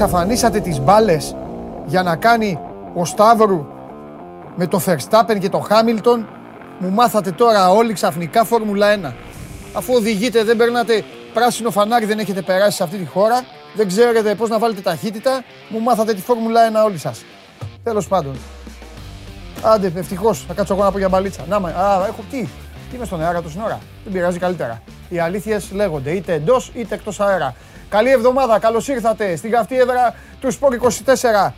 [0.00, 1.36] εξαφανίσατε τις μπάλες
[1.86, 2.58] για να κάνει
[2.94, 3.66] ο Σταύρου
[4.56, 6.28] με το Verstappen και το Χάμιλτον.
[6.78, 9.12] Μου μάθατε τώρα όλοι ξαφνικά Φόρμουλα 1.
[9.72, 11.04] Αφού οδηγείτε, δεν περνάτε
[11.34, 13.44] πράσινο φανάρι, δεν έχετε περάσει σε αυτή τη χώρα.
[13.74, 15.44] Δεν ξέρετε πώς να βάλετε ταχύτητα.
[15.68, 17.24] Μου μάθατε τη Φόρμουλα 1 όλοι σας.
[17.82, 18.36] Τέλος πάντων.
[19.62, 20.44] Άντε, ευτυχώς.
[20.48, 21.44] Θα κάτσω εγώ να πω για μπαλίτσα.
[21.48, 22.40] Να, μα, α, έχω τι;
[22.90, 24.82] Τι είμαι στον αέρα του ώρα; Δεν πειράζει καλύτερα.
[25.08, 27.54] Οι αλήθειες λέγονται είτε εντός είτε εκτός αέρα.
[27.88, 31.52] Καλή εβδομάδα, καλώς ήρθατε στην καυτή έδρα του Σπορ 24.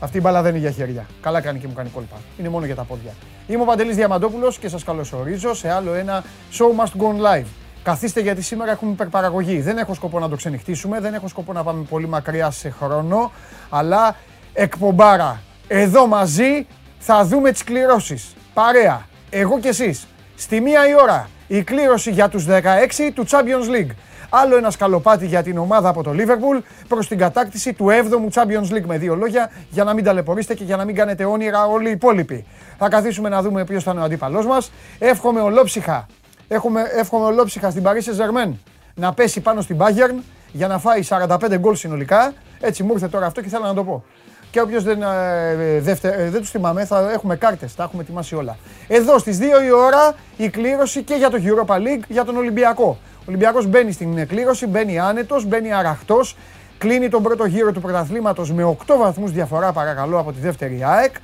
[0.00, 1.06] Αυτή η μπαλά δεν είναι για χέρια.
[1.20, 2.16] Καλά κάνει και μου κάνει κόλπα.
[2.38, 3.12] Είναι μόνο για τα πόδια.
[3.46, 7.46] Είμαι ο Παντελής Διαμαντόπουλος και σας καλωσορίζω σε άλλο ένα Show Must Go Live.
[7.82, 9.60] Καθίστε γιατί σήμερα έχουμε υπερπαραγωγή.
[9.60, 13.32] Δεν έχω σκοπό να το ξενυχτήσουμε, δεν έχω σκοπό να πάμε πολύ μακριά σε χρόνο,
[13.70, 14.16] αλλά
[14.52, 15.40] εκπομπάρα.
[15.68, 16.66] Εδώ μαζί
[16.98, 18.34] θα δούμε τις κληρώσεις.
[18.54, 20.06] Παρέα, εγώ και εσείς.
[20.36, 23.94] Στη μία η ώρα η κλήρωση για τους 16 του Champions League.
[24.30, 28.74] Άλλο ένα σκαλοπάτι για την ομάδα από το Liverpool προς την κατάκτηση του 7ου Champions
[28.74, 28.84] League.
[28.86, 31.92] Με δύο λόγια, για να μην ταλαιπωρήσετε και για να μην κάνετε όνειρα όλοι οι
[31.92, 32.46] υπόλοιποι.
[32.78, 34.72] Θα καθίσουμε να δούμε ποιος θα είναι ο αντίπαλός μας.
[34.98, 36.06] Εύχομαι ολόψυχα,
[36.48, 38.52] έχουμε, εύχομαι ολόψυχα στην Paris Saint-Germain
[38.94, 42.32] να πέσει πάνω στην Bayern για να φάει 45 γκολ συνολικά.
[42.60, 44.04] Έτσι μου ήρθε τώρα αυτό και θέλω να το πω.
[44.50, 47.74] Και όποιος δεν, ε, δευτε, ε, δεν τους θυμάμαι, θα έχουμε κάρτες.
[47.74, 48.56] Τα έχουμε ετοιμάσει όλα.
[48.88, 52.98] Εδώ στις 2 η ώρα η κλήρωση και για το Europa League για τον Ολυμπιακό.
[53.26, 56.36] Ο Ολυμπιακός μπαίνει στην κλήρωση, μπαίνει άνετος, μπαίνει αραχτός.
[56.78, 61.14] Κλείνει τον πρώτο γύρο του πρωταθλήματος με 8 βαθμούς διαφορά, παρακαλώ, από τη δεύτερη ΑΕΚ.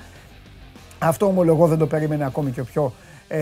[0.98, 2.92] Αυτό ομολογώ δεν το περίμενε ακόμη και ο πιο
[3.28, 3.40] ε,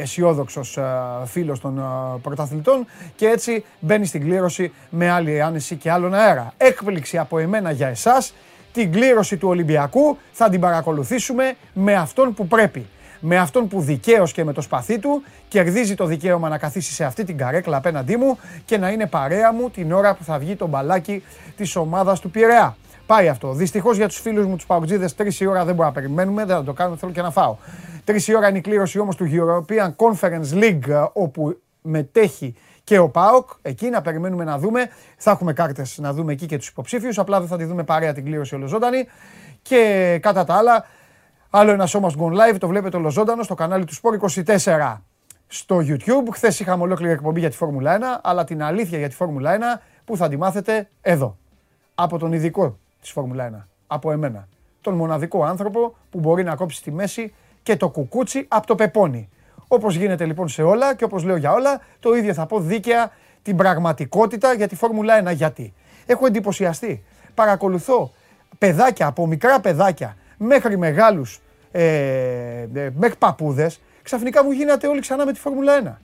[0.00, 0.82] αισιόδοξος ε,
[1.24, 1.82] φίλος των ε,
[2.22, 6.52] πρωταθλητών και έτσι μπαίνει στην κλήρωση με άλλη άνεση και άλλον αέρα.
[6.56, 8.34] Έκπληξη από εμένα για εσάς
[8.72, 12.86] την κλήρωση του Ολυμπιακού θα την παρακολουθήσουμε με αυτόν που πρέπει.
[13.26, 17.04] Με αυτόν που δικαίως και με το σπαθί του κερδίζει το δικαίωμα να καθίσει σε
[17.04, 20.56] αυτή την καρέκλα απέναντί μου και να είναι παρέα μου την ώρα που θα βγει
[20.56, 21.22] το μπαλάκι
[21.56, 22.76] της ομάδας του Πειραιά.
[23.06, 23.52] Πάει αυτό.
[23.52, 26.56] Δυστυχώς για τους φίλους μου τους Παουτζίδες, τρεις η ώρα δεν μπορούμε να περιμένουμε, δεν
[26.56, 27.56] θα το κάνουμε, θέλω και να φάω.
[28.04, 32.54] Τρεις η ώρα είναι η κλήρωση όμως του European Conference League, όπου μετέχει
[32.84, 33.48] και ο ΠΑΟΚ.
[33.62, 34.88] Εκεί να περιμένουμε να δούμε.
[35.16, 37.18] Θα έχουμε κάρτες να δούμε εκεί και τους υποψήφιους.
[37.18, 39.06] Απλά δεν θα τη δούμε παρέα την κλήρωση ολοζώντανη.
[39.62, 40.84] Και κατά τα άλλα,
[41.56, 42.56] άλλο ένα σώμα Gone Live.
[42.58, 44.96] Το βλέπετε ολοζώντανο στο κανάλι του Sport 24
[45.46, 46.28] στο YouTube.
[46.32, 49.80] Χθες είχαμε ολόκληρη εκπομπή για τη Φόρμουλα 1, αλλά την αλήθεια για τη Φόρμουλα 1
[50.04, 51.36] που θα τη μάθετε εδώ.
[51.94, 53.66] Από τον ειδικό της Φόρμουλα 1.
[53.86, 54.48] Από εμένα.
[54.80, 59.28] Τον μοναδικό άνθρωπο που μπορεί να κόψει τη μέση και το κουκούτσι από το πεπόνι.
[59.68, 63.10] Όπως γίνεται λοιπόν σε όλα και όπως λέω για όλα, το ίδιο θα πω δίκαια
[63.42, 65.34] την πραγματικότητα για τη Φόρμουλα 1.
[65.34, 65.74] Γιατί;
[66.06, 67.04] Έχω εντυπωσιαστεί.
[67.34, 68.12] Παρακολουθώ
[68.58, 71.40] παιδάκια, από μικρά παιδάκια μέχρι μεγάλους,
[71.78, 73.70] ε, ε, μέχρι παππούδε,
[74.02, 76.00] ξαφνικά μου γίνατε όλοι ξανά με τη Φόρμουλα 1.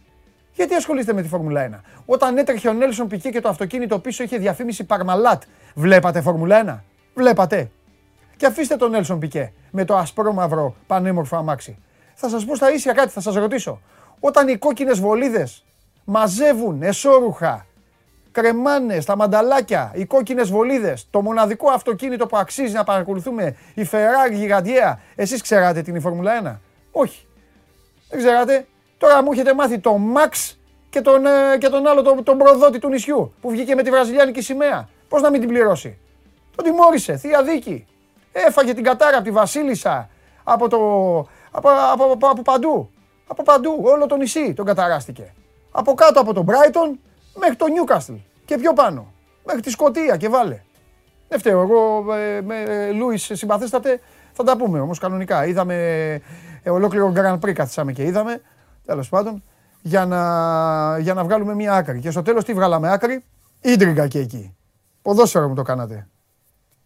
[0.55, 1.81] Γιατί ασχολείστε με τη Φόρμουλα 1.
[2.07, 5.43] Όταν έτρεχε ο Νέλσον Πικέ και το αυτοκίνητο πίσω είχε διαφήμιση Παρμαλάτ,
[5.75, 6.85] βλέπατε Φόρμουλα 1.
[7.15, 7.71] Βλέπατε.
[8.37, 11.79] Και αφήστε τον Νέλσον Πικέ με το ασπρόμαυρο πανέμορφο αμάξι
[12.21, 13.81] θα σας πω στα ίσια κάτι, θα σας ρωτήσω.
[14.21, 15.65] Όταν οι κόκκινες βολίδες
[16.05, 17.67] μαζεύουν εσώρουχα,
[18.33, 24.33] κρεμάνες στα μανταλάκια, οι κόκκινες βολίδες, το μοναδικό αυτοκίνητο που αξίζει να παρακολουθούμε, η Ferrari
[24.33, 26.61] γιγαντιαία, εσείς ξέρατε την η Φόρμουλα 1.
[26.93, 27.27] Όχι.
[28.09, 28.67] Δεν ξέρατε;
[28.99, 30.55] Τώρα μου έχετε μάθει το Max
[30.91, 33.91] και τον, ε, και τον άλλο, τον, τον προδότη του νησιού, που βγήκε με τη
[33.91, 34.89] βραζιλιάνικη σημαία.
[35.09, 35.99] Πώς να μην την πληρώσει;
[36.57, 37.87] Τον τιμώρησε, θεία δίκη.
[38.33, 40.09] Έφαγε την κατάρα από τη Βασίλισσα,
[40.45, 40.79] από το,
[41.51, 42.91] από, από, από, από παντού.
[43.27, 43.81] Από παντού.
[43.83, 45.35] Όλο το νησί τον καταράστηκε.
[45.71, 46.99] Από κάτω από τον Brighton
[47.35, 48.19] μέχρι το Newcastle.
[48.45, 49.13] Και πιο πάνω.
[49.45, 50.61] Μέχρι τη Σκωτία και βάλε.
[51.29, 51.61] Δεν φταίω.
[51.61, 54.01] Εγώ ε, με ε, Λούις συμπαθέστατε.
[54.33, 55.47] Θα τα πούμε όμως κανονικά.
[55.47, 55.75] Είδαμε
[56.63, 58.41] ε, ολόκληρο Grand Prix καθίσαμε και είδαμε.
[58.87, 59.43] Τέλος πάντων.
[59.83, 62.01] Για να, για να βγάλουμε μια άκρη.
[62.01, 63.25] Και στο τέλος τι βγάλαμε άκρη;
[63.61, 64.57] Ίντριγκα και εκεί.
[65.03, 66.09] Ποδόσφαιρο μου το κάνατε.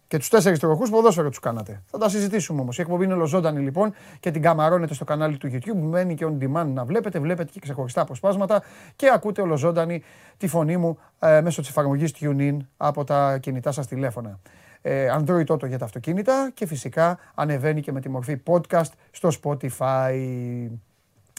[0.07, 1.81] Και τους τέσσερις τροχούς ποδόσφαιρο τους κάνατε.
[1.85, 2.77] Θα τα συζητήσουμε όμως.
[2.77, 5.81] Η εκπομπή είναι ολοζώντανη λοιπόν και την καμαρώνετε στο κανάλι του YouTube.
[5.81, 7.19] Μένει και on demand να βλέπετε.
[7.19, 8.63] Βλέπετε και ξεχωριστά αποσπάσματα
[8.95, 10.03] και ακούτε ολοζώντανη
[10.37, 14.39] τη φωνή μου ε, μέσω της εφαρμογής TuneIn από τα κινητά σας τηλέφωνα.
[14.81, 19.29] Ε, Android Auto για τα αυτοκίνητα και φυσικά ανεβαίνει και με τη μορφή podcast στο
[19.41, 20.13] Spotify.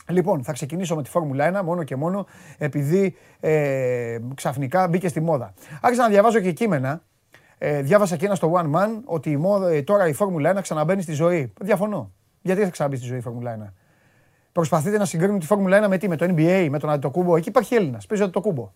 [0.09, 2.27] Λοιπόν, θα ξεκινήσω με τη Φόρμουλα 1 μόνο και μόνο
[2.59, 5.55] επειδή ε, ξαφνικά μπήκε στη μόδα.
[5.81, 7.03] Άρχισα να διαβάζω και κείμενα
[7.59, 10.63] ε, διάβασα και ένα στο One Man ότι η μόδα, ε, τώρα η Φόρμουλα 1
[10.63, 11.53] ξαναμπαίνει στη ζωή.
[11.61, 12.13] Διαφωνώ.
[12.43, 13.73] Γιατί θα ξαναμπεί στη ζωή η Φόρμουλα 1.
[14.53, 17.37] Προσπαθείτε να συγκρίνετε τη Φόρμουλα 1 με τι, με το NBA, με τον Αντιτοκούμπο.
[17.37, 18.07] Εκεί υπάρχει Έλληνας.
[18.07, 18.73] Παίζει το κούμπο.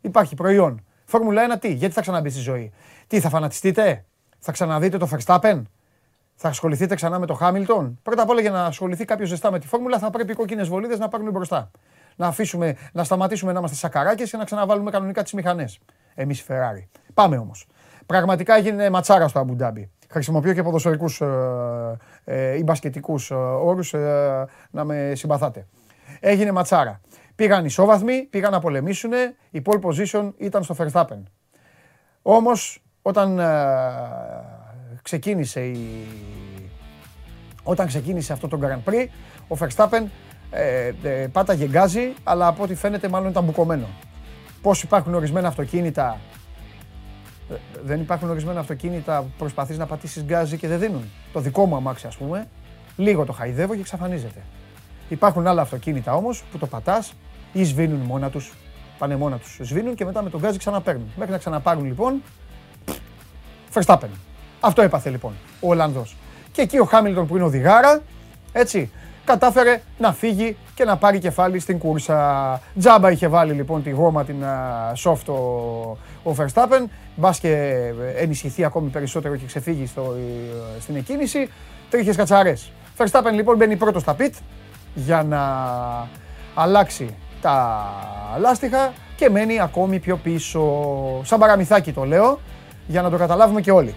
[0.00, 0.84] Υπάρχει προϊόν.
[1.04, 2.72] Φόρμουλα 1 τι, γιατί θα ξαναμπεί στη ζωή;
[3.06, 4.04] Τι, θα φανατιστείτε,
[4.38, 5.62] θα ξαναδείτε το Verstappen,
[6.34, 7.98] θα ασχοληθείτε ξανά με το Χάμιλτον.
[8.02, 10.68] Πρώτα απ' όλα για να ασχοληθεί κάποιος ζεστά με τη φόρμουλα θα πρέπει οι κόκκινες
[10.68, 11.70] βολίδες να πάρουν μπροστά.
[12.16, 15.78] Να, αφήσουμε, να σταματήσουμε να είμαστε σακαράκες και να ξαναβάλουμε κανονικά τις μηχανές.
[16.14, 16.86] Εμείς οι Ferrari.
[17.14, 17.66] Πάμε όμως.
[18.08, 19.90] Πραγματικά έγινε ματσάρα στο Αμπουντάμπι.
[20.10, 21.26] Χρησιμοποιώ και ποδοσφαιρικούς ε,
[22.24, 25.66] ε, ή μπασκετικούς ε, όρους ε, να με συμπαθάτε.
[26.20, 27.00] Έγινε ματσάρα.
[27.34, 29.12] Πήγαν ισόβαθμοι, πήγαν να πολεμήσουν,
[29.50, 31.22] η pole position ήταν στο Verstappen.
[32.22, 33.46] Όμως όταν ε,
[35.02, 36.06] ξεκίνησε η...
[37.62, 39.06] Όταν ξεκίνησε αυτό το Grand Prix,
[39.48, 40.02] ο Verstappen
[40.50, 43.86] ε, ε, πάταγε γκάζι, αλλά από ό,τι φαίνεται μάλλον ήταν μπουκωμένο.
[44.62, 46.47] Πώς υπάρχουν ορισμένα αυτοκίνητα, ε,
[47.84, 51.04] δεν υπάρχουν ορισμένα αυτοκίνητα που προσπαθείς να πατήσεις γκάζι και δεν δίνουν.
[51.32, 52.48] Το δικό μου αμάξι ας πούμε,
[52.96, 54.42] λίγο το χαϊδεύω και εξαφανίζεται.
[55.08, 57.12] Υπάρχουν άλλα αυτοκίνητα όμως που το πατάς
[57.52, 58.52] ή σβήνουν μόνα τους,
[58.98, 61.12] πάνε μόνα τους, σβήνουν και μετά με το γκάζι ξαναπαίρνουν.
[61.16, 62.22] Μέχρι να ξαναπάρουν λοιπόν,
[63.74, 64.08] Verstappen.
[64.60, 66.16] Αυτό έπαθε λοιπόν ο Ολλανδός.
[66.52, 68.02] Και εκεί ο Χάμιλτον που είναι οδηγάρα,
[68.52, 68.90] έτσι,
[69.24, 72.60] κατάφερε να φύγει και να πάρει κεφάλι στην κούρσα.
[72.78, 74.36] Τζάμπα είχε βάλει λοιπόν τη γόμα την
[75.04, 75.32] soft ο,
[76.30, 76.84] ο Verstappen,
[77.16, 77.80] μπας και
[78.16, 80.14] ενισχυθεί ακόμη περισσότερο και ξεφύγει στο,
[80.76, 81.48] ε, στην εκκίνηση.
[81.90, 82.72] Τρίχες κατσαρές.
[82.96, 84.34] Verstappen λοιπόν μπαίνει πρώτος στα πιτ
[84.94, 85.42] για να
[86.54, 87.84] αλλάξει τα
[88.38, 90.62] λάστιχα και μένει ακόμη πιο πίσω.
[91.22, 92.40] Σαν παραμυθάκι το λέω,
[92.86, 93.94] για να το καταλάβουμε και όλοι.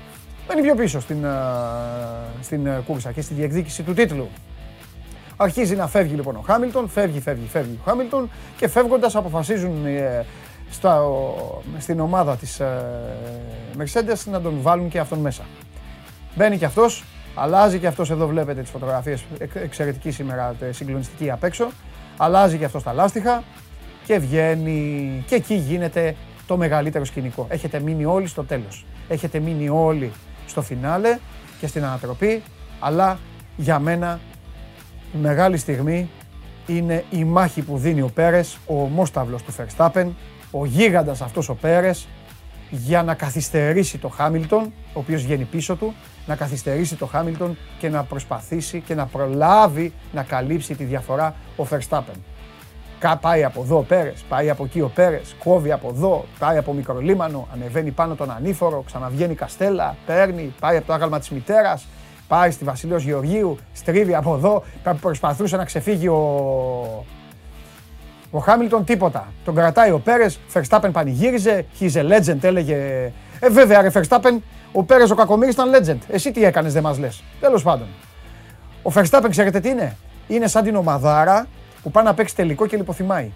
[0.48, 1.26] Μένει πιο πίσω στην,
[2.42, 4.30] στην κούρσα και στη διεκδίκηση του τίτλου.
[5.42, 10.26] Αρχίζει να φεύγει λοιπόν ο Χάμιλτον, φεύγει, φεύγει, φεύγει ο Χάμιλτον και φεύγοντας αποφασίζουν ε,
[10.72, 11.02] στα,
[11.78, 12.84] στην ομάδα της ε,
[13.78, 15.44] Mercedes να τον βάλουν και αυτόν μέσα.
[16.36, 17.04] Μπαίνει και αυτός,
[17.36, 19.24] αλλάζει και αυτός εδώ βλέπετε τις φωτογραφίες,
[19.54, 21.68] εξαιρετική σήμερα, συγκλονιστική απ' έξω.
[22.18, 23.44] Αλλάζει και αυτός τα λάστιχα
[24.06, 26.16] και βγαίνει και εκεί γίνεται
[26.48, 27.46] το μεγαλύτερο σκηνικό.
[27.50, 28.86] Έχετε μείνει όλοι στο τέλος.
[29.08, 30.12] Έχετε μείνει όλοι
[30.48, 31.18] στο φινάλε
[31.60, 32.44] και στην ανατροπή,
[32.80, 33.20] αλλά
[33.58, 34.20] για μένα
[35.14, 36.10] η μεγάλη στιγμή
[36.68, 40.08] είναι η μάχη που δίνει ο Πέρες, ο ομόσταυλος του Verstappen,
[40.52, 42.08] ο γίγαντας αυτός ο Πέρες,
[42.70, 45.94] για να καθυστερήσει το Χάμιλτον, ο οποίος βγαίνει πίσω του,
[46.26, 51.66] να καθυστερήσει το Χάμιλτον και να προσπαθήσει και να προλάβει να καλύψει τη διαφορά ο
[51.70, 52.18] Verstappen.
[53.22, 56.74] Πάει από εδώ ο Πέρες, πάει από εκεί ο Πέρες, κόβει από εδώ, πάει από
[56.74, 61.88] μικρολίμανο, ανεβαίνει πάνω τον ανήφορο, ξαναβγαίνει Καστέλα, παίρνει, πάει από το άγαλμα της μητέρας,
[62.32, 64.64] πάει στη Βασιλείος Γεωργίου, στρίβει από εδώ,
[65.02, 67.06] προσπαθούσε να ξεφύγει ο,
[68.32, 69.34] ο Χάμιλτον, τίποτα.
[69.46, 72.76] Τον κρατάει ο Πέρες, Verstappen πανηγύριζε, he's a legend έλεγε.
[73.40, 74.38] Ε βέβαια ρε Verstappen,
[74.72, 75.98] ο Πέρες ο Κακομύρης ήταν legend.
[76.10, 77.24] Εσύ τι έκανες δεν μας λες.
[77.40, 77.88] Τέλος πάντων.
[78.84, 81.48] Ο Verstappen ξέρετε τι είναι; Είναι σαν την ομαδάρα
[81.84, 83.32] που πάει να παίξει τελικό και λιποθυμάει.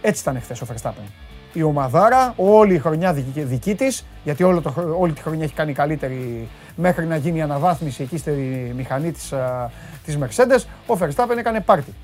[0.00, 1.10] Έτσι ήταν χθες ο Verstappen.
[1.52, 5.54] Η ομαδάρα, όλη η χρονιά δική, δική της, γιατί όλο το, όλη τη χρονιά έχει
[5.54, 8.30] κάνει καλύτερη μέχρι να γίνει η αναβάθμιση εκεί στη
[8.76, 9.32] μηχανή της
[10.04, 11.94] της Mercedes, ο Verstappen έκανε πάρτι.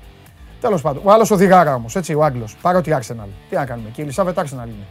[0.61, 2.55] Τέλος πάντων, ο άλλος οδηγάρα όμως, έτσι, ο Άγγλος.
[2.61, 3.27] Παρότι Arsenal.
[3.49, 4.85] Τι να κάνουμε, και η Ελισάβετ Arsenal είναι.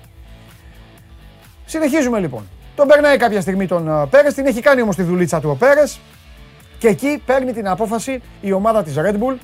[1.64, 2.48] Συνεχίζουμε λοιπόν.
[2.76, 6.00] Τον περνάει κάποια στιγμή τον Πέρες, την έχει κάνει όμως τη δουλίτσα του ο Πέρες
[6.78, 9.36] και εκεί παίρνει την απόφαση η ομάδα της Red Bull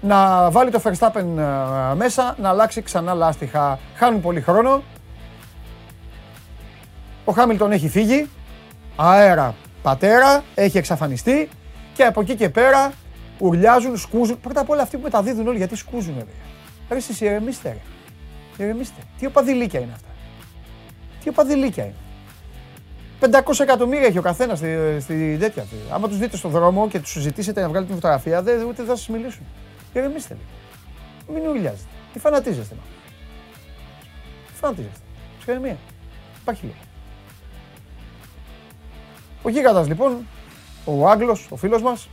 [0.00, 3.78] να βάλει το Verstappen ε, μέσα, να αλλάξει ξανά λάστιχα.
[3.94, 4.82] Χάνουν πολύ χρόνο.
[7.24, 8.28] Ο Χάμιλτον έχει φύγει.
[9.02, 11.48] Αέρα πατέρα, έχει εξαφανιστεί.
[11.94, 12.92] Και από εκεί και πέρα
[13.38, 14.40] ουρλιάζουν, σκούζουν.
[14.40, 16.14] Πρώτα απ' όλα αυτοί που μεταδίδουν όλοι γιατί σκούζουν.
[16.18, 16.24] Ρε,
[16.88, 18.64] ρε εσείς ηρεμήστε ρε.
[18.64, 19.00] Ηρεμήστε.
[19.18, 20.08] Τι οπαδηλίκια είναι αυτά.
[21.22, 21.94] Τι οπαδηλίκια είναι.
[23.20, 25.66] 500 εκατομμύρια έχει ο καθένας στη, στη τέτοια.
[25.90, 28.96] Άμα τους δείτε στον δρόμο και τους συζητήσετε να βγάλετε την φωτογραφία, δεν, ούτε θα
[28.96, 29.42] σας μιλήσουν.
[29.92, 31.40] Ηρεμήστε λίγο.
[31.40, 31.88] Μην ουρλιάζετε.
[32.12, 32.82] Τι φανατίζεστε μα.
[34.46, 35.00] Τι φανατίζεστε.
[35.38, 35.76] Ψυχραιμία.
[36.40, 36.89] Υπάρχει λίγο.
[39.42, 40.26] Ο γίγαντας λοιπόν,
[40.84, 42.08] ο Άγγλος, ο φίλος μας,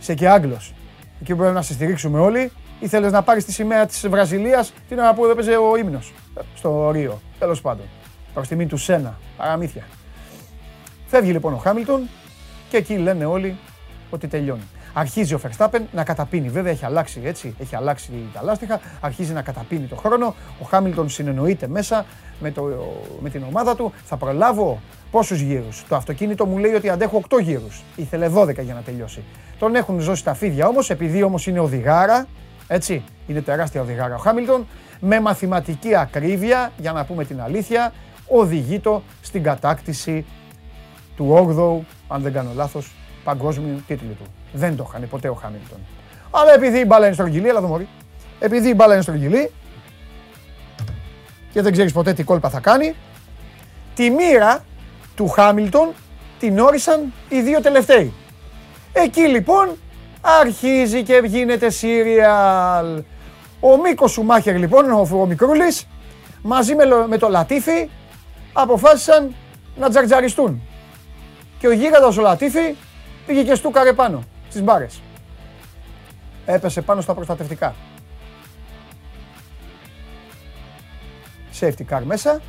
[0.00, 0.74] είσαι και Άγγλος.
[1.20, 2.52] Εκεί πρέπει να σε στηρίξουμε όλοι.
[2.80, 6.12] Ήθελε να πάρεις τη σημαία της Βραζιλίας την ώρα που έπαιζε ο ύμνος
[6.56, 7.20] στο Ρίο.
[7.38, 7.86] Τέλος πάντων.
[8.34, 9.18] Προς τιμή του Σένα.
[9.36, 9.86] Παραμύθια.
[11.06, 12.08] Φεύγει λοιπόν ο Χάμιλτον
[12.68, 13.56] και εκεί λένε όλοι
[14.10, 14.68] ότι τελειώνει.
[14.92, 16.48] Αρχίζει ο Verstappen να καταπίνει.
[16.48, 20.34] Βέβαια έχει αλλάξει έτσι, έχει αλλάξει τα λάστιχα, αρχίζει να καταπίνει το χρόνο.
[20.62, 22.04] Ο Χάμιλτον συνεννοείται μέσα
[22.40, 22.68] με, το,
[23.20, 23.92] με την ομάδα του.
[24.04, 24.80] Θα προλάβω
[25.10, 25.84] πόσους γύρους.
[25.88, 27.82] Το αυτοκίνητο μου λέει ότι αντέχω 8 γύρους.
[27.96, 29.22] Ήθελε 12 για να τελειώσει.
[29.58, 32.26] Τον έχουν ζώσει τα φίδια όμως, επειδή όμως είναι οδηγάρα,
[32.66, 34.66] έτσι, είναι τεράστια οδηγάρα ο Χάμιλτον,
[35.00, 37.92] με μαθηματική ακρίβεια, για να πούμε την αλήθεια,
[38.28, 40.24] οδηγεί το στην κατάκτηση
[41.16, 42.92] του 8ου, αν δεν κάνω λάθος,
[43.24, 44.41] παγκόσμιου τίτλου του.
[44.52, 45.78] Δεν το είχαν ποτέ ο Χάμιλτον.
[46.30, 47.80] Αλλά επειδή η μπάλα είναι στρογγυλή, έλα εδώ
[48.38, 49.50] Επειδή η μπάλα είναι στρογγυλή
[51.52, 52.94] και δεν ξέρεις ποτέ τι κόλπα θα κάνει,
[53.94, 54.64] τη μοίρα
[55.16, 55.88] του Χάμιλτον
[56.38, 58.12] την όρισαν οι δύο τελευταίοι.
[58.92, 59.68] Εκεί λοιπόν
[60.20, 63.02] αρχίζει και γίνεται σύριαλ.
[63.60, 65.86] Ο Μίκος Σουμάχερ λοιπόν, ο, ο Μικρούλης,
[66.42, 67.88] μαζί με, με το Λατίφι,
[68.52, 69.34] αποφάσισαν
[69.76, 70.62] να τζαρτζαριστούν.
[71.58, 72.74] Και ο γίγαντας ο Λατίφη
[73.26, 75.00] πήγε και στούκαρε πάνω στις μπάρες.
[76.46, 77.74] Έπεσε πάνω στα προστατευτικά.
[81.60, 82.40] Safety car μέσα.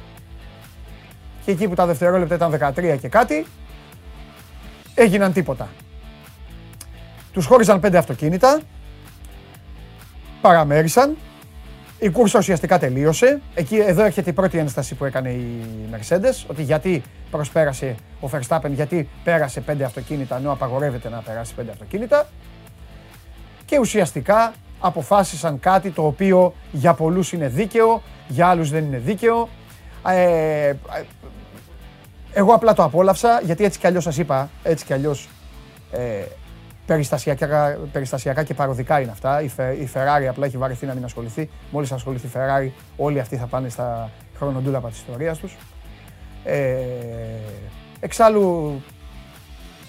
[1.46, 3.46] Και εκεί που τα δευτερόλεπτα ήταν 13 και κάτι,
[4.96, 5.70] έγιναν τίποτα.
[7.32, 8.62] Τους χώριζαν πέντε αυτοκίνητα,
[10.42, 11.18] παραμέρισαν,
[12.04, 13.42] η κούρσα ουσιαστικά τελείωσε.
[13.54, 18.70] Εκεί, εδώ έρχεται η πρώτη ένσταση που έκανε η Mercedes, ότι γιατί προσπέρασε ο Verstappen,
[18.70, 22.28] γιατί πέρασε πέντε αυτοκίνητα, ενώ απαγορεύεται να περάσει πέντε αυτοκίνητα.
[23.66, 29.50] Και ουσιαστικά αποφάσισαν κάτι το οποίο για πολλούς είναι δίκαιο, για άλλους δεν είναι δίκαιο.
[30.08, 30.74] Ε,
[32.34, 35.30] εγώ απλά το απόλαυσα, γιατί έτσι κι αλλιώς σας είπα, έτσι κι αλλιώς
[35.92, 36.24] ε,
[36.86, 39.42] περιστασιακά, περιστασιακά και παροδικά είναι αυτά.
[39.42, 39.46] Η,
[39.80, 41.50] η Ferrari απλά έχει βαρεθεί να μην ασχοληθεί.
[41.72, 45.58] Μόλις ασχοληθεί η Ferrari, όλοι αυτοί θα πάνε στα χρονοτούλαπα της ιστορίας τους.
[46.44, 46.78] Ε,
[48.00, 48.82] εξάλλου,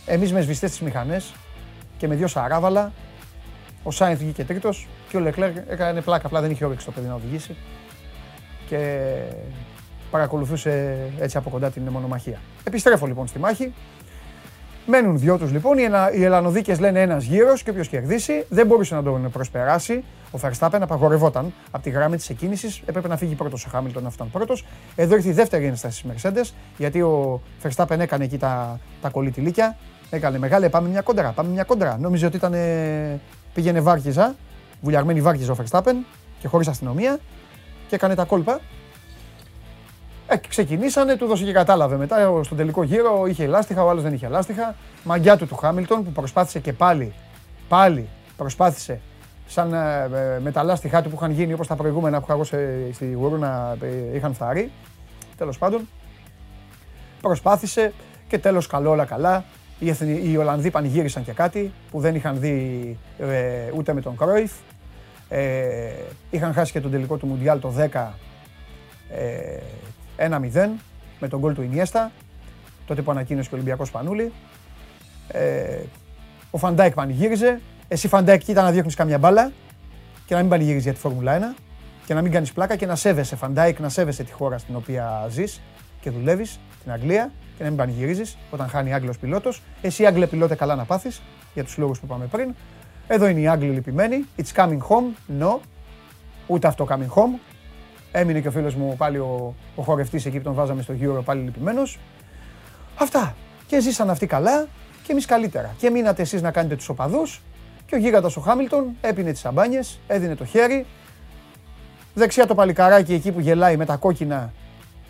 [0.07, 1.35] εμείς με σβηστές τις μηχανές
[1.97, 2.93] και με δύο σαράβαλα,
[3.83, 7.07] ο Σάινθ βγήκε τρίτος και ο Λεκλέρ έκανε πλάκα, απλά δεν είχε όρεξη το παιδί
[7.07, 7.57] να οδηγήσει
[8.69, 9.11] και
[10.11, 12.41] παρακολουθούσε έτσι από κοντά την μονομαχία.
[12.65, 13.73] Επιστρέφω λοιπόν στη μάχη.
[14.87, 15.79] Μένουν δυο τους λοιπόν.
[16.15, 20.05] Οι Ελλανοδίκε λένε ένας γύρος και όποιος κερδίσει δεν μπορούσε να τον προσπεράσει.
[20.31, 22.83] Ο Verstappen απαγορευόταν από τη γραμμή της εκκίνησης.
[22.87, 24.65] Έπρεπε να φύγει πρώτος ο Χάμιλτον να φτάνει πρώτος.
[24.97, 29.77] Εδώ ήρθε η δεύτερη ένσταση της Mercedes γιατί ο Verstappen έκανε εκεί τα, τα κολλητηλίκια.
[30.11, 31.99] Έκανε μεγάλη, πάμε μια κόντρα, πάμε μια κόντρα.
[32.01, 32.55] Νόμιζε ότι ήταν,
[33.55, 34.35] πήγαινε βάρκιζα,
[34.81, 35.95] βουλιαγμένη βάρκιζα ο Verstappen
[36.39, 37.19] και χωρίς αστυνομία
[37.89, 38.61] και έκανε τα κόλπα
[40.27, 42.43] ε, ξεκινήσανε, του δώσε και κατάλαβε μετά.
[42.43, 44.75] Στον τελικό γύρο είχε λάστιχα, ο άλλος δεν είχε λάστιχα.
[45.05, 47.13] Μαγκιά του του Χάμιλτον που προσπάθησε και πάλι,
[47.69, 49.01] πάλι προσπάθησε
[49.47, 52.33] σαν ε, ε με τα λάστιχά του που είχαν γίνει όπως τα προηγούμενα που είχα
[52.33, 52.45] εγώ
[52.93, 54.71] στη Γουρούνα ε, είχαν φθαρεί.
[55.37, 55.89] Τέλος πάντων,
[57.21, 57.93] προσπάθησε
[58.29, 59.45] και τέλος καλό όλα καλά.
[59.79, 64.17] Οι, έθνοι, οι Ολλανδοί πανηγύρισαν και κάτι που δεν είχαν δει ε, ούτε με τον
[64.17, 64.53] Κρόιφ.
[65.29, 65.93] Ε,
[66.31, 68.07] είχαν χάσει και τον τελικό του Μουντιάλ το 10
[69.11, 69.59] ε,
[70.17, 70.69] 1-0
[71.21, 72.13] με τον γκολ του Ινιέστα,
[72.87, 74.33] τότε που ανακοίνωσε και ο Ολυμπιακός Πανούλη.
[75.29, 75.81] Ε,
[76.51, 77.61] ο Φαν Ντάικ πανηγύριζε.
[77.89, 79.53] Εσύ Φαν Ντάικ κοίτα να διώχνεις καμιά μπάλα
[80.27, 81.61] και να μην πανηγυρίζεις για τη Φόρμουλα 1
[82.07, 84.77] και να μην κάνεις πλάκα και να σέβεσαι Φαν Ντάικ, να σέβεσαι τη χώρα στην
[84.77, 85.61] οποία ζεις
[86.01, 89.63] και δουλεύεις, την Αγγλία και να μην πανηγυρίζεις όταν χάνει Άγγλος πιλότος.
[89.83, 91.23] Εσύ Άγγλε πιλότε καλά να πάθεις
[91.55, 92.55] για τους λόγους που είπαμε πριν.
[93.07, 94.25] Εδώ είναι οι Άγγλοι λυπημένοι.
[94.37, 95.41] It's coming home.
[95.41, 95.59] No.
[96.47, 97.54] Ούτε αυτό coming home.
[98.17, 101.23] Έμεινε και ο φίλος μου πάλι ο, ο χορευτής εκεί που τον βάζαμε στο γύρο
[101.23, 101.99] πάλι λυπημένος.
[102.99, 103.35] Αυτά.
[103.67, 104.67] Και ζήσαν αυτοί καλά
[105.03, 105.75] και εμείς καλύτερα.
[105.79, 107.43] Και μείνατε εσείς να κάνετε τους οπαδούς
[107.87, 110.87] και ο γίγαντας ο Χάμιλτον έπινε τις σαμπάνιες, έδινε το χέρι.
[112.15, 114.53] Δεξιά το παλικαράκι εκεί που γελάει με τα κόκκινα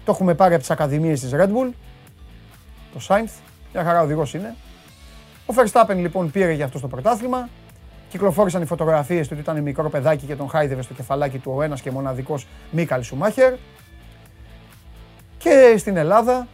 [0.05, 1.71] το έχουμε πάρει από τις ακαδημίες της Red Bull.
[2.93, 3.33] Το Σάινθ.
[3.73, 4.55] Μια χαρά οδηγός είναι.
[5.47, 7.49] Ο Verstappen λοιπόν πήρε για αυτό το πρωτάθλημα.
[8.15, 11.63] Κυκλοφόρησαν οι φωτογραφίες του ότι ήταν μικρό παιδάκι και τον χάιδευε στο κεφαλάκι του ο
[11.63, 13.55] ένας και μοναδικός Μίκαλ Σουμάχερ.
[15.39, 16.47] Και στην Ελλάδα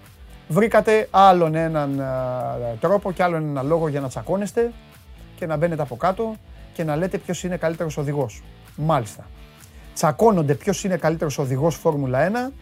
[0.48, 2.02] βρήκατε άλλον έναν
[2.80, 4.72] τρόπο και άλλον έναν λόγο για να τσακώνεστε
[5.36, 6.34] και να μπαίνετε από κάτω
[6.72, 8.42] και να λέτε ποιος είναι καλύτερος οδηγός.
[8.76, 9.26] Μάλιστα.
[9.94, 12.52] Τσακώνονται ποιος είναι καλύτερος οδηγός Φόρμουλα 1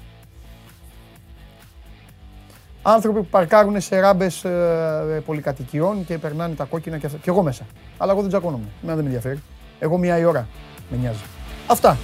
[2.83, 7.19] άνθρωποι που παρκάρουν σε ράμπες ε, πολυκατοικιών και περνάνε τα κόκκινα και αυτά.
[7.19, 7.67] Και εγώ μέσα.
[7.97, 8.65] Αλλά εγώ δεν τσακώνομαι.
[8.83, 9.43] Εμένα δεν με ενδιαφέρει.
[9.79, 10.47] Εγώ μία η ώρα
[10.91, 11.23] με νοιάζει.
[11.67, 11.97] Αυτά.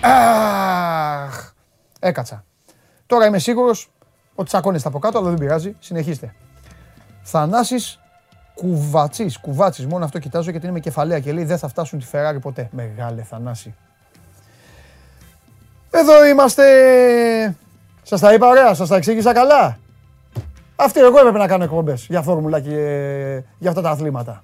[0.00, 1.52] Αχ,
[2.00, 2.44] έκατσα.
[3.06, 3.90] Τώρα είμαι σίγουρος
[4.34, 5.76] ότι τσακώνεστε από κάτω, αλλά δεν πειράζει.
[5.78, 6.34] Συνεχίστε.
[7.22, 8.00] Θανάσης
[8.54, 9.86] κουβατσής, κουβάτσι.
[9.86, 12.68] Μόνο αυτό κοιτάζω γιατί είναι με κεφαλαία και λέει δεν θα φτάσουν τη Ferrari ποτέ.
[12.72, 13.74] Μεγάλε Θανάση.
[15.90, 16.64] Εδώ είμαστε.
[18.02, 19.78] Σας τα είπα ωραία, σας τα εξήγησα καλά.
[20.76, 22.70] Αυτή εγώ έπρεπε να κάνω εκπομπές για φόρμουλα και
[23.58, 24.40] για αυτά τα αθλήματα.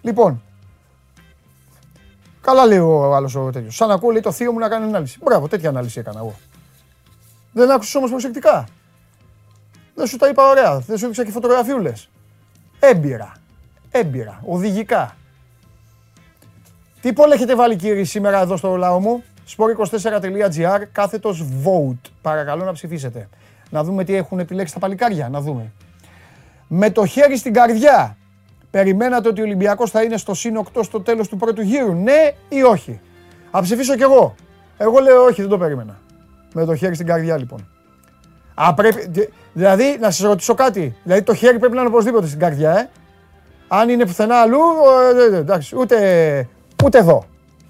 [0.00, 0.42] Λοιπόν,
[2.40, 3.74] καλά λέει ο άλλος ο τέτοιος.
[3.74, 5.18] Σαν ακούω λέει το θείο μου να κάνει ανάλυση.
[5.22, 6.34] Μπράβο, τέτοια ανάλυση έκανα εγώ.
[7.52, 8.66] Δεν άκουσες όμως προσεκτικά.
[9.94, 10.78] Δεν σου τα είπα ωραία.
[10.78, 12.08] Δεν σου έδειξα και φωτογραφιούλες.
[12.78, 13.32] Έμπειρα.
[13.90, 14.40] Έμπειρα.
[14.44, 15.16] Οδηγικά.
[17.00, 19.22] Τι πόλε έχετε βάλει κύριε σήμερα εδώ στο λαό μου;
[19.56, 22.10] sport24.gr κάθετος vote.
[22.22, 23.28] Παρακαλώ να ψηφίσετε.
[23.74, 25.28] Να δούμε τι έχουν επιλέξει τα παλικάρια.
[25.28, 25.72] Να δούμε.
[26.68, 28.16] Με το χέρι στην καρδιά.
[28.70, 31.94] Περιμένατε ότι ο Ολυμπιακός θα είναι στο συν 8 στο τέλος του πρώτου γύρου.
[31.94, 33.00] Ναι ή όχι;
[33.50, 34.34] Θα ψηφίσω κι εγώ.
[34.76, 35.98] Εγώ λέω όχι, δεν το περίμενα.
[36.54, 37.68] Με το χέρι στην καρδιά λοιπόν.
[38.54, 40.96] Α, πρέπει, δηλαδή, να σας ρωτήσω κάτι.
[41.02, 42.90] Δηλαδή, το χέρι πρέπει να είναι οπωσδήποτε στην καρδιά, ε.
[43.68, 44.60] Αν είναι πουθενά αλλού,
[45.30, 46.48] ε, ε, εντάξει, ούτε,
[46.84, 47.24] ούτε εδώ.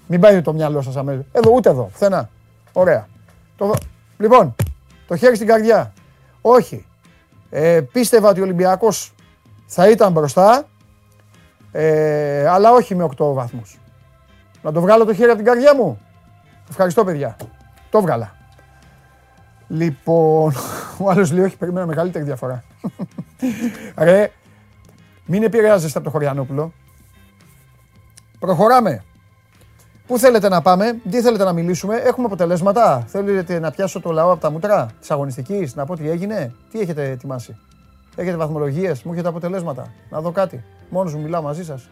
[0.07, 1.23] Μην πάει το μυαλό σας αμέσως.
[1.31, 2.29] Εδώ, ούτε εδώ, πουθενά.
[2.73, 3.07] Ωραία.
[3.57, 3.73] Το,
[4.17, 4.55] λοιπόν,
[5.07, 5.93] Το χέρι στην καρδιά.
[6.47, 6.85] Όχι.
[7.49, 9.13] Ε, πίστευα ότι ο Ολυμπιακός
[9.65, 10.67] θα ήταν μπροστά,
[11.71, 13.79] ε, αλλά όχι με 8 βαθμούς.
[14.61, 16.01] Να το βγάλω το χέρι από την καρδιά μου.
[16.69, 17.35] Ευχαριστώ παιδιά.
[17.89, 18.35] Το βγάλα.
[19.67, 20.53] Λοιπόν,
[21.03, 22.63] ο άλλος λέει όχι, περιμένω μεγαλύτερη διαφορά.
[23.97, 24.31] Ρε,
[25.25, 26.73] μην επηρεάζεστε από το Χωριανόπουλο.
[28.39, 29.03] Προχωράμε.
[30.07, 33.03] Πού θέλετε να πάμε, τι θέλετε να μιλήσουμε, έχουμε αποτελέσματα.
[33.07, 36.79] Θέλετε να πιάσω το λαό από τα μούτρα της αγωνιστικής, να πω τι έγινε, τι
[36.79, 37.57] έχετε ετοιμάσει.
[38.15, 39.93] Έχετε βαθμολογίες, μου έχετε αποτελέσματα.
[40.09, 40.63] Να δω κάτι.
[40.89, 41.89] Μόνος μου μιλάω μαζί σας.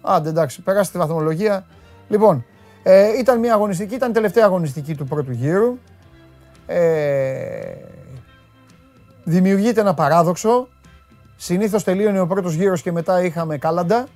[0.00, 1.64] Άντε εντάξει, περάστε τη βαθμολογία.
[2.08, 2.44] Λοιπόν,
[2.82, 5.78] ε, ήταν μια αγωνιστική, ήταν η τελευταία αγωνιστική του πρώτου γύρου.
[6.66, 7.74] Ε,
[9.24, 10.68] δημιουργείται ένα παράδοξο.
[11.36, 14.06] Συνήθως τελείωνε ο πρώτος γύρος και μετά είχαμε κάλαντα.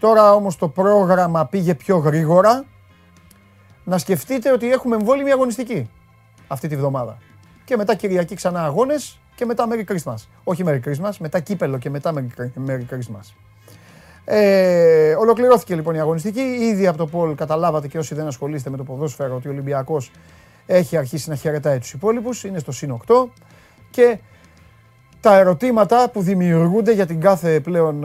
[0.00, 2.64] Τώρα όμως το πρόγραμμα πήγε πιο γρήγορα.
[3.84, 5.90] Να σκεφτείτε ότι έχουμε εμβόλυμη αγωνιστική
[6.48, 7.18] αυτή τη βδομάδα.
[7.64, 10.16] Και μετά Κυριακή ξανά αγώνες και μετά Merry Christmas.
[10.44, 12.12] Όχι Merry Christmas, μετά κύπελο και μετά
[12.66, 13.34] Merry Christmas.
[14.24, 16.40] Ε, ολοκληρώθηκε λοιπόν η αγωνιστική.
[16.40, 20.10] Ήδη από το Πολ καταλάβατε και όσοι δεν ασχολείστε με το ποδόσφαιρο ότι ο Ολυμπιακός
[20.66, 22.44] έχει αρχίσει να χαιρετάει τους υπόλοιπους.
[22.44, 23.28] Είναι στο συν 8.
[23.90, 24.18] Και
[25.28, 28.04] τα ερωτήματα που δημιουργούνται για την κάθε πλέον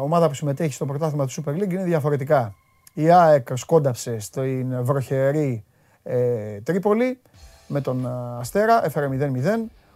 [0.00, 2.54] ομάδα που συμμετέχει στο πρωτάθλημα του Super League είναι διαφορετικά.
[2.94, 5.64] Η ΑΕΚ σκόνταψε στην βροχερή
[6.02, 7.20] ε, Τρίπολη
[7.66, 8.08] με τον
[8.40, 9.18] Αστέρα, έφερε 0-0.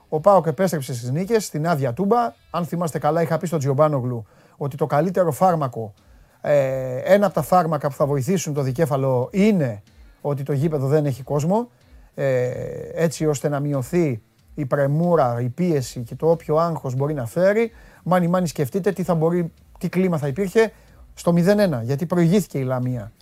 [0.08, 2.34] Ο Πάοκ επέστρεψε στις νίκες, στην άδεια τούμπα.
[2.50, 5.94] Αν θυμάστε καλά, είχα πει στον Τζιομπάνογλου ότι το καλύτερο φάρμακο,
[6.40, 9.82] ε, ένα από τα φάρμακα που θα βοηθήσουν το δικέφαλο είναι
[10.20, 11.70] ότι το γήπεδο δεν έχει κόσμο,
[12.14, 12.50] ε,
[12.94, 14.22] έτσι ώστε να μειωθεί
[14.58, 17.70] η πρεμούρα, η πίεση και το όποιο άγχος μπορεί να φέρει.
[18.02, 20.72] Μάνι μάνι σκεφτείτε τι, θα μπορεί, τι κλίμα θα υπήρχε
[21.14, 23.12] στο 0-1, γιατί προηγήθηκε η Λαμία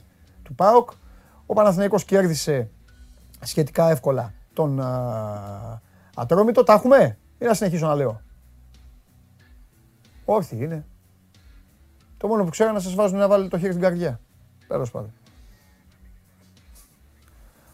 [0.43, 0.91] του ΠΑΟΚ.
[1.47, 2.71] Ο Παναθηναϊκός κέρδισε
[3.41, 5.81] σχετικά εύκολα τον α,
[6.15, 6.63] Ατρόμητο.
[6.63, 8.21] Τα έχουμε; Ή να συνεχίσω να λέω;
[10.25, 10.85] Όχι είναι.
[12.17, 14.21] Το μόνο που ξέρω να σας βάζουν να βάλετε το χέρι στην καρδιά.
[14.69, 15.13] Τέλος πάντων.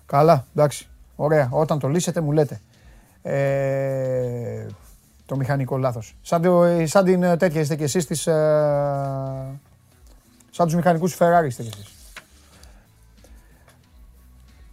[0.06, 0.88] Καλά, εντάξει.
[1.16, 1.48] Ωραία.
[1.50, 2.60] Όταν το λύσετε μου λέτε.
[3.22, 4.66] Ε,
[5.26, 6.16] το μηχανικό λάθος.
[6.22, 8.32] Σαν, το, σαν την ε, τέτοια είστε και εσείς της, ε,
[10.50, 11.92] σαν τους μηχανικούς Ferrari είστε και εσείς.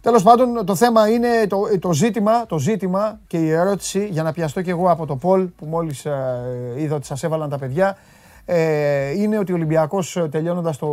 [0.00, 4.32] Τέλος πάντων το θέμα είναι το, το, ζήτημα, το ζήτημα και η ερώτηση για να
[4.32, 7.96] πιαστώ και εγώ από το Πολ που μόλις ε, είδα ότι σας έβαλαν τα παιδιά
[8.44, 10.88] ε, είναι ότι ο Ολυμπιακός τελειώνοντας το,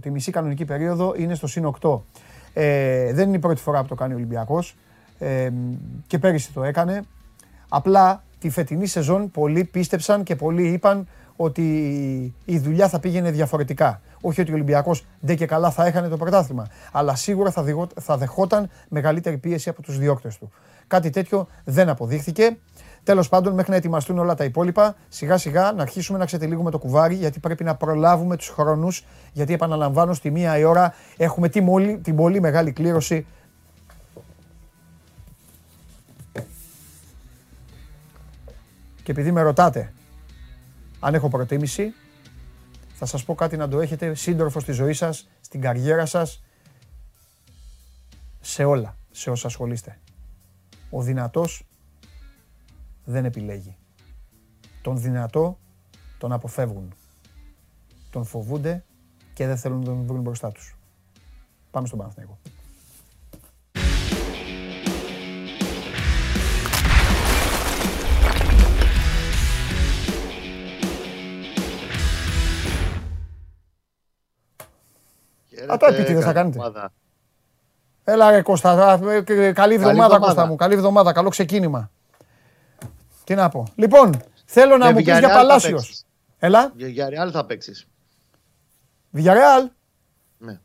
[0.00, 2.00] τη μισή κανονική περίοδο είναι στο συν 8.
[2.52, 4.76] Ε, δεν είναι η πρώτη φορά που το κάνει ο Ολυμπιακός
[5.18, 5.50] ε,
[6.06, 7.02] και πέρυσι το έκανε.
[7.68, 11.62] Απλά τη φετινή σεζόν πολλοί πίστεψαν και πολλοί είπαν ότι
[12.44, 14.00] η δουλειά θα πήγαινε διαφορετικά.
[14.20, 17.64] Όχι ότι ο Ολυμπιακός δεν και καλά θα έχανε το πρωτάθλημα, αλλά σίγουρα θα,
[18.00, 20.50] θα δεχόταν μεγαλύτερη πίεση από τους διώκτες του.
[20.86, 22.56] Κάτι τέτοιο δεν αποδείχθηκε.
[23.02, 26.78] Τέλος πάντων, μέχρι να ετοιμαστούν όλα τα υπόλοιπα, σιγά σιγά να αρχίσουμε να ξετυλίγουμε το
[26.78, 29.04] κουβάρι, γιατί πρέπει να προλάβουμε τους χρόνους.
[29.32, 33.26] Γιατί επαναλαμβάνω, στη μία η ώρα έχουμε την πολύ, την πολύ μεγάλη κλήρωση
[39.06, 39.92] Και επειδή με ρωτάτε
[41.00, 41.94] αν έχω προτίμηση,
[42.94, 46.42] θα σας πω κάτι να το έχετε σύντροφο στη ζωή σας, στην καριέρα σας,
[48.40, 49.98] σε όλα, σε όσα ασχολείστε.
[50.90, 51.66] Ο δυνατός
[53.04, 53.76] δεν επιλέγει.
[54.82, 55.58] Τον δυνατό
[56.18, 56.94] τον αποφεύγουν.
[58.10, 58.84] Τον φοβούνται
[59.34, 60.76] και δεν θέλουν να τον βρουν μπροστά τους.
[61.70, 62.38] Πάμε στον Παναθηναϊκό.
[75.72, 76.58] Α, το επίτηδες θα κάνετε.
[78.04, 79.00] Έλα ρε Κώστα,
[79.54, 81.90] καλή εβδομάδα Κώστα μου, καλή εβδομάδα, καλό ξεκίνημα.
[83.24, 83.66] Τι να πω.
[83.74, 86.04] Λοιπόν, θέλω να μου πεις για Παλάσιος.
[86.38, 86.72] Έλα.
[86.76, 87.86] Για Ρεάλ θα παίξεις.
[89.16, 89.68] Villarreal.
[90.38, 90.60] Ναι.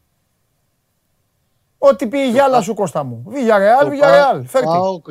[1.78, 3.26] Ό,τι πει η γυάλα σου Κώστα μου.
[3.28, 4.44] Villarreal, Villarreal.
[4.46, 4.66] Φέρτε.
[4.66, 5.02] Πάω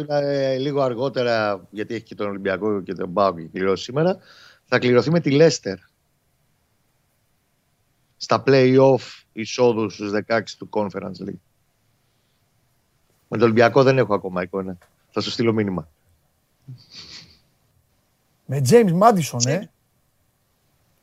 [0.58, 4.18] λίγο αργότερα, γιατί έχει και τον Ολυμπιακό και τον Πάο και κληρώσει σήμερα.
[4.64, 5.76] Θα κληρωθεί με τη Λέστερ.
[8.16, 11.40] Στα play-off εισόδους στους 16 του Conference League.
[13.28, 14.78] Με τον Ολυμπιακό δεν έχω ακόμα εικόνα.
[15.10, 15.88] Θα σου στείλω μήνυμα.
[18.44, 19.60] Με James Madison, ε.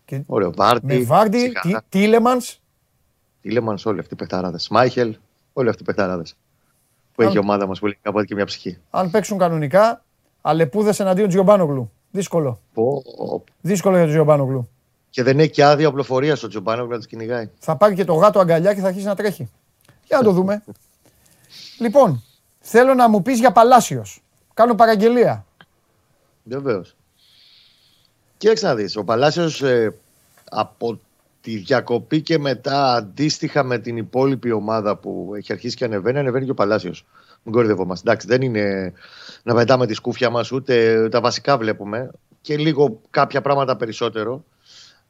[0.05, 0.23] Και...
[0.25, 0.53] Ωραίο.
[0.53, 0.85] Βάρτι.
[0.85, 1.51] Με Βάρτι,
[1.89, 2.59] Τίλεμανς.
[3.41, 4.57] Τίλεμανς, όλοι αυτοί οι παιχταράδε.
[4.69, 5.17] Μάιχελ,
[5.53, 6.23] όλοι αυτοί οι παιχταράδε.
[7.13, 8.77] Που έχει η ομάδα μας που λέει κάποτε και μια ψυχή.
[8.89, 10.03] Αν παίξουν κανονικά,
[10.41, 11.91] αλεπούδες εναντίον Τζιομπάνογλου.
[12.11, 12.59] Δύσκολο.
[12.73, 13.03] Πω,
[13.61, 14.69] Δύσκολο για τον Τζιομπάνογλου.
[15.17, 17.49] Και δεν έχει και άδεια οπλοφορίας στο Τζομπάνο να του κυνηγάει.
[17.59, 19.49] Θα πάρει και το γάτο αγκαλιά και θα αρχίσει να τρέχει.
[20.05, 20.63] Για να το δούμε.
[21.79, 22.23] Λοιπόν,
[22.59, 24.23] θέλω να μου πεις για Παλάσιος.
[24.53, 25.45] Κάνω παραγγελία.
[26.43, 26.95] Βεβαίως.
[28.37, 29.95] Κοίταξε να δεις, ο Παλάσιος ε,
[30.49, 30.99] από
[31.41, 36.45] τη διακοπή και μετά αντίστοιχα με την υπόλοιπη ομάδα που έχει αρχίσει και ανεβαίνει, ανεβαίνει
[36.45, 37.05] και ο Παλάσιος.
[37.43, 38.09] Μην κορυδευόμαστε.
[38.09, 38.93] Εντάξει, δεν είναι
[39.43, 44.43] να πετάμε τη σκούφια μας, ούτε τα βασικά βλέπουμε και λίγο κάποια πράγματα περισσότερο.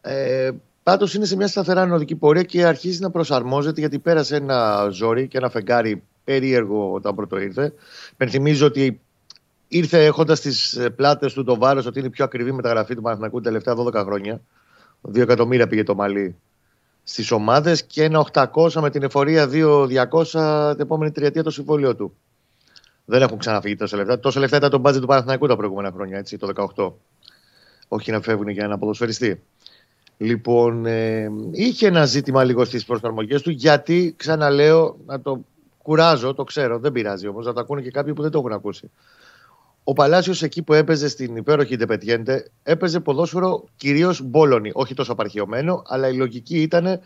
[0.01, 0.51] Ε,
[0.87, 5.27] Πάντως είναι σε μια σταθερά νοδική πορεία και αρχίζει να προσαρμόζεται γιατί πέρασε ένα ζόρι
[5.27, 7.73] και ένα φεγγάρι περίεργο όταν πρώτο ήρθε.
[8.17, 8.99] Πενθυμίζω ότι
[9.67, 13.37] ήρθε έχοντας τις πλάτες του το βάρος ότι είναι η πιο ακριβή μεταγραφή του Παναθηνακού
[13.37, 14.41] τα τελευταία 12 χρόνια.
[15.01, 16.35] 2 εκατομμύρια πήγε το μαλλί
[17.03, 22.15] στις ομάδες και ένα 800 με την εφορία 2.200 την επόμενη τριετία το συμβόλαιο του.
[23.05, 24.19] Δεν έχουν ξαναφύγει τόσα λεφτά.
[24.19, 26.91] Τόσα λεφτά ήταν το μπάτζετ του Παναθηναϊκού τα προηγούμενα χρόνια, έτσι, το 18.
[27.87, 29.41] Όχι να φεύγουν για ένα ποδοσφαιριστή.
[30.17, 35.45] Λοιπόν, ε, είχε ένα ζήτημα λίγο στις προσαρμογές του, γιατί ξαναλέω, να το
[35.81, 38.51] κουράζω, το ξέρω, δεν πειράζει όμως, να το ακούνε και κάποιοι που δεν το έχουν
[38.51, 38.91] ακούσει.
[39.83, 44.71] Ο Παλάσιος εκεί που έπαιζε στην υπέροχη Ντεπετιέντε, έπαιζε ποδόσφαιρο κυρίως μπόλονι.
[44.73, 46.99] Όχι τόσο απαρχαιωμένο, αλλά η λογική ήταν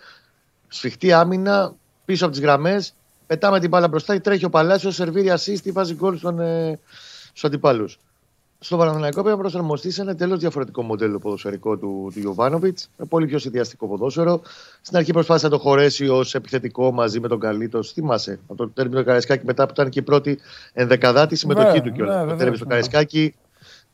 [0.67, 2.93] σφιχτή άμυνα πίσω από τις γραμμές.
[3.27, 6.79] Πετάμε την μπάλα μπροστά, τρέχει ο Παλάσιος, σερβίρει ασίστη, βάζει γκολ στον, ε,
[7.29, 7.99] στους αντιπάλους
[8.63, 12.79] στο Παναθηναϊκό πρέπει να προσαρμοστεί σε ένα τελείω διαφορετικό μοντέλο ποδοσφαιρικό του, του Ιωβάνοβιτ.
[12.97, 14.41] Με πολύ πιο συνδυαστικό ποδόσφαιρο.
[14.81, 17.91] Στην αρχή προσπάθησε να το χωρέσει ως επιθετικό μαζί με τον Καλίτος.
[17.91, 20.39] Θυμάσαι από το τέρμινο του Καραϊσκάκη μετά που ήταν και η πρώτη
[20.73, 22.25] ενδεκαδάτη συμμετοχή ναι, του κιόλας.
[22.25, 23.35] Ναι, το τέρμινο του Καραϊσκάκη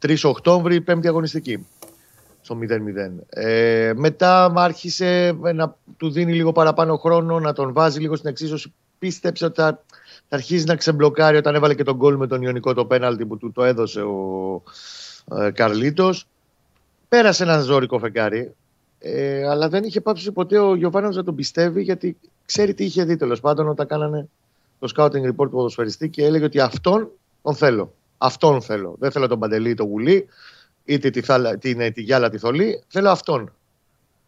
[0.06, 1.68] 3 Οκτώβρη, πέμπτη αγωνιστική.
[2.42, 2.66] Στο 0-0.
[3.30, 8.74] Ε, μετά άρχισε να του δίνει λίγο παραπάνω χρόνο, να τον βάζει λίγο στην εξίσωση.
[9.00, 9.84] Πίστεψε ότι θα
[10.30, 13.38] θα αρχίζει να ξεμπλοκάρει όταν έβαλε και τον γκολ με τον Ιωνικό το πέναλτι που
[13.38, 14.64] του το έδωσε ο
[15.38, 16.28] ε, Καρλίτος.
[17.10, 18.54] Πέρασε ένα ζώρικο φεγγάρι,
[19.00, 23.04] ε, αλλά δεν είχε πάψει ποτέ ο Γιωβάνος να τον πιστεύει γιατί ξέρει τι είχε
[23.04, 24.28] δει τέλος πάντων όταν κάνανε
[24.80, 27.10] το scouting report του ποδοσφαιριστή και έλεγε ότι αυτόν
[27.42, 27.94] τον θέλω.
[28.18, 28.96] Αυτόν θέλω.
[29.00, 30.28] Δεν θέλω τον Παντελή το γουλί,
[30.86, 32.84] είτε τη, θάλα, την, τη γυάλα τη θολή.
[32.88, 33.52] Θέλω αυτόν.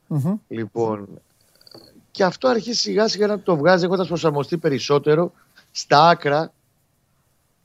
[0.10, 0.38] Mm-hmm.
[0.48, 1.08] Λοιπόν,
[2.12, 5.32] και αυτό αρχίζει σιγά σιγά να το βγάζει έχοντας προσαρμοστεί περισσότερο
[5.80, 6.54] στα άκρα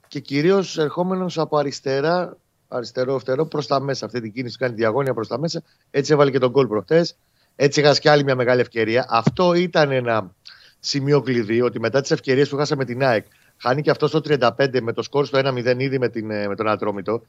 [0.07, 4.05] και κυρίως ερχόμενος από αριστερά, αριστερό φτερό προς τα μέσα.
[4.05, 5.61] Αυτή την κίνηση κάνει διαγώνια προς τα μέσα.
[5.91, 7.15] Έτσι έβαλε και τον κόλ προχτές.
[7.55, 9.05] Έτσι είχα και άλλη μια μεγάλη ευκαιρία.
[9.09, 10.31] Αυτό ήταν ένα
[10.79, 13.25] σημείο κλειδί ότι μετά τις ευκαιρίες που χάσαμε την ΑΕΚ,
[13.57, 16.67] χάνει και αυτό στο 35 με το σκορ στο 1-0 ήδη με, την, με τον
[16.67, 17.21] Ατρόμητο.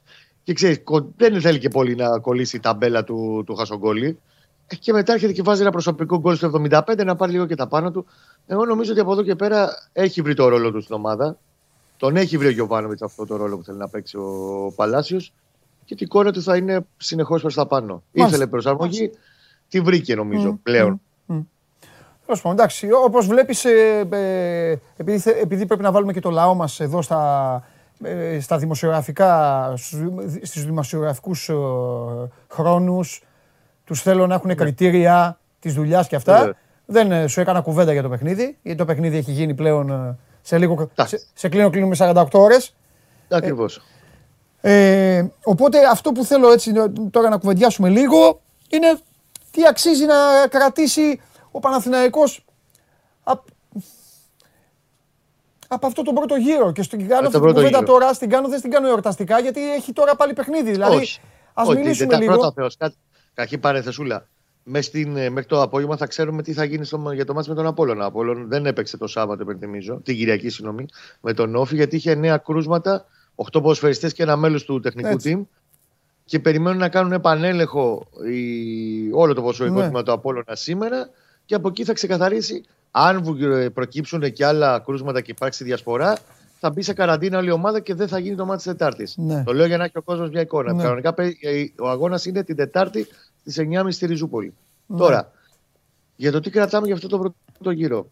[0.43, 0.83] Και ξέρεις,
[1.17, 4.19] δεν θέλει και πολύ να κολλήσει η ταμπέλα του, του Χασογκόλη.
[4.67, 7.55] Ε, και μετά έρχεται και βάζει ένα προσωπικό γκολ στο 75 να πάρει λίγο και
[7.55, 8.05] τα πάνω του.
[8.47, 11.37] Εγώ νομίζω ότι από εδώ και πέρα έχει βρει το ρόλο του στην ομάδα.
[11.97, 15.33] Τον έχει βρει ο Γιωβάνοβιτς αυτό το ρόλο που θέλει να παίξει ο Παλάσιος
[15.85, 18.03] και την εικόνα του θα είναι συνεχώς προς τα πάνω.
[18.11, 18.35] Μάλιστα.
[18.35, 19.11] Ήθελε προσαρμογή,
[19.69, 21.01] τη βρήκε νομίζω mm, πλέον.
[21.27, 21.43] Mm,
[22.27, 22.51] mm.
[22.51, 27.01] εντάξει, όπως βλέπεις, ε, ε, επειδή, επειδή πρέπει να βάλουμε και το λαό μας εδώ
[27.01, 27.63] στα,
[28.03, 29.73] ε, στα δημοσιογραφικά,
[30.41, 31.55] στους δημοσιογραφικούς ε,
[32.47, 33.21] χρόνους,
[33.87, 36.55] τους θέλω να έχουν κριτήρια της δουλειάς και αυτά.
[36.85, 40.17] Δεν ε, σου έκανα κουβέντα για το παιχνίδι, γιατί το παιχνίδι έχει γίνει πλέον ε,
[40.41, 40.89] σε λίγο.
[40.95, 42.75] Σε, σε κλείνω, κλείνουμε 48 ώρες.
[43.29, 43.81] Ακριβώς.
[44.61, 46.73] Ε, οπότε αυτό που θέλω έτσι
[47.11, 48.99] τώρα να κουβεντιάσουμε λίγο είναι
[49.51, 51.21] τι αξίζει να κρατήσει
[51.51, 52.45] ο Παναθηναϊκός
[53.23, 53.43] από,
[55.67, 56.71] από αυτό το πρώτο γύρο.
[56.71, 59.93] Και στην κάνω αυτή την κουβέντα τώρα, στην κάνω, δεν στην κάνω εορταστικά, γιατί έχει
[59.93, 60.71] τώρα πάλι παιχνίδι.
[60.71, 61.19] Δηλαδή, Όχι.
[61.53, 62.33] ας μιλήσουμε λίγο.
[62.33, 62.95] Πρώτα Θεός, κάτι,
[63.37, 64.27] κακή παρενθεσούλα
[64.79, 67.55] στην, ε, μέχρι το απόγευμα θα ξέρουμε τι θα γίνει στο, για το μάτι με
[67.55, 68.03] τον Απόλλωνα.
[68.03, 70.85] Ο Απόλλων δεν έπαιξε το Σάββατο, υπενθυμίζω, την Κυριακή, συγγνώμη,
[71.21, 75.37] με τον Όφη, γιατί είχε νέα κρούσματα, 8 ποδοσφαιριστές και ένα μέλος του τεχνικού Έτσι.
[75.39, 75.57] team.
[76.25, 80.03] Και περιμένουν να κάνουν επανέλεγχο η, όλο το ποδοσφαιρικό ναι.
[80.03, 81.09] του Απόλλωνα σήμερα.
[81.45, 86.17] Και από εκεί θα ξεκαθαρίσει αν ε, προκύψουν και άλλα κρούσματα και υπάρξει διασπορά,
[86.59, 89.17] θα μπει σε καραντίνα όλη η ομάδα και δεν θα γίνει το μάτι της Τετάρτης.
[89.17, 89.43] Ναι.
[89.43, 90.73] Το λέω για να έχει ο κόσμος μια εικόνα.
[90.73, 90.83] Ναι.
[90.83, 93.07] Κανονικά ε, ο αγώνας είναι την Τετάρτη
[93.47, 94.53] στι 9.30 στη Ριζούπολη.
[94.85, 94.97] Ναι.
[94.97, 95.31] Τώρα,
[96.15, 98.09] για το τι κρατάμε για αυτό το πρώτο γύρο.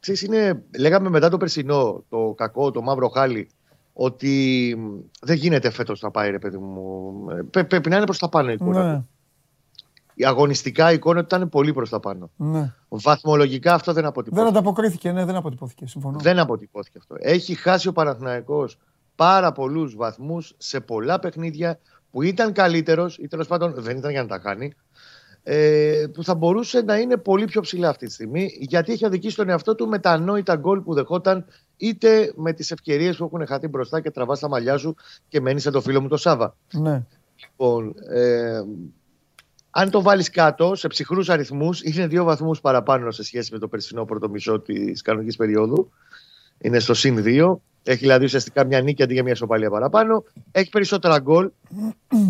[0.00, 3.48] Ξέρεις, είναι, λέγαμε μετά το περσινό, το κακό, το μαύρο χάλι,
[3.92, 4.76] ότι
[5.20, 7.14] δεν γίνεται φέτος να πάει, ρε παιδί μου.
[7.50, 8.92] Πρέπει να είναι προς τα πάνω η εικόνα.
[8.92, 9.02] Ναι.
[10.14, 12.30] Η αγωνιστικά η εικόνα ήταν πολύ προς τα πάνω.
[12.36, 12.72] Ναι.
[12.88, 14.50] Βαθμολογικά αυτό δεν αποτυπώθηκε.
[14.50, 15.86] Δεν ανταποκρίθηκε, ναι, δεν αποτυπώθηκε.
[15.86, 16.18] Συμφωνώ.
[16.18, 17.14] Δεν αποτυπώθηκε αυτό.
[17.18, 18.78] Έχει χάσει ο Παναθηναϊκός
[19.16, 21.78] πάρα πολλούς βαθμούς σε πολλά παιχνίδια
[22.14, 24.72] που ήταν καλύτερος ή τέλος πάντων δεν ήταν για να τα κάνει,
[25.42, 29.36] ε, που θα μπορούσε να είναι πολύ πιο ψηλά αυτή τη στιγμή, γιατί έχει αδικήσει
[29.36, 31.46] τον εαυτό του με τα ανόητα γκολ που δεχόταν,
[31.76, 34.94] είτε με τις ευκαιρίες που έχουν χαθεί μπροστά και τραβάς τα μαλλιά σου
[35.28, 36.56] και μένεις σαν το φίλο μου το Σάβα.
[36.72, 37.04] Ναι.
[37.44, 38.62] Λοιπόν, ε,
[39.70, 43.68] αν το βάλεις κάτω σε ψυχρούς αριθμούς, είναι δύο βαθμούς παραπάνω σε σχέση με το
[43.68, 45.90] περσινό πρώτο μισό της κανονικής περίοδου.
[46.64, 47.56] Είναι στο συν 2.
[47.82, 50.24] Έχει δηλαδή ουσιαστικά μια νίκη αντί για μια σοπαλία παραπάνω.
[50.52, 51.50] Έχει περισσότερα γκολ.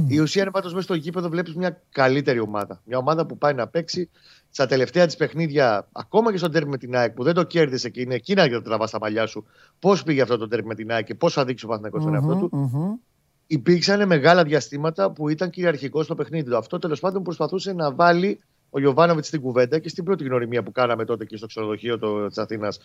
[0.09, 2.81] Η ουσία είναι πάντως μέσα στο γήπεδο βλέπεις μια καλύτερη ομάδα.
[2.85, 4.11] Μια ομάδα που πάει να παίξει
[4.51, 7.89] στα τελευταία της παιχνίδια, ακόμα και στο τέρμι με την ΑΕΚ που δεν το κέρδισε
[7.89, 9.45] και είναι εκείνα για να τραβά στα μαλλιά σου,
[9.79, 12.15] πώς πήγε αυτό το τέρμι με την ΑΕΚ και πώς θα δείξει ο Παθηνακό στον
[12.15, 12.51] εαυτό του.
[12.53, 13.01] Mm-hmm.
[13.47, 16.57] Υπήρξαν μεγάλα διαστήματα που ήταν κυριαρχικό στο παιχνίδι του.
[16.57, 18.41] Αυτό τέλος πάντων προσπαθούσε να βάλει
[18.75, 22.39] ο Γιωβάνοβιτς στην κουβέντα και στην πρώτη γνωριμία που κάναμε τότε και στο ξενοδοχείο της
[22.39, 22.79] Αθήνας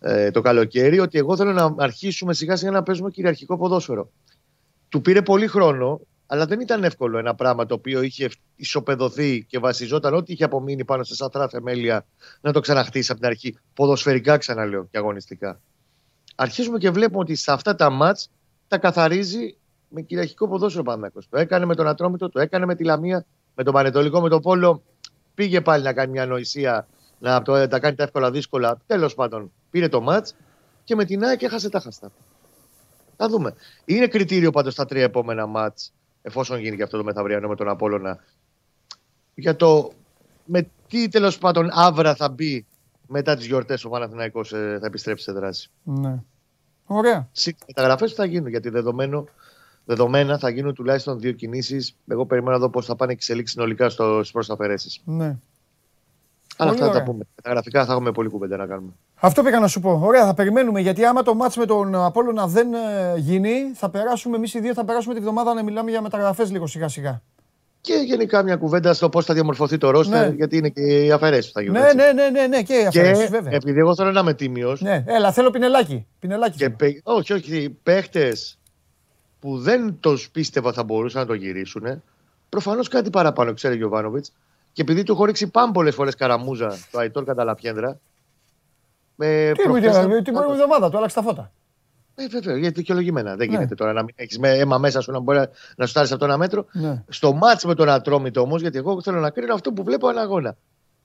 [0.00, 4.10] ε, το καλοκαίρι, ότι εγώ θέλω να αρχίσουμε σιγά σιγά να παίζουμε κυριαρχικό ποδόσφαιρο.
[4.88, 9.58] Του πήρε πολύ χρόνο, αλλά δεν ήταν εύκολο ένα πράγμα το οποίο είχε ισοπεδωθεί και
[9.58, 12.06] βασιζόταν ό,τι είχε απομείνει πάνω σε σατρά θεμέλια
[12.40, 13.58] να το ξαναχτίσει από την αρχή.
[13.74, 15.60] Ποδοσφαιρικά ξαναλέω και αγωνιστικά.
[16.34, 18.30] Αρχίζουμε και βλέπουμε ότι σε αυτά τα μάτς
[18.68, 19.56] τα καθαρίζει
[19.88, 21.22] με κυριαρχικό ποδόσφαιρο Παναγιώ.
[21.28, 24.40] Το έκανε με τον Ατρόμητο, το έκανε με τη Λαμία, με τον Πανετολικό, με τον
[24.40, 24.82] Πόλο.
[25.34, 26.86] Πήγε πάλι να κάνει μια νοησία,
[27.18, 28.80] να το, τα κάνει τα εύκολα δύσκολα.
[28.86, 30.28] Τέλος πάντων, πήρε το μάτ
[30.84, 32.12] και με την ΑΕΚ έχασε τα χαστά.
[33.16, 33.54] Θα δούμε.
[33.84, 35.78] Είναι κριτήριο πάντως τα τρία επόμενα μάτ,
[36.22, 38.18] εφόσον γίνει και αυτό το μεθαυριανό με τον Απόλωνα,
[39.34, 39.92] για το
[40.44, 42.66] με τι τέλος πάντων άβρα θα μπει
[43.06, 45.70] μετά τις γιορτές ο Παναθηναϊκός ε, θα επιστρέψει σε δράση.
[45.82, 46.22] Ναι.
[46.86, 47.28] Ωραία.
[47.66, 49.24] Μεταγραφές θα γίνουν γιατί δεδομένο
[49.84, 51.96] δεδομένα θα γίνουν τουλάχιστον δύο κινήσεις.
[52.08, 55.00] Εγώ περιμένω να δω πώς θα πάνε οι εξελίξεις συνολικά στις προσταφαιρέσει.
[55.04, 55.36] Ναι.
[56.56, 57.24] Αλλά αυτά θα τα πούμε.
[57.42, 58.92] Τα γραφικά θα έχουμε πολύ κουβέντα να κάνουμε.
[59.14, 60.00] Αυτό πήγα να σου πω.
[60.02, 64.36] Ωραία, θα περιμένουμε γιατί άμα το μάτς με τον Απόλλωνα δεν ε, γίνει, θα περάσουμε
[64.36, 67.22] εμείς οι δύο, θα περάσουμε τη βδομάδα να μιλάμε για μεταγραφές λίγο σιγά σιγά.
[67.80, 70.34] Και γενικά μια κουβέντα στο πώς θα διαμορφωθεί το ρόστερ, ναι.
[70.34, 71.80] γιατί είναι και οι αφαιρέσεις που θα γίνουν.
[71.80, 73.30] Ναι, ναι, ναι, ναι, ναι, και οι αφαιρέσεις.
[73.30, 73.52] Βέβαια.
[73.54, 74.80] Επειδή εγώ θέλω να είμαι τίμιος.
[74.80, 76.06] Ναι, έλα, θέλω πινελάκι.
[76.18, 77.00] πινελάκι και παι...
[77.02, 77.78] Όχι, όχι.
[77.82, 78.58] Παίχτες
[79.44, 82.02] που δεν το πίστευα θα μπορούσαν να το γυρίσουν.
[82.48, 84.32] Προφανώς κάτι παραπάνω ξέρει ο Γιωβάνοβιτς.
[84.72, 87.98] Και επειδή του έχω ρίξει πάνω πολλές φορές καραμούζα το Αϊτόρ Καταλαπιέντρα.
[89.14, 89.96] Με τι προχθές...
[89.96, 91.52] την προηγούμενη εβδομάδα του άλλαξε τα φώτα.
[92.14, 93.36] Ε, βέβαια, γιατί δικαιολογημένα.
[93.36, 93.52] Δεν ναι.
[93.52, 95.38] γίνεται τώρα να μην έχεις αίμα μέσα σου να μπορεί
[95.76, 96.66] να σου τάρει αυτό ένα μέτρο.
[96.72, 97.04] Ναι.
[97.08, 100.20] Στο μάτς με τον Ατρόμητο όμως, γιατί εγώ θέλω να κρίνω αυτό που βλέπω ένα
[100.20, 100.56] αγώνα.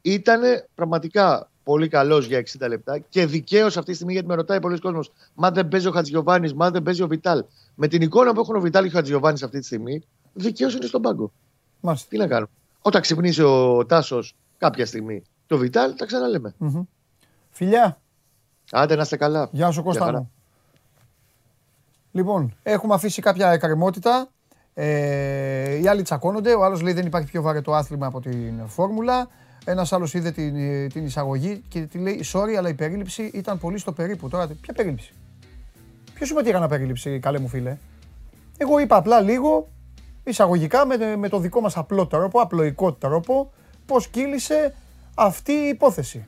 [0.02, 0.42] Ήταν
[0.76, 4.80] πραγματικά πολύ καλός για 60 λεπτά και δικαίως αυτή τη στιγμή γιατί με ρωτάει πολλοί
[4.80, 5.12] κόσμος.
[5.34, 7.44] Μα δεν παίζει ο Χατζιωβάνη, μα δεν παίζει ο Βιτάλ.
[7.76, 10.02] Με την εικόνα που έχουν ο Βιτάλ και ο Χατζιωβάνη αυτή τη στιγμή,
[10.34, 11.32] δικαίως είναι στον πάγκο.
[11.80, 12.08] Μάλιστα.
[12.10, 12.50] Τι να κάνω.
[12.82, 16.56] Όταν ξυπνήσει ο Τάσος κάποια στιγμή το Βιτάλ, τα ξαναλέμε.
[16.60, 16.86] Mm-hmm.
[17.50, 18.02] Φιλιά.
[18.72, 19.50] Άντε να είστε καλά.
[19.52, 20.32] Γεια σου Κώστα μου.
[22.12, 24.28] Λοιπόν, έχουμε αφήσει κάποια εκκρεμότητα.
[24.74, 26.54] Ε, οι άλλοι τσακώνονται.
[26.54, 29.28] Ο άλλος λέει δεν υπάρχει πιο βαρετό άθλημα από την φόρμουλα.
[29.66, 30.54] Ένας άλλος είδε την,
[30.90, 34.30] την εισαγωγή και τη λέει: Sorry, αλλά η περίληψη ήταν πολύ στο περίπου.
[34.30, 35.14] Τώρα, ποια περίληψη;
[36.14, 37.78] Ποιος σου είπε ότι περίληψη, καλέ μου φίλε;
[38.58, 39.68] Εγώ είπα απλά λίγο
[40.24, 43.52] εισαγωγικά με, με το δικό μας απλό τρόπο, απλοϊκό τρόπο,
[43.86, 44.76] πώς κύλησε
[45.16, 46.26] αυτή η υπόθεση.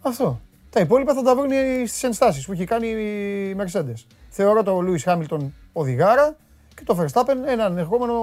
[0.00, 0.40] Αυτό.
[0.70, 1.50] Τα υπόλοιπα θα τα βρουν
[1.86, 4.04] στις ενστάσεις που έχει κάνει η Mercedes.
[4.28, 6.36] Θεωρώ τον Λούι Χάμιλτον οδηγάρα
[6.74, 8.14] και το Verstappen έναν ερχόμενο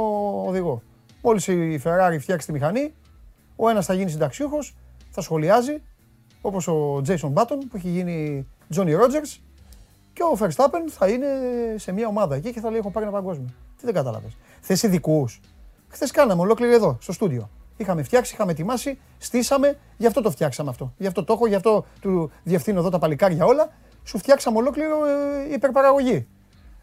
[0.47, 0.81] οδηγό.
[1.21, 2.93] Μόλις η Ferrari φτιάξει τη μηχανή,
[3.55, 4.75] ο ένας θα γίνει συνταξιούχος,
[5.09, 5.81] θα σχολιάζει,
[6.41, 9.39] όπως ο Jason Button που έχει γίνει Johnny Rogers,
[10.15, 11.27] και ο Verstappen θα είναι
[11.75, 13.47] σε μια ομάδα εκεί και θα λέει: Έχω πάρει ένα παγκόσμιο.
[13.77, 14.37] Τι δεν κατάλαβες.
[14.61, 15.41] Θες ειδικούς.
[15.87, 17.49] Χθες κάναμε ολόκληρη εδώ, στο στούντιο.
[17.77, 20.93] Είχαμε φτιάξει, είχαμε ετοιμάσει, στήσαμε, γι' αυτό το φτιάξαμε αυτό.
[20.97, 23.69] Γι' αυτό το έχω, γι' αυτό του διευθύνω εδώ τα παλικάρια όλα.
[24.03, 26.27] Σου φτιάξαμε ολόκληρο ε, υπερπαραγωγή.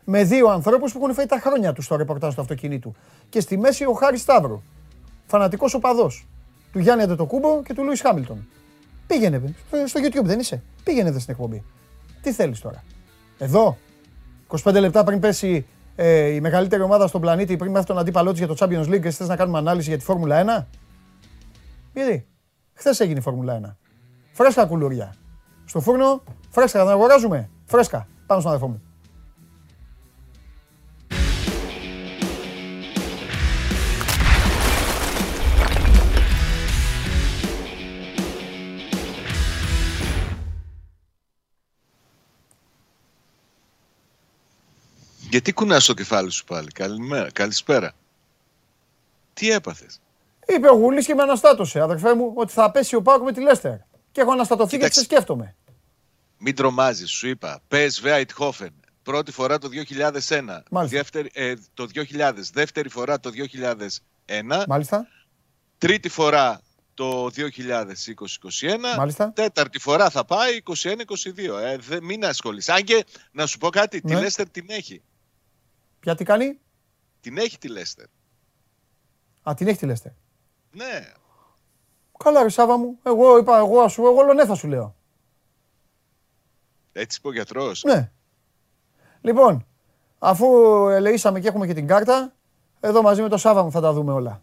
[0.05, 2.95] Με δύο ανθρώπους που έχουν φέρει τα χρόνια τους στο ρεπορτάζ του αυτοκινήτου.
[3.29, 4.63] Και στη μέση ο Χάρης Σταύρου.
[5.27, 6.27] Φανατικός οπαδός
[6.73, 8.49] του Γιάννη Αντετοκούμπο και του Λούι Χάμιλτον.
[9.07, 9.55] Πήγαινε.
[9.87, 10.63] Στο YouTube δεν είσαι.
[10.85, 11.65] Πήγαινε εδώ στην εκπομπή.
[12.23, 12.85] Τι θέλεις τώρα;
[13.39, 13.77] Εδώ;
[14.49, 18.39] 25 λεπτά πριν πέσει ε, η μεγαλύτερη ομάδα στον πλανήτη, πριν μάθει τον αντίπαλό της
[18.39, 20.65] για το Champions League και θες να κάνουμε ανάλυση για τη Φόρμουλα 1.
[21.93, 22.27] Γιατί;
[22.75, 23.77] Χθες έγινε η Φόρμουλα 1.
[24.33, 25.15] Φρέσκα κουλούρια.
[25.65, 27.51] Στο φούρνο, φρέσκα θα την αγοράζουμε.
[27.65, 28.07] Φρέσκα.
[28.27, 28.83] Πάνω στον αδερφό μου.
[45.33, 46.71] Γιατί κουνάς το κεφάλι σου πάλι.
[46.71, 47.31] Καλημέρα.
[47.31, 47.93] Καλησπέρα.
[49.33, 50.01] Τι έπαθες;
[50.47, 53.41] Είπε ο Γουλής και με αναστάτωσε, αδερφέ μου, ότι θα πέσει ο Πάουκ με τη
[53.41, 53.77] Λέστερ.
[54.13, 55.55] Και έχω αναστατωθεί και σε σκέφτομαι.
[56.39, 57.61] Μην τρομάζεις, σου είπα.
[57.69, 58.75] Πες Χόφεν.
[59.03, 60.63] Πρώτη φορά το 2001.
[60.87, 62.51] Δεύτερη, ε, το 2000.
[62.53, 64.65] Δεύτερη φορά το 2001.
[64.69, 65.07] Μάλιστα.
[65.79, 66.61] Τρίτη φορά
[66.95, 68.97] το 2020-2021.
[68.97, 69.33] Μάλιστα.
[69.33, 71.59] Τέταρτη φορά θα πάει 21-22.
[71.63, 72.73] Ε, δε, μην ασχολείσαι.
[72.73, 74.15] Αν και να σου πω κάτι, ναι.
[74.15, 75.03] τη Λέστερ την έχει.
[76.03, 76.59] Ποια τι κάνει;
[77.21, 78.07] Την έχει τη Λέστερ.
[79.43, 80.13] Α, την έχει τη Λέστερ.
[80.73, 81.13] Ναι.
[82.19, 82.99] Καλά ρε Σάβα μου.
[83.03, 84.95] Εγώ είπα, εγώ, σου, εγώ λονέ θα σου λέω.
[86.93, 87.83] Έτσι είπε ο γιατρός.
[87.83, 88.11] Ναι.
[89.21, 89.67] Λοιπόν,
[90.19, 90.47] αφού
[90.89, 92.33] ελεήσαμε και έχουμε και την κάρτα,
[92.81, 94.43] εδώ μαζί με το Σάβα μου θα τα δούμε όλα.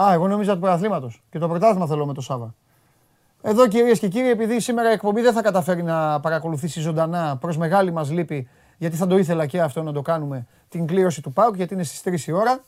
[0.00, 1.12] Α, εγώ νόμιζα του πρωταθλήματο.
[1.30, 2.54] Και το πρωτάθλημα θέλω με το Σάβα.
[3.42, 7.56] Εδώ κυρίες και κύριοι, επειδή σήμερα η εκπομπή δεν θα καταφέρει να παρακολουθήσει ζωντανά προς
[7.56, 8.48] μεγάλη μας λύπη,
[8.80, 11.82] γιατί θα το ήθελα και αυτό να το κάνουμε, την κλήρωση του ΠΑΟΚ, γιατί είναι
[11.82, 12.60] στις 3 η ώρα.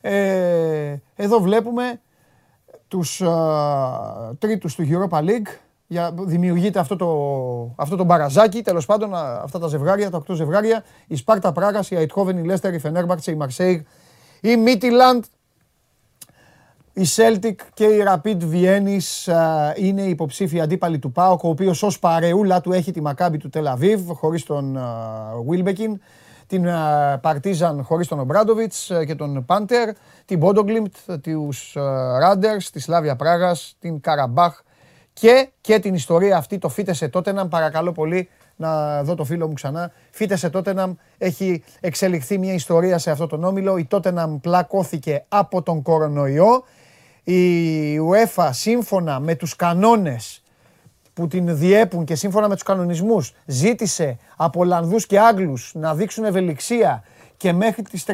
[0.00, 2.00] Ε, εδώ βλέπουμε
[2.88, 5.58] τους τρίτου τρίτους του Europa League.
[5.86, 10.84] Για, δημιουργείται αυτό το, αυτό το μπαραζάκι, τέλος πάντων αυτά τα ζευγάρια, τα οκτώ ζευγάρια.
[11.06, 13.80] Η Σπάρτα Πράγα, η Αιτχόβεν, η Λέστερ, η Φενέρμπαρτσε, η Μαρσέιγ,
[14.40, 15.24] η Μίτιλαντ,
[16.96, 19.28] η Celtic και η Rapid Βιέννης
[19.76, 23.71] είναι υποψήφοι αντίπαλοι του ΠΑΟΚ, ο οποίος ως παρεούλα του έχει τη Μακάμπι του Τελ
[23.71, 24.78] Αβίβ, χωρίς τον
[25.48, 26.00] Γουίλμπεκιν,
[26.46, 26.64] την
[27.20, 29.88] Παρτίζαν χωρίς τον Ομπράντοβιτς και τον Πάντερ,
[30.24, 31.72] την Μπόντο Γκλιμτ, τους
[32.18, 34.62] Ράντερς, τη Σλάβια Πράγας, την Καραμπάχ
[35.12, 39.52] και, και την ιστορία αυτή το Βίτεσε Τότεναμ παρακαλώ πολύ να δω το φίλο μου
[39.52, 39.92] ξανά.
[40.10, 43.76] Βίτεσε Τότεναμ, έχει εξελιχθεί μια ιστορία σε αυτό τον όμιλο.
[43.76, 46.64] Η Τότεναμ πλακώθηκε από τον κορονοϊό
[47.24, 50.42] η UEFA σύμφωνα με τους κανόνες
[51.14, 56.24] που την διέπουν και σύμφωνα με τους κανονισμούς ζήτησε από Ολλανδούς και Άγγλους να δείξουν
[56.24, 57.02] ευελιξία
[57.36, 58.12] και μέχρι τις 31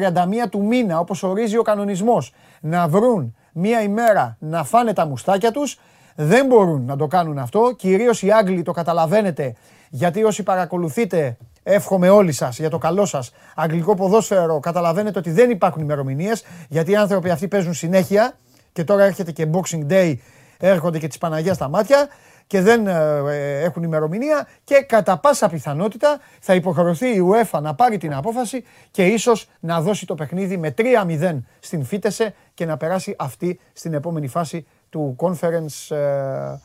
[0.49, 5.79] του μήνα όπως ορίζει ο κανονισμός να βρουν μία ημέρα να φάνε τα μουστάκια τους
[6.15, 7.73] δεν μπορούν να το κάνουν αυτό.
[7.77, 9.55] Κυρίως οι Άγγλοι το καταλαβαίνετε
[9.89, 15.49] γιατί όσοι παρακολουθείτε εύχομαι όλοι σας για το καλό σας αγγλικό ποδόσφαιρο καταλαβαίνετε ότι δεν
[15.49, 18.33] υπάρχουν ημερομηνίες, γιατί οι άνθρωποι αυτοί παίζουν συνέχεια
[18.73, 20.15] και τώρα έρχεται και Boxing Day,
[20.57, 22.09] έρχονται και τις Παναγία στα μάτια
[22.51, 27.97] και δεν ε, έχουν ημερομηνία και κατά πάσα πιθανότητα θα υποχρεωθεί η UEFA να πάρει
[27.97, 33.15] την απόφαση και ίσως να δώσει το παιχνίδι με 3-0 στην Φίτεσε και να περάσει
[33.17, 36.59] αυτή στην επόμενη φάση του conference ε,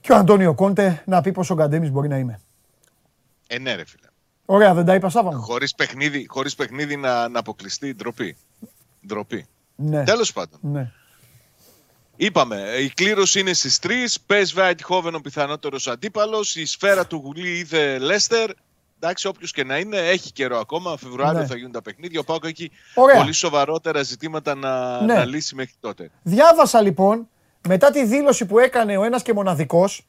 [0.00, 2.40] και ο Αντώνιο Κόντε να πει πόσο γκαντέμις μπορεί να είμαι.
[3.46, 4.06] Ε, ναι, ρε φίλε.
[4.44, 8.36] Ωραία, δεν τα είπα Σάββα Χωρίς παιχνίδι, χωρίς παιχνίδι να, να αποκλειστεί ντροπή.
[9.06, 9.46] ντροπή.
[9.76, 10.04] Ναι.
[10.04, 10.58] Τέλος πάντων.
[10.62, 10.90] Ναι.
[12.16, 13.88] Είπαμε, η κλήρωση είναι στις 3.
[14.26, 16.56] Πες Χόβεν ο πιθανότερος αντίπαλος.
[16.56, 18.50] Η σφαίρα του Γουλή είδε Λέστερ.
[19.00, 20.96] Εντάξει, όποιος και να είναι, έχει καιρό ακόμα.
[20.96, 21.46] Φεβρουάριο ναι.
[21.46, 22.20] θα γίνουν τα παιχνίδια.
[22.20, 22.70] Ο Πάκο έχει
[23.16, 25.14] πολύ σοβαρότερα ζητήματα να, ναι.
[25.14, 26.10] να λύσει μέχρι τότε.
[26.22, 27.28] Διάβασα λοιπόν
[27.68, 30.06] μετά τη δήλωση που έκανε ο ένας και μοναδικός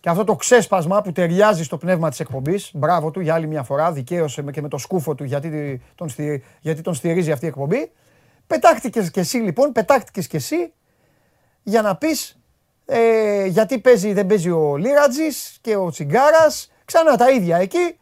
[0.00, 2.70] και αυτό το ξέσπασμα που ταιριάζει στο πνεύμα της εκπομπής.
[2.74, 3.92] Μπράβο του για άλλη μια φορά.
[3.92, 6.10] Δικαίωσε και με το σκούφο του γιατί τον,
[6.60, 7.90] γιατί τον στηρίζει αυτή η εκπομπή.
[8.46, 10.72] Πετάχτηκες και εσύ λοιπόν, πετάχτηκες και εσύ
[11.62, 12.36] για να πεις
[12.86, 16.70] ε, γιατί παίζει, δεν παίζει ο Λίρατζης και ο Τσιγκάρας.
[16.84, 17.98] Ξανά τα ίδια εκεί.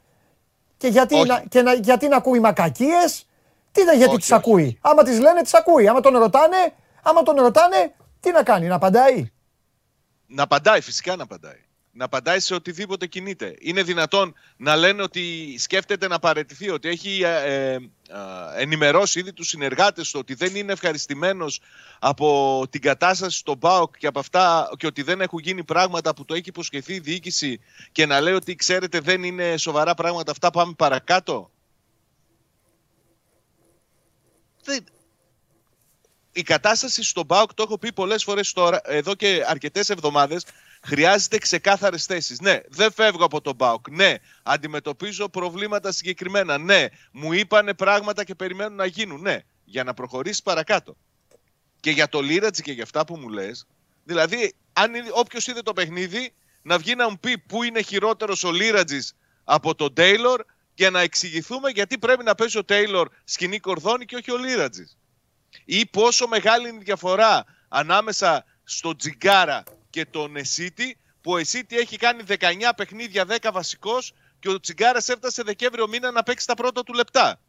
[0.76, 3.26] Και γιατί, να, και να, γιατί να ακούει μακακίες.
[3.72, 4.78] Τι είναι γιατί τις ακούει.
[4.80, 5.88] Άμα τις λένε, τις ακούει.
[5.88, 9.33] Άμα τον ρωτάνε, άμα τον ρωτάνε, τι να κάνει, να απαντάει.
[10.26, 11.64] Να απαντάει, φυσικά να απαντάει
[11.96, 13.57] να απαντάει σε οτιδήποτε κινείται.
[13.61, 17.80] Είναι δυνατόν να λένε ότι σκέφτεται να παραιτηθεί, ότι έχει ε, ε,
[18.57, 21.61] ενημερώσει ήδη τους συνεργάτες του ότι δεν είναι ευχαριστημένος
[21.98, 26.24] από την κατάσταση στον ΠΑΟΚ και από αυτά και ότι δεν έχουν γίνει πράγματα που
[26.24, 27.61] το έχει υποσχεθεί η διοίκηση
[27.92, 31.50] και να λέει ότι ξέρετε δεν είναι σοβαρά πράγματα αυτά, πάμε παρακάτω.
[36.33, 40.44] Η κατάσταση στον ΠΑΟΚ, το έχω πει πολλές φορές τώρα, εδώ και αρκετές εβδομάδες,
[40.87, 42.40] Χρειάζεται ξεκάθαρες θέσεις.
[42.40, 43.90] Ναι, δεν φεύγω από τον Μπάουκ.
[43.90, 46.59] Ναι, αντιμετωπίζω προβλήματα συγκεκριμένα.
[46.59, 49.20] Ναι, μου είπανε πράγματα και περιμένουν να γίνουν.
[49.20, 50.97] Ναι, για να προχωρήσεις παρακάτω.
[51.80, 53.66] Και για το Λίρατζι και για αυτά που μου λες,
[54.05, 56.32] δηλαδή, αν όποιος είδε το παιχνίδι,
[56.62, 61.01] να βγει να μου πει πού είναι χειρότερος ο Λίρατζης από τον Τέιλορ για να
[61.01, 64.97] εξηγηθούμε γιατί πρέπει να παίζει ο Τέιλορ σκηνή κορδόνη και όχι ο Λίρατζης.
[65.64, 69.62] Ή πόσο μεγάλη είναι η διαφορά ανάμεσα στο Τζιγκάρα
[69.95, 72.36] και τον Εσίτη, που ο Εσίτη έχει κάνει 19
[72.76, 77.40] παιχνίδια, 10 βασικός και ο Τσιγκάρας έφτασε Δεκέμβριο μήνα να παίξει τα πρώτα του λεπτά.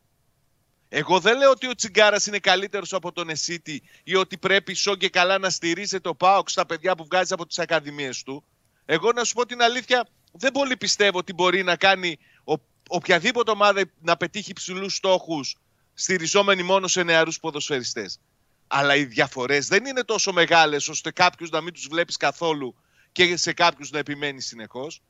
[0.90, 4.96] Εγώ δεν λέω ότι ο Τσιγκάρας είναι καλύτερος από τον Εσίτη ή ότι πρέπει σο
[4.96, 8.44] και καλά να στηρίζεται ο Πάοξ στα παιδιά που βγάζει από τις ακαδημίες του.
[8.86, 12.54] Εγώ να σου πω την αλήθεια, δεν πολύ πιστεύω ότι μπορεί να κάνει ο,
[12.88, 15.56] οποιαδήποτε ομάδα να πετύχει ψηλού στόχους
[15.94, 18.20] στηριζόμενοι μόνο σε νεαρούς ποδοσφαιριστές
[18.68, 22.76] αλλά οι διαφορές δεν είναι τόσο μεγάλες ώστε κάποιους να μην τους βλέπεις καθόλου
[23.12, 25.02] και σε κάποιους να επιμένεις συνεχώς.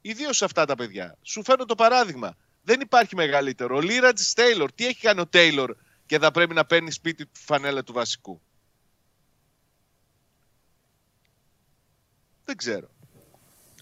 [0.00, 1.16] Ιδίως σε αυτά τα παιδιά.
[1.22, 2.36] Σου φέρνω το παράδειγμα.
[2.62, 3.76] Δεν υπάρχει μεγαλύτερο.
[3.76, 4.72] Ο Λίρατζ Τέιλορ.
[4.72, 5.76] Τι έχει κάνει ο Τέιλορ
[6.06, 8.40] και θα πρέπει να παίρνει σπίτι του φανέλα του βασικού;
[12.44, 12.88] Δεν ξέρω.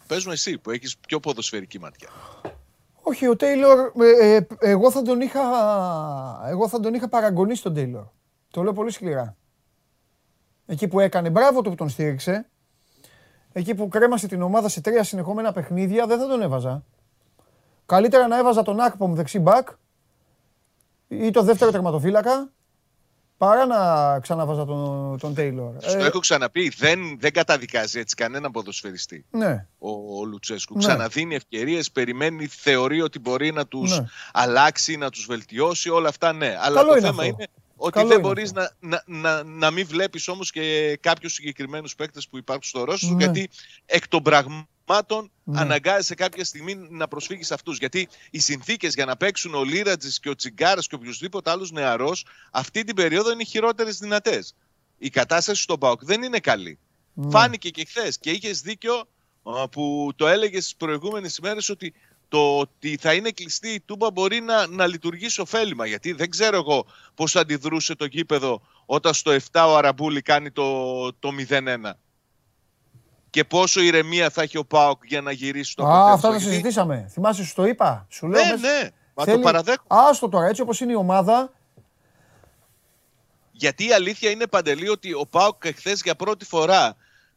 [0.06, 2.08] Πες μου εσύ που έχεις πιο ποδοσφαιρική ματιά.
[3.02, 5.42] Όχι, ο Τέιλορ, ε, ε, εγώ, θα τον είχα,
[6.46, 8.06] εγώ θα τον είχα παραγωνίσει τον Τέιλορ.
[8.54, 9.36] Το λέω πολύ σκληρά.
[10.66, 12.46] Εκεί που έκανε, μπράβο του που τον στήριξε.
[13.52, 16.84] εκεί που κρέμασε την ομάδα σε τρία συνεχόμενα παιχνίδια, δεν θα τον έβαζα.
[17.86, 19.68] Καλύτερα να έβαζα τον Άκπομ δεξί μπακ
[21.08, 22.50] ή το δεύτερο τερματοφύλακα
[23.36, 25.74] παρά να ξαναβάζα τον, τον Τέιλορ.
[25.78, 29.66] Στο ε, έχω ξαναπεί, δεν, δεν καταδικάζει έτσι κανένα ποδοσφαιριστή ναι.
[29.78, 30.74] ο, ο Λουτσέσκου.
[30.74, 30.78] Ναι.
[30.78, 34.06] Ξαναδίνει ευκαιρίες, περιμένει, θεωρεί ότι μπορεί να τους ναι.
[34.32, 35.90] αλλάξει, να τους βελτιώσει.
[35.90, 36.56] Όλα αυτά ναι.
[36.60, 37.34] Αλλά Καλό το είναι θέμα αυτό.
[37.34, 37.46] είναι
[37.84, 38.76] ότι Καλό δεν είναι μπορείς αυτό.
[38.80, 42.96] να, να, να, να μην βλέπεις όμως και κάποιους συγκεκριμένους παίκτες που υπάρχουν στο ρόλο
[42.96, 43.24] σου, Ναι.
[43.24, 43.50] γιατί
[43.86, 45.60] εκ των πραγμάτων Ναι.
[45.60, 47.78] αναγκάζεσαι κάποια στιγμή να προσφύγεις σε αυτούς.
[47.78, 52.26] Γιατί οι συνθήκες για να παίξουν ο Λίρατζης και ο Τσιγκάρας και οποιοδήποτε άλλος νεαρός
[52.50, 54.54] αυτή την περίοδο είναι οι χειρότερες δυνατές.
[54.98, 56.78] Η κατάσταση στον Πάοκ δεν είναι καλή.
[57.12, 57.30] Ναι.
[57.30, 59.04] Φάνηκε και χθες και είχες δίκιο
[59.42, 61.94] α, που το έλεγες στις προηγούμενες ημέρες ότι
[62.34, 65.86] το ότι θα είναι κλειστή η τούμπα μπορεί να, να λειτουργήσει ωφέλιμα.
[65.86, 71.12] Γιατί δεν ξέρω εγώ πώς αντιδρούσε το γήπεδο όταν στο 7 ο Αραμπούλη κάνει το,
[71.12, 71.90] το 0-1.
[73.30, 76.12] Και πόσο ηρεμία θα έχει ο Πάοκ για να γυρίσει το Α, αποτέλεσμα.
[76.14, 77.06] αυτά τα Γιατί- συζητήσαμε.
[77.12, 78.06] Θυμάσαι, σου το είπα.
[78.10, 78.44] Σου λέω.
[78.44, 78.88] Ναι, μες- ναι.
[79.14, 79.88] Μα θέλει- το παραδέχομαι.
[79.88, 81.52] Άστο τώρα, έτσι όπως είναι η ομάδα.
[83.52, 86.96] Γιατί η αλήθεια είναι παντελή ότι ο Πάοκ εχθές για πρώτη φορά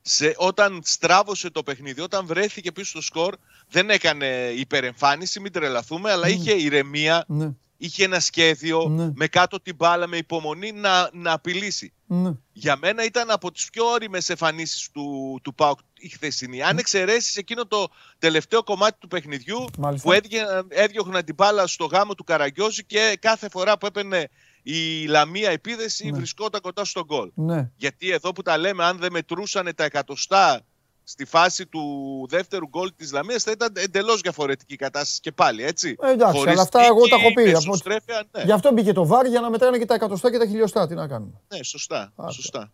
[0.09, 3.35] σε, όταν στράβωσε το παιχνίδι, όταν βρέθηκε πίσω στο σκορ,
[3.69, 9.11] δεν έκανε υπερεμφάνιση, μην τρελαθούμε, αλλά είχε ηρεμία, Ναι, είχε ένα σχέδιο Ναι.
[9.15, 11.93] με κάτω την μπάλα, με υπομονή να, να απειλήσει.
[12.07, 12.31] ναι.
[12.53, 16.61] Για μένα ήταν από τις πιο όριμες εμφανίσεις του, του ΠΑΟΚ η χθεσινή.
[16.63, 17.87] Αν εξαιρέσεις εκείνο το
[18.19, 20.07] τελευταίο κομμάτι του παιχνιδιού Μάλιστα.
[20.07, 24.29] που έδιωχναν, έδιωχναν την μπάλα στο γάμο του Καραγκιόζη και κάθε φορά που έπαιρνε
[24.71, 26.17] η Λαμία επίδεση Ναι.
[26.17, 27.31] βρισκόταν κοντά στον γκολ.
[27.33, 27.69] ναι.
[27.75, 30.61] Γιατί εδώ που τα λέμε, αν δεν μετρούσαν τα εκατοστά
[31.03, 31.81] στη φάση του
[32.29, 35.95] δεύτερου γκολ της Λαμίας θα ήταν εντελώς διαφορετική η κατάσταση και πάλι, έτσι.
[36.01, 37.41] Ε, εντάξει, Χωρίς αλλά αυτά εγώ τα έχω πει.
[37.43, 38.43] νίκη, Από- μεσοστρέφεια, ναι.
[38.43, 40.87] Γι' αυτό μπήκε το βάρ για να μετράνε και τα εκατοστά και τα χιλιοστά.
[40.87, 41.41] Τι να κάνουμε.
[41.55, 42.31] ναι, σωστά, Άρα.
[42.31, 42.71] σωστά.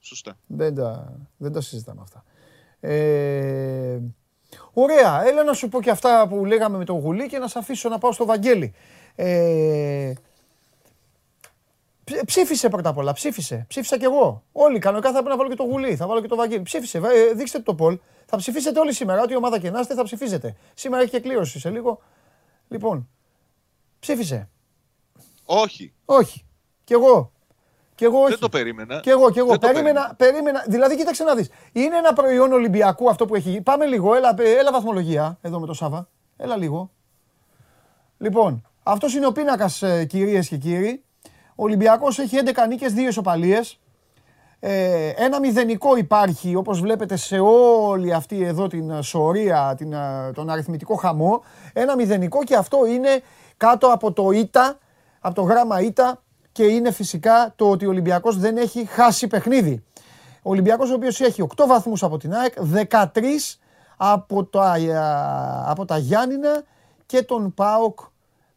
[0.00, 0.38] Σωστά.
[0.46, 2.24] Δεν τα, δεν τα συζητάμε αυτά.
[2.80, 3.98] Ε,
[4.72, 5.26] ωραία.
[5.26, 7.88] Έλα να σου πω και αυτά που λέγαμε με τον Γουλή και να σε αφήσω
[7.88, 8.72] να πάω στο Βαγγέλη.
[9.14, 10.22] Ε, ψ-
[12.26, 13.12] ψήφισε πρώτα απ' όλα.
[13.12, 13.64] Ψήφισε.
[13.68, 14.42] Ψήφισα κι εγώ.
[14.52, 15.96] Όλοι κανονικά θα πρέπει να βάλω και το Γουλή.
[15.96, 16.62] Θα βάλω και το Βαγγέλη.
[16.62, 16.98] Ψήφισε.
[16.98, 17.98] Ε, δείξτε το Πολ.
[18.26, 19.22] Θα ψηφίσετε όλοι σήμερα.
[19.22, 20.56] Ό,τι ομάδα και να είστε θα ψηφίζετε.
[20.74, 22.00] Σήμερα έχει και κλήρωση σε λίγο.
[22.68, 23.08] Λοιπόν,
[23.98, 24.48] ψήφισε.
[25.44, 26.44] Όχι, Όχι.
[26.84, 27.32] Κι εγώ.
[27.94, 28.30] Κι εγώ όχι.
[28.30, 29.00] δεν το περίμενα.
[29.00, 29.48] Κι εγώ, κι εγώ.
[29.48, 30.64] Δεν το Περίμενα, περίμενα.
[30.68, 31.50] Δηλαδή, κοίταξε να δεις.
[31.72, 33.60] Είναι ένα προϊόν Ολυμπιακού αυτό που έχει.
[33.60, 34.14] Πάμε λίγο.
[34.14, 36.08] Έλα, ε, έλα βαθμολογία εδώ με το Σάβα.
[36.36, 36.90] Έλα λίγο.
[38.18, 41.03] Λοιπόν, αυτός είναι ο πίνακας, κυρίες και κύριοι.
[41.56, 43.78] Ο Ολυμπιακός έχει 11 νίκες, 2 ισοπαλίες.
[44.60, 50.30] Ε, ένα μηδενικό υπάρχει, όπως βλέπετε σε όλη αυτή εδώ την ε, σωρία, την, ε,
[50.34, 51.42] τον αριθμητικό χαμό.
[51.72, 53.22] Ένα μηδενικό και αυτό είναι
[53.56, 54.78] κάτω από το ΙΤΑ,
[55.20, 59.84] από το γράμμα ΙΤΑ και είναι φυσικά το ότι ο Ολυμπιακός δεν έχει χάσει παιχνίδι.
[60.42, 62.54] Ο Ολυμπιακός ο οποίος έχει 8 βαθμούς από την ΑΕΚ,
[62.90, 63.58] 13
[63.96, 64.96] από τα, ε,
[65.66, 66.62] από τα Γιάννηνα
[67.06, 67.98] και τον ΠΑΟΚ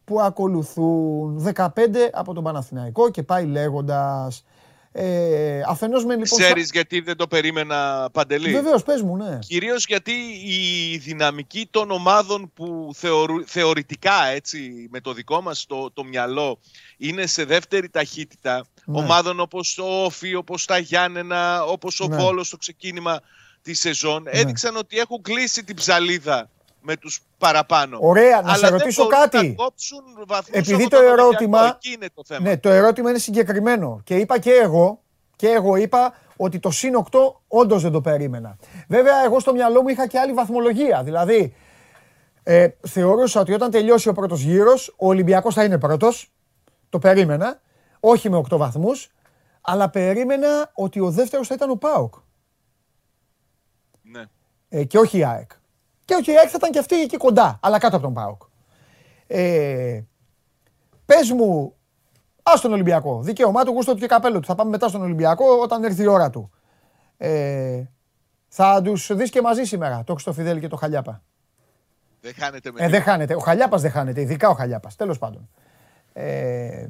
[0.07, 1.67] που ακολουθούν 15
[2.11, 4.43] από τον Παναθηναϊκό και πάει λέγοντας.
[4.91, 6.39] Ε, αφενός με λοιπόν...
[6.39, 9.39] Ξέρεις γιατί δεν το περίμενα Παντελή; Βεβαίως, πες μου, ναι.
[9.39, 10.11] Κυρίως γιατί
[10.45, 16.59] η δυναμική των ομάδων που θεωρου- θεωρητικά έτσι με το δικό μας το, το μυαλό
[16.97, 18.99] είναι σε δεύτερη ταχύτητα Ναι.
[18.99, 22.15] ομάδων όπως το Όφι, όπως τα Γιάννενα, όπως ο Ναι.
[22.17, 23.19] Βόλος στο ξεκίνημα
[23.61, 26.49] της σεζόν έδειξαν ότι έχουν κλείσει την ψαλίδα
[26.81, 27.97] με τους παραπάνω.
[28.01, 29.47] Ωραία, να Αλλά σε δεν ρωτήσω μπορούν κάτι.
[29.47, 31.27] Να κόψουν βαθμούς Επειδή από το τον Ολυμπιακό.
[31.27, 32.49] ερώτημα- Εκεί είναι το θέμα.
[32.49, 34.01] Ναι, το ερώτημα είναι συγκεκριμένο.
[34.03, 35.01] Και είπα και εγώ,
[35.35, 38.57] και εγώ είπα ότι το συν 8 όντως δεν το περίμενα.
[38.87, 41.03] Βέβαια, εγώ στο μυαλό μου είχα και άλλη βαθμολογία.
[41.03, 41.55] Δηλαδή,
[42.43, 46.31] ε, θεωρούσα ότι όταν τελειώσει ο πρώτος γύρος, ο Ολυμπιακός θα είναι πρώτος.
[46.89, 47.61] Το περίμενα.
[47.99, 49.09] Όχι με 8 βαθμούς.
[49.61, 52.13] Αλλά περίμενα ότι ο δεύτερος θα ήταν ο Πάοκ.
[54.01, 54.23] Ναι.
[54.69, 55.51] Ε, και όχι η ΑΕΚ.
[56.07, 58.41] Και όχι η ΑΕΚ θα ήταν και αυτή εκεί κοντά, αλλά κάτω από τον ΠΑΟΚ.
[59.27, 60.01] Ε,
[61.05, 61.75] πες μου,
[62.43, 63.21] ας τον Ολυμπιακό.
[63.21, 64.45] Δικαίωμά του, γούστο του και καπέλο του.
[64.47, 66.49] Θα πάμε μετά στον Ολυμπιακό όταν έρθει η ώρα του.
[67.17, 67.83] Ε,
[68.47, 71.23] θα τους δεις και μαζί σήμερα, το Χρυστοφιδέλη και το Χαλιάπα.
[72.21, 73.35] Δεν χάνεται με Ε, δεν χάνεται.
[73.35, 74.95] Ο Χαλιάπας δεν χάνεται, ειδικά ο Χαλιάπας.
[74.95, 75.49] Τέλος πάντων.
[76.13, 76.87] Ε,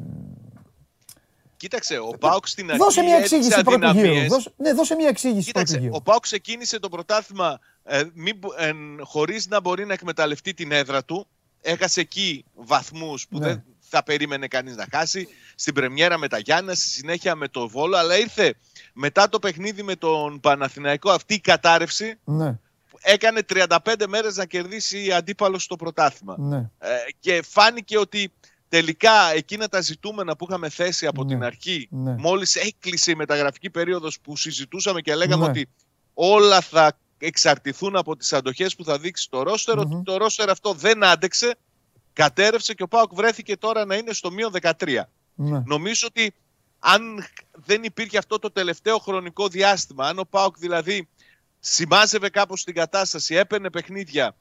[1.58, 3.90] Κοίταξε, ο Πάουκ στην αρχή δώσε μια εξήγηση έδειξε πρώτου γύρου.
[4.00, 4.28] αδυναμίες.
[4.28, 5.96] Δώσε, ναι, δώσε μια εξήγηση πρώτου Κοίταξε, γύρου.
[5.96, 10.72] ο Πάουκ ξεκίνησε το πρωτάθλημα ε, μη μπο- εν- χωρίς να μπορεί να εκμεταλλευτεί την
[10.72, 11.28] έδρα του.
[11.62, 13.48] Έχασε εκεί βαθμούς που Ναι.
[13.48, 15.28] δεν θα περίμενε κανείς να χάσει.
[15.56, 17.98] Στην πρεμιέρα με τα Γιάννα, στη συνέχεια με το Βόλο.
[17.98, 18.54] Αλλά ήρθε
[18.94, 22.52] μετά το παιχνίδι με τον Παναθηναϊκό αυτή η κατάρρευση Ναι,
[22.90, 26.36] που έκανε 35 μέρες να κερδίσει αντίπαλος στο πρωτάθλημα.
[26.40, 26.58] ναι.
[26.80, 28.32] Ε, και φάνηκε ότι
[28.70, 32.16] τελικά εκείνα τα ζητούμενα που είχαμε θέσει από Ναι, την αρχή, ναι.
[32.18, 35.50] μόλις έκλεισε η μεταγραφική περίοδος που συζητούσαμε και λέγαμε Ναι.
[35.50, 35.70] ότι
[36.14, 40.74] όλα θα εξαρτηθούν από τις αντοχές που θα δείξει το ρόστερ, ότι το ρόστερ αυτό
[40.74, 41.56] δεν άντεξε,
[42.14, 45.02] κατέρευσε και ο Πάοκ βρέθηκε τώρα να είναι στο μείον 13.
[45.36, 45.62] Ναι.
[45.66, 46.34] Νομίζω ότι
[46.80, 51.08] αν δεν υπήρχε αυτό το τελευταίο χρονικό διάστημα, αν ο Πάοκ δηλαδή
[51.60, 54.36] σημάζευε κάπως την κατάσταση, έπαιρνε παιχνίδια,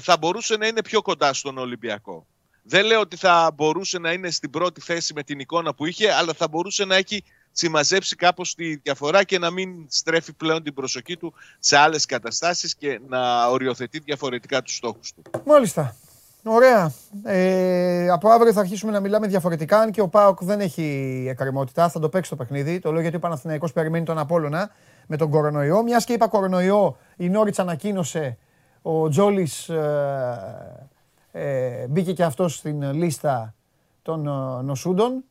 [0.00, 2.26] θα μπορούσε να είναι πιο κοντά στον Ολυμπιακό.
[2.62, 6.12] Δεν λέω ότι θα μπορούσε να είναι στην πρώτη θέση με την εικόνα που είχε,
[6.12, 10.74] αλλά θα μπορούσε να έχει συμμαζέψει κάπως τη διαφορά και να μην στρέφει πλέον την
[10.74, 15.22] προσοχή του σε άλλες καταστάσεις και να οριοθετεί διαφορετικά τους στόχους του.
[15.44, 15.96] Μάλιστα.
[16.42, 16.92] Ωραία.
[17.22, 19.78] Ε, από αύριο θα αρχίσουμε να μιλάμε διαφορετικά.
[19.78, 22.78] Αν και ο Πάοκ δεν έχει εκκρεμότητα, θα το παίξει το παιχνίδι.
[22.78, 24.70] Το λέω γιατί ο Παναθηναϊκός περιμένει τον Απόλλωνα
[25.06, 25.82] με τον κορονοϊό.
[25.82, 28.38] Μιας και είπα κορονοϊό, η Νόριτς ανακοίνωσε
[28.82, 30.89] ο Τζόλης ε,
[31.32, 33.54] ε, μπήκε και αυτός στην λίστα
[34.02, 35.24] των ε, νοσούντων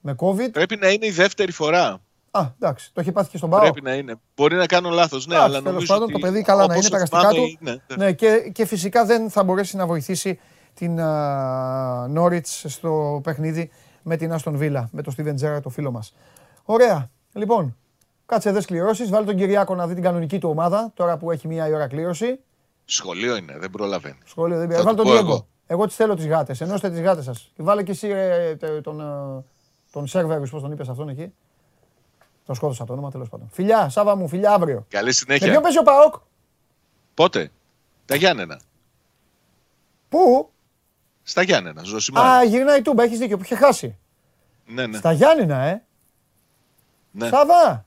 [0.00, 0.50] με COVID.
[0.52, 2.00] Πρέπει να είναι η δεύτερη φορά.
[2.30, 3.60] Α, εντάξει, το έχει πάθει και στον Πάο.
[3.60, 4.14] Πρέπει να είναι.
[4.36, 6.98] Μπορεί να κάνω λάθος, ναι, αλλά νομίζω πάντων, ότι το παιδί καλά να είναι, τα
[6.98, 7.58] γαστικά του.
[7.60, 10.38] Ναι, ναι, και, και φυσικά δεν θα μπορέσει να βοηθήσει
[10.74, 10.94] την
[12.08, 13.70] Νόριτς στο παιχνίδι
[14.02, 16.14] με την Άστον Βίλα, με τον Στίβεν Τζέρα, το φίλο μας.
[16.64, 17.10] Ωραία.
[17.32, 17.76] Λοιπόν,
[18.26, 19.10] κάτσε εδώ κληρώσεις.
[19.10, 22.38] Βάλει τον Κυριάκο να δει την κανονική του ομάδα, τώρα που έχει μία ώρα κλήρωση.
[22.84, 24.18] Σχολείο είναι, δεν προλαβαίνει.
[24.24, 24.84] Σχολείο δεν πειράζει.
[24.84, 25.32] Βάλει τον Διέγκο.
[25.32, 26.60] Εγώ, εγώ τις θέλω τις γάτες.
[26.60, 27.52] Ενώστε τις γάτες σας.
[27.56, 29.44] Βάλε και εσύ ε, τον, ε,
[29.92, 31.32] τον Σέρβερ, πώς τον είπες αυτόν εκεί.
[32.46, 33.48] Τον σκότωσα το όνομα τέλος πάντων.
[33.52, 34.86] Φιλιά, Σάβα μου, φιλιά αύριο.
[34.88, 35.46] Καλή συνέχεια.
[35.46, 36.14] Με ποιον παίζει ο Πάοκ.
[37.14, 37.50] Πότε;
[38.04, 38.60] Τα Γιάννενα.
[40.08, 40.50] Πού;
[41.22, 42.20] Στα Γιάννενα, ζωσιμά.
[42.20, 43.98] Α, γυρνάει η Τούμπα, έχεις δίκιο που είχε χάσει.
[44.66, 44.98] Ναι, ναι.
[44.98, 45.82] Στα Γιάννενα, ε.
[47.10, 47.28] ναι.
[47.28, 47.84] Σάβα.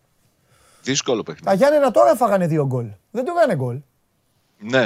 [0.81, 1.45] Δύσκολο παιχνίδι.
[1.45, 2.91] Τα Γιάννενα τώρα φάγανε δύο γκολ.
[3.11, 3.81] Δεν το έκανε γκολ.
[4.59, 4.85] Ναι.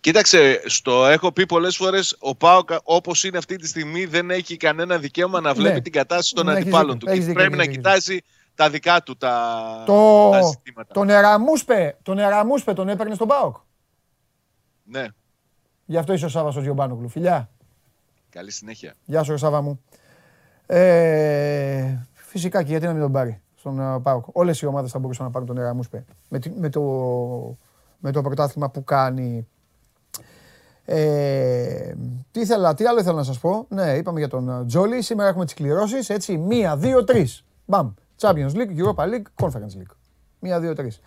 [0.00, 4.56] Κοίταξε, στο έχω πει πολλές φορές, ο Πάοκ όπως είναι αυτή τη στιγμή δεν έχει
[4.56, 5.80] κανένα δικαίωμα να βλέπει Ναι.
[5.80, 7.06] την κατάσταση των Ναι, αντιπάλων έχεις του.
[7.06, 8.18] δίκιο, Και έχεις πρέπει δίκιο, να έχεις κοιτάζει
[8.54, 10.92] τα δικά του τα, Το, τα ζητήματα.
[10.94, 13.56] τον Εραμούσπε, τον Εραμούσπε τον έπαιρνε στον Πάοκ.
[14.84, 15.04] Ναι.
[15.84, 17.08] Γι' αυτό είσαι ο Σάβα ο Τζιομπάνογλου.
[17.08, 17.50] Φιλιά.
[18.30, 18.94] Καλή συνέχεια.
[19.04, 19.80] Γεια σου, ρε Σάβα μου.
[20.66, 24.24] Ε, φυσικά και γιατί να μην τον πάρει στον uh, ΠΑΟΚ.
[24.32, 26.80] Όλες οι ομάδες θα μπορούσαν να πάρουν τον Εραμούσπε με, τη- με, το,
[28.04, 29.48] με το πρωτάθλημα που κάνει.
[30.84, 31.94] Ε,
[32.30, 35.02] τι, ήθελα, τι άλλο ήθελα να σας πω; Ναι, είπαμε για τον uh, Τζόλι.
[35.02, 36.10] Σήμερα έχουμε τις κληρώσεις.
[36.10, 37.44] Έτσι, μία, δύο, τρεις.
[37.64, 37.92] Μπαμ.
[38.20, 39.94] Champions League, Europa League, Conference League.
[40.38, 41.00] Μία, δύο, τρεις.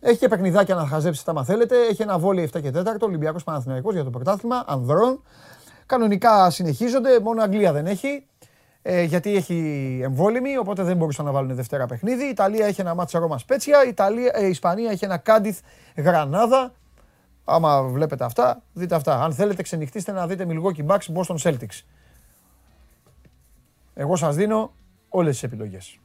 [0.00, 1.76] Έχει και παιχνιδάκια να χαζέψετε άμα θέλετε.
[1.90, 5.22] Έχει ένα βόλιο 7 και 4, Ολυμπιακός Παναθηναϊκός για το πρωτάθλημα, ανδρών.
[5.86, 8.26] Κανονικά συνεχίζονται, μόνο Αγγλία δεν έχει.
[8.82, 12.24] Ε, γιατί έχει εμβόλυμη, οπότε δεν μπορούσαν να βάλουν Δευτέρα παιχνίδι.
[12.24, 13.84] Η Ιταλία έχει ένα μάτσα Ρώμα Σπέτσια.
[13.84, 15.60] Η, Ιταλία, ε, η Ισπανία έχει ένα Κάντιθ
[15.96, 16.72] Γρανάδα.
[17.44, 19.22] Άμα βλέπετε αυτά, δείτε αυτά.
[19.22, 21.80] Αν θέλετε, ξενυχτήστε να δείτε Milwaukee Bucks Boston Celtics.
[23.94, 24.72] Εγώ σας δίνω
[25.08, 25.98] όλες τις επιλογές.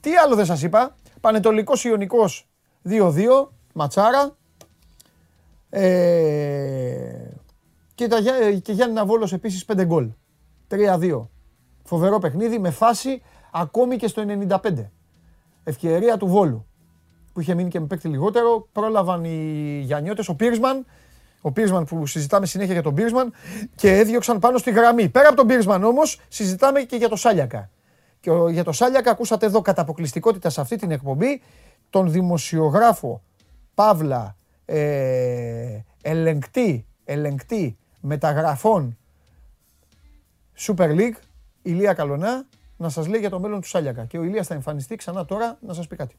[0.00, 2.48] Τι άλλο δεν σας είπα; Πανετολικός Ιωνικός
[2.82, 4.36] 2-2, ματσάρα.
[5.70, 7.28] Ε,
[7.94, 10.10] και, τα, Γιά- και Γιάννη Βόλος επίσης 5 γκολ.
[10.68, 11.30] 3-2.
[11.92, 14.90] Φοβερό παιχνίδι με φάση ακόμη και στο 95.
[15.64, 16.66] Ευκαιρία του Βόλου
[17.32, 18.68] που είχε μείνει και με παίκτη λιγότερο.
[18.72, 20.86] Πρόλαβαν οι Γιαννιώτες, ο Πίρσμαν,
[21.40, 23.32] ο Πίρσμαν που συζητάμε συνέχεια για τον Πίρσμαν
[23.74, 25.08] και έδιωξαν πάνω στη γραμμή.
[25.08, 27.70] Πέρα από τον Πίρσμαν όμως συζητάμε και για το Σάλιακα.
[28.20, 31.42] Και ο- για το Σάλιακα ακούσατε εδώ κατά αποκλειστικότητα σε αυτή την εκπομπή
[31.90, 33.22] τον δημοσιογράφο
[33.74, 38.96] Παύλα ε, ελεγκτή, ελεγκτή μεταγραφών
[40.58, 41.16] Super League,
[41.62, 42.46] Ηλία Καλονά,
[42.76, 44.04] να σας λέει για το μέλλον του Σάλιακα.
[44.04, 46.16] Και ο Ηλίας θα εμφανιστεί ξανά τώρα να σας πει κάτι.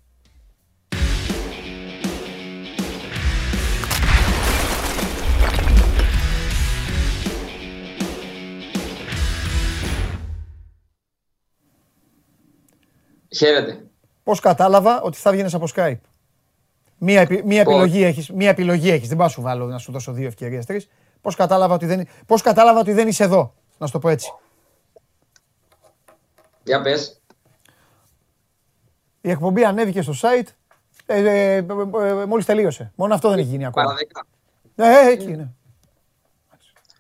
[13.36, 13.86] Χαίρετε.
[14.24, 15.98] Πώς κατάλαβα ότι θα βγαίνεις από Skype;
[16.98, 19.78] Μία, επι- μία, Πώς; επιλογή έχεις, μία επιλογή έχεις, δεν πάω να σου βάλω να
[19.78, 20.89] σου δώσω δύο ευκαιρίες, τρεις.
[21.22, 24.34] Πώς κατάλαβα ότι δεν, πώς κατάλαβα ότι δεν είσαι εδώ, να σου το πω έτσι.
[26.64, 27.22] Για πες.
[29.22, 30.47] Η εκπομπή ανέβηκε στο site,
[31.05, 32.91] ε, ε, ε, ε, μόλις τελείωσε.
[32.95, 33.86] Μόνο αυτό δεν έχει γίνει ακόμα.
[33.86, 34.26] Παραδέκα.
[34.76, 35.53] Ε, ε, εκεί είναι.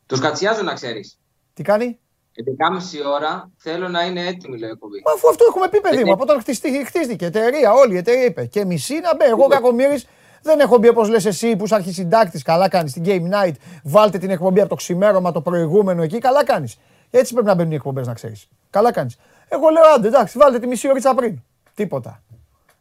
[0.05, 1.19] Τους κατσιάζω να ξέρεις.
[1.53, 1.99] Τι κάνει;
[2.35, 5.01] 11.30 ώρα θέλω να είναι έτοιμη λέει η εκπομπή.
[5.05, 7.97] Μα αφού αυτό έχουμε πει, παιδί μου, από όταν χτιστεί- χτίστηκε η εταιρεία, όλη η
[7.97, 8.45] εταιρεία είπε.
[8.45, 9.25] Και μισή να μπει.
[9.25, 10.05] Εγώ κακομοίρης
[10.41, 12.41] δεν έχω μπει όπως λες εσύ που είσαι αρχισυντάκτης.
[12.43, 13.53] Καλά κάνεις την Game Night.
[13.83, 16.17] Βάλτε την εκπομπή από το ξημέρωμα το προηγούμενο εκεί.
[16.19, 16.77] Καλά κάνεις.
[17.11, 18.47] Έτσι πρέπει να μπαίνουν οι εκπομπές, να ξέρεις.
[18.69, 19.17] Καλά κάνεις.
[19.47, 21.41] Εγώ λέω άντε, εντάξει, βάλτε τη μισή ώρα πριν.
[21.73, 22.21] Τίποτα.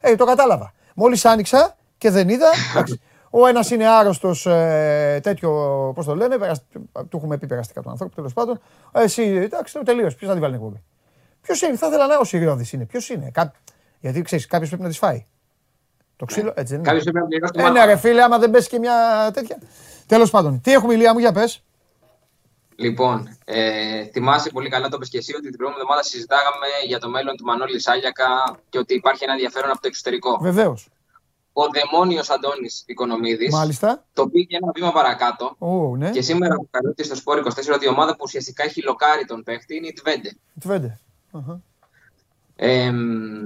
[0.01, 0.73] Ε, το κατάλαβα.
[0.95, 2.51] Μόλις άνοιξα και δεν είδα.
[2.71, 3.01] εντάξει,
[3.31, 4.43] ο ένας είναι άρρωστος
[5.23, 5.51] τέτοιο,
[5.95, 6.63] πώς το λένε, περασ-
[7.09, 8.61] του έχουμε πει περαστικά του ανθρώπου τέλος πάντων.
[8.93, 10.07] Εσύ, εντάξει, τελείω.
[10.07, 10.83] Ποιος θα την βάλει την εκπομπή;
[11.43, 12.85] Ποιος είναι, θα ήθελα να ο Σιριώδης είναι.
[12.85, 13.53] Ποιος είναι; Κά...
[14.01, 15.25] Γιατί ξέρεις, κάποιος πρέπει να τη φάει.
[16.17, 16.87] Το ξύλο, έτσι δεν είναι.
[16.87, 17.53] Κάποιος πρέπει να πληρώσει.
[17.57, 19.59] Ε, ναι, ρε φίλε, άμα δεν πέσει και μια τέτοια.
[20.07, 21.63] Τέλος πάντων, τι έχουμε ηλία μου για πες.
[22.83, 26.99] Λοιπόν, ε, θυμάσαι πολύ καλά το πες και εσύ ότι την προηγούμενη εβδομάδα συζητάγαμε για
[26.99, 30.39] το μέλλον του Μανώλη Σάλιακα και ότι υπάρχει ένα ενδιαφέρον από το εξωτερικό.
[30.41, 30.89] Βεβαίως.
[31.53, 34.05] Ο δαιμόνιος Αντώνης Οικονομίδης Μάλιστα.
[34.13, 36.11] το πήγε ένα βήμα παρακάτω Ω, ναι.
[36.11, 39.77] και σήμερα αποκαλύπτει στο Σπόρ 24 ότι η ομάδα που ουσιαστικά έχει λοκάρει τον παίχτη
[39.77, 40.37] είναι η Τβέντε.
[40.61, 41.01] Τβέντε.
[41.33, 41.61] Αχα.
[42.57, 42.93] Ε,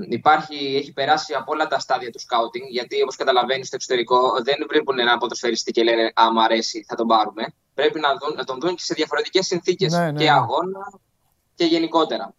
[0.08, 4.66] υπάρχει, έχει περάσει από όλα τα στάδια του σκάουτινγκ, γιατί όπως καταλαβαίνεις στο εξωτερικό δεν
[4.68, 7.54] βλέπουν ένα ποδοσφαιριστή και λένε Άμα αρέσει, θα τον πάρουμε.
[7.76, 10.30] Πρέπει να, δουν, να τον δουν και σε διαφορετικές συνθήκες Ναι, ναι, και ναι.
[10.30, 10.84] αγώνα
[11.54, 12.34] και γενικότερα.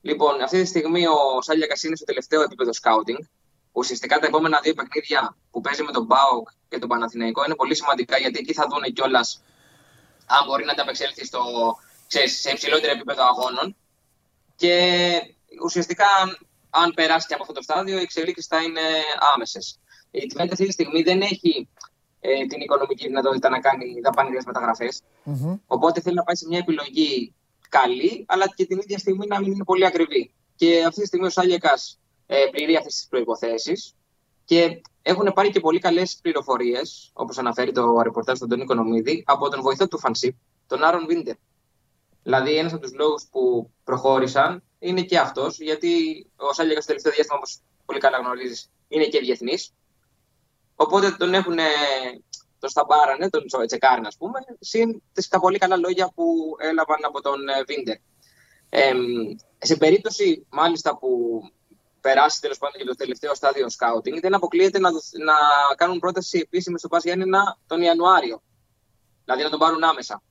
[0.00, 3.18] Λοιπόν, αυτή τη στιγμή ο Σάλιακα είναι στο τελευταίο επίπεδο σκάουτινγκ.
[3.72, 7.74] Ουσιαστικά τα επόμενα δύο παιχνίδια που παίζει με τον Μπάουκ και τον Παναθηναϊκό είναι πολύ
[7.74, 9.42] σημαντικά γιατί εκεί θα δουν κιόλας
[10.26, 11.42] αν μπορεί να ανταπεξέλθει στο,
[12.06, 13.76] ξέρεις, σε υψηλότερο επίπεδο αγώνων.
[14.56, 14.74] Και
[15.64, 16.06] ουσιαστικά,
[16.70, 18.80] αν περάσει και από αυτό το στάδιο, οι εξελίξεις θα είναι
[19.34, 19.78] άμεσες.
[20.10, 21.68] Η Τβέντε αυτή τη στιγμή δεν έχει
[22.24, 25.02] ε, την οικονομική δυνατότητα να κάνει δαπανηρές μεταγραφές.
[25.24, 25.56] Μμμ.
[25.66, 27.34] Οπότε θέλει να πάει σε μια επιλογή
[27.68, 30.32] καλή, αλλά και την ίδια στιγμή να μην είναι πολύ ακριβή.
[30.56, 31.72] Και αυτή τη στιγμή ο Σάλιακα
[32.26, 33.94] ε, πληρεί αυτές τις προποθέσει.
[34.44, 39.48] Και έχουν πάρει και πολύ καλές πληροφορίες, όπως αναφέρει το ρεπορτάζ του Αντώνη Οικονομίδη, από
[39.48, 41.34] τον βοηθό του Φανσίπ, τον Άρον Βίντερ.
[42.22, 45.90] Δηλαδή, ένας από τους λόγους που προχώρησαν είναι και αυτός, γιατί
[46.36, 49.72] ο Σάλιακα στο τελευταίο διάστημα, όπως πολύ καλά γνωρίζεις, είναι και διεθνής.
[50.76, 51.56] Οπότε τον έχουν,
[52.58, 56.24] τον σταμπάρανε, τον τσεκάρουν, ας πούμε, συν τις- τα πολύ καλά λόγια που
[56.58, 57.96] έλαβαν από τον ε, Βίντερ.
[58.68, 58.92] Ε,
[59.58, 61.40] σε περίπτωση, μάλιστα, που
[62.00, 65.34] περάσει τέλος πάντων και το τελευταίο στάδιο σκάουτινγκ, δεν αποκλείεται να, δοθ- να
[65.76, 68.42] κάνουν πρόταση επίσημη στο Πας Γιάννενα τον Ιανουάριο.
[69.24, 70.22] Δηλαδή να τον πάρουν άμεσα.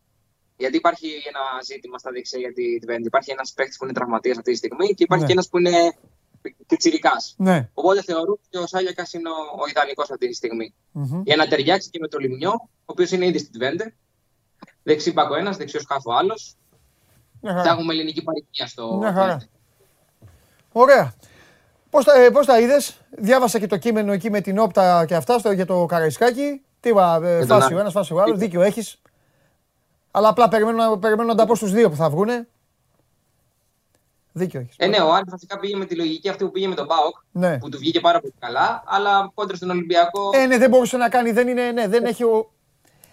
[0.58, 3.08] Γιατί υπάρχει ένα ζήτημα στα δεξιά για τη Τβέντη.
[3.08, 5.30] Υπάρχει ένας παίκτης που είναι τραυματίας αυτή τη στιγμή και υπάρχει Ναι.
[5.30, 5.98] και ένας που είναι
[6.68, 7.12] πιτσιρικά.
[7.36, 7.70] Ναι.
[7.74, 10.74] Οπότε θεωρούν ότι ο Σάλιακα είναι ο, ο ιδανικός αυτή τη στιγμή.
[10.92, 11.22] Μμμ.
[11.26, 13.94] Για να ταιριάξει και με το Λιμιό, ο οποίος είναι ήδη στην Τβέντε.
[14.84, 16.56] Δεξί πάκο ένας, δεξιός χάφο άλλος.
[17.42, 17.72] Μια Θα χαρά.
[17.72, 18.98] έχουμε ελληνική παροικία στο.
[18.98, 19.38] Μια χαρά.
[19.42, 19.48] Twente.
[20.72, 21.14] Ωραία.
[21.90, 25.16] Πώς τα, ε, πώς τα είδες, διάβασα και το κείμενο εκεί με την όπτα και
[25.16, 26.62] αυτά στο, για το Καραϊσκάκι.
[26.80, 27.76] Τι είπα, ε, τον φάση Άρη.
[27.76, 29.02] ο ένας, φάση ο άλλος, δίκιο έχεις.
[30.12, 32.48] Αλλά απλά περιμένω, να- περιμένω να τα πω στους δύο που θα βγουνε.
[34.34, 34.76] Δίκιο έχεις.
[34.78, 37.16] Ε, ναι, ο Άρης βασικά πήγε με τη λογική αυτή που πήγε με τον Μπάοκ,
[37.32, 37.58] Ναι.
[37.58, 40.30] που του βγήκε πάρα πολύ καλά, αλλά κόντρα στον Ολυμπιακό.
[40.34, 42.52] Ε, ναι, δεν μπορούσε να κάνει, δεν είναι, ναι, δεν έχει, ο,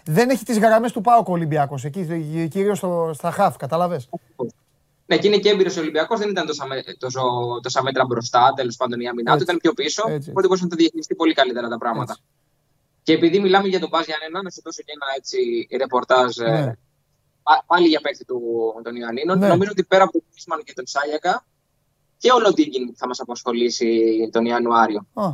[0.04, 4.08] δεν έχει τις γραμμές του ΠΑΟΚ ο Ολυμπιακός, εκεί κυρίως στο, στα χαφ, καταλαβες;
[5.06, 7.20] Ναι, και είναι και έμπειρος ο Ολυμπιακός, δεν ήταν τόσα, με- τόσο,
[7.62, 9.44] τόσα μέτρα μπροστά, τέλος πάντων η άμυνά του, Έτσι.
[9.44, 10.04] ήταν πιο πίσω.
[10.08, 10.30] Έτσι.
[10.30, 12.12] Οπότε μπορούσε να το διαχειριστεί πολύ καλύτερα τα πράγματα.
[12.12, 12.24] Έτσι.
[13.02, 16.50] Και επειδή μιλάμε για τον Πάζ Γιάννενα, να σου δώσω και ένα έτσι ρεπορτάζ ε,
[16.50, 16.72] Ναι.
[17.48, 18.40] Πά- πάλι για παίκτη του,
[18.84, 19.38] των Ιωαννίνων.
[19.38, 19.48] Ναι.
[19.48, 21.44] Νομίζω ότι πέρα από τον Κρίσμαν και τον Σάλιακα
[22.18, 23.88] και ο Λοντίγκιν θα μας απασχολήσει
[24.32, 25.06] τον Ιανουάριο.
[25.14, 25.28] Α,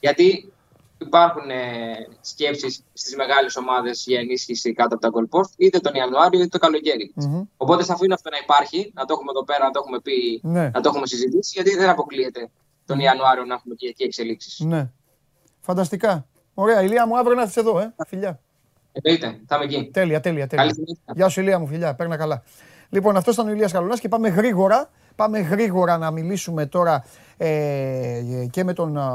[0.00, 0.52] Γιατί
[0.98, 5.94] υπάρχουν ε, σκέψεις στις μεγάλες ομάδες για ενίσχυση κάτω από τα goal post, είτε τον
[5.94, 7.12] Ιανουάριο είτε το καλοκαίρι.
[7.14, 7.42] μμμ.
[7.56, 10.40] Οπότε θα αφήνω αυτό να υπάρχει, να το έχουμε εδώ πέρα, να το έχουμε πει,
[10.42, 10.70] Ναι.
[10.74, 12.50] να το έχουμε συζητήσει, γιατί δεν αποκλείεται
[12.86, 14.58] τον Ιανουάριο να έχουμε και εκεί εξελίξεις.
[14.60, 14.90] Ναι.
[15.60, 16.26] Φανταστικά.
[16.54, 17.94] Ωραία, Ηλία μου, αύριο να έρθεις εδώ, ε.
[18.06, 18.40] Φιλιά.
[19.02, 19.90] Εννοείται, θα είμαι εκεί.
[19.92, 20.74] Τέλεια, τέλεια, Καλή τέλεια.
[20.74, 21.12] συνέχεια.
[21.14, 22.42] Γεια σου Ηλία μου, φιλιά, παίρνα καλά.
[22.88, 27.04] Λοιπόν, αυτός ήταν ο Ηλίας Καλονάς και πάμε γρήγορα, πάμε γρήγορα να μιλήσουμε τώρα
[27.36, 29.10] ε, και με τον α,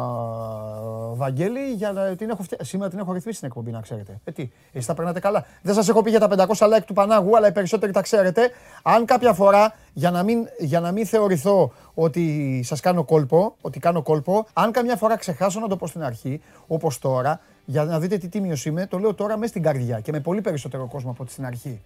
[1.16, 2.58] Βαγγέλη για να την έχω φτια...
[2.62, 4.20] σήμερα την έχω ρυθμίσει την εκπομπή να ξέρετε.
[4.24, 5.46] Ε, τι, εσείς τα περνάτε καλά.
[5.62, 8.50] Δεν σας έχω πει για τα 500 like του Πανάγου, αλλά οι περισσότεροι τα ξέρετε.
[8.84, 13.80] Αν κάποια φορά, για να μην, για να μην θεωρηθώ ότι σας κάνω κόλπο, ότι
[13.80, 18.00] κάνω κόλπο, αν καμιά φορά ξεχάσω να το πω στην αρχή, όπως τώρα, για να
[18.00, 21.12] δείτε τι τίμιος είμαι, το λέω τώρα μέσα στην καρδιά και με πολύ περισσότερο κόσμο
[21.12, 21.82] από ό,τι στην αρχή.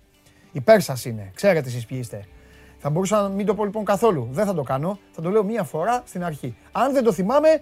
[0.52, 1.32] Υπέρ σας είναι.
[1.36, 2.26] Ξέρετε εσείς ποιοι είστε.
[2.78, 4.28] Θα μπορούσα να μην το πω λοιπόν καθόλου.
[4.32, 5.00] Δεν θα το κάνω.
[5.12, 6.58] Θα το λέω μία φορά στην αρχή.
[6.72, 7.60] Αν δεν το θυμάμαι,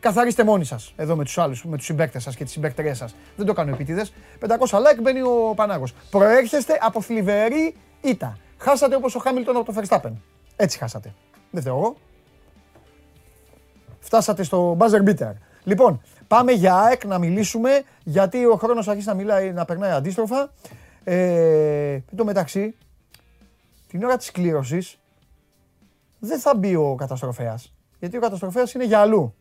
[0.00, 0.92] καθαρίστε μόνοι σας.
[0.96, 3.14] Εδώ με τους άλλους, με τους συμπαίκτες σας και τις συμπαίκτριές σας.
[3.36, 4.12] Δεν το κάνω επίτηδες.
[4.38, 5.94] 500 like μπαίνει ο Πανάγος.
[6.10, 8.38] Προέρχεστε από θλιβερή ήττα.
[8.58, 10.12] Χάσατε όπως ο Χάμιλτον από το Verstappen.
[10.56, 11.14] Έτσι χάσατε.
[11.50, 11.96] Δεν φταίω εγώ.
[14.00, 15.32] Φτάσατε στο buzzer beater.
[15.64, 20.52] Λοιπόν, πάμε για ΑΕΚ να μιλήσουμε, γιατί ο χρόνος αρχίζει να, μιλάει, να περνάει αντίστροφα.
[21.04, 22.74] Ε, εν τω μεταξύ,
[23.88, 24.98] την ώρα της κλήρωσης
[26.18, 27.72] δεν θα μπει ο καταστροφέας.
[27.98, 29.34] Γιατί ο καταστροφέας είναι για αλλού.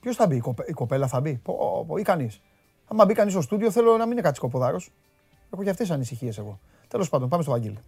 [0.00, 2.40] Ποιος θα μπει, η, κοπε- η κοπέλα θα μπει, πω, πω, ή κανείς.
[2.86, 4.90] Άμα μπει κανείς στο στούντιο θέλω να μην είναι κάτι σκοποδάρος.
[5.50, 6.58] Έχω και αυτές τις ανησυχίες εγώ.
[6.88, 7.78] Τέλος πάντων, πάμε στο Βαγγέλη.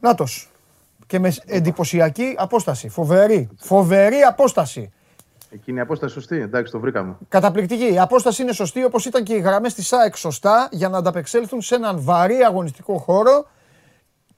[0.00, 0.48] Νάτος.
[1.06, 2.88] Και με εντυπωσιακή απόσταση.
[2.88, 3.48] Φοβερή.
[3.56, 4.92] Φοβερή απόσταση.
[5.50, 6.36] Εκείνη η απόσταση σωστή.
[6.36, 7.16] Εντάξει, το βρήκαμε.
[7.28, 7.92] Καταπληκτική.
[7.92, 11.60] Η απόσταση είναι σωστή όπως ήταν και οι γραμμές της ΑΕΚ σωστά για να ανταπεξέλθουν
[11.60, 13.46] σε έναν βαρύ αγωνιστικό χώρο.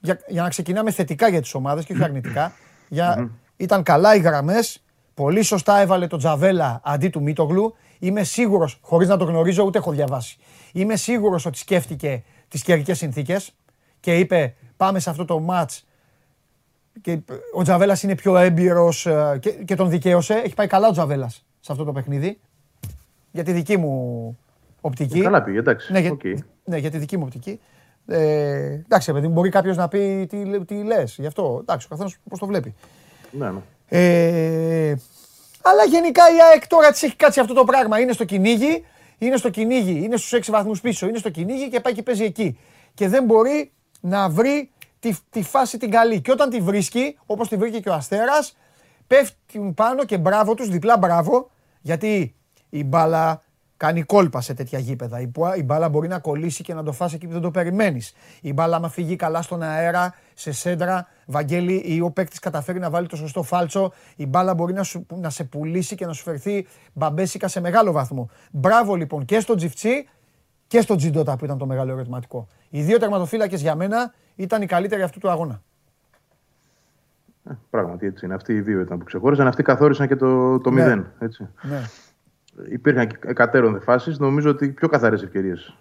[0.00, 2.52] Για, για να ξεκινάμε θετικά για τις ομάδες και όχι αρνητικά.
[2.88, 4.82] για, ήταν καλά οι γραμμές.
[5.14, 7.74] Πολύ σωστά έβαλε τον Τζαβέλα αντί του Μίτογλου.
[7.98, 10.38] Είμαι σίγουρος, χωρίς να το γνωρίζω ούτε έχω διαβάσει,
[10.72, 13.54] είμαι σίγουρος ότι σκέφτηκε τις καιρικές συνθήκες
[14.00, 15.70] και είπε πάμε σε αυτό το ματ.
[17.00, 17.18] Και
[17.54, 19.08] ο Τζαβέλας είναι πιο έμπειρος
[19.40, 20.34] και, και τον δικαίωσε.
[20.34, 22.38] Έχει πάει καλά ο Τζαβέλας σε αυτό το παιχνίδι.
[23.30, 24.38] Για τη δική μου
[24.80, 25.18] οπτική.
[25.18, 25.92] Ε, καλά πήγε, εντάξει.
[25.92, 26.22] Ναι, για, Οκ.
[26.64, 27.60] ναι, για τη δική μου οπτική.
[28.06, 28.18] Ε,
[28.84, 31.58] εντάξει, παιδί, μου, μπορεί κάποιος να πει τι, τι λες γι' αυτό.
[31.60, 32.74] Εντάξει, ο καθένας πώς το βλέπει.
[33.30, 33.60] Ναι, ναι.
[33.88, 34.94] Ε,
[35.62, 38.00] αλλά γενικά η ΑΕΚ τώρα της έχει κάτσει αυτό το πράγμα.
[38.00, 38.84] Είναι στο κυνήγι,
[39.18, 42.24] είναι στο κυνήγι, είναι στους 6 βαθμούς πίσω, είναι στο κυνήγι και πάει και παίζει
[42.24, 42.58] εκεί.
[42.94, 43.72] Και δεν μπορεί
[44.02, 46.20] να βρει τη, τη φάση την καλή.
[46.20, 48.56] Και όταν τη βρίσκει, όπως τη βρήκε και ο Αστέρας,
[49.06, 51.50] πέφτουν πάνω και μπράβο τους, διπλά μπράβο,
[51.80, 52.34] γιατί
[52.68, 53.42] η μπάλα
[53.76, 55.20] κάνει κόλπα σε τέτοια γήπεδα.
[55.20, 57.50] Η, πουα- η μπάλα μπορεί να κολλήσει και να το φάσει εκεί που δεν το
[57.50, 58.14] περιμένεις.
[58.40, 62.90] Η μπάλα, άμα φύγει καλά στον αέρα, σε σέντρα, Βαγγέλη, ή ο παίκτης καταφέρει να
[62.90, 66.22] βάλει το σωστό φάλτσο, η μπάλα μπορεί να, σου, να σε πουλήσει και να σου
[66.22, 68.30] φερθεί μπαμπέσικα σε μεγάλο βαθμό.
[68.50, 70.08] Μπράβο λοιπόν και στον Τζιφτσί
[70.72, 72.48] και στον Τζιντότα που ήταν το μεγάλο ερωτηματικό.
[72.68, 75.62] Οι δύο τερματοφύλακες για μένα ήταν οι καλύτεροι αυτού του αγώνα.
[77.50, 78.34] Ε, Πράγματι έτσι είναι.
[78.34, 79.46] Αυτοί οι δύο ήταν που ξεχώρισαν.
[79.46, 80.82] Αυτοί καθόρισαν και το, το Ναι.
[80.82, 81.06] μηδέν.
[81.18, 81.48] Έτσι.
[81.62, 81.80] Ναι.
[82.70, 84.18] Υπήρχαν και εκατέρωθεν φάσεις.
[84.18, 85.76] Νομίζω ότι πιο καθαρές ευκαιρίες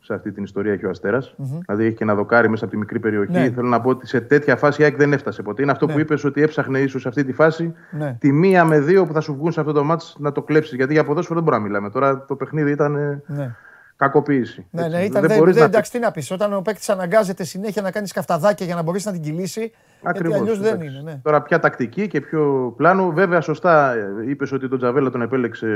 [0.00, 1.18] σε αυτή την ιστορία έχει ο αστερα
[1.66, 3.32] Δηλαδή έχει και ένα δοκάρι μέσα από τη μικρή περιοχή.
[3.32, 3.50] Ναι.
[3.50, 5.62] Θέλω να πω ότι σε τέτοια φάση η ΑΕΚ δεν έφτασε ποτέ.
[5.62, 5.92] Είναι αυτό Ναι.
[5.92, 8.16] που είπες ότι έψαχνε ίσως σε αυτή τη φάση Ναι.
[8.20, 10.74] τη μία με δύο που θα σου βγουν σε αυτό το μάτς να το κλέψεις.
[10.76, 11.90] Γιατί για ποδόσφαιρο δεν μπορούμε να μιλάμε.
[11.90, 13.54] Τώρα το παιχνίδι ήταν ε, Ναι.
[13.96, 14.66] Κακοποίηση.
[14.70, 14.96] Ναι, Έτσι.
[14.96, 16.30] ναι, ήταν, δεν δεν, μπορείς δεν, να εντάξει, τι να πεις.
[16.30, 19.60] Όταν ο παίκτης αναγκάζεται συνέχεια να κάνεις καυταδάκια για να μπορέσει να την κυλήσει.
[19.60, 20.88] Γιατί Ακριβώς, αλλιώς δεν εντάξει.
[20.88, 21.10] είναι.
[21.10, 21.20] Ναι.
[21.22, 23.10] Τώρα ποια τακτική και ποιο πλάνο.
[23.10, 23.94] Βέβαια, σωστά
[24.26, 25.66] είπες ότι τον Τζαβέλα τον επέλεξε.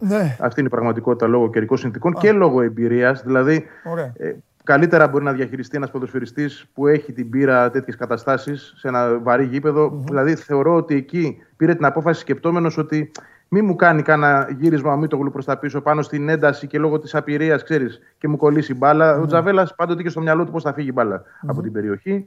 [0.00, 0.36] Ναι.
[0.40, 3.22] Αυτή είναι η πραγματικότητα λόγω καιρικών συνθήκων και λόγω εμπειρίας.
[3.22, 4.12] Δηλαδή, Ωραία.
[4.18, 9.18] ε, καλύτερα μπορεί να διαχειριστεί ένας ποδοσφαιριστής που έχει την πείρα τέτοιες καταστάσεις σε ένα
[9.18, 10.02] βαρύ γήπεδο.
[10.06, 13.10] Δηλαδή, θεωρώ ότι εκεί πήρε την απόφαση σκεπτόμενος ότι
[13.52, 16.78] μη μου κάνει κανένα γύρισμα μη το γλου προς τα πίσω πάνω στην ένταση και
[16.78, 19.18] λόγω της απειρίας, ξέρεις, και μου κολλήσει η μπάλα.
[19.18, 22.26] Ο Τζαβέλας πάντοτε είχε στο μυαλό του πώς θα φύγει η μπάλα από την περιοχή.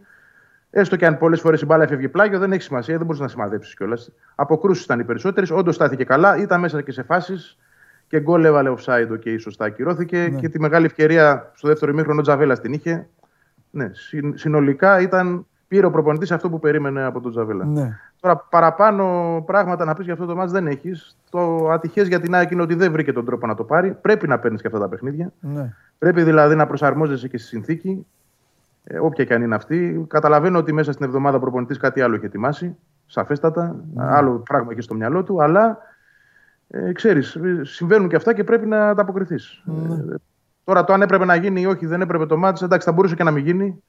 [0.69, 3.27] Έστω και αν πολλές φορές η μπάλα έφευγε πλάγιο, δεν έχει σημασία, δεν μπορείς να
[3.27, 4.11] σημαδέψεις κιόλας.
[4.35, 5.51] Αποκρούσεις ήταν οι περισσότερες.
[5.51, 7.57] Όντως στάθηκε καλά, ήταν μέσα και σε φάσεις
[8.07, 10.29] και γκολ έβαλε offside και σωστά ακυρώθηκε.
[10.39, 13.07] Και τη μεγάλη ευκαιρία στο δεύτερο ημίχρονο ο Τζαβέλας την είχε.
[13.69, 17.65] Ναι, συν- συνολικά ήταν, πήρε ο προπονητής αυτό που περίμενε από τον Τζαβέλα.
[17.65, 17.99] Ναι.
[18.19, 21.17] Τώρα παραπάνω πράγματα να πεις για αυτό το μάτς δεν έχεις.
[21.29, 23.97] Το ατυχές για την ΑΕΚ είναι ότι δεν βρήκε τον τρόπο να το πάρει.
[24.01, 25.31] Πρέπει να παίρνεις και αυτά τα παιχνίδια.
[25.39, 25.73] Ναι.
[25.97, 28.05] Πρέπει δηλαδή να προσαρμόζεσαι και στη συνθήκη,
[28.83, 30.05] ε, όποια και αν είναι αυτή.
[30.07, 32.75] Καταλαβαίνω ότι μέσα στην εβδομάδα ο προπονητής κάτι άλλο έχει ετοιμάσει.
[33.05, 33.75] Σαφέστατα.
[33.95, 35.43] Άλλο πράγμα έχει στο μυαλό του.
[35.43, 35.77] Αλλά
[36.67, 39.35] ε, ξέρεις, ε, συμβαίνουν και αυτά και πρέπει να ανταποκριθεί.
[39.35, 40.15] Ε,
[40.63, 43.15] τώρα το αν έπρεπε να γίνει ή όχι, δεν έπρεπε το μάτς, εντάξει, θα μπορούσε
[43.15, 43.83] και να μην γίνει.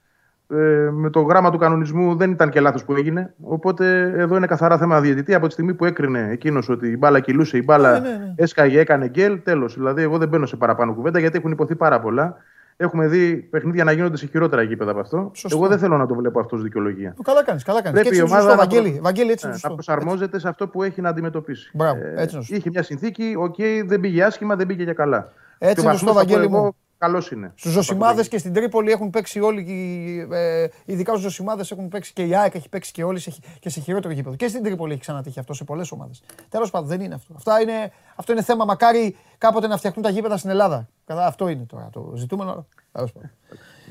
[0.49, 3.33] Ε, με το γράμμα του κανονισμού δεν ήταν και λάθος που έγινε.
[3.41, 5.33] Οπότε εδώ είναι καθαρά θέμα διαιτητή.
[5.33, 8.33] Από τη στιγμή που έκρινε εκείνος ότι η μπάλα κυλούσε, η μπάλα Ναι, ναι, ναι.
[8.35, 9.73] έσκαγε, έκανε γκέλ, τέλος.
[9.75, 12.35] Δηλαδή, εγώ δεν μπαίνω σε παραπάνω κουβέντα γιατί έχουν υποθεί πάρα πολλά.
[12.77, 15.31] Έχουμε δει παιχνίδια να γίνονται σε χειρότερα γήπεδα από αυτό.
[15.33, 15.57] Σωστό.
[15.57, 17.13] Εγώ δεν θέλω να το βλέπω αυτό ως δικαιολογία.
[17.17, 17.63] Το καλά κάνεις.
[17.63, 17.99] Καλά κάνεις.
[17.99, 18.91] Και Πρέπει έτσι η είναι σωστό, ομάδα να, Βαγγέλη.
[18.91, 19.73] προ- Βαγγέλη, έτσι ε, είναι να σωστό.
[19.73, 21.71] προσαρμόζεται σε αυτό που έχει να αντιμετωπίσει.
[21.73, 22.55] Ε, Μπράβο, έτσι είναι σωστό.
[22.55, 25.31] είχε μια συνθήκη, οκ, δεν πήγε άσχημα, δεν πήγε για καλά.
[25.57, 26.75] Έτσι Και ο είναι βαθμός σωστό, θα πω Βαγγέλη εγώ, μου.
[27.05, 27.51] Καλός είναι.
[27.55, 29.61] Στους Ζωσιμάδες και στην Τρίπολη έχουν παίξει όλοι.
[29.61, 33.29] οι- Ε, ειδικά στους Ζωσιμάδες έχουν παίξει και η ΑΕΚ έχει παίξει και όλοι σε,
[33.31, 34.35] χει- και σε χειρότερο γήπεδο.
[34.35, 36.23] Και στην Τρίπολη έχει ξανατύχει αυτό σε πολλές ομάδες.
[36.49, 37.33] Τέλος πάντων, δεν είναι αυτό.
[37.37, 38.65] Αυτά είναι, αυτό είναι θέμα.
[38.65, 40.87] Μακάρι κάποτε να φτιαχτούν τα γήπεδα στην Ελλάδα.
[41.05, 42.67] Κατά αυτό είναι τώρα το ζητούμενο.
[42.91, 43.29] Τέλος πάντων.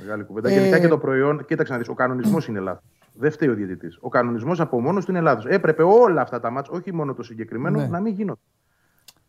[0.01, 0.51] Μεγάλη κουβέντα.
[0.51, 2.81] Ε, Γενικά και το προϊόν, κοίταξε να δεις, ο κανονισμός είναι λάθο.
[3.13, 3.99] Δεν φταίει ο διαιτητής.
[4.01, 5.49] Ο κανονισμός από μόνος του είναι λάθο.
[5.49, 7.87] Έπρεπε όλα αυτά τα μάτια, όχι μόνο το συγκεκριμένο, Ναι.
[7.87, 8.41] να μην γίνονται.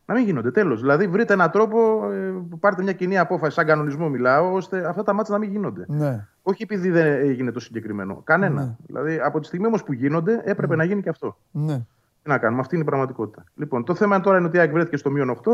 [0.05, 0.51] Να μην γίνονται.
[0.51, 0.81] Τέλος.
[0.81, 5.13] Δηλαδή, βρείτε έναν τρόπο, ε, πάρτε μια κοινή απόφαση, σαν κανονισμό μιλάω, ώστε αυτά τα
[5.13, 5.85] μάτια να μην γίνονται.
[5.87, 6.27] Ναι.
[6.41, 8.21] Όχι επειδή δεν έγινε το συγκεκριμένο.
[8.23, 8.77] Κανένα.
[8.85, 11.37] Δηλαδή, από τη στιγμή όμως που γίνονται, έπρεπε να γίνει και αυτό.
[11.51, 11.85] Ναι.
[12.23, 13.43] Τι να κάνουμε, αυτή είναι η πραγματικότητα.
[13.55, 15.51] Λοιπόν, το θέμα τώρα είναι ότι η ΑΕΚ βρέθηκε στο μείον 8.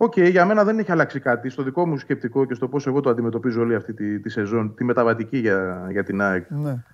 [0.00, 1.48] Οκ, για μένα δεν έχει αλλάξει κάτι.
[1.48, 4.74] Στο δικό μου σκεπτικό και στο πώς εγώ το αντιμετωπίζω όλη αυτή τη, τη σεζόν,
[4.74, 6.50] τη μεταβατική για, για την ΑΕΚ.
[6.50, 6.84] Ναι.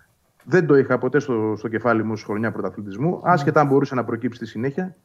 [0.44, 4.04] Δεν το είχα ποτέ στο, στο κεφάλι μου ως χρονιά πρωταθλητισμού, άσχετα αν μπορούσε να
[4.04, 4.96] προκύψει στη συνέχεια.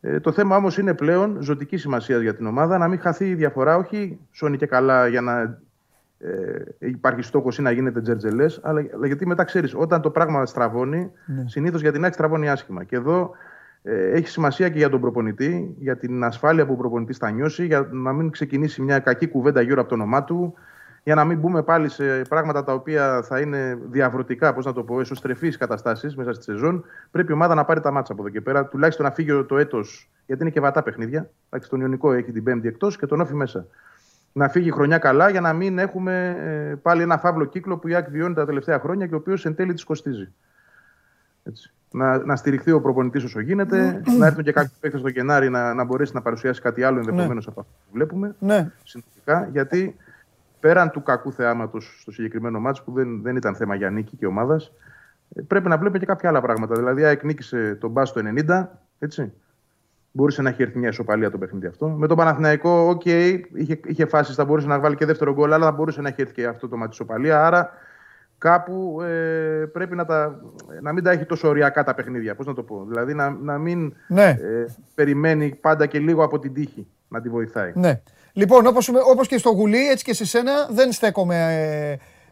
[0.00, 3.34] Ε, το θέμα όμως είναι πλέον ζωτική σημασία για την ομάδα να μην χαθεί η
[3.34, 5.58] διαφορά, όχι σώνει και καλά για να
[6.18, 10.46] ε, υπάρχει στόχος ή να γίνεται τζερτζελές, αλλά, αλλά γιατί μετά ξέρεις, όταν το πράγμα
[10.46, 11.44] στραβώνει, Ναι.
[11.46, 12.84] συνήθως για την ΑΕΚ στραβώνει άσχημα.
[12.84, 13.30] Και εδώ
[13.82, 17.66] ε, έχει σημασία και για τον προπονητή, για την ασφάλεια που ο προπονητής θα νιώσει,
[17.66, 20.54] για να μην ξεκινήσει μια κακή κουβέντα γύρω από το όνομά του,
[21.06, 24.82] για να μην μπούμε πάλι σε πράγματα τα οποία θα είναι διαφορετικά, πώς να το
[24.82, 28.30] πω, εσωστρεφείς καταστάσεις μέσα στη σεζόν, πρέπει η ομάδα να πάρει τα μάτσα από εδώ
[28.30, 28.66] και πέρα.
[28.66, 31.30] Τουλάχιστον να φύγει το έτος, γιατί είναι και βατά παιχνίδια.
[31.46, 33.66] Εντάξει, τον Ιωνικό έχει την Πέμπτη εκτός και τον Όφη μέσα.
[34.32, 37.94] Να φύγει χρονιά καλά για να μην έχουμε ε, πάλι ένα φαύλο κύκλο που η
[37.94, 40.32] Άκη βιώνει τα τελευταία χρόνια και ο οποίος εν τέλει της κοστίζει.
[41.42, 41.72] Έτσι.
[41.90, 45.74] Να, να στηριχθεί ο προπονητής όσο γίνεται, να έρθουν και κάποιοι παίκτες στο Γενάρη να,
[45.74, 47.52] να μπορέσει να παρουσιάσει κάτι άλλο ενδεχομένως ναι.
[47.52, 48.34] από αυτό που βλέπουμε.
[48.38, 48.70] Ναι.
[48.84, 49.96] Συνολικά, γιατί
[50.66, 54.26] πέραν του κακού θεάματος στο συγκεκριμένο ματς που δεν, δεν ήταν θέμα για νίκη και
[54.26, 54.72] ομάδας,
[55.34, 56.74] ε, πρέπει να βλέπουμε και κάποια άλλα πράγματα.
[56.74, 58.66] Δηλαδή, ΑΕΚ νίκησε τον Μπάς στο 90,
[58.98, 59.32] έτσι.
[60.12, 61.88] Μπορούσε να έχει έρθει μια ισοπαλία το παιχνίδι αυτό.
[61.88, 65.52] Με τον Παναθηναϊκό, OK, okay, είχε, είχε φάσεις, θα μπορούσε να βάλει και δεύτερο γκολ,
[65.52, 67.46] αλλά θα μπορούσε να έχει έρθει και αυτό το ματς ισοπαλία.
[67.46, 67.70] Άρα
[68.38, 70.40] κάπου ε, πρέπει να, τα,
[70.80, 72.34] να μην τα έχει τόσο ωριακά τα παιχνίδια.
[72.34, 74.28] Πώς να το πω; Δηλαδή να, να μην ναι.
[74.28, 74.64] ε,
[74.94, 77.72] περιμένει πάντα και λίγο από την τύχη να τη βοηθάει.
[77.74, 78.02] Ναι.
[78.36, 81.36] Λοιπόν, όπως, όπως και στο γουλί, έτσι και σε σένα, δεν στέκομαι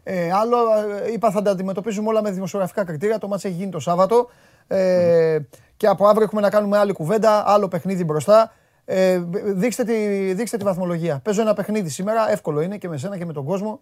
[0.03, 0.57] ε, ε, άλλο.
[1.05, 3.17] Ε, είπα θα τα αντιμετωπίζουμε όλα με δημοσιογραφικά κριτήρια.
[3.17, 4.29] Το μάτς έχει γίνει το Σάββατο.
[4.67, 5.37] Ε,
[5.77, 8.53] Και από αύριο έχουμε να κάνουμε άλλη κουβέντα, άλλο παιχνίδι μπροστά.
[8.85, 9.93] Ε, δείξτε, τη,
[10.33, 11.19] δείξτε τη βαθμολογία.
[11.23, 13.79] Παίζω ένα παιχνίδι σήμερα, εύκολο είναι και με σένα και με τον κόσμο.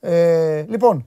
[0.00, 1.06] Ε, λοιπόν,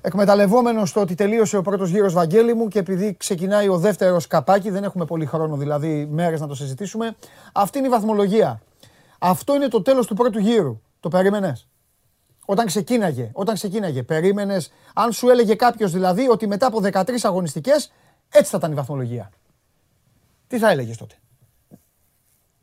[0.00, 4.70] εκμεταλλευόμενο το ότι τελείωσε ο πρώτος γύρος Βαγγέλη μου και επειδή ξεκινάει ο δεύτερος καπάκι,
[4.70, 7.16] δεν έχουμε πολύ χρόνο δηλαδή μέρες να το συζητήσουμε.
[7.52, 8.60] Αυτή είναι η βαθμολογία.
[9.18, 10.80] Αυτό είναι το τέλος του πρώτου γύρου.
[11.00, 11.68] Το περίμενες;
[12.44, 17.92] Όταν ξεκίναγε, όταν ξεκίναγε, περίμενες, αν σου έλεγε κάποιος δηλαδή ότι μετά από 13 αγωνιστικές
[18.32, 19.30] έτσι θα ήταν η βαθμολογία.
[20.46, 21.14] Τι θα έλεγες τότε;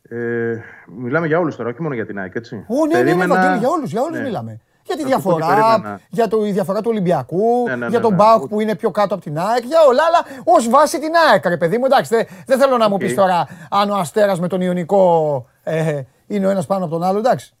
[0.08, 2.64] Ε, μιλάμε για όλους τώρα, όχι μόνο για την ΑΕΚ, έτσι.
[2.68, 4.24] Ω, ναι, ναι, ναι, για όλους, για όλους ναι.
[4.24, 4.60] μιλάμε.
[4.86, 8.60] Για τη διαφορά, για το, η διαφορά του Ολυμπιακού, ναι, ναι, για τον Μπάουκ που
[8.60, 11.78] είναι πιο κάτω από την ΑΕΚ, για όλα, αλλά ως βάση την ΑΕΚ, ρε παιδί
[11.78, 11.84] μου.
[11.84, 16.46] Εντάξει, δεν, θέλω να μου πεις τώρα αν ο Αστέρας με τον Ιωνικό ε, είναι
[16.46, 17.54] ο ένας πάνω από τον άλλο, εντάξει.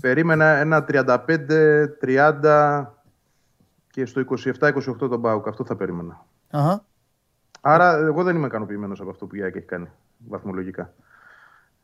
[0.00, 2.86] Περίμενα ένα 35-30
[3.90, 4.24] και στο
[4.60, 5.48] 27-28 τον Μπάουκ.
[5.48, 6.24] Αυτό θα περίμενα.
[6.50, 6.84] Αχα.
[7.60, 9.88] Άρα, εγώ δεν είμαι ικανοποιημένος από αυτό που η ΑΕΚ έχει κάνει
[10.28, 10.92] βαθμολογικά.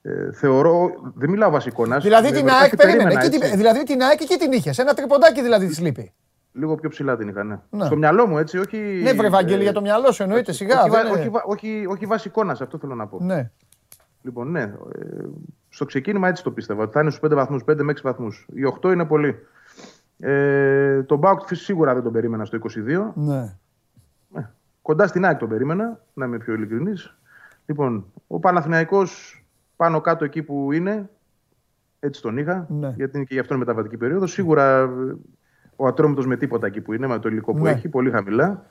[0.02, 0.90] Ε, θεωρώ.
[1.14, 3.28] Δεν μιλάω βασικό να Δηλαδή την ΑΕΚ περίμενε.
[3.54, 4.78] δηλαδή την ΑΕΚ εκεί την είχες.
[4.78, 6.12] Ένα τριποντάκι δηλαδή της λείπει.
[6.52, 7.58] Λίγο πιο ψηλά την είχα, ναι.
[7.70, 7.84] ναι.
[7.84, 8.76] Στο μυαλό μου, έτσι, όχι.
[8.78, 10.82] Ναι, βρε Βαγγέλη, ε, για το μυαλό σου εννοείται σιγά.
[10.82, 13.18] Όχι, δεν όχι, όχι, όχι βασικό να αυτό θέλω να πω.
[13.20, 13.50] Ναι.
[14.22, 14.60] Λοιπόν, ναι.
[14.60, 14.74] Ε,
[15.76, 16.82] στο ξεκίνημα έτσι το πίστευα.
[16.82, 18.46] Ότι θα είναι στους 5 βαθμούς, 5 με 6 βαθμούς.
[18.52, 19.38] Οι 8 είναι πολύ.
[20.18, 23.12] Ε, τον Μπάουκ σίγουρα δεν τον περίμενα στο 22.
[23.14, 23.56] Ναι.
[24.34, 24.40] Ε,
[24.82, 27.16] κοντά στην ΑΕΚ τον περίμενα, να είμαι πιο ειλικρινής.
[27.66, 29.42] Λοιπόν, ο Παναθηναϊκός
[29.76, 31.10] πάνω κάτω εκεί που είναι,
[32.00, 32.92] έτσι τον είχα, ναι.
[32.96, 34.32] γιατί είναι και γι' αυτό μεταβατική περίοδος.
[34.32, 34.90] Σίγουρα
[35.76, 37.70] ο Ατρόμητος με τίποτα εκεί που είναι, με το υλικό που ναι.
[37.70, 38.66] έχει, πολύ χαμηλά.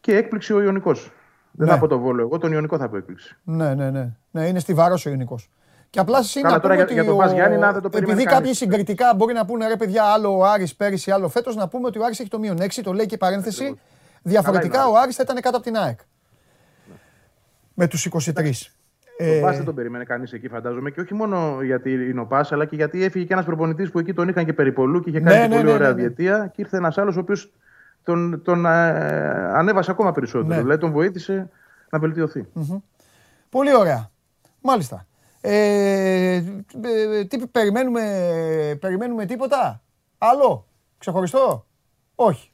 [0.00, 1.12] Και έκπληξη ο Ιωνικός.
[1.50, 1.72] Δεν ναι.
[1.72, 3.36] θα πω το βόλο εγώ, τον Ιωνικό θα πω έκπληξη.
[3.44, 4.16] Ναι, ναι, ναι.
[4.30, 5.50] ναι είναι στη βάρος ο Ιωνικός.
[5.90, 9.34] Και απλά είναι να για, για τον Γιάννη, να δεν το Επειδή κάποιοι συγκριτικά μπορεί
[9.34, 12.20] να πούνε ρε παιδιά, άλλο ο Άρης πέρυσι, άλλο φέτος, να πούμε ότι ο Άρης
[12.20, 13.80] έχει το μείον 6, το λέει και παρένθεση.
[14.22, 15.98] Διαφορετικά ο Άρης θα ήταν κάτω από την ΑΕΚ.
[16.88, 16.94] Ναι.
[17.74, 18.50] Με τους 23.
[19.20, 19.40] Ε...
[19.40, 20.90] Τον δεν τον περίμενε κανείς εκεί, φαντάζομαι.
[20.90, 23.98] Και όχι μόνο γιατί είναι ο Πας, αλλά και γιατί έφυγε και ένας προπονητής που
[23.98, 26.00] εκεί τον είχαν και περιπολού και είχε κάνει ναι, ναι, πολύ ναι, ωραία ναι, ναι.
[26.00, 26.52] διετία.
[26.54, 27.52] Και ήρθε ένας άλλος ο οποίος
[28.02, 28.70] τον, τον ε,
[29.54, 30.54] ανέβασε ακόμα περισσότερο.
[30.54, 30.60] Ναι.
[30.60, 31.50] Δηλαδή τον βοήθησε
[31.90, 32.46] να βελτιωθεί.
[32.54, 32.82] Mm-hmm.
[33.50, 34.10] Πολύ ωραία.
[34.60, 35.06] Μάλιστα.
[35.40, 38.02] Ε, ε, τι, περιμένουμε,
[38.80, 39.82] περιμένουμε τίποτα;
[40.18, 40.66] Άλλο;
[40.98, 41.66] Ξεχωριστό;
[42.14, 42.50] Όχι.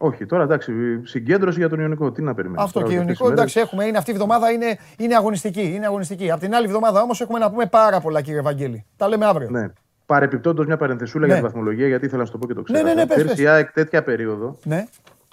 [0.00, 0.72] Όχι, τώρα εντάξει,
[1.04, 2.12] συγκέντρωση για τον Ιωνικό.
[2.12, 2.62] Τι να περιμένουμε.
[2.62, 3.84] Αυτό και Ιωνικό, εντάξει, έχουμε.
[3.84, 5.74] Είναι, αυτή η εβδομάδα είναι, είναι αγωνιστική.
[5.74, 6.30] Είναι αγωνιστική.
[6.30, 8.84] Από την άλλη εβδομάδα όμως έχουμε να πούμε πάρα πολλά, κύριε Βαγγέλη.
[8.96, 9.50] Τα λέμε αύριο.
[9.50, 9.68] Ναι.
[10.06, 11.32] Παρεπιπτόντως, μια παρενθεσούλα ναι.
[11.32, 12.82] για τη βαθμολογία, γιατί ήθελα να σου το πω και το ξέρω.
[12.82, 14.84] Ναι, ναι, ναι, πες, Πέρσι η ΑΕΚ τέτοια περίοδο, ναι.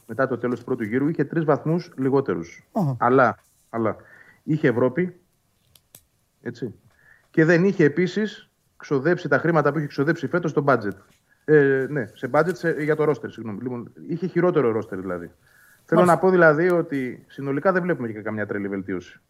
[0.05, 2.67] μετά το τέλος του πρώτου γύρου, είχε τρεις βαθμούς λιγότερους.
[2.71, 2.95] Uh-huh.
[2.97, 3.37] Αλλά,
[3.69, 3.95] αλλά
[4.43, 5.19] είχε Ευρώπη.
[6.45, 6.73] Έτσι.
[7.31, 10.93] Και δεν είχε επίσης ξοδέψει τα χρήματα που είχε ξοδέψει φέτος στο budget.
[11.45, 13.61] Ε, ναι, σε budget για το ρόστερ, συγγνώμη.
[13.61, 15.31] Λοιπόν, είχε χειρότερο ρόστερ δηλαδή.
[15.85, 19.21] Θέλω να πω δηλαδή ότι συνολικά δεν βλέπουμε και καμιά τρελή βελτίωση.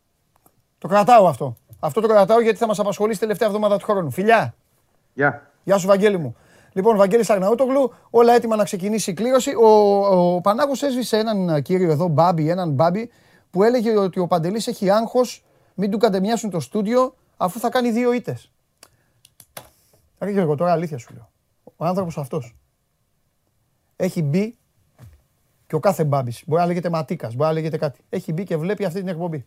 [0.78, 1.57] Το κρατάω αυτό.
[1.80, 4.11] Αυτό το κρατάω γιατί θα μας απασχολήσει τελευταία εβδομάδα του χρόνου.
[4.11, 4.55] Φιλιά!
[5.13, 5.51] Γεια.
[5.63, 6.36] Γεια σου, Βαγγέλη μου.
[6.74, 9.55] Λοιπόν, Βαγγέλης Αγναούτογλου, όλα έτοιμα να ξεκινήσει η κλήρωση.
[9.55, 9.68] Ο,
[10.36, 13.09] ο Πανάγος έσβησε έναν κύριο εδώ, Μπάμπι, έναν Μπάμπι,
[13.49, 15.45] που έλεγε ότι ο Παντελής έχει άγχος,
[15.76, 18.52] μην του κατεμιάσουν το στούντιο, αφού θα κάνει δύο ήττες.
[20.20, 21.30] Ρε Γιώργο, τώρα αλήθεια σου λέω
[21.76, 22.56] ο άνθρωπος αυτός
[23.96, 24.58] έχει μπει
[25.68, 28.02] και ο κάθε μπάμπης, μπορεί να λέγεται Ματίκας, μπορεί να λέγεται κάτι.
[28.10, 29.46] Έχει μπει και βλέπει αυτή την εκπομπή.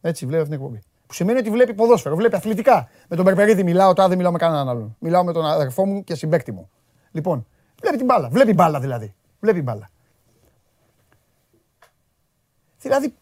[0.00, 0.82] Έτσι, βλέπει αυτή την εκπομπή.
[1.06, 2.88] Που σημαίνει ότι βλέπει ποδόσφαιρο, βλέπει αθλητικά.
[3.08, 4.96] Με τον Περπερίδη μιλάω, τώρα δεν μιλάω με κανέναν άλλον.
[4.98, 6.70] Μιλάω με τον αδερφό μου και συμπέκτη μου.
[7.10, 7.46] Λοιπόν,
[7.80, 8.28] βλέπει την μπάλα.
[8.28, 9.14] Βλέπει μπάλα δηλαδή.
[9.40, 9.90] Βλέπει μπάλα.
[12.78, 13.14] Δηλαδή,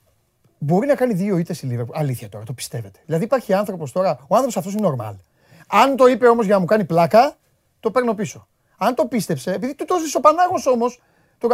[0.64, 1.96] μπορεί να κάνει δύο ήττες η Λίβερπουλ.
[1.98, 2.98] Αλήθεια τώρα, το πιστεύετε.
[3.06, 5.14] Δηλαδή, υπάρχει άνθρωπος τώρα, ο άνθρωπος αυτός είναι normal.
[5.66, 7.36] Αν το είπε όμως για να μου κάνει πλάκα,
[7.80, 8.46] το παίρνω πίσω.
[8.76, 11.00] Αν το πίστεψε, επειδή του το ζήσει ο Πανάγος όμως.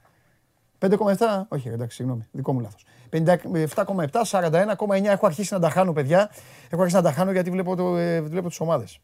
[0.79, 1.45] 5,7.
[1.47, 2.27] Όχι, εντάξει, συγγνώμη.
[2.31, 2.85] Δικό μου λάθος.
[3.09, 5.11] 57,7, 41,9.
[5.11, 6.29] Έχω αρχίσει να τα χάνω, παιδιά.
[6.69, 8.99] Έχω αρχίσει να τα χάνω γιατί βλέπω, το, ε, βλέπω τις ομάδες.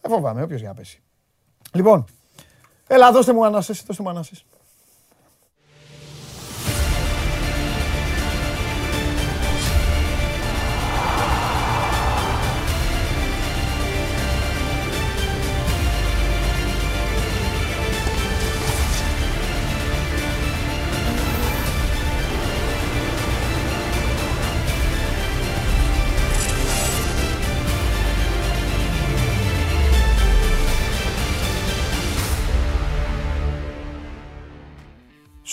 [0.00, 1.02] Δεν φοβάμαι, όποιος για να πέσει.
[1.72, 2.04] Λοιπόν,
[2.86, 4.44] έλα, δώστε μου ανάσες, δώστε μου ανάσες.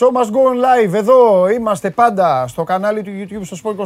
[0.02, 0.94] Show must go on live.
[0.94, 3.82] Εδώ είμαστε πάντα στο κανάλι του YouTube στο Sport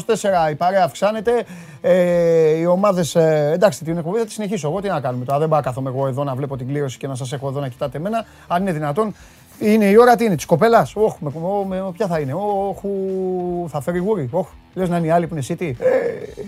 [0.48, 0.52] 24.
[0.52, 1.46] Η παρέα αυξάνεται.
[1.82, 3.16] Ε, οι ομάδες.
[3.16, 4.68] Ε, εντάξει, την εκπομπή θα τη συνεχίσω.
[4.68, 5.40] Εγώ τι να κάνουμε τώρα.
[5.40, 7.60] Δεν πάω να κάθομαι εγώ εδώ να βλέπω την κλήρωση και να σας έχω εδώ
[7.60, 8.26] να κοιτάτε εμένα.
[8.48, 9.16] Αν είναι δυνατόν.
[9.60, 10.96] Είναι η ώρα τι είναι, της κοπέλας.
[10.96, 11.32] Όχι, με,
[11.68, 12.34] με, με, ποια θα είναι.
[12.34, 12.90] Όχου,
[13.70, 14.30] θα φέρει γούρι.
[14.32, 15.74] Όχι, λες να είναι η άλλη που είναι City.
[15.80, 16.42] Ε,